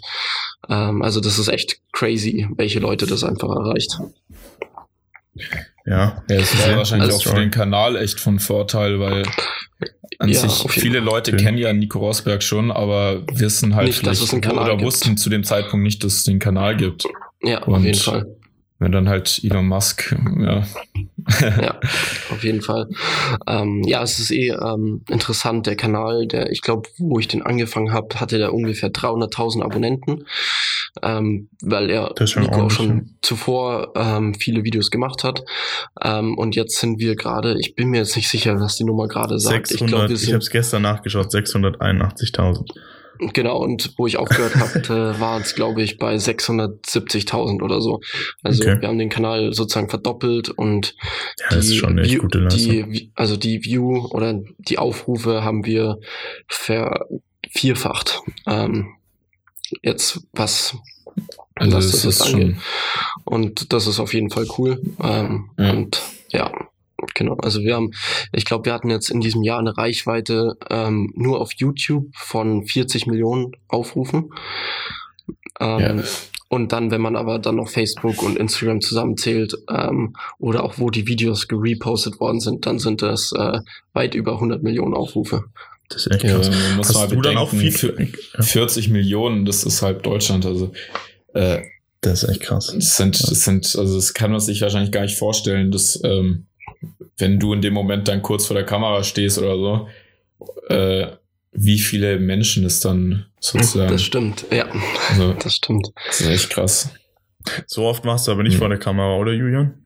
ähm, 0.68 1.02
also 1.02 1.20
das 1.20 1.38
ist 1.38 1.48
echt 1.48 1.80
crazy, 1.92 2.48
welche 2.56 2.80
Leute 2.80 3.06
das 3.06 3.24
einfach 3.24 3.50
erreicht. 3.50 3.98
Ja, 5.84 6.22
Ja, 6.28 6.36
es 6.36 6.54
ist 6.54 6.66
ja 6.66 6.76
wahrscheinlich 6.76 7.12
Also 7.12 7.30
auch 7.30 7.34
für 7.34 7.40
den 7.40 7.50
Kanal 7.50 7.96
echt 7.96 8.20
von 8.20 8.38
Vorteil, 8.38 9.00
weil 9.00 9.24
an 10.18 10.28
Ja, 10.28 10.40
sich 10.40 10.64
auf 10.64 10.70
viele 10.70 11.00
Leute 11.00 11.36
kennen 11.36 11.58
ja 11.58 11.72
Nico 11.72 11.98
Rosberg 11.98 12.42
schon, 12.42 12.70
aber 12.70 13.22
wissen 13.32 13.74
halt 13.74 13.86
Nicht, 13.88 14.06
dass 14.06 14.18
vielleicht 14.18 14.22
es 14.24 14.32
einen 14.32 14.42
Kanal 14.42 14.64
oder 14.64 14.76
gibt. 14.76 14.86
wussten 14.86 15.16
zu 15.16 15.30
dem 15.30 15.44
Zeitpunkt 15.44 15.82
nicht, 15.84 16.02
dass 16.04 16.14
es 16.14 16.24
den 16.24 16.38
Kanal 16.38 16.76
gibt. 16.76 17.04
Ja, 17.42 17.60
auf 17.62 17.68
Und- 17.68 17.84
jeden 17.84 17.98
Fall. 17.98 18.26
Wenn 18.82 18.92
dann 18.92 19.08
halt 19.08 19.40
Elon 19.42 19.68
Musk, 19.68 20.14
ja, 20.40 20.62
ja, 21.40 21.80
auf 22.30 22.42
jeden 22.42 22.62
Fall. 22.62 22.88
Ähm, 23.46 23.82
ja, 23.84 24.02
es 24.02 24.18
ist 24.18 24.30
eh 24.30 24.50
ähm, 24.50 25.02
interessant. 25.08 25.66
Der 25.66 25.76
Kanal, 25.76 26.26
der, 26.26 26.50
ich 26.50 26.62
glaube, 26.62 26.88
wo 26.98 27.18
ich 27.18 27.28
den 27.28 27.42
angefangen 27.42 27.92
habe, 27.92 28.20
hatte 28.20 28.38
der 28.38 28.52
ungefähr 28.52 28.90
300.000 28.90 29.62
Abonnenten. 29.62 30.24
ähm, 31.02 31.48
weil 31.62 31.90
er 31.90 32.12
Nico 32.36 32.62
auch 32.62 32.70
schon 32.70 33.16
zuvor 33.22 33.92
ähm, 33.96 34.34
viele 34.34 34.64
Videos 34.64 34.90
gemacht 34.90 35.24
hat. 35.24 35.42
Ähm, 36.02 36.36
und 36.36 36.54
jetzt 36.54 36.78
sind 36.78 36.98
wir 36.98 37.16
gerade, 37.16 37.58
ich 37.58 37.74
bin 37.74 37.88
mir 37.88 37.98
jetzt 37.98 38.16
nicht 38.16 38.28
sicher, 38.28 38.60
was 38.60 38.76
die 38.76 38.84
Nummer 38.84 39.08
gerade 39.08 39.38
sagt. 39.38 39.68
600, 39.68 39.80
ich 39.80 39.86
glaube, 39.86 40.12
ich 40.12 40.28
habe 40.28 40.38
es 40.38 40.50
gestern 40.50 40.82
nachgeschaut, 40.82 41.28
681.000. 41.32 42.70
Genau, 43.18 43.58
und 43.58 43.94
wo 43.96 44.06
ich 44.06 44.16
aufgehört 44.16 44.56
habe, 44.56 45.14
war 45.20 45.40
es, 45.40 45.54
glaube 45.54 45.82
ich, 45.82 45.98
bei 45.98 46.16
670.000 46.16 47.62
oder 47.62 47.80
so. 47.80 48.00
Also 48.42 48.62
okay. 48.62 48.80
wir 48.80 48.88
haben 48.88 48.98
den 48.98 49.10
Kanal 49.10 49.52
sozusagen 49.52 49.88
verdoppelt 49.88 50.48
und 50.48 50.94
ja, 51.50 51.56
die, 51.58 51.80
View, 51.80 52.26
die, 52.28 53.10
also 53.14 53.36
die 53.36 53.64
View 53.64 54.06
oder 54.10 54.40
die 54.58 54.78
Aufrufe 54.78 55.44
haben 55.44 55.64
wir 55.64 55.98
vervierfacht. 56.48 58.20
Ähm, 58.46 58.94
jetzt 59.82 60.20
was 60.32 60.76
also 61.54 61.76
was 61.76 61.90
das, 61.90 62.02
das 62.02 62.22
angeht. 62.22 62.56
Und 63.24 63.72
das 63.72 63.86
ist 63.86 64.00
auf 64.00 64.14
jeden 64.14 64.30
Fall 64.30 64.46
cool. 64.58 64.80
Ähm, 65.02 65.50
ja. 65.58 65.70
Und 65.70 66.02
ja, 66.30 66.50
Genau, 67.14 67.36
also 67.36 67.60
wir 67.60 67.74
haben, 67.74 67.90
ich 68.32 68.44
glaube, 68.44 68.66
wir 68.66 68.72
hatten 68.72 68.90
jetzt 68.90 69.10
in 69.10 69.20
diesem 69.20 69.42
Jahr 69.42 69.58
eine 69.58 69.76
Reichweite 69.76 70.56
ähm, 70.70 71.12
nur 71.16 71.40
auf 71.40 71.52
YouTube 71.54 72.06
von 72.14 72.64
40 72.66 73.06
Millionen 73.06 73.52
Aufrufen. 73.68 74.30
Ähm, 75.60 75.98
ja. 75.98 76.04
Und 76.48 76.72
dann, 76.72 76.90
wenn 76.90 77.00
man 77.00 77.16
aber 77.16 77.38
dann 77.38 77.56
noch 77.56 77.70
Facebook 77.70 78.22
und 78.22 78.36
Instagram 78.36 78.82
zusammenzählt 78.82 79.54
ähm, 79.70 80.14
oder 80.38 80.64
auch 80.64 80.74
wo 80.76 80.90
die 80.90 81.06
Videos 81.06 81.48
gerepostet 81.48 82.20
worden 82.20 82.40
sind, 82.40 82.66
dann 82.66 82.78
sind 82.78 83.00
das 83.00 83.32
äh, 83.32 83.60
weit 83.94 84.14
über 84.14 84.34
100 84.34 84.62
Millionen 84.62 84.92
Aufrufe. 84.92 85.44
Das 85.88 86.06
ist 86.06 86.12
echt 86.12 86.24
krass. 86.24 86.48
Ja, 86.48 86.76
muss 86.76 86.88
Hast 86.88 86.94
mal 86.94 87.08
du 87.08 87.16
bedenken, 87.16 87.22
dann 87.22 87.38
auch 87.38 87.50
viel? 87.50 87.72
40 88.38 88.90
Millionen, 88.90 89.46
das 89.46 89.64
ist 89.64 89.80
halb 89.80 90.02
Deutschland. 90.02 90.44
Also 90.44 90.72
äh, 91.32 91.62
das 92.02 92.22
ist 92.22 92.28
echt 92.28 92.40
krass. 92.42 92.72
Das 92.74 92.96
sind, 92.96 93.30
das 93.30 93.44
sind, 93.44 93.76
also 93.76 93.94
das 93.94 94.12
kann 94.12 94.30
man 94.30 94.40
sich 94.40 94.60
wahrscheinlich 94.60 94.90
gar 94.90 95.02
nicht 95.02 95.16
vorstellen, 95.16 95.70
dass 95.70 96.00
ähm, 96.04 96.48
wenn 97.18 97.38
du 97.38 97.52
in 97.52 97.62
dem 97.62 97.74
Moment 97.74 98.08
dann 98.08 98.22
kurz 98.22 98.46
vor 98.46 98.54
der 98.54 98.66
Kamera 98.66 99.02
stehst 99.02 99.38
oder 99.38 99.56
so, 99.56 99.88
äh, 100.68 101.06
wie 101.52 101.78
viele 101.78 102.18
Menschen 102.18 102.64
es 102.64 102.80
dann 102.80 103.26
sozusagen. 103.38 103.92
Das 103.92 104.02
stimmt, 104.02 104.46
ja. 104.50 104.66
Also, 105.10 105.34
das 105.34 105.54
stimmt. 105.54 105.88
Das 106.06 106.20
ist 106.20 106.28
echt 106.28 106.50
krass. 106.50 106.90
So 107.66 107.84
oft 107.84 108.04
machst 108.04 108.26
du 108.26 108.32
aber 108.32 108.42
nicht 108.42 108.54
mhm. 108.54 108.60
vor 108.60 108.68
der 108.68 108.78
Kamera, 108.78 109.16
oder 109.16 109.32
Julian? 109.32 109.82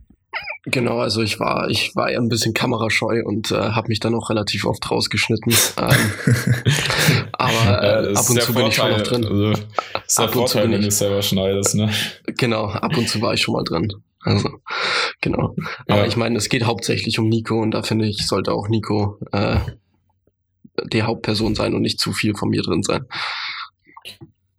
Genau, 0.69 0.99
also 0.99 1.23
ich 1.23 1.39
war, 1.39 1.71
ich 1.71 1.95
war 1.95 2.11
ja 2.11 2.19
ein 2.19 2.29
bisschen 2.29 2.53
kamerascheu 2.53 3.23
und 3.25 3.53
äh, 3.53 3.55
habe 3.55 3.87
mich 3.89 4.01
dann 4.01 4.17
auch 4.17 4.31
relativ 4.31 4.65
oft 4.65 4.91
rausgeschnitten. 4.91 5.55
Ähm, 5.79 7.23
aber 7.33 7.83
äh, 7.83 8.13
ja, 8.13 8.19
ab 8.19 8.29
und 8.29 8.43
zu 8.43 8.53
Vorteil, 8.53 8.55
bin 8.55 8.67
ich 8.67 8.75
schon 8.75 8.91
noch 8.91 9.03
drin. 9.03 9.25
Also, 9.25 9.51
das 9.53 9.61
ist 10.09 10.19
der 10.19 10.25
ab 10.25 10.33
Vorteil, 10.33 10.71
wenn 10.73 10.83
du 10.83 10.91
selber 10.91 11.23
schneidest, 11.23 11.77
ne? 11.77 11.91
Genau, 12.37 12.67
ab 12.67 12.97
und 12.97 13.09
zu 13.09 13.21
war 13.21 13.33
ich 13.33 13.43
schon 13.43 13.55
mal 13.55 13.63
drin. 13.63 13.93
Also, 14.27 14.51
genau. 15.21 15.55
Aber 15.87 16.01
ja. 16.01 16.07
ich 16.07 16.17
meine, 16.17 16.37
es 16.37 16.49
geht 16.49 16.65
hauptsächlich 16.65 17.21
um 17.21 17.29
Nico 17.29 17.63
und 17.63 17.71
da 17.71 17.83
finde 17.83 18.09
ich, 18.09 18.27
sollte 18.27 18.53
auch 18.53 18.69
Nico 18.69 19.21
äh, 19.31 19.59
die 20.93 21.05
Hauptperson 21.05 21.55
sein 21.55 21.75
und 21.75 21.83
nicht 21.83 22.01
zu 22.01 22.13
viel 22.13 22.35
von 22.35 22.49
mir 22.49 22.63
drin 22.63 22.83
sein. 22.83 23.07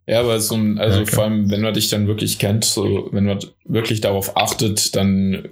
Ja, 0.08 0.22
aber 0.22 0.40
so 0.40 0.56
ein, 0.56 0.80
also 0.80 1.02
okay. 1.02 1.12
vor 1.12 1.26
allem, 1.26 1.52
wenn 1.52 1.62
man 1.62 1.74
dich 1.74 1.90
dann 1.90 2.08
wirklich 2.08 2.40
kennt, 2.40 2.64
so, 2.64 3.10
wenn 3.12 3.26
man 3.26 3.40
wirklich 3.66 4.00
darauf 4.00 4.38
achtet, 4.38 4.96
dann 4.96 5.50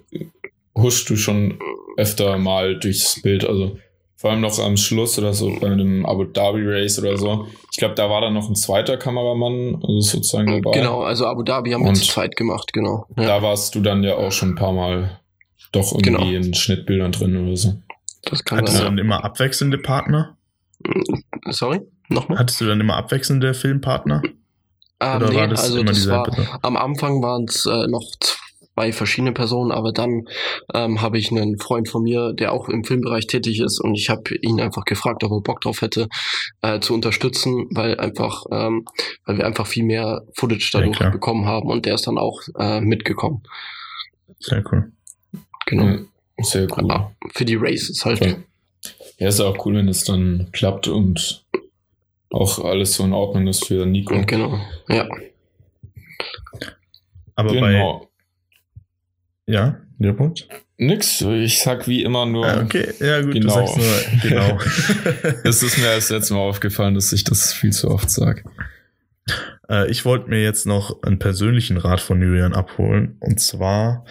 huscht 0.77 1.09
du 1.09 1.17
schon 1.17 1.59
öfter 1.97 2.37
mal 2.37 2.79
durchs 2.79 3.21
Bild. 3.21 3.43
Also 3.43 3.77
vor 4.17 4.31
allem 4.31 4.41
noch 4.41 4.57
am 4.59 4.77
Schluss 4.77 5.19
oder 5.19 5.33
so 5.33 5.53
bei 5.59 5.69
dem 5.69 6.05
Abu 6.05 6.23
Dhabi 6.23 6.61
Race 6.63 6.97
oder 6.99 7.17
so. 7.17 7.47
Ich 7.71 7.77
glaube, 7.77 7.95
da 7.95 8.09
war 8.09 8.21
dann 8.21 8.33
noch 8.33 8.47
ein 8.47 8.55
zweiter 8.55 8.97
Kameramann, 8.97 9.75
also 9.83 9.99
sozusagen 9.99 10.47
dabei. 10.47 10.77
Genau, 10.77 11.03
also 11.03 11.27
Abu 11.27 11.43
Dhabi 11.43 11.71
haben 11.71 11.85
wir 11.85 11.93
zu 11.93 12.05
zweit 12.05 12.35
gemacht, 12.35 12.71
genau. 12.73 13.07
Ja. 13.17 13.25
Da 13.25 13.41
warst 13.41 13.75
du 13.75 13.81
dann 13.81 14.03
ja 14.03 14.15
auch 14.15 14.31
schon 14.31 14.49
ein 14.49 14.55
paar 14.55 14.71
Mal 14.71 15.19
doch 15.71 15.91
irgendwie 15.91 16.11
genau. 16.11 16.29
in 16.29 16.53
Schnittbildern 16.53 17.11
drin 17.11 17.35
oder 17.45 17.57
so. 17.57 17.73
Das 18.23 18.43
kann 18.43 18.59
Hattest 18.59 18.77
sein, 18.77 18.85
du 18.85 18.89
dann 18.91 18.97
immer 18.97 19.23
abwechselnde 19.23 19.77
Partner? 19.77 20.37
Sorry? 21.49 21.81
Nochmal? 22.09 22.39
Hattest 22.39 22.61
du 22.61 22.65
dann 22.65 22.79
immer 22.79 22.95
abwechselnde 22.95 23.53
Filmpartner? 23.53 24.21
Ähm, 25.01 25.15
Oder 25.17 25.29
nee, 25.29 25.35
war 25.35 25.47
das 25.47 25.63
also 25.63 25.79
immer 25.79 25.91
das 25.91 26.07
war, 26.07 26.59
am 26.61 26.77
Anfang 26.77 27.21
waren 27.21 27.45
es 27.45 27.65
äh, 27.65 27.87
noch 27.87 28.03
zwei 28.75 28.91
verschiedene 28.91 29.31
Personen, 29.31 29.71
aber 29.71 29.91
dann 29.93 30.25
ähm, 30.73 31.01
habe 31.01 31.17
ich 31.17 31.31
einen 31.31 31.57
Freund 31.57 31.89
von 31.89 32.03
mir, 32.03 32.33
der 32.33 32.51
auch 32.51 32.69
im 32.69 32.83
Filmbereich 32.83 33.25
tätig 33.25 33.59
ist 33.61 33.79
und 33.79 33.95
ich 33.95 34.09
habe 34.09 34.35
ihn 34.41 34.59
einfach 34.59 34.83
gefragt, 34.83 35.23
ob 35.23 35.31
er 35.31 35.41
Bock 35.41 35.61
drauf 35.61 35.81
hätte, 35.81 36.09
äh, 36.61 36.79
zu 36.79 36.93
unterstützen, 36.93 37.67
weil 37.71 37.97
einfach, 37.99 38.43
ähm, 38.51 38.85
weil 39.25 39.37
wir 39.37 39.45
einfach 39.45 39.65
viel 39.65 39.85
mehr 39.85 40.23
Footage 40.33 40.69
dadurch 40.73 40.99
ja, 40.99 41.09
bekommen 41.09 41.45
haben 41.45 41.69
und 41.69 41.85
der 41.85 41.95
ist 41.95 42.05
dann 42.07 42.17
auch 42.17 42.41
äh, 42.59 42.81
mitgekommen. 42.81 43.43
Sehr 44.39 44.63
cool. 44.71 44.91
Genau. 45.67 45.99
sehr 46.39 46.67
cool. 46.77 46.91
Aber 46.91 47.15
für 47.33 47.45
die 47.45 47.55
Races 47.55 48.03
halt. 48.05 48.21
Okay. 48.21 48.35
Ja, 49.17 49.29
ist 49.29 49.39
auch 49.39 49.65
cool, 49.65 49.75
wenn 49.75 49.87
es 49.87 50.03
dann 50.03 50.49
klappt 50.51 50.87
und 50.87 51.45
auch 52.29 52.63
alles 52.63 52.95
so 52.95 53.05
in 53.05 53.13
Ordnung 53.13 53.47
ist 53.47 53.65
für 53.65 53.85
Nico. 53.85 54.21
Genau, 54.27 54.59
ja. 54.89 55.07
Aber 57.35 57.51
genau. 57.51 58.01
bei. 58.01 58.07
Ja, 59.47 59.79
der 59.99 60.13
Punkt? 60.13 60.47
Nix, 60.77 61.21
ich 61.21 61.61
sag 61.61 61.87
wie 61.87 62.03
immer 62.03 62.25
nur. 62.25 62.45
Ah, 62.45 62.61
okay, 62.61 62.87
ja, 62.99 63.21
gut, 63.21 63.33
genau. 63.33 63.47
du 63.47 63.67
sagst 63.67 63.77
nur, 63.77 64.29
genau. 64.29 64.59
es 65.43 65.63
ist 65.63 65.77
mir 65.77 65.85
erst 65.85 66.11
letztes 66.11 66.31
Mal 66.31 66.39
aufgefallen, 66.39 66.95
dass 66.95 67.13
ich 67.13 67.23
das 67.23 67.53
viel 67.53 67.71
zu 67.71 67.89
oft 67.89 68.09
sage. 68.09 68.43
Äh, 69.69 69.89
ich 69.89 70.03
wollte 70.05 70.29
mir 70.29 70.41
jetzt 70.41 70.65
noch 70.65 71.01
einen 71.03 71.19
persönlichen 71.19 71.77
Rat 71.77 72.01
von 72.01 72.21
Julian 72.21 72.53
abholen. 72.53 73.17
Und 73.19 73.39
zwar 73.39 74.05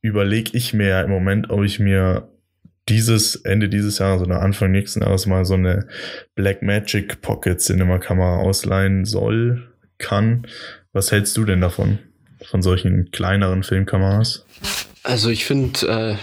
überlege 0.00 0.56
ich 0.56 0.74
mir 0.74 1.00
im 1.02 1.10
Moment, 1.10 1.50
ob 1.50 1.62
ich 1.62 1.78
mir 1.78 2.28
dieses 2.88 3.36
Ende 3.36 3.68
dieses 3.68 3.98
Jahres 3.98 4.22
oder 4.22 4.42
Anfang 4.42 4.72
nächsten 4.72 5.02
Jahres 5.02 5.26
mal 5.26 5.44
so 5.44 5.54
eine 5.54 5.86
Blackmagic 6.34 7.20
Pocket 7.20 7.60
Cinema 7.60 7.98
Kamera 7.98 8.38
ausleihen 8.38 9.04
soll, 9.04 9.72
kann. 9.98 10.46
Was 10.92 11.12
hältst 11.12 11.36
du 11.36 11.44
denn 11.44 11.60
davon? 11.60 12.00
Von 12.50 12.62
solchen 12.62 13.10
kleineren 13.10 13.62
Filmkameras? 13.62 14.44
Also 15.02 15.30
ich 15.30 15.44
finde, 15.44 15.86
äh, 15.88 16.16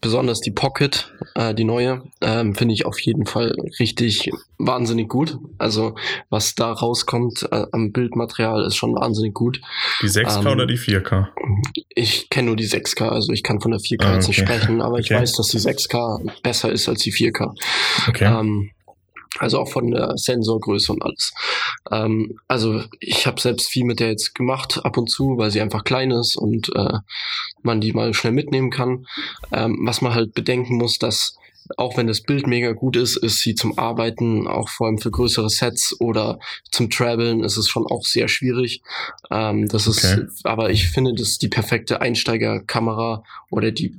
besonders 0.00 0.40
die 0.40 0.50
Pocket, 0.50 1.12
äh, 1.34 1.54
die 1.54 1.64
neue, 1.64 2.02
ähm, 2.20 2.54
finde 2.54 2.74
ich 2.74 2.86
auf 2.86 2.98
jeden 3.00 3.26
Fall 3.26 3.52
richtig 3.78 4.30
wahnsinnig 4.58 5.08
gut. 5.08 5.38
Also 5.58 5.96
was 6.30 6.54
da 6.54 6.72
rauskommt 6.72 7.48
äh, 7.50 7.66
am 7.72 7.92
Bildmaterial 7.92 8.64
ist 8.66 8.76
schon 8.76 8.94
wahnsinnig 8.94 9.34
gut. 9.34 9.60
Die 10.02 10.08
6K 10.08 10.40
ähm, 10.40 10.46
oder 10.46 10.66
die 10.66 10.78
4K? 10.78 11.26
Ich 11.94 12.30
kenne 12.30 12.48
nur 12.48 12.56
die 12.56 12.68
6K, 12.68 13.08
also 13.08 13.32
ich 13.32 13.42
kann 13.42 13.60
von 13.60 13.72
der 13.72 13.80
4K 13.80 14.04
ah, 14.04 14.14
jetzt 14.14 14.28
nicht 14.28 14.38
sprechen, 14.38 14.80
aber 14.80 14.94
okay. 14.94 15.02
ich 15.02 15.10
weiß, 15.10 15.32
dass 15.32 15.48
die 15.48 15.58
6K 15.58 16.30
besser 16.42 16.70
ist 16.70 16.88
als 16.88 17.02
die 17.02 17.12
4K. 17.12 17.54
Okay. 18.08 18.24
Ähm, 18.24 18.70
also 19.38 19.60
auch 19.60 19.68
von 19.68 19.90
der 19.90 20.12
Sensorgröße 20.16 20.92
und 20.92 21.02
alles. 21.02 21.32
Ähm, 21.90 22.38
also 22.48 22.82
ich 23.00 23.26
habe 23.26 23.40
selbst 23.40 23.68
viel 23.68 23.84
mit 23.84 24.00
der 24.00 24.08
jetzt 24.08 24.34
gemacht, 24.34 24.80
ab 24.84 24.96
und 24.96 25.10
zu, 25.10 25.36
weil 25.36 25.50
sie 25.50 25.60
einfach 25.60 25.84
klein 25.84 26.10
ist 26.10 26.36
und 26.36 26.70
äh, 26.74 26.98
man 27.62 27.80
die 27.80 27.92
mal 27.92 28.14
schnell 28.14 28.32
mitnehmen 28.32 28.70
kann. 28.70 29.06
Ähm, 29.52 29.78
was 29.84 30.00
man 30.00 30.14
halt 30.14 30.34
bedenken 30.34 30.76
muss, 30.76 30.98
dass 30.98 31.36
auch 31.76 31.96
wenn 31.96 32.06
das 32.06 32.22
Bild 32.22 32.46
mega 32.46 32.72
gut 32.72 32.96
ist, 32.96 33.16
ist 33.16 33.40
sie 33.40 33.54
zum 33.54 33.78
Arbeiten, 33.78 34.46
auch 34.46 34.68
vor 34.68 34.86
allem 34.86 34.98
für 34.98 35.10
größere 35.10 35.50
Sets 35.50 35.96
oder 36.00 36.38
zum 36.70 36.90
Traveln, 36.90 37.42
ist 37.42 37.56
es 37.56 37.68
schon 37.68 37.86
auch 37.86 38.04
sehr 38.04 38.28
schwierig. 38.28 38.82
Ähm, 39.30 39.66
das 39.68 39.88
okay. 39.88 40.22
ist, 40.26 40.46
aber 40.46 40.70
ich 40.70 40.88
finde, 40.88 41.14
das 41.14 41.30
ist 41.30 41.42
die 41.42 41.48
perfekte 41.48 42.00
Einsteigerkamera 42.00 43.24
oder 43.50 43.72
die 43.72 43.94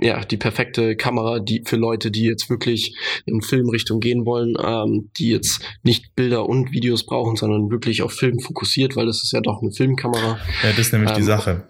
ja, 0.00 0.20
die 0.24 0.36
perfekte 0.36 0.96
Kamera, 0.96 1.40
die 1.40 1.62
für 1.64 1.76
Leute, 1.76 2.10
die 2.10 2.24
jetzt 2.24 2.48
wirklich 2.48 2.96
in 3.26 3.42
Filmrichtung 3.42 4.00
gehen 4.00 4.24
wollen, 4.24 4.56
ähm, 4.62 5.10
die 5.18 5.28
jetzt 5.28 5.62
nicht 5.82 6.14
Bilder 6.16 6.48
und 6.48 6.72
Videos 6.72 7.04
brauchen, 7.04 7.36
sondern 7.36 7.70
wirklich 7.70 8.02
auf 8.02 8.12
Film 8.12 8.40
fokussiert, 8.40 8.96
weil 8.96 9.06
das 9.06 9.22
ist 9.22 9.32
ja 9.32 9.40
doch 9.40 9.60
eine 9.60 9.72
Filmkamera. 9.72 10.38
Ja, 10.62 10.70
das 10.70 10.78
ist 10.78 10.92
nämlich 10.92 11.10
ähm, 11.10 11.16
die 11.16 11.22
Sache. 11.22 11.68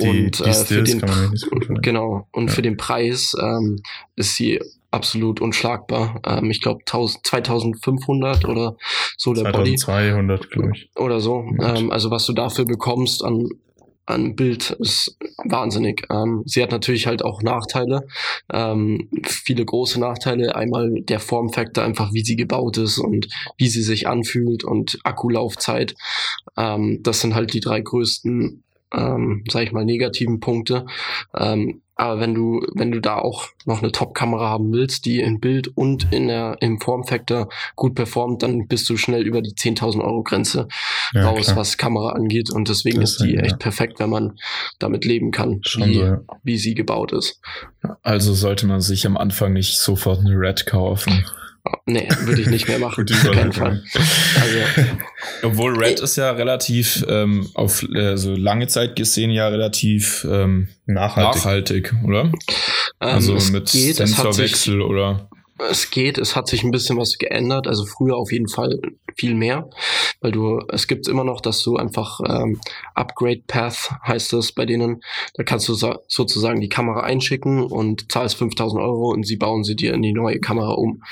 Die, 0.00 0.08
und 0.08 0.38
die 0.38 0.44
äh, 0.44 0.52
für 0.52 0.82
den 0.82 1.02
genau 1.82 2.26
und 2.32 2.48
ja. 2.48 2.52
für 2.54 2.62
den 2.62 2.76
Preis 2.76 3.34
ähm, 3.38 3.82
ist 4.16 4.36
sie 4.36 4.60
absolut 4.90 5.40
unschlagbar. 5.40 6.20
Ähm, 6.24 6.50
ich 6.50 6.60
glaube 6.60 6.84
2500 6.86 8.44
oder 8.46 8.76
so 9.16 9.34
der 9.34 9.44
2200, 9.52 10.40
Body. 10.40 10.48
glaube 10.50 10.70
ich. 10.74 10.90
Oder 10.96 11.20
so. 11.20 11.44
Ähm, 11.60 11.90
also 11.90 12.10
was 12.10 12.24
du 12.26 12.32
dafür 12.32 12.64
bekommst 12.64 13.24
an 13.24 13.48
ein 14.06 14.34
Bild 14.34 14.70
ist 14.70 15.16
wahnsinnig. 15.44 16.06
Ähm, 16.10 16.42
sie 16.46 16.62
hat 16.62 16.70
natürlich 16.70 17.06
halt 17.06 17.24
auch 17.24 17.42
Nachteile, 17.42 18.06
ähm, 18.52 19.08
viele 19.24 19.64
große 19.64 20.00
Nachteile. 20.00 20.56
Einmal 20.56 20.90
der 21.02 21.20
Formfaktor, 21.20 21.84
einfach 21.84 22.12
wie 22.12 22.22
sie 22.22 22.36
gebaut 22.36 22.78
ist 22.78 22.98
und 22.98 23.28
wie 23.56 23.68
sie 23.68 23.82
sich 23.82 24.08
anfühlt 24.08 24.64
und 24.64 24.98
Akkulaufzeit. 25.04 25.94
Ähm, 26.56 27.00
das 27.02 27.20
sind 27.20 27.34
halt 27.34 27.52
die 27.54 27.60
drei 27.60 27.80
größten 27.80 28.62
ähm, 28.92 29.44
sag 29.50 29.64
ich 29.64 29.72
mal, 29.72 29.84
negativen 29.84 30.40
Punkte. 30.40 30.86
Ähm, 31.36 31.82
aber 31.94 32.20
wenn 32.20 32.34
du, 32.34 32.66
wenn 32.74 32.90
du 32.90 33.00
da 33.00 33.18
auch 33.18 33.46
noch 33.66 33.82
eine 33.82 33.92
Top-Kamera 33.92 34.48
haben 34.48 34.72
willst, 34.72 35.04
die 35.04 35.20
in 35.20 35.40
Bild 35.40 35.68
und 35.76 36.10
in 36.10 36.26
der, 36.26 36.56
im 36.60 36.80
Formfaktor 36.80 37.48
gut 37.76 37.94
performt, 37.94 38.42
dann 38.42 38.66
bist 38.66 38.88
du 38.88 38.96
schnell 38.96 39.22
über 39.26 39.42
die 39.42 39.52
10.000 39.52 40.02
Euro 40.02 40.22
Grenze 40.22 40.68
ja, 41.12 41.28
raus, 41.28 41.44
klar. 41.44 41.58
was 41.58 41.76
Kamera 41.76 42.12
angeht. 42.12 42.50
Und 42.50 42.68
deswegen 42.68 43.02
das 43.02 43.12
ist 43.12 43.20
die 43.20 43.34
ja. 43.34 43.42
echt 43.42 43.58
perfekt, 43.58 44.00
wenn 44.00 44.10
man 44.10 44.36
damit 44.78 45.04
leben 45.04 45.30
kann, 45.30 45.60
Schon 45.64 45.90
wie, 45.90 45.94
so, 45.94 46.02
ja. 46.02 46.20
wie 46.42 46.58
sie 46.58 46.74
gebaut 46.74 47.12
ist. 47.12 47.40
Also 48.02 48.32
sollte 48.32 48.66
man 48.66 48.80
sich 48.80 49.06
am 49.06 49.16
Anfang 49.16 49.52
nicht 49.52 49.78
sofort 49.78 50.20
eine 50.20 50.34
Red 50.34 50.66
kaufen. 50.66 51.24
Nee, 51.86 52.08
würde 52.22 52.42
ich 52.42 52.48
nicht 52.48 52.66
mehr 52.66 52.78
machen. 52.80 53.06
auf 53.08 53.30
keinen 53.30 53.52
Fall. 53.52 53.82
Also, 54.40 54.58
Obwohl 55.42 55.76
Red 55.76 56.00
ist 56.00 56.16
ja 56.16 56.32
relativ 56.32 57.04
ähm, 57.08 57.48
auf 57.54 57.84
äh, 57.94 58.16
so 58.16 58.34
lange 58.34 58.66
Zeit 58.66 58.96
gesehen 58.96 59.30
ja 59.30 59.48
relativ 59.48 60.26
ähm, 60.28 60.68
nachhaltig. 60.86 61.34
nachhaltig, 61.36 61.94
oder? 62.04 62.24
Ähm, 62.24 62.30
also 63.00 63.34
mit 63.52 63.70
geht, 63.70 63.96
Sensorwechsel 63.96 64.82
oder 64.82 65.28
es 65.70 65.90
geht, 65.90 66.18
es 66.18 66.34
hat 66.34 66.48
sich 66.48 66.64
ein 66.64 66.70
bisschen 66.70 66.98
was 66.98 67.18
geändert. 67.18 67.66
Also 67.66 67.84
früher 67.84 68.16
auf 68.16 68.32
jeden 68.32 68.48
Fall 68.48 68.80
viel 69.16 69.34
mehr, 69.34 69.68
weil 70.20 70.32
du, 70.32 70.60
es 70.68 70.86
gibt 70.86 71.08
immer 71.08 71.24
noch, 71.24 71.40
dass 71.40 71.62
du 71.62 71.76
einfach 71.76 72.20
ähm, 72.26 72.60
Upgrade 72.94 73.42
Path 73.46 73.90
heißt 74.06 74.32
es 74.32 74.52
bei 74.52 74.66
denen, 74.66 75.02
da 75.34 75.42
kannst 75.42 75.68
du 75.68 75.74
so, 75.74 75.96
sozusagen 76.08 76.60
die 76.60 76.68
Kamera 76.68 77.02
einschicken 77.02 77.62
und 77.62 78.10
zahlst 78.10 78.36
5000 78.36 78.80
Euro 78.80 79.10
und 79.10 79.24
sie 79.24 79.36
bauen 79.36 79.64
sie 79.64 79.76
dir 79.76 79.94
in 79.94 80.02
die 80.02 80.12
neue 80.12 80.40
Kamera 80.40 80.72
um. 80.72 81.02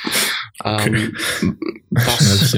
Ähm, 0.64 1.16
was, 1.90 2.56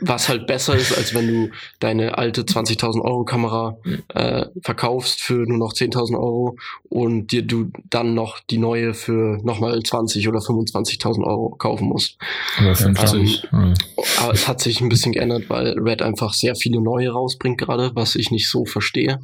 was 0.00 0.28
halt 0.28 0.46
besser 0.46 0.74
ist, 0.74 0.96
als 0.96 1.14
wenn 1.14 1.26
du 1.26 1.50
deine 1.80 2.18
alte 2.18 2.42
20.000 2.42 3.00
Euro 3.02 3.24
Kamera 3.24 3.76
äh, 4.08 4.46
verkaufst 4.60 5.20
für 5.20 5.46
nur 5.46 5.58
noch 5.58 5.72
10.000 5.72 6.14
Euro 6.14 6.56
und 6.88 7.32
dir 7.32 7.42
du 7.42 7.70
dann 7.90 8.14
noch 8.14 8.40
die 8.40 8.58
neue 8.58 8.94
für 8.94 9.38
nochmal 9.42 9.82
20 9.82 10.28
oder 10.28 10.40
25.000 10.40 11.24
Euro 11.24 11.50
kaufen 11.50 11.88
musst. 11.88 12.18
Oder 12.60 12.74
50. 12.74 13.48
Ähm, 13.52 13.74
aber 14.18 14.32
es 14.32 14.48
hat 14.48 14.60
sich 14.60 14.80
ein 14.80 14.88
bisschen 14.88 15.12
geändert, 15.12 15.44
weil 15.48 15.78
Red 15.78 16.02
einfach 16.02 16.34
sehr 16.34 16.54
viele 16.54 16.80
neue 16.80 17.10
rausbringt 17.10 17.58
gerade, 17.58 17.92
was 17.94 18.14
ich 18.14 18.30
nicht 18.30 18.48
so 18.48 18.64
verstehe, 18.64 19.20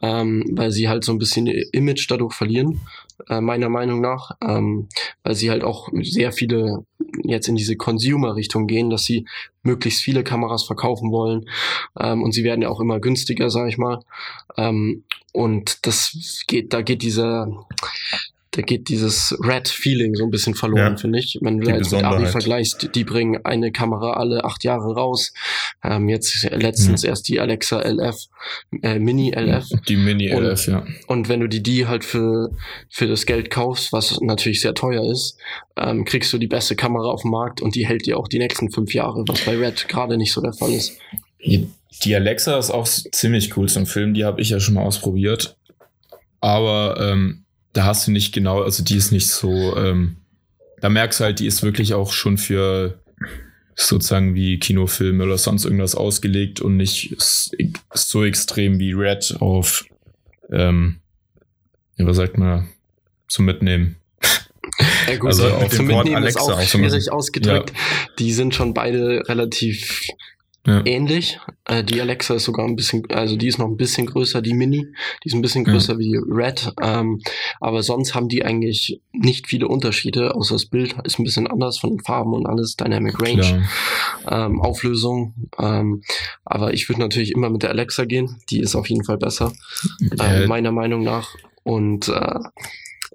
ähm, 0.00 0.44
weil 0.52 0.70
sie 0.70 0.88
halt 0.88 1.04
so 1.04 1.12
ein 1.12 1.18
bisschen 1.18 1.46
ihr 1.46 1.64
Image 1.72 2.10
dadurch 2.10 2.34
verlieren, 2.34 2.80
äh, 3.28 3.40
meiner 3.40 3.68
Meinung 3.68 4.00
nach, 4.00 4.32
ähm, 4.42 4.88
weil 5.22 5.34
sie 5.34 5.50
halt 5.50 5.64
auch 5.64 5.88
sehr 6.02 6.32
viele 6.32 6.84
jetzt 7.24 7.48
in 7.48 7.56
diese 7.56 7.76
Consumer-Richtung 7.76 8.66
gehen, 8.66 8.90
dass 8.90 9.04
sie 9.04 9.26
möglichst 9.62 10.02
viele 10.02 10.24
Kameras 10.24 10.64
verkaufen 10.64 11.10
wollen 11.10 11.48
ähm, 11.98 12.22
und 12.22 12.32
sie 12.32 12.44
werden 12.44 12.62
ja 12.62 12.68
auch 12.68 12.80
immer 12.80 13.00
günstiger, 13.00 13.50
sage 13.50 13.68
ich 13.68 13.78
mal. 13.78 14.00
Ähm, 14.56 15.04
und 15.32 15.86
das 15.86 16.44
geht, 16.46 16.72
da 16.72 16.82
geht 16.82 17.02
dieser 17.02 17.48
da 18.52 18.60
geht 18.60 18.88
dieses 18.90 19.34
Red-Feeling 19.42 20.14
so 20.14 20.24
ein 20.24 20.30
bisschen 20.30 20.54
verloren, 20.54 20.92
ja, 20.92 20.96
finde 20.98 21.18
ich. 21.18 21.38
Wenn 21.40 21.58
du 21.58 21.70
jetzt 21.70 21.90
mit 21.90 22.04
Ari 22.04 22.26
vergleichst, 22.26 22.94
die 22.94 23.04
bringen 23.04 23.40
eine 23.44 23.72
Kamera 23.72 24.12
alle 24.12 24.44
acht 24.44 24.62
Jahre 24.62 24.94
raus. 24.94 25.32
Ähm, 25.82 26.10
jetzt 26.10 26.44
letztens 26.50 27.02
mhm. 27.02 27.08
erst 27.08 27.28
die 27.28 27.40
Alexa 27.40 27.80
LF, 27.80 28.26
äh, 28.82 28.98
Mini 28.98 29.32
LF. 29.34 29.68
Die 29.88 29.96
Mini 29.96 30.28
LF, 30.28 30.68
und, 30.68 30.72
ja. 30.72 30.86
Und 31.06 31.28
wenn 31.30 31.40
du 31.40 31.48
die 31.48 31.62
die 31.62 31.86
halt 31.86 32.04
für, 32.04 32.50
für 32.90 33.06
das 33.06 33.24
Geld 33.24 33.48
kaufst, 33.48 33.90
was 33.90 34.20
natürlich 34.20 34.60
sehr 34.60 34.74
teuer 34.74 35.10
ist, 35.10 35.38
ähm, 35.76 36.04
kriegst 36.04 36.30
du 36.34 36.36
die 36.36 36.46
beste 36.46 36.76
Kamera 36.76 37.10
auf 37.10 37.22
dem 37.22 37.30
Markt 37.30 37.62
und 37.62 37.74
die 37.74 37.86
hält 37.86 38.04
dir 38.04 38.18
auch 38.18 38.28
die 38.28 38.38
nächsten 38.38 38.70
fünf 38.70 38.92
Jahre, 38.92 39.24
was 39.26 39.40
bei 39.46 39.56
Red 39.56 39.88
gerade 39.88 40.18
nicht 40.18 40.32
so 40.32 40.42
der 40.42 40.52
Fall 40.52 40.72
ist. 40.72 40.98
Die 41.40 42.14
Alexa 42.14 42.58
ist 42.58 42.70
auch 42.70 42.86
ziemlich 42.86 43.56
cool 43.56 43.68
zum 43.70 43.86
Film, 43.86 44.12
die 44.12 44.26
habe 44.26 44.42
ich 44.42 44.50
ja 44.50 44.60
schon 44.60 44.74
mal 44.74 44.82
ausprobiert. 44.82 45.56
Aber 46.40 46.96
ähm, 47.00 47.41
da 47.72 47.84
hast 47.84 48.06
du 48.06 48.10
nicht 48.10 48.32
genau, 48.32 48.62
also 48.62 48.84
die 48.84 48.96
ist 48.96 49.12
nicht 49.12 49.28
so, 49.28 49.76
ähm, 49.76 50.16
da 50.80 50.88
merkst 50.88 51.20
du 51.20 51.24
halt, 51.24 51.40
die 51.40 51.46
ist 51.46 51.62
wirklich 51.62 51.94
auch 51.94 52.12
schon 52.12 52.38
für 52.38 53.00
sozusagen 53.74 54.34
wie 54.34 54.58
Kinofilme 54.58 55.24
oder 55.24 55.38
sonst 55.38 55.64
irgendwas 55.64 55.94
ausgelegt 55.94 56.60
und 56.60 56.76
nicht 56.76 57.16
so 57.94 58.24
extrem 58.24 58.78
wie 58.78 58.92
Red 58.92 59.36
auf, 59.40 59.84
ähm, 60.50 61.00
ja, 61.96 62.06
was 62.06 62.16
sagt 62.16 62.38
man, 62.38 62.68
zum 63.28 63.46
Mitnehmen. 63.46 63.96
Ja 65.08 65.16
gut, 65.16 65.28
also 65.28 65.48
auch 65.48 65.68
zum 65.68 65.86
Mitnehmen 65.86 66.16
Alexa 66.16 66.40
ist 66.40 66.48
auch 66.48 66.62
schwierig 66.62 67.12
ausgedrückt. 67.12 67.70
Ja. 67.70 67.76
Die 68.18 68.32
sind 68.32 68.54
schon 68.54 68.72
beide 68.72 69.28
relativ 69.28 70.06
ja. 70.66 70.82
ähnlich. 70.84 71.38
Äh, 71.64 71.82
die 71.82 72.00
Alexa 72.00 72.34
ist 72.34 72.44
sogar 72.44 72.66
ein 72.66 72.76
bisschen, 72.76 73.04
also 73.10 73.36
die 73.36 73.48
ist 73.48 73.58
noch 73.58 73.66
ein 73.66 73.76
bisschen 73.76 74.06
größer, 74.06 74.42
die 74.42 74.54
Mini. 74.54 74.86
Die 75.22 75.28
ist 75.28 75.34
ein 75.34 75.42
bisschen 75.42 75.64
größer 75.64 75.94
ja. 75.94 75.98
wie 75.98 76.10
die 76.10 76.20
Red. 76.24 76.72
Ähm, 76.82 77.20
aber 77.60 77.82
sonst 77.82 78.14
haben 78.14 78.28
die 78.28 78.44
eigentlich 78.44 79.00
nicht 79.12 79.48
viele 79.48 79.68
Unterschiede, 79.68 80.34
außer 80.34 80.54
das 80.54 80.66
Bild 80.66 80.94
ist 81.04 81.18
ein 81.18 81.24
bisschen 81.24 81.46
anders 81.46 81.78
von 81.78 81.90
den 81.90 82.00
Farben 82.00 82.32
und 82.32 82.46
alles, 82.46 82.76
Dynamic 82.76 83.20
Range, 83.20 83.68
ähm, 84.28 84.60
Auflösung. 84.60 85.34
Ähm, 85.58 86.02
aber 86.44 86.74
ich 86.74 86.88
würde 86.88 87.00
natürlich 87.00 87.32
immer 87.32 87.50
mit 87.50 87.62
der 87.62 87.70
Alexa 87.70 88.04
gehen. 88.04 88.38
Die 88.50 88.60
ist 88.60 88.74
auf 88.74 88.88
jeden 88.88 89.04
Fall 89.04 89.18
besser, 89.18 89.52
äh, 90.20 90.46
meiner 90.46 90.72
Meinung 90.72 91.02
nach. 91.02 91.34
Und 91.64 92.08
äh, 92.08 92.38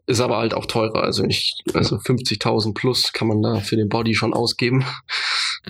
ist 0.08 0.22
aber 0.22 0.38
halt 0.38 0.54
auch 0.54 0.66
teurer. 0.66 1.04
Also 1.04 1.24
ich, 1.26 1.58
also 1.74 1.98
50.000 1.98 2.74
plus 2.74 3.12
kann 3.14 3.28
man 3.28 3.42
da 3.42 3.60
für 3.60 3.76
den 3.76 3.90
Body 3.90 4.16
schon 4.16 4.34
ausgeben. 4.34 4.86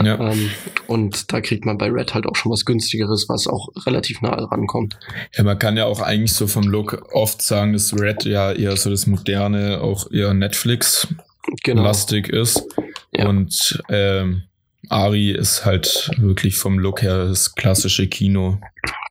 Ja. 0.02 0.32
Ähm, 0.32 0.52
und 0.86 1.34
da 1.34 1.42
kriegt 1.42 1.66
man 1.66 1.80
bei 1.80 1.90
Red 1.90 2.14
halt 2.14 2.28
auch 2.28 2.36
schon 2.36 2.52
was 2.52 2.64
günstigeres, 2.64 3.28
was 3.30 3.48
auch 3.48 3.70
relativ 3.88 4.22
nah 4.22 4.36
rankommt. 4.36 4.98
Ja, 5.36 5.44
man 5.44 5.58
kann 5.58 5.76
ja 5.76 5.86
auch 5.86 6.02
eigentlich 6.02 6.34
so 6.34 6.46
vom 6.46 6.68
Look 6.68 7.10
oft 7.12 7.42
sagen, 7.42 7.74
dass 7.74 8.00
Red 8.00 8.26
ja 8.26 8.52
eher 8.52 8.78
so 8.78 8.92
das 8.92 9.08
moderne, 9.08 9.82
auch 9.82 10.12
eher 10.12 10.36
Netflix-lastig 10.36 12.28
genau. 12.28 12.42
ist. 12.42 12.64
Ja. 13.12 13.28
Und 13.28 13.84
ähm, 13.90 14.44
Ari 14.90 15.32
ist 15.32 15.66
halt 15.66 16.12
wirklich 16.18 16.58
vom 16.58 16.78
Look 16.78 17.02
her 17.02 17.26
das 17.26 17.56
klassische 17.56 18.08
Kino. 18.08 18.60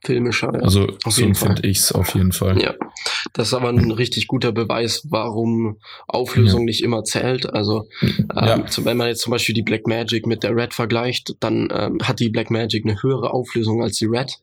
Filmischer, 0.07 0.51
ja. 0.53 0.61
Also 0.61 0.87
auf 1.03 1.13
so 1.13 1.33
finde 1.33 1.67
ich 1.67 1.79
es 1.79 1.91
auf 1.91 2.15
jeden 2.15 2.31
Fall. 2.31 2.61
Ja, 2.61 2.75
das 3.33 3.49
ist 3.49 3.53
aber 3.53 3.67
ein 3.67 3.91
richtig 3.91 4.27
guter 4.27 4.53
Beweis, 4.53 5.05
warum 5.09 5.79
Auflösung 6.07 6.61
ja. 6.61 6.65
nicht 6.65 6.81
immer 6.81 7.03
zählt. 7.03 7.53
Also 7.53 7.89
ähm, 8.01 8.25
ja. 8.35 8.65
wenn 8.85 8.95
man 8.95 9.09
jetzt 9.09 9.21
zum 9.21 9.31
Beispiel 9.31 9.53
die 9.53 9.63
Black 9.63 9.85
Magic 9.85 10.25
mit 10.25 10.43
der 10.43 10.55
Red 10.55 10.73
vergleicht, 10.73 11.35
dann 11.41 11.67
ähm, 11.71 11.97
hat 12.01 12.21
die 12.21 12.29
Black 12.29 12.49
Magic 12.49 12.85
eine 12.85 13.03
höhere 13.03 13.33
Auflösung 13.33 13.83
als 13.83 13.97
die 13.97 14.05
Red 14.05 14.37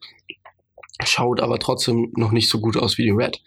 schaut 1.03 1.41
aber 1.41 1.59
trotzdem 1.59 2.13
noch 2.15 2.31
nicht 2.31 2.49
so 2.49 2.61
gut 2.61 2.77
aus 2.77 2.97
wie 2.97 3.03
die 3.03 3.11
Red, 3.11 3.41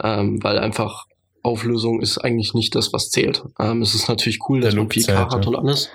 ähm, 0.00 0.40
weil 0.44 0.56
einfach 0.56 1.06
Auflösung 1.46 2.02
ist 2.02 2.18
eigentlich 2.18 2.54
nicht 2.54 2.74
das, 2.74 2.92
was 2.92 3.08
zählt. 3.10 3.44
Ähm, 3.60 3.80
es 3.80 3.94
ist 3.94 4.08
natürlich 4.08 4.40
cool, 4.48 4.60
dass 4.60 4.74
man 4.74 4.88
4K 4.88 5.04
zählt, 5.04 5.18
hat 5.18 5.46
und 5.46 5.54
alles. 5.54 5.88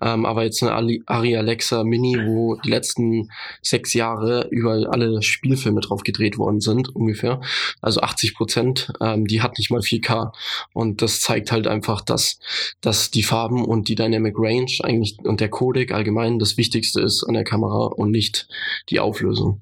Ähm, 0.00 0.24
aber 0.24 0.44
jetzt 0.44 0.62
eine 0.62 0.72
Ari 1.06 1.36
Alexa 1.36 1.84
Mini, 1.84 2.16
wo 2.24 2.54
die 2.56 2.70
letzten 2.70 3.30
sechs 3.60 3.92
Jahre 3.92 4.48
überall 4.50 4.86
alle 4.86 5.22
Spielfilme 5.22 5.80
drauf 5.80 6.02
gedreht 6.04 6.38
worden 6.38 6.60
sind, 6.60 6.94
ungefähr. 6.94 7.40
Also 7.82 8.00
80 8.00 8.34
Prozent, 8.34 8.92
ähm, 9.00 9.26
die 9.26 9.42
hat 9.42 9.58
nicht 9.58 9.70
mal 9.70 9.80
4K. 9.80 10.32
Und 10.72 11.02
das 11.02 11.20
zeigt 11.20 11.52
halt 11.52 11.66
einfach, 11.66 12.00
dass, 12.00 12.38
dass 12.80 13.10
die 13.10 13.22
Farben 13.22 13.64
und 13.64 13.88
die 13.88 13.94
Dynamic 13.94 14.36
Range 14.38 14.72
eigentlich 14.82 15.16
und 15.22 15.40
der 15.40 15.50
Codec 15.50 15.92
allgemein 15.92 16.38
das 16.38 16.56
Wichtigste 16.56 17.02
ist 17.02 17.24
an 17.24 17.34
der 17.34 17.44
Kamera 17.44 17.88
und 17.88 18.10
nicht 18.10 18.48
die 18.88 19.00
Auflösung. 19.00 19.60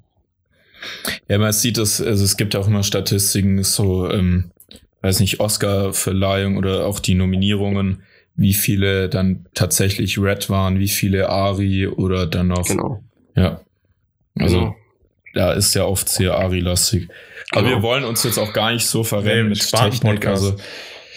Ja, 1.27 1.37
man 1.37 1.51
sieht 1.51 1.77
das, 1.77 1.99
also 1.99 2.23
es 2.23 2.37
gibt 2.37 2.55
auch 2.55 2.67
immer 2.67 2.83
Statistiken, 2.83 3.63
so, 3.63 4.09
ähm, 4.09 4.51
weiß 5.01 5.19
nicht, 5.19 5.39
Oscar-Verleihung 5.39 6.57
oder 6.57 6.85
auch 6.85 6.99
die 6.99 7.15
Nominierungen, 7.15 8.03
wie 8.35 8.53
viele 8.53 9.09
dann 9.09 9.45
tatsächlich 9.53 10.17
Red 10.19 10.49
waren, 10.49 10.79
wie 10.79 10.87
viele 10.87 11.29
Ari 11.29 11.87
oder 11.87 12.27
dann 12.27 12.47
noch. 12.47 12.67
Genau. 12.67 13.03
Ja. 13.35 13.61
Also 14.37 14.59
genau. 14.59 14.75
da 15.33 15.53
ist 15.53 15.73
ja 15.73 15.85
oft 15.85 16.07
sehr 16.09 16.35
Ari-lastig. 16.35 17.09
Aber 17.51 17.63
genau. 17.63 17.77
wir 17.77 17.83
wollen 17.83 18.03
uns 18.03 18.23
jetzt 18.23 18.37
auch 18.37 18.53
gar 18.53 18.71
nicht 18.71 18.85
so 18.85 19.03
verrennen 19.03 19.43
nee, 19.43 19.49
mit 19.49 19.71
Technik. 19.71 20.27
Also, 20.27 20.55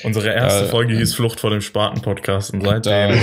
Unsere 0.02 0.32
erste 0.32 0.64
äh, 0.64 0.68
Folge 0.68 0.96
hieß 0.96 1.14
Flucht 1.14 1.40
vor 1.40 1.50
dem 1.50 1.60
Spaten-Podcast 1.60 2.54
und 2.54 2.62
seitdem. 2.62 2.82
Da, 2.82 3.10
äh, 3.10 3.18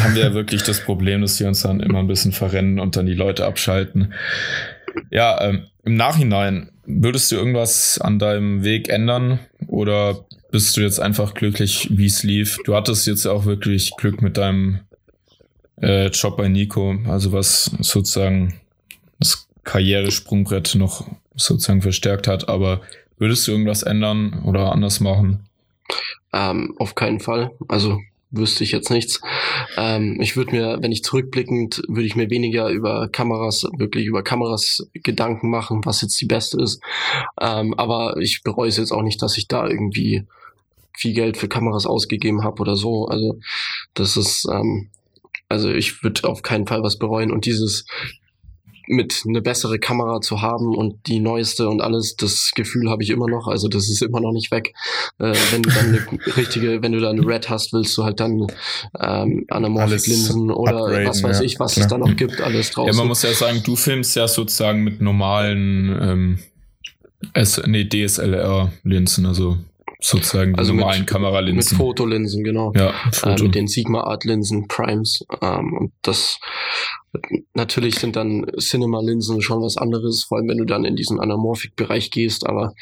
haben 0.00 0.14
wir 0.14 0.24
ja 0.24 0.34
wirklich 0.34 0.62
das 0.62 0.80
Problem, 0.80 1.22
dass 1.22 1.40
wir 1.40 1.48
uns 1.48 1.62
dann 1.62 1.80
immer 1.80 2.00
ein 2.00 2.06
bisschen 2.06 2.32
verrennen 2.32 2.78
und 2.78 2.96
dann 2.96 3.06
die 3.06 3.14
Leute 3.14 3.46
abschalten. 3.46 4.12
Ja, 5.10 5.40
ähm, 5.40 5.66
im 5.84 5.96
Nachhinein, 5.96 6.70
würdest 6.84 7.32
du 7.32 7.36
irgendwas 7.36 7.98
an 7.98 8.18
deinem 8.18 8.62
Weg 8.62 8.90
ändern 8.90 9.38
oder 9.66 10.24
bist 10.50 10.76
du 10.76 10.80
jetzt 10.80 11.00
einfach 11.00 11.34
glücklich, 11.34 11.88
wie 11.90 12.06
es 12.06 12.22
lief? 12.22 12.58
Du 12.64 12.74
hattest 12.74 13.06
jetzt 13.06 13.26
auch 13.26 13.44
wirklich 13.44 13.92
Glück 13.96 14.22
mit 14.22 14.36
deinem 14.36 14.80
äh, 15.80 16.08
Job 16.08 16.36
bei 16.36 16.48
Nico, 16.48 16.96
also 17.06 17.32
was 17.32 17.70
sozusagen 17.80 18.60
das 19.18 19.48
Karrieresprungbrett 19.64 20.74
noch 20.74 21.06
sozusagen 21.34 21.82
verstärkt 21.82 22.26
hat, 22.26 22.48
aber 22.48 22.80
würdest 23.18 23.46
du 23.46 23.52
irgendwas 23.52 23.82
ändern 23.82 24.42
oder 24.44 24.72
anders 24.72 25.00
machen? 25.00 25.46
Ähm, 26.32 26.74
auf 26.78 26.94
keinen 26.94 27.20
Fall. 27.20 27.52
Also 27.68 28.00
wüsste 28.30 28.64
ich 28.64 28.72
jetzt 28.72 28.90
nichts. 28.90 29.20
Ähm, 29.76 30.18
ich 30.20 30.36
würde 30.36 30.52
mir, 30.52 30.78
wenn 30.80 30.92
ich 30.92 31.02
zurückblickend, 31.02 31.82
würde 31.88 32.06
ich 32.06 32.16
mir 32.16 32.30
weniger 32.30 32.68
über 32.68 33.08
Kameras, 33.08 33.66
wirklich 33.76 34.06
über 34.06 34.22
Kameras 34.22 34.86
Gedanken 34.94 35.50
machen, 35.50 35.80
was 35.84 36.02
jetzt 36.02 36.20
die 36.20 36.26
beste 36.26 36.60
ist. 36.62 36.80
Ähm, 37.40 37.74
aber 37.74 38.16
ich 38.18 38.42
bereue 38.42 38.68
es 38.68 38.76
jetzt 38.76 38.92
auch 38.92 39.02
nicht, 39.02 39.20
dass 39.22 39.36
ich 39.36 39.48
da 39.48 39.66
irgendwie 39.66 40.26
viel 40.96 41.14
Geld 41.14 41.36
für 41.36 41.48
Kameras 41.48 41.86
ausgegeben 41.86 42.44
habe 42.44 42.60
oder 42.60 42.76
so. 42.76 43.06
Also 43.06 43.38
das 43.94 44.16
ist, 44.16 44.46
ähm, 44.50 44.90
also 45.48 45.70
ich 45.70 46.02
würde 46.02 46.28
auf 46.28 46.42
keinen 46.42 46.66
Fall 46.66 46.82
was 46.82 46.98
bereuen. 46.98 47.32
Und 47.32 47.46
dieses 47.46 47.84
mit 48.90 49.22
eine 49.26 49.40
bessere 49.40 49.78
Kamera 49.78 50.20
zu 50.20 50.42
haben 50.42 50.74
und 50.74 51.06
die 51.06 51.20
neueste 51.20 51.68
und 51.68 51.80
alles, 51.80 52.16
das 52.16 52.50
Gefühl 52.54 52.90
habe 52.90 53.02
ich 53.02 53.10
immer 53.10 53.28
noch. 53.28 53.46
Also 53.46 53.68
das 53.68 53.88
ist 53.88 54.02
immer 54.02 54.20
noch 54.20 54.32
nicht 54.32 54.50
weg. 54.50 54.74
Äh, 55.18 55.32
wenn 55.52 55.62
du 55.62 55.70
dann 55.70 55.86
eine 55.86 56.06
richtige, 56.36 56.82
wenn 56.82 56.92
du 56.92 57.00
da 57.00 57.10
eine 57.10 57.24
Red 57.24 57.48
hast, 57.48 57.72
willst 57.72 57.96
du 57.96 58.04
halt 58.04 58.20
dann 58.20 58.48
ähm, 58.98 59.46
Anamorphic 59.48 60.06
Linsen 60.06 60.50
oder 60.50 61.06
was 61.06 61.22
weiß 61.22 61.38
ja, 61.38 61.44
ich, 61.44 61.60
was 61.60 61.74
klar. 61.74 61.86
es 61.86 61.90
da 61.90 61.98
noch 61.98 62.16
gibt, 62.16 62.40
alles 62.40 62.70
draußen. 62.70 62.92
Ja, 62.92 62.98
man 62.98 63.08
muss 63.08 63.22
ja 63.22 63.32
sagen, 63.32 63.62
du 63.64 63.76
filmst 63.76 64.16
ja 64.16 64.26
sozusagen 64.26 64.82
mit 64.82 65.00
normalen 65.00 65.98
ähm, 66.00 66.38
S 67.32 67.62
nee, 67.66 67.88
DSLR-Linsen, 67.88 69.26
also 69.26 69.58
sozusagen 70.00 70.54
also 70.56 70.72
normalen 70.72 71.00
mit, 71.00 71.08
Kameralinsen. 71.08 71.76
Mit 71.76 71.84
Fotolinsen, 71.84 72.44
genau. 72.44 72.72
Ja, 72.74 72.92
Foto. 73.12 73.42
äh, 73.42 73.46
mit 73.46 73.54
den 73.54 73.66
Sigma 73.66 74.02
Art 74.02 74.24
Linsen 74.24 74.68
Primes. 74.68 75.24
Ähm, 75.42 75.74
und 75.74 75.92
das 76.02 76.38
natürlich 77.54 77.96
sind 77.96 78.16
dann 78.16 78.46
Cinema-Linsen 78.58 79.42
schon 79.42 79.62
was 79.62 79.76
anderes, 79.76 80.24
vor 80.24 80.38
allem 80.38 80.48
wenn 80.48 80.58
du 80.58 80.64
dann 80.64 80.84
in 80.84 80.94
diesen 80.94 81.18
Anamorphic-Bereich 81.18 82.10
gehst, 82.10 82.46
aber 82.46 82.74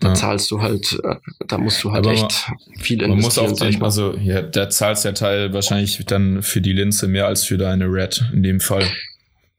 da 0.00 0.08
ja. 0.08 0.14
zahlst 0.14 0.50
du 0.50 0.62
halt, 0.62 0.98
äh, 1.04 1.16
da 1.46 1.58
musst 1.58 1.84
du 1.84 1.92
halt 1.92 2.06
aber 2.06 2.14
echt 2.14 2.48
man, 2.48 2.58
viel 2.80 3.02
investieren. 3.02 3.10
Man 3.10 3.18
muss 3.18 3.38
auch 3.38 3.52
den, 3.52 3.82
also 3.82 4.14
ja, 4.16 4.42
da 4.42 4.70
zahlst 4.70 5.04
ja 5.04 5.12
Teil 5.12 5.52
wahrscheinlich 5.52 6.02
dann 6.06 6.42
für 6.42 6.60
die 6.60 6.72
Linse 6.72 7.08
mehr 7.08 7.26
als 7.26 7.44
für 7.44 7.58
deine 7.58 7.86
Red 7.86 8.24
in 8.32 8.42
dem 8.42 8.60
Fall. 8.60 8.86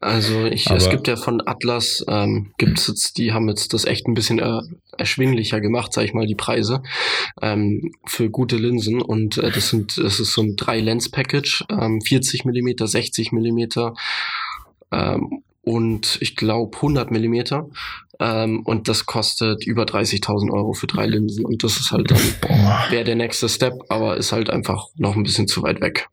Also 0.06 0.44
ich, 0.44 0.70
es 0.70 0.88
gibt 0.88 1.08
ja 1.08 1.16
von 1.16 1.42
Atlas, 1.44 2.04
ähm, 2.06 2.52
gibt's 2.58 2.86
jetzt, 2.86 3.18
die 3.18 3.32
haben 3.32 3.48
jetzt 3.48 3.74
das 3.74 3.84
echt 3.84 4.06
ein 4.06 4.14
bisschen 4.14 4.38
äh, 4.38 4.60
erschwinglicher 4.96 5.60
gemacht, 5.60 5.92
sag 5.92 6.04
ich 6.04 6.14
mal, 6.14 6.28
die 6.28 6.36
Preise 6.36 6.84
ähm, 7.42 7.90
für 8.06 8.30
gute 8.30 8.56
Linsen. 8.56 9.02
Und 9.02 9.36
äh, 9.38 9.50
das 9.50 9.68
sind, 9.68 9.98
das 9.98 10.20
ist 10.20 10.32
so 10.32 10.42
ein 10.42 10.54
drei 10.54 10.78
Lens 10.78 11.08
Package, 11.08 11.64
ähm, 11.70 12.00
40 12.00 12.44
Millimeter, 12.44 12.86
60 12.86 13.32
Millimeter 13.32 13.94
ähm, 14.92 15.42
und 15.66 16.18
ich 16.20 16.36
glaube 16.36 16.76
100 16.76 17.10
Millimeter 17.10 17.68
ähm, 18.20 18.60
und 18.60 18.86
das 18.88 19.04
kostet 19.04 19.66
über 19.66 19.82
30.000 19.82 20.52
Euro 20.52 20.72
für 20.72 20.86
drei 20.86 21.06
Linsen. 21.06 21.44
Und 21.44 21.64
das 21.64 21.76
ist 21.78 21.90
halt 21.90 22.10
dann, 22.10 22.20
wäre 22.90 23.02
der 23.02 23.16
nächste 23.16 23.48
Step, 23.48 23.74
aber 23.88 24.16
ist 24.16 24.30
halt 24.30 24.48
einfach 24.48 24.86
noch 24.96 25.16
ein 25.16 25.24
bisschen 25.24 25.48
zu 25.48 25.64
weit 25.64 25.80
weg, 25.80 26.08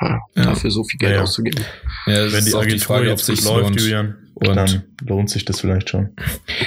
ja, 0.00 0.20
ja. 0.36 0.42
dafür 0.44 0.70
so 0.70 0.84
viel 0.84 0.98
Geld 0.98 1.16
ja, 1.16 1.22
auszugeben. 1.22 1.64
Ja, 2.06 2.32
Wenn 2.32 2.44
die 2.44 2.54
Agentur 2.54 2.64
die 2.64 2.78
Frage, 2.78 3.08
jetzt 3.08 3.26
sich 3.26 3.44
läuft, 3.44 3.70
lohnt. 3.70 3.80
Julian, 3.80 4.18
und 4.34 4.56
dann 4.56 4.84
lohnt 5.04 5.30
sich 5.30 5.44
das 5.44 5.60
vielleicht 5.60 5.90
schon. 5.90 6.10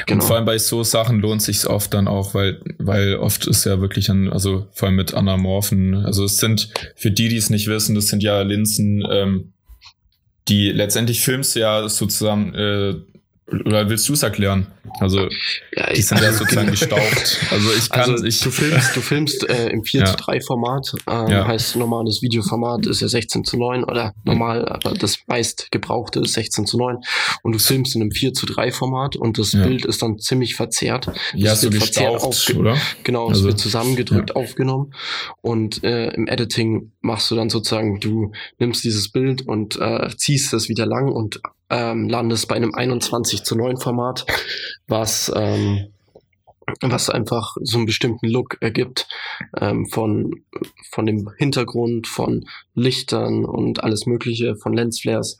Genau. 0.06 0.22
Und 0.22 0.28
vor 0.28 0.36
allem 0.36 0.46
bei 0.46 0.58
so 0.58 0.84
Sachen 0.84 1.20
lohnt 1.20 1.42
sich 1.42 1.66
oft 1.68 1.94
dann 1.94 2.08
auch, 2.08 2.34
weil, 2.34 2.62
weil 2.78 3.16
oft 3.16 3.48
ist 3.48 3.66
ja 3.66 3.80
wirklich 3.80 4.08
dann, 4.08 4.32
also 4.32 4.68
vor 4.74 4.88
allem 4.88 4.98
mit 4.98 5.14
Anamorphen, 5.14 5.96
also 6.06 6.26
es 6.26 6.38
sind, 6.38 6.70
für 6.96 7.12
die, 7.12 7.30
die 7.30 7.38
es 7.38 7.50
nicht 7.50 7.68
wissen, 7.68 7.96
das 7.96 8.08
sind 8.08 8.22
ja 8.22 8.42
Linsen, 8.42 9.04
ähm, 9.10 9.54
die 10.48 10.72
letztendlich 10.72 11.24
filmst 11.24 11.56
ja 11.56 11.88
sozusagen 11.90 12.54
äh, 12.54 12.96
oder 13.48 13.88
willst 13.90 14.10
du 14.10 14.14
es 14.14 14.24
erklären? 14.24 14.68
Also, 15.00 15.30
ja, 15.76 15.94
die 15.94 16.02
sind 16.02 16.20
ja 16.22 16.32
sozusagen 16.32 16.72
gestaucht. 16.72 17.40
Also, 17.52 17.70
ich 17.78 17.90
kann, 17.90 18.12
also, 18.12 18.26
ich. 18.26 18.40
Du 18.40 18.50
filmst, 18.50 18.96
du 18.96 19.02
filmst 19.02 19.48
äh, 19.48 19.70
im 19.70 19.84
4 19.84 20.00
ja. 20.02 20.06
zu 20.08 20.16
3 20.18 20.42
Format, 20.42 20.96
ähm, 21.08 21.28
ja. 21.28 21.48
heißt 21.48 21.76
normales 21.76 22.22
Videoformat 22.22 22.88
ist 22.88 23.02
ja 23.02 23.08
16 23.08 23.44
zu 23.44 23.58
9 23.58 23.84
oder 23.84 24.14
normal, 24.24 24.68
aber 24.68 24.94
das 24.94 25.20
meist 25.28 25.72
gebrauchte 25.72 26.22
ist 26.22 26.34
16 26.34 26.66
zu 26.66 26.78
9 26.78 26.98
und 27.44 27.52
du 27.52 27.60
filmst 27.60 27.96
in 27.96 28.02
einem 28.02 28.12
4 28.12 28.34
zu 28.34 28.46
3 28.46 28.72
Format 28.72 29.16
und 29.16 29.38
das 29.38 29.52
Bild 29.52 29.86
ist 29.86 30.02
dann 30.02 30.18
ziemlich 30.18 30.56
verzerrt. 30.56 31.12
Ja, 31.34 31.52
wird 31.52 31.58
so 31.58 31.72
verzerrt 31.72 32.24
aufge 32.24 32.58
oder? 32.58 32.78
Genau, 33.04 33.28
also, 33.28 33.42
es 33.42 33.46
wird 33.46 33.60
zusammengedrückt 33.60 34.36
aufgenommen 34.36 34.94
und 35.42 35.84
äh, 35.84 36.08
im 36.14 36.28
Editing 36.28 36.92
machst 37.02 37.30
du 37.32 37.36
dann 37.36 37.50
sozusagen, 37.50 38.00
du 38.00 38.32
nimmst 38.60 38.84
dieses 38.84 39.12
Bild 39.12 39.44
und 39.44 39.80
äh, 39.80 40.10
ziehst 40.18 40.54
es 40.54 40.68
wieder 40.68 40.86
lang 40.86 41.10
und 41.12 41.42
ähm, 41.70 42.10
landest 42.10 42.48
bei 42.48 42.56
einem 42.56 42.74
21 42.74 43.44
zu 43.44 43.56
9 43.56 43.78
Format, 43.78 44.26
was, 44.88 45.32
ähm, 45.36 45.88
was 46.82 47.10
einfach 47.10 47.56
so 47.62 47.78
einen 47.78 47.86
bestimmten 47.86 48.28
Look 48.28 48.58
ergibt 48.60 49.08
ähm, 49.60 49.88
von, 49.88 50.44
von 50.92 51.06
dem 51.06 51.30
Hintergrund, 51.38 52.08
von 52.08 52.46
Lichtern 52.74 53.46
und 53.46 53.84
alles 53.84 54.06
Mögliche, 54.06 54.56
von 54.56 54.74
Lensflares. 54.74 55.38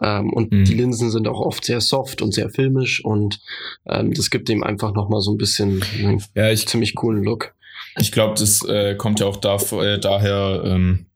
Ähm, 0.00 0.32
und 0.32 0.52
mhm. 0.52 0.64
die 0.64 0.74
Linsen 0.74 1.10
sind 1.10 1.28
auch 1.28 1.40
oft 1.40 1.64
sehr 1.64 1.80
soft 1.80 2.22
und 2.22 2.32
sehr 2.32 2.50
filmisch 2.50 3.04
und 3.04 3.40
ähm, 3.86 4.12
das 4.14 4.30
gibt 4.30 4.48
dem 4.48 4.62
einfach 4.62 4.92
nochmal 4.92 5.20
so 5.20 5.32
ein 5.32 5.38
bisschen 5.38 5.84
einen 5.98 6.22
ja, 6.34 6.50
ich, 6.50 6.66
ziemlich 6.66 6.94
coolen 6.94 7.22
Look. 7.22 7.54
Ich 7.98 8.12
glaube, 8.12 8.34
das 8.38 8.64
äh, 8.64 8.94
kommt 8.96 9.20
ja 9.20 9.26
auch 9.26 9.36
da, 9.36 9.56
äh, 9.56 9.98
daher, 9.98 10.62
ähm, 10.64 11.06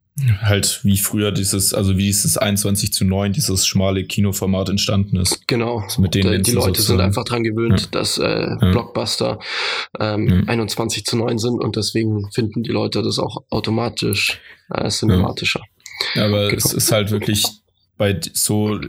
halt 0.41 0.81
wie 0.83 0.97
früher 0.97 1.31
dieses, 1.31 1.75
also 1.75 1.99
wie 1.99 2.07
dieses 2.07 2.39
21 2.39 2.93
zu 2.93 3.05
9, 3.05 3.33
dieses 3.33 3.67
schmale 3.67 4.05
Kinoformat 4.05 4.71
entstanden 4.71 5.17
ist. 5.17 5.47
Genau. 5.47 5.81
Also 5.81 6.01
mit 6.01 6.15
denen 6.15 6.43
die 6.43 6.53
Leute 6.53 6.81
sind 6.81 7.01
einfach 7.01 7.25
dran 7.25 7.45
gewöhnt, 7.45 7.81
ja. 7.81 7.87
dass 7.91 8.19
äh, 8.19 8.23
ja. 8.25 8.57
Blockbuster 8.57 9.39
ähm, 10.01 10.45
ja. 10.47 10.53
21 10.53 11.05
zu 11.05 11.19
9 11.19 11.39
sind 11.39 11.63
und 11.63 11.77
deswegen 11.77 12.31
finden 12.33 12.63
die 12.63 12.71
Leute 12.71 13.03
das 13.03 13.19
auch 13.19 13.45
automatisch 13.51 14.41
äh, 14.73 14.89
cinematischer. 14.89 15.61
Aber 16.17 16.49
genau. 16.49 16.57
es 16.57 16.73
ist 16.73 16.93
halt 16.93 17.11
wirklich 17.11 17.47
bei 17.99 18.19
so 18.33 18.81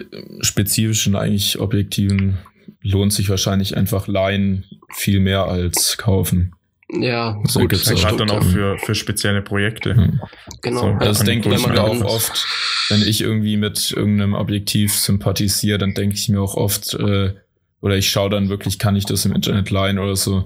spezifischen 0.41 1.15
eigentlich 1.15 1.59
Objektiven 1.59 2.37
lohnt 2.81 3.13
sich 3.13 3.29
wahrscheinlich 3.29 3.75
einfach 3.75 4.07
leihen 4.07 4.65
viel 4.93 5.19
mehr 5.19 5.45
als 5.45 5.97
kaufen. 5.97 6.53
Ja, 6.89 7.37
so 7.45 7.59
gut. 7.59 7.73
Das 7.73 7.89
gerade 7.89 8.17
dann 8.17 8.29
auch 8.29 8.43
für, 8.43 8.77
für 8.77 8.95
spezielle 8.95 9.41
Projekte. 9.41 9.93
Mhm. 9.93 10.21
Genau. 10.61 10.79
So, 10.79 10.97
das 10.99 11.19
denke 11.19 11.53
ich 11.53 11.67
mir 11.67 11.83
auch 11.83 12.01
oft, 12.01 12.45
wenn 12.89 13.01
ich 13.01 13.21
irgendwie 13.21 13.57
mit 13.57 13.91
irgendeinem 13.91 14.33
Objektiv 14.33 14.95
sympathisiere, 14.95 15.77
dann 15.77 15.93
denke 15.93 16.15
ich 16.15 16.29
mir 16.29 16.41
auch 16.41 16.55
oft, 16.55 16.93
äh, 16.93 17.33
oder 17.81 17.97
ich 17.97 18.09
schaue 18.09 18.29
dann 18.29 18.47
wirklich, 18.47 18.79
kann 18.79 18.95
ich 18.95 19.05
das 19.05 19.25
im 19.25 19.33
Internet 19.33 19.69
leihen 19.69 19.99
oder 19.99 20.15
so. 20.15 20.45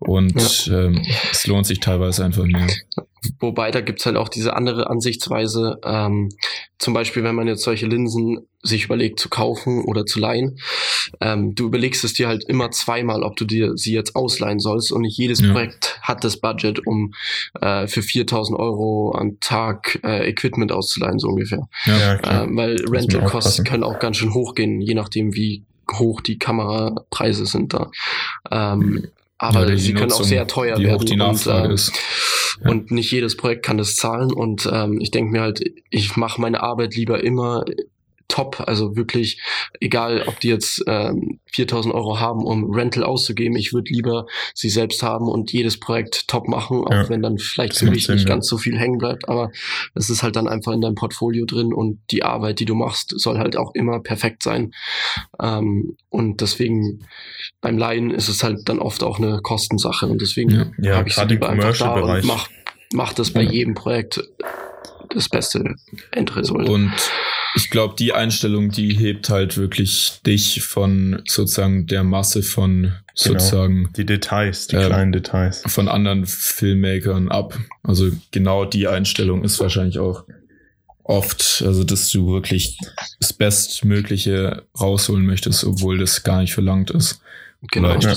Und 0.00 0.66
ja. 0.66 0.86
ähm, 0.86 1.02
es 1.30 1.46
lohnt 1.46 1.66
sich 1.66 1.78
teilweise 1.78 2.24
einfach 2.24 2.44
mehr. 2.44 2.66
Wobei, 3.38 3.70
da 3.70 3.82
gibt's 3.82 4.06
halt 4.06 4.16
auch 4.16 4.30
diese 4.30 4.56
andere 4.56 4.88
Ansichtsweise. 4.88 5.78
Ähm, 5.84 6.30
zum 6.78 6.94
Beispiel, 6.94 7.22
wenn 7.22 7.34
man 7.34 7.46
jetzt 7.46 7.62
solche 7.62 7.86
Linsen 7.86 8.38
sich 8.62 8.86
überlegt 8.86 9.20
zu 9.20 9.28
kaufen 9.28 9.84
oder 9.84 10.06
zu 10.06 10.18
leihen, 10.18 10.58
ähm, 11.20 11.54
du 11.54 11.66
überlegst 11.66 12.02
es 12.04 12.14
dir 12.14 12.28
halt 12.28 12.44
immer 12.48 12.70
zweimal, 12.70 13.22
ob 13.22 13.36
du 13.36 13.44
dir 13.44 13.76
sie 13.76 13.92
jetzt 13.92 14.16
ausleihen 14.16 14.58
sollst 14.58 14.90
und 14.90 15.02
nicht 15.02 15.18
jedes 15.18 15.40
ja. 15.40 15.52
Projekt 15.52 15.98
hat 16.00 16.24
das 16.24 16.38
Budget, 16.38 16.86
um 16.86 17.12
äh, 17.60 17.86
für 17.86 18.02
4000 18.02 18.58
Euro 18.58 19.14
am 19.14 19.38
Tag 19.40 20.00
äh, 20.02 20.26
Equipment 20.28 20.72
auszuleihen, 20.72 21.18
so 21.18 21.28
ungefähr. 21.28 21.68
Ja, 21.84 22.14
äh, 22.14 22.46
weil 22.50 22.76
Rental-Kosten 22.88 23.64
können 23.64 23.84
auch 23.84 23.98
ganz 23.98 24.16
schön 24.16 24.32
hochgehen, 24.32 24.80
je 24.80 24.94
nachdem, 24.94 25.34
wie 25.34 25.64
hoch 25.92 26.22
die 26.22 26.38
Kamerapreise 26.38 27.44
sind 27.44 27.74
da. 27.74 27.90
Ähm, 28.50 29.08
aber 29.42 29.70
ja, 29.70 29.76
sie 29.78 29.94
können 29.94 30.12
auch 30.12 30.22
sehr 30.22 30.46
teuer 30.46 30.78
wie 30.78 30.84
werden. 30.84 31.00
Hoch 31.00 31.04
die 31.04 31.16
Nachfrage 31.16 31.64
und, 31.64 31.70
äh, 31.70 31.74
ist. 31.74 31.92
Ja. 32.62 32.70
und 32.70 32.90
nicht 32.90 33.10
jedes 33.10 33.38
Projekt 33.38 33.64
kann 33.64 33.78
das 33.78 33.96
zahlen. 33.96 34.32
Und 34.34 34.68
ähm, 34.70 35.00
ich 35.00 35.10
denke 35.10 35.32
mir 35.32 35.40
halt, 35.40 35.62
ich 35.88 36.14
mache 36.16 36.38
meine 36.42 36.62
Arbeit 36.62 36.94
lieber 36.94 37.24
immer 37.24 37.64
top. 38.30 38.62
Also 38.66 38.96
wirklich, 38.96 39.40
egal 39.80 40.24
ob 40.26 40.40
die 40.40 40.48
jetzt 40.48 40.82
ähm, 40.86 41.40
4000 41.52 41.94
Euro 41.94 42.18
haben, 42.18 42.44
um 42.44 42.72
Rental 42.72 43.04
auszugeben, 43.04 43.56
ich 43.56 43.72
würde 43.72 43.92
lieber 43.92 44.26
sie 44.54 44.70
selbst 44.70 45.02
haben 45.02 45.28
und 45.28 45.52
jedes 45.52 45.78
Projekt 45.78 46.28
top 46.28 46.48
machen, 46.48 46.84
auch 46.84 46.90
ja. 46.90 47.08
wenn 47.08 47.22
dann 47.22 47.38
vielleicht 47.38 47.76
für 47.76 47.90
mich 47.90 48.08
nicht 48.08 48.22
ja. 48.22 48.28
ganz 48.28 48.46
so 48.46 48.56
viel 48.56 48.78
hängen 48.78 48.98
bleibt. 48.98 49.28
Aber 49.28 49.50
es 49.94 50.08
ist 50.08 50.22
halt 50.22 50.36
dann 50.36 50.48
einfach 50.48 50.72
in 50.72 50.80
deinem 50.80 50.94
Portfolio 50.94 51.44
drin 51.44 51.74
und 51.74 52.00
die 52.10 52.22
Arbeit, 52.22 52.60
die 52.60 52.64
du 52.64 52.74
machst, 52.74 53.12
soll 53.18 53.38
halt 53.38 53.56
auch 53.56 53.74
immer 53.74 54.00
perfekt 54.00 54.42
sein. 54.42 54.72
Ähm, 55.42 55.96
und 56.08 56.40
deswegen 56.40 57.04
beim 57.60 57.76
Laien 57.76 58.10
ist 58.10 58.28
es 58.28 58.42
halt 58.42 58.68
dann 58.68 58.78
oft 58.78 59.02
auch 59.02 59.18
eine 59.18 59.40
Kostensache 59.42 60.06
und 60.06 60.22
deswegen 60.22 60.50
ja, 60.50 60.66
ja 60.78 60.96
habe 60.96 61.08
ich 61.08 61.14
sie 61.14 61.24
lieber 61.24 61.48
einfach 61.48 61.76
da 61.76 61.94
und 61.94 62.24
mach, 62.24 62.48
mach 62.92 63.12
das 63.12 63.32
bei 63.32 63.42
jedem 63.42 63.74
Projekt 63.74 64.22
das 65.10 65.28
beste 65.28 65.74
Endresult. 66.12 66.68
Und 66.68 66.92
ich 67.56 67.70
glaube, 67.70 67.94
die 67.98 68.12
Einstellung, 68.12 68.70
die 68.70 68.96
hebt 68.96 69.28
halt 69.28 69.56
wirklich 69.56 70.20
dich 70.24 70.62
von 70.62 71.22
sozusagen 71.26 71.86
der 71.86 72.04
Masse 72.04 72.42
von 72.42 72.82
genau. 72.82 72.94
sozusagen 73.14 73.90
die 73.96 74.06
Details, 74.06 74.68
die 74.68 74.76
äh, 74.76 74.86
kleinen 74.86 75.12
Details 75.12 75.62
von 75.66 75.88
anderen 75.88 76.26
Filmmakern 76.26 77.28
ab. 77.28 77.58
Also 77.82 78.10
genau 78.30 78.64
die 78.64 78.86
Einstellung 78.86 79.42
ist 79.44 79.58
wahrscheinlich 79.60 79.98
auch 79.98 80.24
oft, 81.02 81.62
also 81.66 81.82
dass 81.82 82.08
du 82.10 82.32
wirklich 82.32 82.78
das 83.18 83.32
Bestmögliche 83.32 84.64
rausholen 84.78 85.26
möchtest, 85.26 85.64
obwohl 85.64 85.98
das 85.98 86.22
gar 86.22 86.40
nicht 86.40 86.54
verlangt 86.54 86.90
ist. 86.90 87.20
Genau. 87.72 87.98
Ja. 87.98 88.14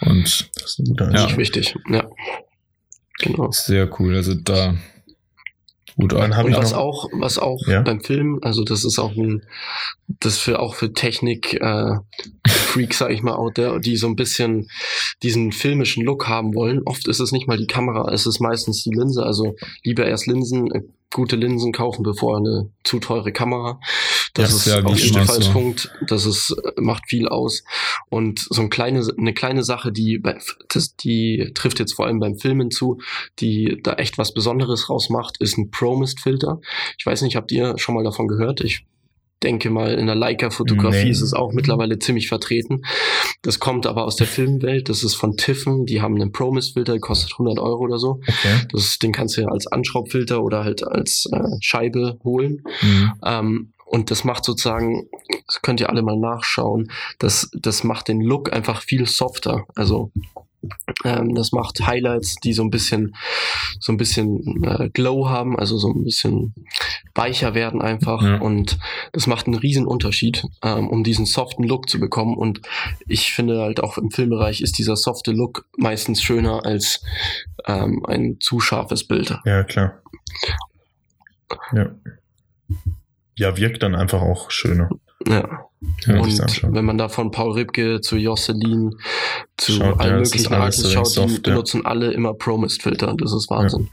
Und 0.00 0.50
das 0.54 0.64
ist 0.64 0.78
eine 0.78 0.88
gute 0.90 1.10
ja. 1.12 1.36
wichtig. 1.36 1.74
Ja. 1.90 2.08
Genau. 3.18 3.50
Sehr 3.50 3.90
cool. 3.98 4.14
Also 4.14 4.34
da 4.34 4.76
gut 5.98 6.14
an. 6.14 6.32
Und 6.44 6.56
was 6.56 6.72
auch, 6.72 7.08
was 7.12 7.38
auch 7.38 7.60
ja? 7.66 7.82
beim 7.82 8.00
Film, 8.00 8.38
also 8.42 8.62
das 8.62 8.84
ist 8.84 8.98
auch 8.98 9.12
ein, 9.16 9.42
das 10.20 10.38
für 10.38 10.60
auch 10.60 10.74
für 10.74 10.92
Technik 10.92 11.54
äh, 11.54 11.96
Freaks, 12.46 12.98
sag 12.98 13.10
ich 13.10 13.22
mal, 13.22 13.34
out 13.34 13.56
there, 13.56 13.80
die 13.80 13.96
so 13.96 14.06
ein 14.06 14.16
bisschen 14.16 14.68
diesen 15.22 15.52
filmischen 15.52 16.04
Look 16.04 16.28
haben 16.28 16.54
wollen. 16.54 16.82
Oft 16.84 17.08
ist 17.08 17.20
es 17.20 17.32
nicht 17.32 17.48
mal 17.48 17.58
die 17.58 17.66
Kamera, 17.66 18.12
es 18.12 18.26
ist 18.26 18.40
meistens 18.40 18.84
die 18.84 18.94
Linse. 18.94 19.24
Also 19.24 19.56
lieber 19.82 20.06
erst 20.06 20.26
Linsen, 20.26 20.70
äh, 20.72 20.82
gute 21.12 21.36
Linsen 21.36 21.72
kaufen, 21.72 22.02
bevor 22.02 22.36
eine 22.36 22.70
zu 22.84 23.00
teure 23.00 23.32
Kamera. 23.32 23.80
Das, 24.34 24.50
das 24.50 24.66
ist 24.66 24.66
ja 24.66 24.82
auf 24.82 24.98
jeden 24.98 25.24
Fall 25.24 25.42
so. 25.42 25.52
Punkt. 25.52 25.90
Das 26.06 26.26
ist, 26.26 26.50
äh, 26.50 26.80
macht 26.80 27.08
viel 27.08 27.28
aus. 27.28 27.64
Und 28.08 28.40
so 28.40 28.60
eine 28.60 28.70
kleine, 28.70 29.06
eine 29.16 29.34
kleine 29.34 29.64
Sache, 29.64 29.92
die, 29.92 30.22
das, 30.68 30.96
die 30.96 31.52
trifft 31.54 31.78
jetzt 31.78 31.94
vor 31.94 32.06
allem 32.06 32.20
beim 32.20 32.36
Filmen 32.36 32.70
zu, 32.70 33.00
die 33.38 33.80
da 33.82 33.94
echt 33.94 34.18
was 34.18 34.32
Besonderes 34.32 34.88
rausmacht, 34.88 35.40
ist 35.40 35.58
ein 35.58 35.70
Pro-Mist-Filter. 35.70 36.60
Ich 36.98 37.06
weiß 37.06 37.22
nicht, 37.22 37.36
habt 37.36 37.52
ihr 37.52 37.78
schon 37.78 37.94
mal 37.94 38.04
davon 38.04 38.28
gehört? 38.28 38.60
Ich 38.60 38.84
denke 39.42 39.70
mal, 39.70 39.94
in 39.94 40.06
der 40.06 40.14
Leica-Fotografie 40.14 41.04
nee. 41.04 41.10
ist 41.10 41.20
es 41.20 41.32
auch 41.32 41.52
mittlerweile 41.52 41.98
ziemlich 41.98 42.28
vertreten. 42.28 42.82
Das 43.42 43.60
kommt 43.60 43.86
aber 43.86 44.04
aus 44.04 44.16
der 44.16 44.26
Filmwelt. 44.26 44.88
Das 44.88 45.04
ist 45.04 45.14
von 45.14 45.36
Tiffen. 45.36 45.86
Die 45.86 46.02
haben 46.02 46.16
einen 46.16 46.32
Promise-Filter, 46.32 46.98
kostet 46.98 47.32
100 47.32 47.58
Euro 47.58 47.84
oder 47.84 47.98
so. 47.98 48.20
Okay. 48.26 48.66
Das, 48.72 48.98
den 48.98 49.12
kannst 49.12 49.36
du 49.36 49.42
ja 49.42 49.48
als 49.48 49.66
Anschraubfilter 49.66 50.42
oder 50.42 50.64
halt 50.64 50.82
als 50.82 51.28
äh, 51.32 51.56
Scheibe 51.60 52.18
holen. 52.24 52.62
Mhm. 52.82 53.12
Ähm, 53.24 53.72
und 53.88 54.10
das 54.10 54.24
macht 54.24 54.44
sozusagen, 54.44 55.08
das 55.46 55.62
könnt 55.62 55.80
ihr 55.80 55.90
alle 55.90 56.02
mal 56.02 56.16
nachschauen, 56.16 56.90
das, 57.18 57.50
das 57.52 57.84
macht 57.84 58.08
den 58.08 58.20
Look 58.20 58.52
einfach 58.52 58.82
viel 58.82 59.06
softer. 59.06 59.64
Also 59.74 60.12
ähm, 61.04 61.34
das 61.34 61.52
macht 61.52 61.86
Highlights, 61.86 62.36
die 62.36 62.52
so 62.52 62.62
ein 62.62 62.70
bisschen, 62.70 63.14
so 63.78 63.92
ein 63.92 63.96
bisschen 63.96 64.64
äh, 64.64 64.90
Glow 64.90 65.28
haben, 65.28 65.58
also 65.58 65.78
so 65.78 65.92
ein 65.92 66.04
bisschen 66.04 66.54
weicher 67.14 67.54
werden 67.54 67.80
einfach. 67.80 68.22
Ja. 68.22 68.40
Und 68.40 68.78
das 69.12 69.26
macht 69.26 69.46
einen 69.46 69.56
riesen 69.56 69.86
Unterschied, 69.86 70.44
ähm, 70.62 70.88
um 70.88 71.04
diesen 71.04 71.26
soften 71.26 71.62
Look 71.64 71.88
zu 71.88 72.00
bekommen. 72.00 72.36
Und 72.36 72.60
ich 73.06 73.32
finde 73.32 73.60
halt 73.60 73.80
auch 73.80 73.98
im 73.98 74.10
Filmbereich 74.10 74.60
ist 74.60 74.78
dieser 74.78 74.96
softe 74.96 75.32
Look 75.32 75.66
meistens 75.76 76.22
schöner 76.22 76.64
als 76.64 77.02
ähm, 77.66 78.04
ein 78.06 78.38
zu 78.40 78.60
scharfes 78.60 79.06
Bild. 79.06 79.38
Ja, 79.44 79.62
klar. 79.62 80.02
Ja. 81.72 81.90
Ja, 83.38 83.56
wirkt 83.56 83.82
dann 83.82 83.94
einfach 83.94 84.20
auch 84.20 84.50
schöner. 84.50 84.90
Ja. 85.26 85.68
Ja, 86.06 86.20
und 86.20 86.74
wenn 86.74 86.84
man 86.84 86.98
da 86.98 87.08
von 87.08 87.30
Paul 87.30 87.52
Ripke 87.52 88.00
zu 88.00 88.16
Jocelyn 88.16 88.96
zu 89.56 89.72
schaut, 89.72 90.00
allen 90.00 90.14
ja, 90.14 90.20
möglichen 90.20 90.52
Artists 90.52 90.92
schaut, 90.92 91.06
soft, 91.06 91.36
die 91.36 91.50
benutzen 91.50 91.86
alle 91.86 92.12
immer 92.12 92.34
Promist-Filter. 92.34 93.14
Das 93.16 93.32
ist 93.32 93.48
Wahnsinn. 93.48 93.88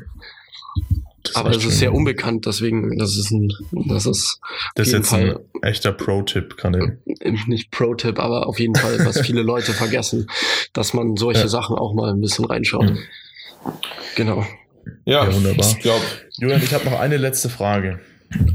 Das 1.22 1.36
Aber 1.36 1.52
es 1.52 1.64
ist 1.64 1.80
sehr 1.80 1.94
unbekannt, 1.94 2.46
deswegen, 2.46 2.98
das 2.98 3.18
ist 3.18 3.32
ein, 3.32 3.52
das 3.88 4.06
ist. 4.06 4.40
Das 4.76 4.88
ist 4.88 4.94
jetzt 4.94 5.10
Fall, 5.10 5.40
ein 5.54 5.64
echter 5.64 5.92
Pro-Tipp, 5.92 6.58
kann 6.58 6.98
ich. 7.08 7.48
Nicht 7.48 7.72
Pro-Tipp, 7.72 8.20
aber 8.20 8.48
auf 8.48 8.60
jeden 8.60 8.76
Fall, 8.76 9.06
was 9.06 9.22
viele 9.22 9.42
Leute 9.44 9.74
vergessen, 9.74 10.28
dass 10.74 10.94
man 10.94 11.16
solche 11.18 11.42
ja. 11.42 11.48
Sachen 11.48 11.76
auch 11.76 11.94
mal 11.94 12.12
ein 12.12 12.22
bisschen 12.22 12.46
reinschaut. 12.46 12.92
Mhm. 12.92 12.98
Genau. 14.16 14.46
Ja, 15.06 15.26
ja 15.26 15.34
wunderbar. 15.34 15.68
Ich 15.68 15.80
glaub, 15.80 16.02
Julian, 16.40 16.62
ich 16.64 16.74
habe 16.74 16.86
noch 16.86 17.00
eine 17.00 17.18
letzte 17.18 17.50
Frage. 17.50 18.00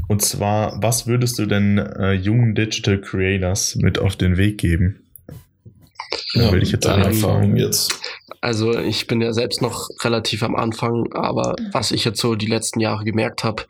Und 0.07 0.21
zwar, 0.21 0.81
was 0.81 1.07
würdest 1.07 1.39
du 1.39 1.45
denn 1.45 1.77
äh, 1.77 2.13
jungen 2.13 2.55
Digital 2.55 2.99
Creators 2.99 3.75
mit 3.75 3.99
auf 3.99 4.15
den 4.15 4.37
Weg 4.37 4.57
geben? 4.57 5.01
Ja, 6.33 6.51
will 6.51 6.63
ich 6.63 6.71
jetzt 6.71 6.85
deine 6.85 7.05
Erfahrung 7.05 7.55
jetzt. 7.55 7.93
Also 8.41 8.77
ich 8.77 9.07
bin 9.07 9.21
ja 9.21 9.33
selbst 9.33 9.61
noch 9.61 9.89
relativ 10.03 10.43
am 10.43 10.55
Anfang, 10.55 11.11
aber 11.13 11.55
was 11.71 11.91
ich 11.91 12.05
jetzt 12.05 12.19
so 12.19 12.35
die 12.35 12.47
letzten 12.47 12.79
Jahre 12.79 13.03
gemerkt 13.03 13.43
habe, 13.43 13.63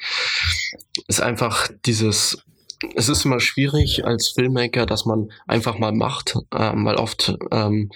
ist 1.07 1.21
einfach 1.21 1.67
dieses 1.85 2.43
es 2.95 3.09
ist 3.09 3.25
immer 3.25 3.39
schwierig 3.39 4.05
als 4.05 4.29
Filmmaker, 4.29 4.85
dass 4.87 5.05
man 5.05 5.31
einfach 5.47 5.77
mal 5.77 5.91
macht, 5.91 6.37
ähm, 6.51 6.85
weil 6.85 6.95
oft 6.95 7.35
ähm, 7.51 7.91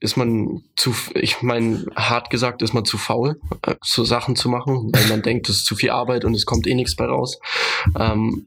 ist 0.00 0.16
man 0.16 0.62
zu, 0.76 0.94
ich 1.14 1.42
meine, 1.42 1.86
hart 1.94 2.30
gesagt, 2.30 2.62
ist 2.62 2.74
man 2.74 2.84
zu 2.84 2.98
faul, 2.98 3.40
äh, 3.62 3.74
so 3.82 4.04
Sachen 4.04 4.36
zu 4.36 4.48
machen, 4.48 4.90
weil 4.92 5.06
man 5.08 5.22
denkt, 5.22 5.48
es 5.48 5.56
ist 5.56 5.66
zu 5.66 5.76
viel 5.76 5.90
Arbeit 5.90 6.24
und 6.24 6.34
es 6.34 6.46
kommt 6.46 6.66
eh 6.66 6.74
nichts 6.74 6.96
bei 6.96 7.06
raus. 7.06 7.38
Ähm, 7.98 8.46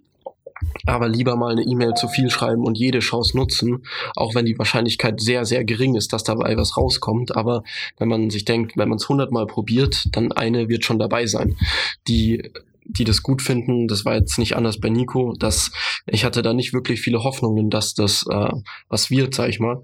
aber 0.85 1.07
lieber 1.07 1.35
mal 1.35 1.51
eine 1.51 1.63
E-Mail 1.63 1.93
zu 1.93 2.07
viel 2.07 2.29
schreiben 2.29 2.65
und 2.65 2.77
jede 2.77 2.99
Chance 2.99 3.37
nutzen, 3.37 3.83
auch 4.15 4.35
wenn 4.35 4.45
die 4.45 4.57
Wahrscheinlichkeit 4.57 5.21
sehr, 5.21 5.45
sehr 5.45 5.63
gering 5.63 5.95
ist, 5.95 6.11
dass 6.13 6.23
dabei 6.23 6.57
was 6.57 6.77
rauskommt. 6.77 7.35
Aber 7.35 7.63
wenn 7.97 8.09
man 8.09 8.29
sich 8.29 8.45
denkt, 8.45 8.75
wenn 8.75 8.89
man 8.89 8.97
es 8.97 9.07
hundertmal 9.07 9.45
probiert, 9.47 10.07
dann 10.11 10.31
eine 10.31 10.67
wird 10.67 10.83
schon 10.83 10.99
dabei 10.99 11.25
sein, 11.27 11.55
die 12.07 12.51
die 12.89 13.03
das 13.03 13.21
gut 13.23 13.41
finden. 13.41 13.87
Das 13.87 14.03
war 14.05 14.15
jetzt 14.15 14.37
nicht 14.37 14.55
anders 14.55 14.79
bei 14.79 14.89
Nico. 14.89 15.33
Dass 15.37 15.71
ich 16.05 16.25
hatte 16.25 16.41
da 16.41 16.53
nicht 16.53 16.73
wirklich 16.73 17.01
viele 17.01 17.23
Hoffnungen, 17.23 17.69
dass 17.69 17.93
das 17.93 18.25
äh, 18.29 18.51
was 18.89 19.09
wird, 19.09 19.35
sag 19.35 19.49
ich 19.49 19.59
mal, 19.59 19.81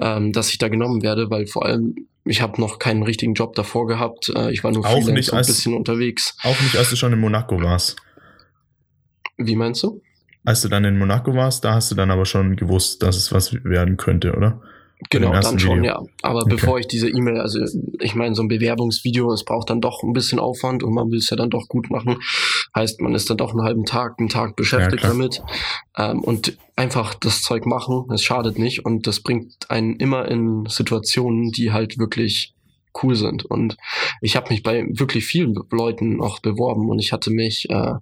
ähm, 0.00 0.32
dass 0.32 0.50
ich 0.50 0.58
da 0.58 0.68
genommen 0.68 1.02
werde, 1.02 1.30
weil 1.30 1.46
vor 1.46 1.64
allem 1.64 1.94
ich 2.24 2.40
habe 2.40 2.60
noch 2.60 2.78
keinen 2.78 3.02
richtigen 3.02 3.34
Job 3.34 3.54
davor 3.54 3.86
gehabt. 3.86 4.30
Äh, 4.34 4.52
ich 4.52 4.62
war 4.62 4.70
nur 4.70 4.86
auch 4.86 5.06
nicht 5.08 5.32
als, 5.32 5.48
ein 5.48 5.52
bisschen 5.52 5.74
unterwegs. 5.74 6.36
Auch 6.42 6.60
nicht, 6.60 6.76
als 6.76 6.90
du 6.90 6.96
schon 6.96 7.12
in 7.12 7.20
Monaco 7.20 7.60
warst. 7.60 7.96
Wie 9.36 9.56
meinst 9.56 9.82
du? 9.82 10.00
Als 10.44 10.60
du 10.62 10.68
dann 10.68 10.84
in 10.84 10.98
Monaco 10.98 11.34
warst, 11.34 11.64
da 11.64 11.74
hast 11.74 11.90
du 11.90 11.94
dann 11.94 12.10
aber 12.10 12.26
schon 12.26 12.56
gewusst, 12.56 13.02
dass 13.02 13.16
es 13.16 13.32
was 13.32 13.54
werden 13.64 13.96
könnte, 13.96 14.34
oder? 14.34 14.60
Genau, 15.10 15.32
dann 15.32 15.58
schon, 15.58 15.78
Video. 15.78 15.92
ja. 15.92 16.02
Aber 16.22 16.42
okay. 16.42 16.50
bevor 16.50 16.78
ich 16.78 16.86
diese 16.86 17.08
E-Mail, 17.08 17.40
also 17.40 17.58
ich 18.00 18.14
meine, 18.14 18.34
so 18.34 18.42
ein 18.42 18.48
Bewerbungsvideo, 18.48 19.32
es 19.32 19.44
braucht 19.44 19.70
dann 19.70 19.80
doch 19.80 20.02
ein 20.02 20.12
bisschen 20.12 20.38
Aufwand 20.38 20.82
und 20.82 20.94
man 20.94 21.10
will 21.10 21.18
es 21.18 21.30
ja 21.30 21.36
dann 21.36 21.50
doch 21.50 21.68
gut 21.68 21.90
machen. 21.90 22.18
Heißt, 22.74 23.00
man 23.00 23.14
ist 23.14 23.28
dann 23.30 23.36
doch 23.36 23.50
einen 23.50 23.62
halben 23.62 23.84
Tag, 23.84 24.14
einen 24.18 24.28
Tag 24.28 24.56
beschäftigt 24.56 25.02
ja, 25.02 25.08
damit. 25.10 25.42
Ähm, 25.96 26.20
und 26.20 26.56
einfach 26.76 27.14
das 27.14 27.42
Zeug 27.42 27.66
machen, 27.66 28.06
es 28.12 28.22
schadet 28.22 28.58
nicht 28.58 28.84
und 28.84 29.06
das 29.06 29.20
bringt 29.20 29.70
einen 29.70 29.96
immer 29.96 30.28
in 30.28 30.66
Situationen, 30.66 31.50
die 31.50 31.72
halt 31.72 31.98
wirklich 31.98 32.54
cool 33.02 33.14
sind. 33.14 33.44
Und 33.44 33.76
ich 34.20 34.36
habe 34.36 34.50
mich 34.50 34.62
bei 34.62 34.84
wirklich 34.90 35.24
vielen 35.24 35.54
Leuten 35.70 36.20
auch 36.20 36.40
beworben 36.40 36.88
und 36.90 36.98
ich 36.98 37.12
hatte 37.12 37.30
mich 37.30 37.68
äh, 37.70 37.94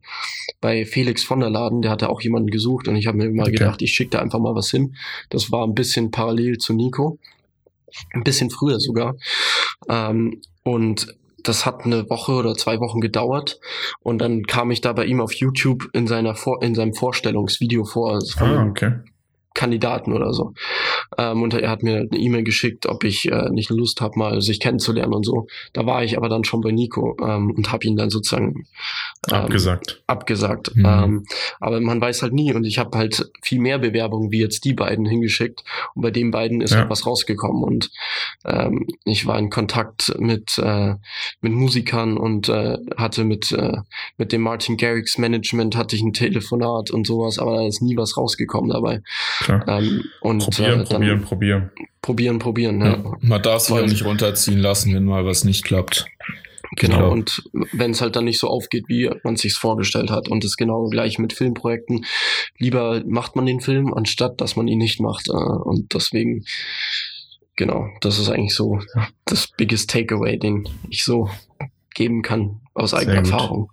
bei 0.61 0.85
Felix 0.85 1.23
von 1.23 1.41
der 1.41 1.51
Laden, 1.51 1.83
der 1.83 1.91
hatte 1.91 2.09
auch 2.09 2.21
jemanden 2.21 2.51
gesucht 2.51 2.89
und 2.89 2.97
ich 2.97 3.07
habe 3.07 3.19
mir 3.19 3.31
mal 3.31 3.43
okay. 3.43 3.53
gedacht, 3.53 3.83
ich 3.83 3.93
schicke 3.93 4.11
da 4.11 4.19
einfach 4.21 4.39
mal 4.39 4.55
was 4.55 4.71
hin. 4.71 4.97
Das 5.29 5.53
war 5.53 5.67
ein 5.67 5.75
bisschen 5.75 6.11
parallel 6.11 6.59
zu 6.59 6.73
Nico, 6.73 7.19
ein 8.13 8.25
bisschen 8.25 8.51
früher 8.51 8.81
sogar. 8.81 9.17
Ähm, 9.89 10.41
und 10.63 11.15
das 11.43 11.65
hat 11.65 11.85
eine 11.85 12.09
Woche 12.11 12.33
oder 12.33 12.55
zwei 12.55 12.81
Wochen 12.81 13.01
gedauert 13.01 13.61
und 14.03 14.19
dann 14.19 14.45
kam 14.45 14.71
ich 14.71 14.81
da 14.81 14.93
bei 14.93 15.07
ihm 15.07 15.21
auf 15.21 15.33
YouTube 15.33 15.89
in 15.95 16.07
seiner 16.07 16.35
Vor 16.35 16.63
in 16.63 16.75
seinem 16.75 16.93
Vorstellungsvideo 16.93 17.85
vor. 17.85 18.13
Also 18.15 18.45
ah, 18.45 18.67
okay. 18.69 18.93
Kandidaten 19.55 20.13
oder 20.13 20.33
so. 20.33 20.55
Ähm, 21.19 21.43
und 21.43 21.55
er 21.55 21.71
hat 21.71 21.83
mir 21.83 21.97
eine 21.97 22.19
E-Mail 22.19 22.45
geschickt, 22.45 22.87
ob 22.87 23.05
ich 23.05 23.31
äh, 23.31 23.51
nicht 23.51 23.71
Lust 23.71 24.01
habe, 24.01 24.19
mal 24.19 24.41
sich 24.41 24.61
kennenzulernen 24.61 25.13
und 25.13 25.25
so. 25.25 25.47
Da 25.73 25.87
war 25.87 26.05
ich 26.05 26.17
aber 26.17 26.29
dann 26.29 26.45
schon 26.45 26.61
bei 26.61 26.71
Nico 26.71 27.17
ähm, 27.21 27.53
und 27.57 27.73
habe 27.73 27.85
ihn 27.85 27.97
dann 27.97 28.11
sozusagen 28.11 28.67
ähm, 29.29 29.35
abgesagt. 29.35 30.03
Abgesagt. 30.07 30.75
Mhm. 30.77 30.85
Ähm, 30.87 31.25
aber 31.59 31.81
man 31.81 32.01
weiß 32.01 32.23
halt 32.23 32.33
nie 32.33 32.53
und 32.55 32.65
ich 32.65 32.79
habe 32.79 32.97
halt 32.97 33.31
viel 33.43 33.61
mehr 33.61 33.79
Bewerbungen 33.79 34.31
wie 34.31 34.41
jetzt 34.41 34.65
die 34.65 34.73
beiden 34.73 35.05
hingeschickt 35.05 35.65
und 35.95 36.03
bei 36.03 36.11
den 36.11 36.31
beiden 36.31 36.61
ist 36.61 36.73
ja. 36.73 36.79
halt 36.79 36.91
was 36.91 37.07
rausgekommen 37.07 37.65
und 37.65 37.91
ähm, 38.45 38.87
ich 39.05 39.27
war 39.27 39.39
in 39.39 39.51
Kontakt 39.51 40.15
mit 40.19 40.59
äh, 40.59 40.95
mit 41.41 41.53
Musikern 41.53 42.17
und 42.17 42.49
äh, 42.49 42.79
hatte 42.97 43.25
mit 43.25 43.53
äh, 43.53 43.79
mit 44.17 44.33
dem 44.33 44.43
Martin 44.43 44.77
Garrix 44.77 45.19
Management 45.19 45.77
hatte 45.77 45.97
ich 45.97 46.03
ein 46.03 46.13
Telefonat 46.13 46.91
und 46.91 47.07
sowas, 47.07 47.39
aber 47.39 47.57
da 47.57 47.67
ist 47.67 47.83
nie 47.83 47.97
was 47.97 48.17
rausgekommen 48.17 48.71
dabei. 48.71 49.03
Ähm, 49.49 50.05
und, 50.21 50.45
probieren, 50.45 50.81
äh, 50.81 50.85
probieren, 50.85 51.23
probieren. 51.23 51.71
Probieren, 52.03 52.39
probieren, 52.39 52.81
ja. 52.81 52.97
ja. 52.97 53.13
Man 53.21 53.43
darf 53.43 53.63
sich 53.63 53.77
auch 53.77 53.87
nicht 53.87 54.05
runterziehen 54.05 54.59
lassen, 54.59 54.95
wenn 54.95 55.05
mal 55.05 55.25
was 55.25 55.45
nicht 55.45 55.65
klappt. 55.65 56.07
Genau, 56.77 56.97
genau. 56.97 57.11
und 57.11 57.43
wenn 57.73 57.91
es 57.91 58.01
halt 58.01 58.15
dann 58.15 58.25
nicht 58.25 58.39
so 58.39 58.49
aufgeht, 58.49 58.85
wie 58.87 59.11
man 59.25 59.37
sich 59.37 59.55
vorgestellt 59.55 60.11
hat. 60.11 60.29
Und 60.29 60.45
das 60.45 60.57
genau 60.57 60.89
gleich 60.89 61.19
mit 61.19 61.33
Filmprojekten. 61.33 62.05
Lieber 62.59 63.03
macht 63.07 63.35
man 63.35 63.47
den 63.47 63.61
Film, 63.61 63.93
anstatt 63.93 64.41
dass 64.41 64.55
man 64.55 64.69
ihn 64.69 64.79
nicht 64.79 65.01
macht. 65.01 65.29
Äh, 65.29 65.33
und 65.33 65.95
deswegen, 65.95 66.45
genau, 67.57 67.89
das 68.01 68.19
ist 68.19 68.29
eigentlich 68.29 68.55
so 68.55 68.79
das 69.25 69.49
biggest 69.49 69.91
takeaway, 69.91 70.39
den 70.39 70.69
ich 70.89 71.05
so 71.05 71.29
geben 71.95 72.23
kann 72.23 72.61
aus 72.75 72.95
eigener 72.95 73.17
Erfahrung. 73.17 73.71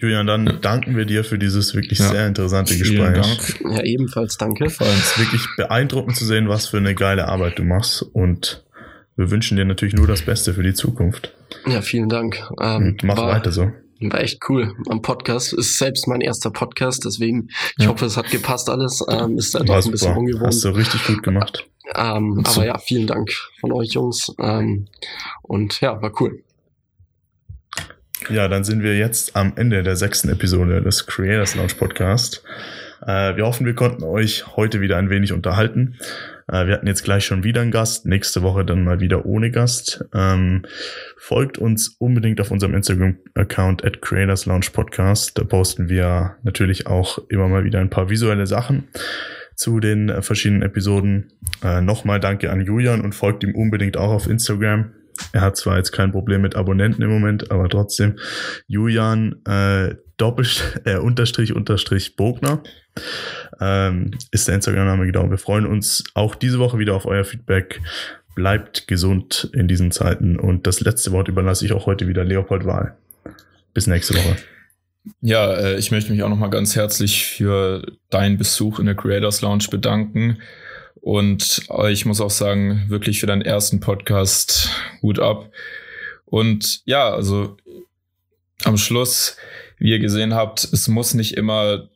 Julian, 0.00 0.26
dann 0.26 0.46
ja. 0.46 0.52
danken 0.54 0.96
wir 0.96 1.04
dir 1.04 1.24
für 1.24 1.38
dieses 1.38 1.74
wirklich 1.74 1.98
ja. 1.98 2.08
sehr 2.08 2.26
interessante 2.26 2.72
Vielen 2.72 3.12
Gespräch. 3.12 3.60
Dank. 3.60 3.76
Ja, 3.76 3.82
ebenfalls 3.84 4.38
danke. 4.38 4.64
Es 4.64 4.80
ist 4.80 5.18
wirklich 5.18 5.42
beeindruckend 5.56 6.16
zu 6.16 6.24
sehen, 6.24 6.48
was 6.48 6.68
für 6.68 6.78
eine 6.78 6.94
geile 6.94 7.28
Arbeit 7.28 7.58
du 7.58 7.64
machst 7.64 8.02
und 8.02 8.64
wir 9.16 9.30
wünschen 9.30 9.58
dir 9.58 9.66
natürlich 9.66 9.94
nur 9.94 10.06
das 10.06 10.22
Beste 10.22 10.54
für 10.54 10.62
die 10.62 10.72
Zukunft. 10.72 11.34
Ja, 11.66 11.82
vielen 11.82 12.08
Dank. 12.08 12.42
Ähm, 12.58 12.82
und 12.82 13.04
mach 13.04 13.18
war, 13.18 13.28
weiter 13.28 13.52
so. 13.52 13.70
War 14.00 14.20
echt 14.22 14.40
cool 14.48 14.74
am 14.88 15.02
Podcast. 15.02 15.52
Ist 15.52 15.76
selbst 15.76 16.08
mein 16.08 16.22
erster 16.22 16.50
Podcast, 16.50 17.04
deswegen 17.04 17.48
ich 17.76 17.84
ja. 17.84 17.90
hoffe, 17.90 18.06
es 18.06 18.16
hat 18.16 18.30
gepasst 18.30 18.70
alles. 18.70 19.04
Ähm, 19.10 19.36
ist 19.36 19.54
dann 19.54 19.66
doch 19.66 19.84
ein 19.84 19.90
bisschen 19.90 20.16
ungewohnt. 20.16 20.46
Hast 20.46 20.64
du 20.64 20.70
richtig 20.70 21.06
gut 21.06 21.22
gemacht. 21.22 21.66
Ähm, 21.94 22.42
aber 22.46 22.64
ja, 22.64 22.78
vielen 22.78 23.06
Dank 23.06 23.30
von 23.60 23.72
euch 23.72 23.92
Jungs. 23.92 24.32
Ähm, 24.38 24.86
und 25.42 25.80
ja, 25.82 26.00
war 26.00 26.12
cool. 26.20 26.42
Ja, 28.30 28.46
dann 28.46 28.62
sind 28.62 28.84
wir 28.84 28.96
jetzt 28.96 29.34
am 29.34 29.54
Ende 29.56 29.82
der 29.82 29.96
sechsten 29.96 30.28
Episode 30.28 30.80
des 30.80 31.06
Creators 31.06 31.56
Launch 31.56 31.76
Podcast. 31.76 32.44
Äh, 33.04 33.34
wir 33.34 33.44
hoffen, 33.44 33.66
wir 33.66 33.74
konnten 33.74 34.04
euch 34.04 34.46
heute 34.56 34.80
wieder 34.80 34.98
ein 34.98 35.10
wenig 35.10 35.32
unterhalten. 35.32 35.96
Äh, 36.46 36.66
wir 36.66 36.74
hatten 36.74 36.86
jetzt 36.86 37.02
gleich 37.02 37.24
schon 37.24 37.42
wieder 37.42 37.60
einen 37.60 37.72
Gast, 37.72 38.06
nächste 38.06 38.42
Woche 38.42 38.64
dann 38.64 38.84
mal 38.84 39.00
wieder 39.00 39.26
ohne 39.26 39.50
Gast. 39.50 40.04
Ähm, 40.14 40.62
folgt 41.16 41.58
uns 41.58 41.96
unbedingt 41.98 42.40
auf 42.40 42.52
unserem 42.52 42.74
Instagram-Account 42.74 43.84
at 43.84 44.00
Creators 44.00 44.46
Launch 44.46 44.72
Podcast. 44.72 45.36
Da 45.36 45.42
posten 45.42 45.88
wir 45.88 46.36
natürlich 46.44 46.86
auch 46.86 47.18
immer 47.30 47.48
mal 47.48 47.64
wieder 47.64 47.80
ein 47.80 47.90
paar 47.90 48.10
visuelle 48.10 48.46
Sachen 48.46 48.84
zu 49.56 49.80
den 49.80 50.22
verschiedenen 50.22 50.62
Episoden. 50.62 51.32
Äh, 51.64 51.80
Nochmal 51.80 52.20
danke 52.20 52.50
an 52.50 52.60
Julian 52.60 53.00
und 53.00 53.12
folgt 53.12 53.42
ihm 53.42 53.56
unbedingt 53.56 53.96
auch 53.96 54.12
auf 54.12 54.28
Instagram. 54.28 54.92
Er 55.32 55.40
hat 55.40 55.56
zwar 55.56 55.76
jetzt 55.76 55.92
kein 55.92 56.12
Problem 56.12 56.42
mit 56.42 56.56
Abonnenten 56.56 57.02
im 57.02 57.10
Moment, 57.10 57.50
aber 57.50 57.68
trotzdem 57.68 58.18
Julian 58.66 59.36
äh, 59.46 59.94
Doppelst 60.16 60.80
äh, 60.84 60.96
Unterstrich 60.96 61.54
Unterstrich 61.54 62.16
Bogner 62.16 62.62
ähm, 63.60 64.12
ist 64.30 64.48
der 64.48 64.54
Instagram-Name 64.56 65.06
genau. 65.06 65.30
Wir 65.30 65.38
freuen 65.38 65.66
uns 65.66 66.04
auch 66.14 66.34
diese 66.34 66.58
Woche 66.58 66.78
wieder 66.78 66.94
auf 66.94 67.06
euer 67.06 67.24
Feedback. 67.24 67.80
Bleibt 68.34 68.86
gesund 68.86 69.50
in 69.52 69.68
diesen 69.68 69.90
Zeiten 69.90 70.38
und 70.38 70.66
das 70.66 70.80
letzte 70.80 71.12
Wort 71.12 71.28
überlasse 71.28 71.64
ich 71.64 71.72
auch 71.72 71.86
heute 71.86 72.06
wieder 72.06 72.24
Leopold 72.24 72.64
Wahl. 72.64 72.96
Bis 73.74 73.86
nächste 73.86 74.14
Woche. 74.14 74.36
Ja, 75.20 75.52
äh, 75.54 75.76
ich 75.78 75.90
möchte 75.90 76.12
mich 76.12 76.22
auch 76.22 76.28
nochmal 76.28 76.50
ganz 76.50 76.76
herzlich 76.76 77.26
für 77.26 77.82
deinen 78.10 78.36
Besuch 78.36 78.78
in 78.78 78.86
der 78.86 78.94
Creators 78.94 79.40
Lounge 79.40 79.66
bedanken. 79.70 80.38
Und 81.00 81.66
ich 81.88 82.04
muss 82.04 82.20
auch 82.20 82.30
sagen, 82.30 82.84
wirklich 82.88 83.20
für 83.20 83.26
deinen 83.26 83.42
ersten 83.42 83.80
Podcast 83.80 84.70
Hut 85.02 85.18
ab. 85.18 85.50
Und 86.26 86.82
ja, 86.84 87.10
also 87.10 87.56
am 88.64 88.76
Schluss, 88.76 89.36
wie 89.78 89.90
ihr 89.90 89.98
gesehen 89.98 90.34
habt, 90.34 90.64
es 90.64 90.88
muss 90.88 91.14
nicht 91.14 91.36
immer 91.36 91.88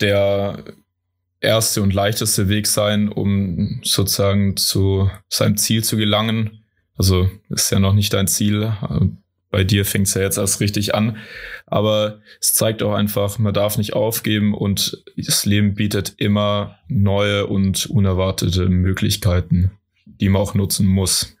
der 0.00 0.64
erste 1.40 1.82
und 1.82 1.94
leichteste 1.94 2.48
Weg 2.48 2.66
sein, 2.66 3.08
um 3.08 3.80
sozusagen 3.82 4.56
zu 4.56 5.10
seinem 5.28 5.56
Ziel 5.56 5.82
zu 5.82 5.96
gelangen. 5.96 6.64
Also 6.96 7.30
ist 7.48 7.70
ja 7.70 7.78
noch 7.80 7.94
nicht 7.94 8.12
dein 8.12 8.28
Ziel. 8.28 8.72
Bei 9.54 9.62
dir 9.62 9.84
fängt 9.84 10.08
es 10.08 10.14
ja 10.14 10.22
jetzt 10.22 10.36
erst 10.36 10.58
richtig 10.58 10.96
an. 10.96 11.16
Aber 11.64 12.18
es 12.40 12.54
zeigt 12.54 12.82
auch 12.82 12.92
einfach, 12.92 13.38
man 13.38 13.54
darf 13.54 13.78
nicht 13.78 13.92
aufgeben 13.92 14.52
und 14.52 15.04
das 15.16 15.46
Leben 15.46 15.76
bietet 15.76 16.14
immer 16.16 16.80
neue 16.88 17.46
und 17.46 17.86
unerwartete 17.86 18.68
Möglichkeiten, 18.68 19.70
die 20.06 20.28
man 20.28 20.42
auch 20.42 20.54
nutzen 20.54 20.88
muss. 20.88 21.36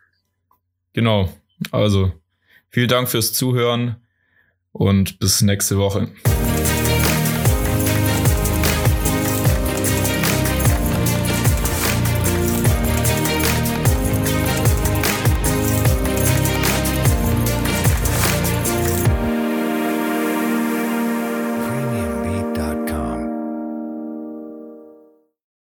Genau. 0.92 1.28
Also 1.72 2.12
vielen 2.68 2.86
Dank 2.86 3.08
fürs 3.08 3.32
Zuhören 3.32 3.96
und 4.70 5.18
bis 5.18 5.42
nächste 5.42 5.76
Woche. 5.78 6.06